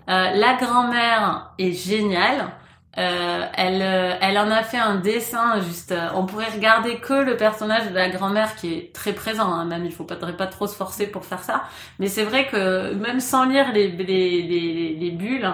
Euh, 0.09 0.31
la 0.35 0.55
grand-mère 0.55 1.51
est 1.59 1.73
géniale. 1.73 2.53
Euh, 2.99 3.45
elle, 3.55 3.83
euh, 3.83 4.15
elle 4.23 4.39
en 4.39 4.51
a 4.51 4.63
fait 4.63 4.79
un 4.79 4.95
dessin 4.97 5.61
juste. 5.61 5.93
euh, 5.93 6.09
on 6.15 6.25
pourrait 6.25 6.49
regarder 6.51 6.99
que 6.99 7.13
le 7.13 7.37
personnage 7.37 7.89
de 7.91 7.95
la 7.95 8.09
grand-mère 8.09 8.57
qui 8.57 8.73
est 8.73 8.95
très 8.95 9.13
présent. 9.13 9.53
Hein, 9.53 9.67
même 9.67 9.85
il 9.85 9.93
faut 9.93 10.05
pas, 10.05 10.17
pas 10.17 10.47
trop 10.47 10.67
se 10.67 10.75
forcer 10.77 11.07
pour 11.07 11.25
faire 11.27 11.43
ça. 11.43 11.65
Mais 11.99 12.07
c'est 12.09 12.25
vrai 12.25 12.47
que 12.49 12.95
même 12.95 13.21
sans 13.21 13.45
lire 13.45 13.73
les, 13.73 13.89
les, 13.91 14.43
les, 14.43 14.95
les 14.95 15.11
bulles, 15.11 15.53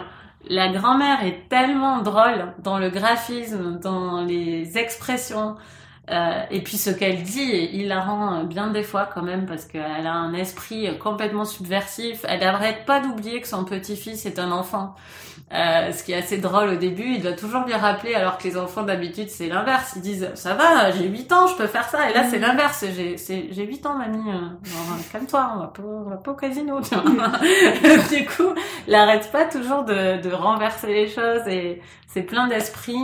la 0.48 0.68
grand-mère 0.68 1.24
est 1.24 1.48
tellement 1.48 1.98
drôle 2.02 2.52
dans 2.58 2.78
le 2.78 2.90
graphisme, 2.90 3.78
dans 3.80 4.22
les 4.22 4.78
expressions. 4.78 5.56
Euh, 6.10 6.42
et 6.50 6.62
puis 6.62 6.78
ce 6.78 6.90
qu'elle 6.90 7.22
dit 7.22 7.52
est 7.52 7.72
hilarant 7.74 8.40
euh, 8.40 8.42
bien 8.42 8.70
des 8.70 8.82
fois 8.82 9.08
quand 9.14 9.22
même 9.22 9.46
parce 9.46 9.66
qu'elle 9.66 10.06
a 10.06 10.12
un 10.12 10.34
esprit 10.34 10.88
euh, 10.88 10.94
complètement 10.94 11.44
subversif. 11.44 12.24
Elle 12.28 12.40
n'arrête 12.40 12.84
pas 12.86 13.00
d'oublier 13.00 13.40
que 13.40 13.46
son 13.46 13.64
petit-fils 13.64 14.26
est 14.26 14.40
un 14.40 14.50
enfant. 14.50 14.96
Euh, 15.54 15.92
ce 15.92 16.02
qui 16.02 16.12
est 16.12 16.16
assez 16.16 16.38
drôle 16.38 16.70
au 16.70 16.76
début, 16.76 17.04
il 17.16 17.22
doit 17.22 17.34
toujours 17.34 17.64
lui 17.66 17.74
rappeler 17.74 18.14
alors 18.14 18.38
que 18.38 18.44
les 18.44 18.56
enfants 18.56 18.84
d'habitude 18.84 19.28
c'est 19.28 19.48
l'inverse. 19.48 19.92
Ils 19.96 20.00
disent 20.02 20.30
ça 20.34 20.54
va, 20.54 20.90
j'ai 20.92 21.06
8 21.06 21.30
ans, 21.32 21.46
je 21.46 21.56
peux 21.56 21.66
faire 21.66 21.84
ça. 21.88 22.08
Et 22.08 22.14
là 22.14 22.24
c'est 22.30 22.38
l'inverse, 22.38 22.84
j'ai 22.96 23.18
c'est- 23.18 23.48
j'ai 23.50 23.66
8 23.66 23.84
ans 23.84 23.94
mamie, 23.94 24.30
euh, 24.30 24.38
genre, 24.64 24.96
calme-toi, 25.12 25.52
on 25.54 25.58
va 25.60 25.66
pas, 25.66 25.82
on 25.82 26.08
va 26.08 26.16
pas 26.16 26.30
au 26.30 26.34
casino. 26.34 26.80
tu 26.80 26.94
vois. 26.94 27.04
du 28.10 28.24
coup, 28.24 28.54
elle 28.88 28.94
arrête 28.94 29.30
pas 29.30 29.44
toujours 29.44 29.84
de, 29.84 30.22
de 30.22 30.32
renverser 30.32 30.86
les 30.86 31.08
choses 31.08 31.46
et 31.46 31.82
c'est 32.06 32.22
plein 32.22 32.46
d'esprit. 32.48 32.96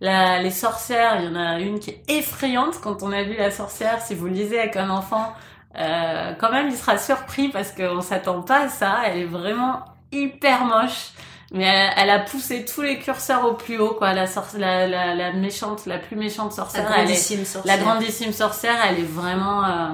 Les 0.00 0.50
sorcières, 0.50 1.20
il 1.20 1.26
y 1.26 1.28
en 1.28 1.36
a 1.36 1.58
une 1.60 1.80
qui 1.80 1.90
est 1.90 2.02
effrayante 2.08 2.80
quand 2.82 3.02
on 3.02 3.12
a 3.12 3.22
vu 3.22 3.36
la 3.36 3.50
sorcière. 3.50 4.00
Si 4.00 4.14
vous 4.14 4.26
lisez 4.26 4.58
avec 4.58 4.76
un 4.76 4.88
enfant, 4.88 5.34
euh, 5.78 6.32
quand 6.40 6.50
même, 6.50 6.68
il 6.68 6.76
sera 6.76 6.96
surpris 6.96 7.48
parce 7.50 7.72
qu'on 7.72 8.00
s'attend 8.00 8.40
pas 8.40 8.60
à 8.64 8.68
ça. 8.68 9.00
Elle 9.04 9.18
est 9.18 9.24
vraiment 9.26 9.80
hyper 10.12 10.64
moche. 10.64 11.10
Mais 11.52 11.64
elle, 11.64 11.90
elle 11.96 12.10
a 12.10 12.18
poussé 12.20 12.64
tous 12.64 12.82
les 12.82 12.98
curseurs 12.98 13.44
au 13.44 13.54
plus 13.54 13.78
haut, 13.78 13.94
quoi. 13.94 14.12
La, 14.12 14.26
la, 14.58 14.86
la, 14.86 15.14
la 15.14 15.32
méchante, 15.32 15.86
la 15.86 15.98
plus 15.98 16.16
méchante 16.16 16.50
La 16.50 16.56
sorcière, 16.56 16.84
elle 16.94 17.00
est, 17.02 17.04
grandissime 17.06 17.44
sorcière. 17.44 17.76
la 17.76 17.82
grandissime 17.82 18.32
sorcière, 18.32 18.76
elle 18.88 19.00
est 19.00 19.08
vraiment 19.08 19.64
euh, 19.64 19.88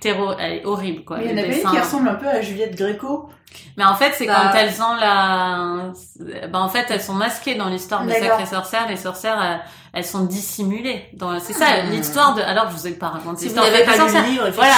terro, 0.00 0.32
elle 0.38 0.52
est 0.58 0.64
horrible, 0.64 1.04
quoi. 1.04 1.18
Mais 1.18 1.24
il 1.24 1.30
y 1.38 1.40
en 1.40 1.44
une 1.44 1.50
dessins- 1.50 1.70
qui 1.72 1.80
ressemble 1.80 2.08
un 2.08 2.14
peu 2.14 2.28
à 2.28 2.40
Juliette 2.40 2.76
Gréco. 2.76 3.28
mais 3.76 3.84
en 3.84 3.94
fait, 3.96 4.12
c'est 4.14 4.26
Bah- 4.26 4.50
quand 4.52 4.58
elles 4.58 4.80
ont 4.82 4.94
la, 4.94 6.46
bah 6.48 6.60
en 6.60 6.68
fait, 6.68 6.86
elles 6.90 7.02
sont 7.02 7.14
masquées 7.14 7.56
dans 7.56 7.68
l'histoire 7.68 8.04
de 8.04 8.10
D'accord. 8.10 8.28
Sacré 8.38 8.46
Sorcière. 8.46 8.88
Les 8.88 8.96
sorcières, 8.96 9.42
elles, 9.42 9.60
elles 9.94 10.04
sont 10.04 10.24
dissimulées. 10.24 11.06
Dans, 11.14 11.38
c'est 11.40 11.52
ça, 11.52 11.66
Ah. 11.68 11.82
l'histoire 11.90 12.34
de. 12.34 12.42
Alors, 12.42 12.70
je 12.70 12.76
vous 12.76 12.86
ai 12.86 12.92
pas 12.92 13.08
raconté 13.08 13.44
l'histoire 13.44 13.66
de 13.66 13.70
n'avez 13.70 13.84
Sacré 13.84 13.98
pas 13.98 14.04
lu 14.04 14.10
Sorcière. 14.10 14.30
livre, 14.30 14.50
Voilà. 14.54 14.74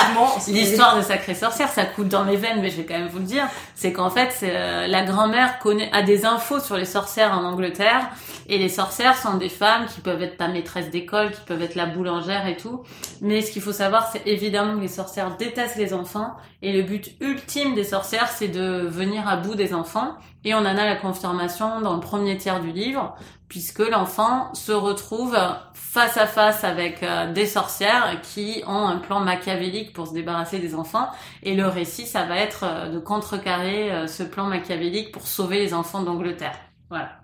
L'histoire 0.49 0.97
de 0.97 1.03
Sacré 1.03 1.35
Sorcière, 1.35 1.69
ça 1.69 1.85
coule 1.85 2.09
dans 2.09 2.25
mes 2.25 2.37
veines, 2.37 2.61
mais 2.61 2.71
je 2.71 2.77
vais 2.77 2.85
quand 2.85 2.99
même 2.99 3.09
vous 3.09 3.19
le 3.19 3.25
dire. 3.25 3.47
C'est 3.75 3.93
qu'en 3.93 4.11
fait, 4.11 4.35
euh, 4.43 4.87
la 4.87 5.03
grand-mère 5.05 5.59
connaît, 5.59 5.91
a 5.93 6.03
des 6.03 6.25
infos 6.25 6.61
sur 6.61 6.77
les 6.77 6.85
sorcières 6.85 7.33
en 7.33 7.45
Angleterre. 7.45 8.09
Et 8.49 8.59
les 8.59 8.69
sorcières 8.69 9.17
sont 9.17 9.39
des 9.39 9.49
femmes 9.49 9.87
qui 9.93 10.01
peuvent 10.01 10.23
être 10.23 10.37
ta 10.37 10.47
maîtresse 10.47 10.91
d'école, 10.91 11.33
qui 11.33 11.41
peuvent 11.41 11.63
être 11.63 11.75
la 11.75 11.87
boulangère 11.87 12.47
et 12.47 12.57
tout. 12.57 12.83
Mais 13.21 13.43
ce 13.43 13.51
qu'il 13.51 13.61
faut 13.63 13.73
savoir, 13.73 14.09
c'est 14.13 14.23
évidemment 14.27 14.77
que 14.77 14.81
les 14.83 14.89
sorcières 14.89 15.37
détestent 15.37 15.77
les 15.77 15.93
enfants. 15.93 16.37
Et 16.63 16.73
le 16.73 16.83
but 16.83 17.11
ultime 17.21 17.75
des 17.75 17.83
sorcières, 17.85 18.29
c'est 18.29 18.49
de 18.49 18.87
venir 18.89 19.29
à 19.29 19.37
bout 19.37 19.57
des 19.57 19.75
enfants. 19.75 20.15
Et 20.45 20.55
on 20.55 20.59
en 20.59 20.65
a 20.67 20.75
la 20.87 20.95
confirmation 20.95 21.81
dans 21.81 21.95
le 21.95 22.01
premier 22.01 22.37
tiers 22.39 22.61
du 22.61 22.71
livre, 22.71 23.17
puisque 23.49 23.79
l'enfant 23.79 24.53
se 24.55 24.73
retrouve 24.73 25.37
face 25.75 26.17
à 26.17 26.27
face 26.27 26.65
avec 26.65 27.03
euh, 27.03 27.33
des 27.33 27.47
sorcières 27.47 28.21
qui 28.23 28.63
ont 28.67 28.87
un 28.87 28.99
plan 28.99 29.21
machiavélique 29.21 29.93
pour 29.93 30.09
se 30.09 30.15
débarrasser 30.15 30.59
des 30.59 30.75
enfants. 30.75 31.09
Et 31.43 31.55
le 31.55 31.67
récit, 31.67 32.07
ça 32.07 32.25
va 32.27 32.37
être 32.37 32.65
euh, 32.65 32.89
de 32.91 32.99
contrecarrer 32.99 33.93
euh, 33.93 34.07
ce 34.07 34.23
plan 34.23 34.45
machiavélique 34.45 35.13
pour 35.13 35.27
sauver 35.27 35.59
les 35.59 35.75
enfants 35.75 36.03
d'Angleterre. 36.03 36.59
Voilà. 36.89 37.21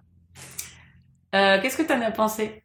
Qu'est-ce 1.33 1.79
que 1.79 1.83
t'en 1.83 2.03
as 2.03 2.11
pensé, 2.11 2.62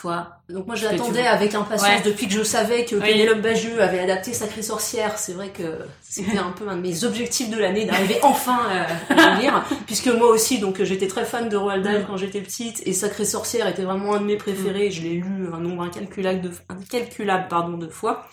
toi 0.00 0.28
Donc 0.48 0.66
moi 0.66 0.74
je 0.76 0.84
l'attendais 0.86 1.26
avec 1.26 1.54
impatience 1.54 1.88
Ouais. 1.88 2.00
depuis 2.04 2.26
que 2.26 2.32
je 2.34 2.42
savais 2.42 2.84
que 2.84 2.94
Oui. 2.96 3.02
Pénélope 3.02 3.40
Bagieux 3.40 3.82
avait 3.82 4.00
adapté 4.00 4.32
Sacrée 4.32 4.62
Sorcière. 4.62 5.18
C'est 5.18 5.32
vrai 5.32 5.48
que 5.48 5.62
c'était 6.02 6.38
un 6.38 6.50
peu 6.52 6.68
un 6.68 6.76
de 6.76 6.80
mes 6.80 7.04
objectifs 7.04 7.50
de 7.50 7.58
l'année 7.58 7.84
d'arriver 7.84 8.18
enfin 8.22 8.58
euh, 8.70 9.14
à 9.14 9.38
lire, 9.40 9.64
puisque 9.86 10.06
moi 10.08 10.28
aussi 10.28 10.58
donc 10.58 10.82
j'étais 10.82 11.06
très 11.08 11.24
fan 11.24 11.48
de 11.48 11.56
Roald 11.56 11.84
Dahl 11.84 12.00
Mm. 12.02 12.06
quand 12.06 12.16
j'étais 12.16 12.40
petite 12.40 12.82
et 12.86 12.92
Sacrée 12.92 13.24
Sorcière 13.24 13.66
était 13.68 13.82
vraiment 13.82 14.14
un 14.14 14.20
de 14.20 14.24
mes 14.24 14.36
préférés. 14.36 14.90
Je 14.90 15.02
l'ai 15.02 15.14
lu 15.14 15.48
un 15.52 15.58
nombre 15.58 15.82
incalculable 15.82 16.40
de 16.40 16.50
incalculable 16.68 17.46
pardon 17.48 17.76
de 17.76 17.88
fois. 17.88 18.26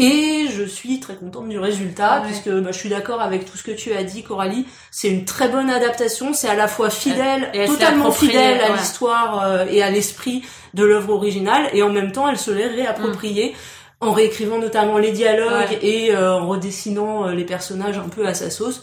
Et 0.00 0.46
je 0.48 0.64
suis 0.64 0.98
très 1.00 1.14
contente 1.14 1.48
du 1.48 1.58
résultat, 1.58 2.20
Ouais. 2.20 2.26
puisque 2.26 2.48
bah, 2.50 2.72
je 2.72 2.78
suis 2.78 2.88
d'accord 2.88 3.20
avec 3.20 3.44
tout 3.50 3.56
ce 3.56 3.62
que 3.62 3.70
tu 3.70 3.92
as 3.92 4.02
dit, 4.02 4.22
Coralie. 4.22 4.66
C'est 4.90 5.08
une 5.08 5.24
très 5.24 5.48
bonne 5.48 5.68
adaptation. 5.70 6.32
C'est 6.32 6.48
à 6.48 6.54
la 6.54 6.68
fois 6.68 6.90
fidèle, 6.90 7.50
Et 7.54 7.66
totalement 7.66 8.10
fidèle 8.10 8.60
à 8.60 8.76
l'histoire 8.76 9.42
euh, 9.44 9.66
et 9.70 9.82
à 9.82 9.90
l'esprit 9.90 10.42
de 10.74 10.84
l'œuvre 10.84 11.10
originale, 11.14 11.68
et 11.74 11.82
en 11.82 11.90
même 11.90 12.12
temps, 12.12 12.28
elle 12.28 12.38
se 12.38 12.50
l'est 12.50 12.66
réappropriée 12.68 13.54
en 14.00 14.12
réécrivant 14.12 14.58
notamment 14.58 14.96
les 14.96 15.12
dialogues 15.12 15.50
Mm. 15.50 15.72
Ouais. 15.72 15.78
et 15.86 16.14
euh, 16.16 16.32
en 16.40 16.48
redessinant 16.48 17.28
euh, 17.28 17.32
les 17.32 17.44
personnages 17.44 17.98
un 17.98 18.08
peu 18.08 18.26
à 18.26 18.32
sa 18.34 18.48
sauce. 18.48 18.80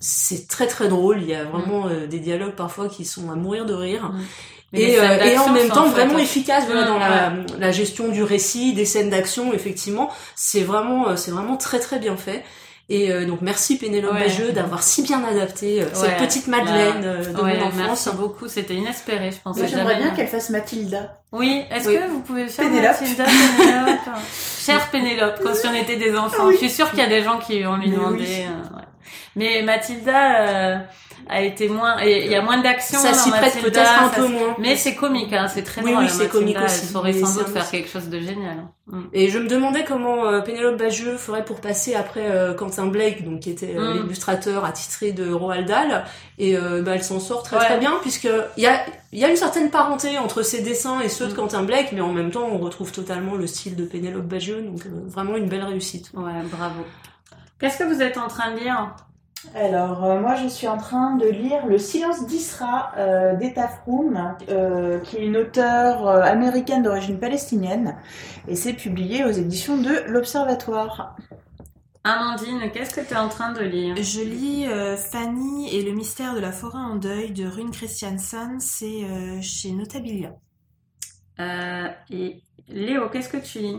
C'est 0.00 0.48
très 0.48 0.66
très 0.66 0.88
drôle. 0.88 1.22
Il 1.22 1.28
y 1.28 1.34
a 1.34 1.44
vraiment 1.44 1.86
euh, 1.86 2.06
des 2.06 2.18
dialogues 2.18 2.54
parfois 2.56 2.88
qui 2.88 3.04
sont 3.04 3.30
à 3.30 3.34
mourir 3.36 3.64
de 3.64 3.74
rire. 3.74 4.10
Mm. 4.12 4.20
Et, 4.72 4.98
euh, 4.98 5.24
et 5.24 5.38
en 5.38 5.50
même 5.50 5.68
temps 5.68 5.86
vraiment 5.88 6.18
efficace 6.18 6.64
voilà, 6.66 6.84
dans 6.84 6.98
la, 6.98 7.32
la 7.58 7.70
gestion 7.72 8.08
du 8.08 8.22
récit, 8.22 8.74
des 8.74 8.84
scènes 8.84 9.10
d'action, 9.10 9.52
effectivement, 9.54 10.10
c'est 10.34 10.62
vraiment 10.62 11.08
euh, 11.08 11.16
c'est 11.16 11.30
vraiment 11.30 11.56
très 11.56 11.78
très 11.78 11.98
bien 11.98 12.16
fait. 12.16 12.42
Et 12.88 13.10
euh, 13.10 13.24
donc 13.26 13.40
merci 13.42 13.78
Pénélope 13.78 14.12
Ouais. 14.14 14.20
Bagieux 14.20 14.52
d'avoir 14.52 14.82
si 14.82 15.02
bien 15.02 15.22
adapté 15.24 15.82
euh, 15.82 15.86
cette 15.92 16.18
petite 16.18 16.46
Madeleine 16.46 17.02
euh, 17.04 17.32
de 17.32 17.40
Ouais, 17.42 17.58
mon 17.58 17.66
enfance. 17.66 17.74
merci 17.76 18.10
beaucoup. 18.16 18.46
C'était 18.48 18.74
inespéré, 18.74 19.32
je 19.32 19.38
pensais 19.42 19.60
Moi, 19.60 19.68
j'aimerais 19.68 19.96
bien 19.96 20.10
qu'elle 20.10 20.28
fasse 20.28 20.50
Mathilda. 20.50 21.20
Oui, 21.32 21.62
est-ce 21.70 21.88
Oui. 21.88 21.96
que 21.96 22.06
vous 22.08 22.20
pouvez 22.20 22.46
faire 22.46 22.64
Pénélope. 22.66 22.92
Mathilda 23.00 23.24
Pénélope 23.24 24.00
Chère 24.66 24.90
Pénélope, 24.90 25.40
quand 25.42 25.54
si 25.54 25.66
on 25.66 25.74
était 25.74 25.96
des 25.96 26.14
enfants, 26.16 26.46
Oui. 26.46 26.54
je 26.54 26.58
suis 26.58 26.70
sûre 26.70 26.90
qu'il 26.90 26.98
y 27.00 27.02
a 27.02 27.08
des 27.08 27.22
gens 27.22 27.38
qui 27.38 27.62
vont 27.62 27.76
lui 27.76 27.88
Mais 27.90 27.96
demander. 27.96 28.18
oui. 28.24 28.42
euh, 28.42 28.76
ouais. 28.76 28.82
Mais 29.36 29.62
Mathilda 29.62 30.40
euh, 30.40 30.76
a 31.28 31.42
été 31.42 31.68
moins, 31.68 32.00
il 32.02 32.26
y 32.30 32.34
a 32.34 32.42
moins 32.42 32.58
d'action. 32.58 32.98
Ça 32.98 33.12
s'y 33.12 33.30
prête 33.30 33.60
peut-être 33.60 34.02
un 34.02 34.08
peu 34.08 34.26
moins. 34.28 34.54
Mais 34.58 34.76
c'est 34.76 34.94
comique, 34.94 35.32
hein, 35.32 35.48
c'est 35.48 35.62
très 35.62 35.82
Oui, 35.82 35.90
drôle. 35.92 36.04
oui, 36.04 36.10
hein, 36.10 36.14
c'est 36.16 36.28
comique 36.28 36.56
Elle 36.58 36.64
aussi, 36.64 36.86
saurait 36.86 37.12
mais 37.12 37.20
sans 37.20 37.34
doute 37.34 37.48
faire 37.48 37.68
quelque 37.70 37.88
chose 37.88 38.08
de 38.08 38.20
génial. 38.20 38.58
hein. 38.58 38.70
Mm. 38.86 39.00
Et 39.12 39.28
je 39.30 39.38
me 39.40 39.48
demandais 39.48 39.84
comment 39.84 40.26
euh, 40.26 40.40
Pénélope 40.40 40.76
Bagieux 40.78 41.16
ferait 41.16 41.44
pour 41.44 41.60
passer 41.60 41.96
après 41.96 42.30
euh, 42.30 42.54
Quentin 42.54 42.86
Blake, 42.86 43.24
donc 43.24 43.40
qui 43.40 43.50
était 43.50 43.74
euh, 43.76 43.94
Mm. 43.94 44.02
l'illustrateur 44.02 44.64
attitré 44.64 45.10
de 45.12 45.32
Roald 45.32 45.66
Dahl, 45.66 46.04
et 46.38 46.56
euh, 46.56 46.82
bah, 46.82 46.92
elle 46.94 47.02
s'en 47.02 47.18
sort 47.18 47.42
très 47.42 47.56
Ouais. 47.56 47.64
très 47.64 47.78
bien 47.78 47.94
puisque 48.02 48.28
il 48.56 48.62
y 48.62 48.66
a 48.68 48.78
il 49.12 49.18
y 49.18 49.24
a 49.24 49.28
une 49.30 49.36
certaine 49.36 49.70
parenté 49.70 50.18
entre 50.18 50.42
ses 50.42 50.60
dessins 50.62 51.00
et 51.00 51.08
ceux 51.08 51.26
de 51.26 51.32
Mm. 51.32 51.36
Quentin 51.36 51.62
Blake, 51.64 51.88
mais 51.92 52.00
en 52.02 52.12
même 52.12 52.30
temps 52.30 52.48
on 52.52 52.58
retrouve 52.58 52.92
totalement 52.92 53.34
le 53.34 53.46
style 53.48 53.74
de 53.74 53.84
Pénélope 53.84 54.26
Bagieux, 54.26 54.62
donc 54.62 54.82
vraiment 55.08 55.36
une 55.36 55.48
belle 55.48 55.64
réussite. 55.64 56.10
Ouais, 56.14 56.32
bravo. 56.52 56.82
Qu'est-ce 57.58 57.78
que 57.78 57.84
vous 57.84 58.02
êtes 58.02 58.18
en 58.18 58.28
train 58.28 58.52
de 58.54 58.60
lire? 58.60 58.94
Alors, 59.54 60.04
euh, 60.04 60.20
moi, 60.20 60.34
je 60.34 60.48
suis 60.48 60.68
en 60.68 60.76
train 60.76 61.16
de 61.16 61.26
lire 61.26 61.66
Le 61.66 61.78
silence 61.78 62.26
d'Isra 62.26 62.92
euh, 62.98 63.36
d'Eta 63.36 63.68
Froum, 63.68 64.36
euh, 64.48 64.98
qui 65.00 65.16
est 65.16 65.26
une 65.26 65.36
auteure 65.36 66.06
euh, 66.06 66.20
américaine 66.22 66.82
d'origine 66.82 67.18
palestinienne, 67.18 67.96
et 68.48 68.54
c'est 68.54 68.74
publié 68.74 69.24
aux 69.24 69.30
éditions 69.30 69.78
de 69.78 70.04
l'Observatoire. 70.08 71.16
Amandine, 72.04 72.70
qu'est-ce 72.72 72.94
que 72.94 73.00
tu 73.00 73.14
es 73.14 73.16
en 73.16 73.28
train 73.28 73.52
de 73.52 73.62
lire? 73.62 73.96
Je 73.96 74.20
lis 74.20 74.66
euh, 74.68 74.96
Fanny 74.96 75.74
et 75.74 75.82
le 75.82 75.92
mystère 75.92 76.34
de 76.34 76.40
la 76.40 76.52
forêt 76.52 76.78
en 76.78 76.96
deuil 76.96 77.32
de 77.32 77.46
Rune 77.46 77.70
Christiansen, 77.70 78.60
c'est 78.60 79.04
euh, 79.04 79.40
chez 79.40 79.72
Notabilia. 79.72 80.34
euh, 81.40 81.88
Et 82.10 82.42
Léo, 82.68 83.08
qu'est-ce 83.08 83.28
que 83.28 83.38
tu 83.38 83.58
lis? 83.58 83.78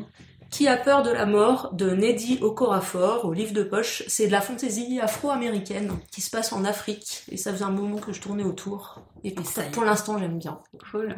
Qui 0.50 0.68
a 0.68 0.78
peur 0.78 1.04
de 1.04 1.12
la 1.12 1.26
mort 1.26 1.74
de 1.74 1.90
Neddy 1.92 2.40
Okorafor 2.42 3.26
au 3.26 3.34
livre 3.34 3.54
de 3.54 3.64
poche, 3.64 4.04
c'est 4.08 4.28
de 4.28 4.32
la 4.32 4.42
fantaisie 4.42 5.00
afro-américaine 5.02 5.92
qui 6.12 6.22
se 6.22 6.30
passe 6.30 6.54
en 6.54 6.64
Afrique 6.64 7.24
et 7.30 7.38
ça 7.38 7.52
faisait 7.52 7.66
un 7.66 7.72
moment 7.72 7.98
que 7.98 8.14
je 8.14 8.22
tournais 8.22 8.44
autour 8.44 9.02
et 9.24 9.32
pour, 9.32 9.46
ça 9.46 9.64
l'instant 9.84 10.18
j'aime 10.18 10.40
bien. 10.40 10.60
Cool. 10.92 11.16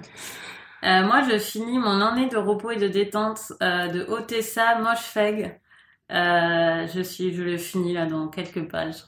Euh, 0.83 1.03
moi, 1.03 1.21
je 1.29 1.37
finis 1.37 1.77
mon 1.77 2.01
année 2.01 2.27
de 2.27 2.37
repos 2.37 2.71
et 2.71 2.77
de 2.77 2.87
détente 2.87 3.53
euh, 3.61 3.87
de 3.87 4.01
Otessa 4.03 4.79
Moshfegh. 4.79 5.59
Euh, 6.11 6.87
je 6.87 7.01
suis, 7.01 7.33
je 7.33 7.43
le 7.43 7.57
finis 7.57 7.93
là 7.93 8.05
dans 8.05 8.29
quelques 8.29 8.67
pages. 8.69 9.03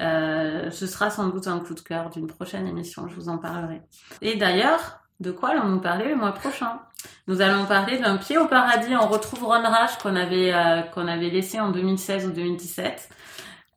Ce 0.00 0.86
sera 0.86 1.10
sans 1.10 1.28
doute 1.28 1.46
un 1.46 1.60
coup 1.60 1.74
de 1.74 1.80
cœur 1.80 2.10
d'une 2.10 2.26
prochaine 2.26 2.66
émission, 2.66 3.08
je 3.08 3.14
vous 3.14 3.28
en 3.28 3.38
parlerai. 3.38 3.80
Et 4.20 4.36
d'ailleurs, 4.36 5.05
de 5.20 5.30
quoi 5.30 5.50
allons-nous 5.50 5.80
parler 5.80 6.08
le 6.08 6.16
mois 6.16 6.32
prochain? 6.32 6.80
Nous 7.26 7.40
allons 7.40 7.64
parler 7.66 7.98
d'un 7.98 8.16
pied 8.16 8.38
au 8.38 8.46
paradis. 8.46 8.94
On 8.94 9.06
retrouve 9.06 9.44
Ron 9.44 9.62
Rash 9.62 9.98
qu'on 9.98 10.16
avait 10.16 10.52
euh, 10.52 10.82
qu'on 10.82 11.06
avait 11.08 11.30
laissé 11.30 11.60
en 11.60 11.70
2016 11.70 12.26
ou 12.26 12.30
2017. 12.32 13.08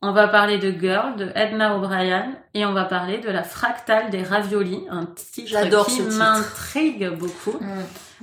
On 0.02 0.12
va 0.12 0.28
parler 0.28 0.56
de 0.56 0.70
Girl 0.70 1.16
de 1.16 1.30
Edna 1.34 1.76
O'Brien 1.76 2.32
et 2.54 2.64
on 2.64 2.72
va 2.72 2.84
parler 2.84 3.18
de 3.18 3.28
la 3.28 3.42
fractale 3.42 4.08
des 4.08 4.22
raviolis, 4.22 4.86
un 4.88 5.04
titre 5.04 5.84
qui 5.86 6.00
m'intrigue 6.16 7.10
beaucoup, 7.10 7.58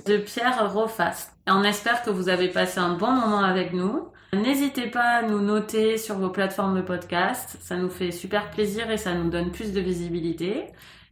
de 0.07 0.17
Pierre 0.17 0.73
Rofast. 0.73 1.33
Et 1.45 1.51
on 1.51 1.63
espère 1.63 2.01
que 2.01 2.09
vous 2.09 2.29
avez 2.29 2.47
passé 2.47 2.79
un 2.79 2.93
bon 2.93 3.11
moment 3.11 3.43
avec 3.43 3.73
nous. 3.73 4.09
N'hésitez 4.33 4.87
pas 4.87 5.19
à 5.19 5.21
nous 5.21 5.39
noter 5.39 5.99
sur 5.99 6.15
vos 6.15 6.29
plateformes 6.29 6.75
de 6.75 6.81
podcast, 6.81 7.57
ça 7.61 7.75
nous 7.75 7.89
fait 7.91 8.11
super 8.11 8.49
plaisir 8.49 8.89
et 8.89 8.97
ça 8.97 9.13
nous 9.13 9.29
donne 9.29 9.51
plus 9.51 9.71
de 9.71 9.79
visibilité. 9.79 10.65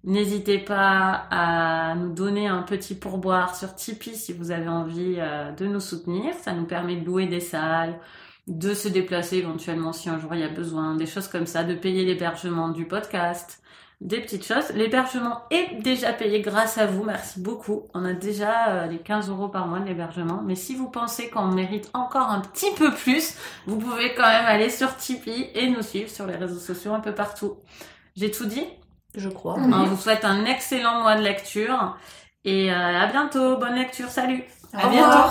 N'hésitez 0.05 0.59
pas 0.59 1.25
à 1.31 1.95
nous 1.95 2.13
donner 2.13 2.47
un 2.47 2.61
petit 2.61 2.93
pourboire 2.93 3.55
sur 3.55 3.73
Tipeee 3.73 4.15
si 4.15 4.33
vous 4.33 4.51
avez 4.51 4.67
envie 4.67 5.15
euh, 5.17 5.51
de 5.51 5.65
nous 5.65 5.79
soutenir. 5.79 6.31
Ça 6.43 6.53
nous 6.53 6.65
permet 6.65 6.97
de 6.97 7.05
louer 7.05 7.25
des 7.25 7.39
salles, 7.39 7.99
de 8.45 8.75
se 8.75 8.87
déplacer 8.87 9.37
éventuellement 9.37 9.93
si 9.93 10.07
un 10.07 10.19
jour 10.19 10.35
il 10.35 10.41
y 10.41 10.43
a 10.43 10.49
besoin, 10.49 10.95
des 10.95 11.07
choses 11.07 11.27
comme 11.27 11.47
ça, 11.47 11.63
de 11.63 11.73
payer 11.73 12.05
l'hébergement 12.05 12.69
du 12.69 12.85
podcast, 12.85 13.63
des 13.99 14.21
petites 14.21 14.45
choses. 14.45 14.69
L'hébergement 14.75 15.41
est 15.49 15.81
déjà 15.81 16.13
payé 16.13 16.41
grâce 16.41 16.77
à 16.77 16.85
vous, 16.85 17.03
merci 17.03 17.39
beaucoup. 17.39 17.87
On 17.95 18.05
a 18.05 18.13
déjà 18.13 18.67
euh, 18.83 18.85
les 18.85 18.99
15 18.99 19.31
euros 19.31 19.47
par 19.47 19.65
mois 19.65 19.79
de 19.79 19.85
l'hébergement, 19.85 20.43
mais 20.45 20.53
si 20.53 20.75
vous 20.75 20.87
pensez 20.87 21.31
qu'on 21.31 21.47
mérite 21.47 21.89
encore 21.95 22.29
un 22.29 22.41
petit 22.41 22.71
peu 22.77 22.93
plus, 22.93 23.33
vous 23.65 23.79
pouvez 23.79 24.13
quand 24.13 24.27
même 24.27 24.45
aller 24.45 24.69
sur 24.69 24.95
Tipeee 24.97 25.49
et 25.55 25.67
nous 25.67 25.81
suivre 25.81 26.11
sur 26.11 26.27
les 26.27 26.35
réseaux 26.35 26.59
sociaux 26.59 26.93
un 26.93 26.99
peu 26.99 27.15
partout. 27.15 27.55
J'ai 28.15 28.29
tout 28.29 28.45
dit? 28.45 28.67
Je 29.17 29.29
crois. 29.29 29.55
On 29.57 29.83
vous 29.85 29.97
souhaite 29.97 30.25
un 30.25 30.45
excellent 30.45 31.01
mois 31.01 31.15
de 31.15 31.21
lecture 31.21 31.97
et 32.43 32.71
euh, 32.71 33.01
à 33.01 33.07
bientôt. 33.07 33.57
Bonne 33.57 33.75
lecture, 33.75 34.09
salut 34.09 34.43
À 34.73 34.87
bientôt. 34.89 35.29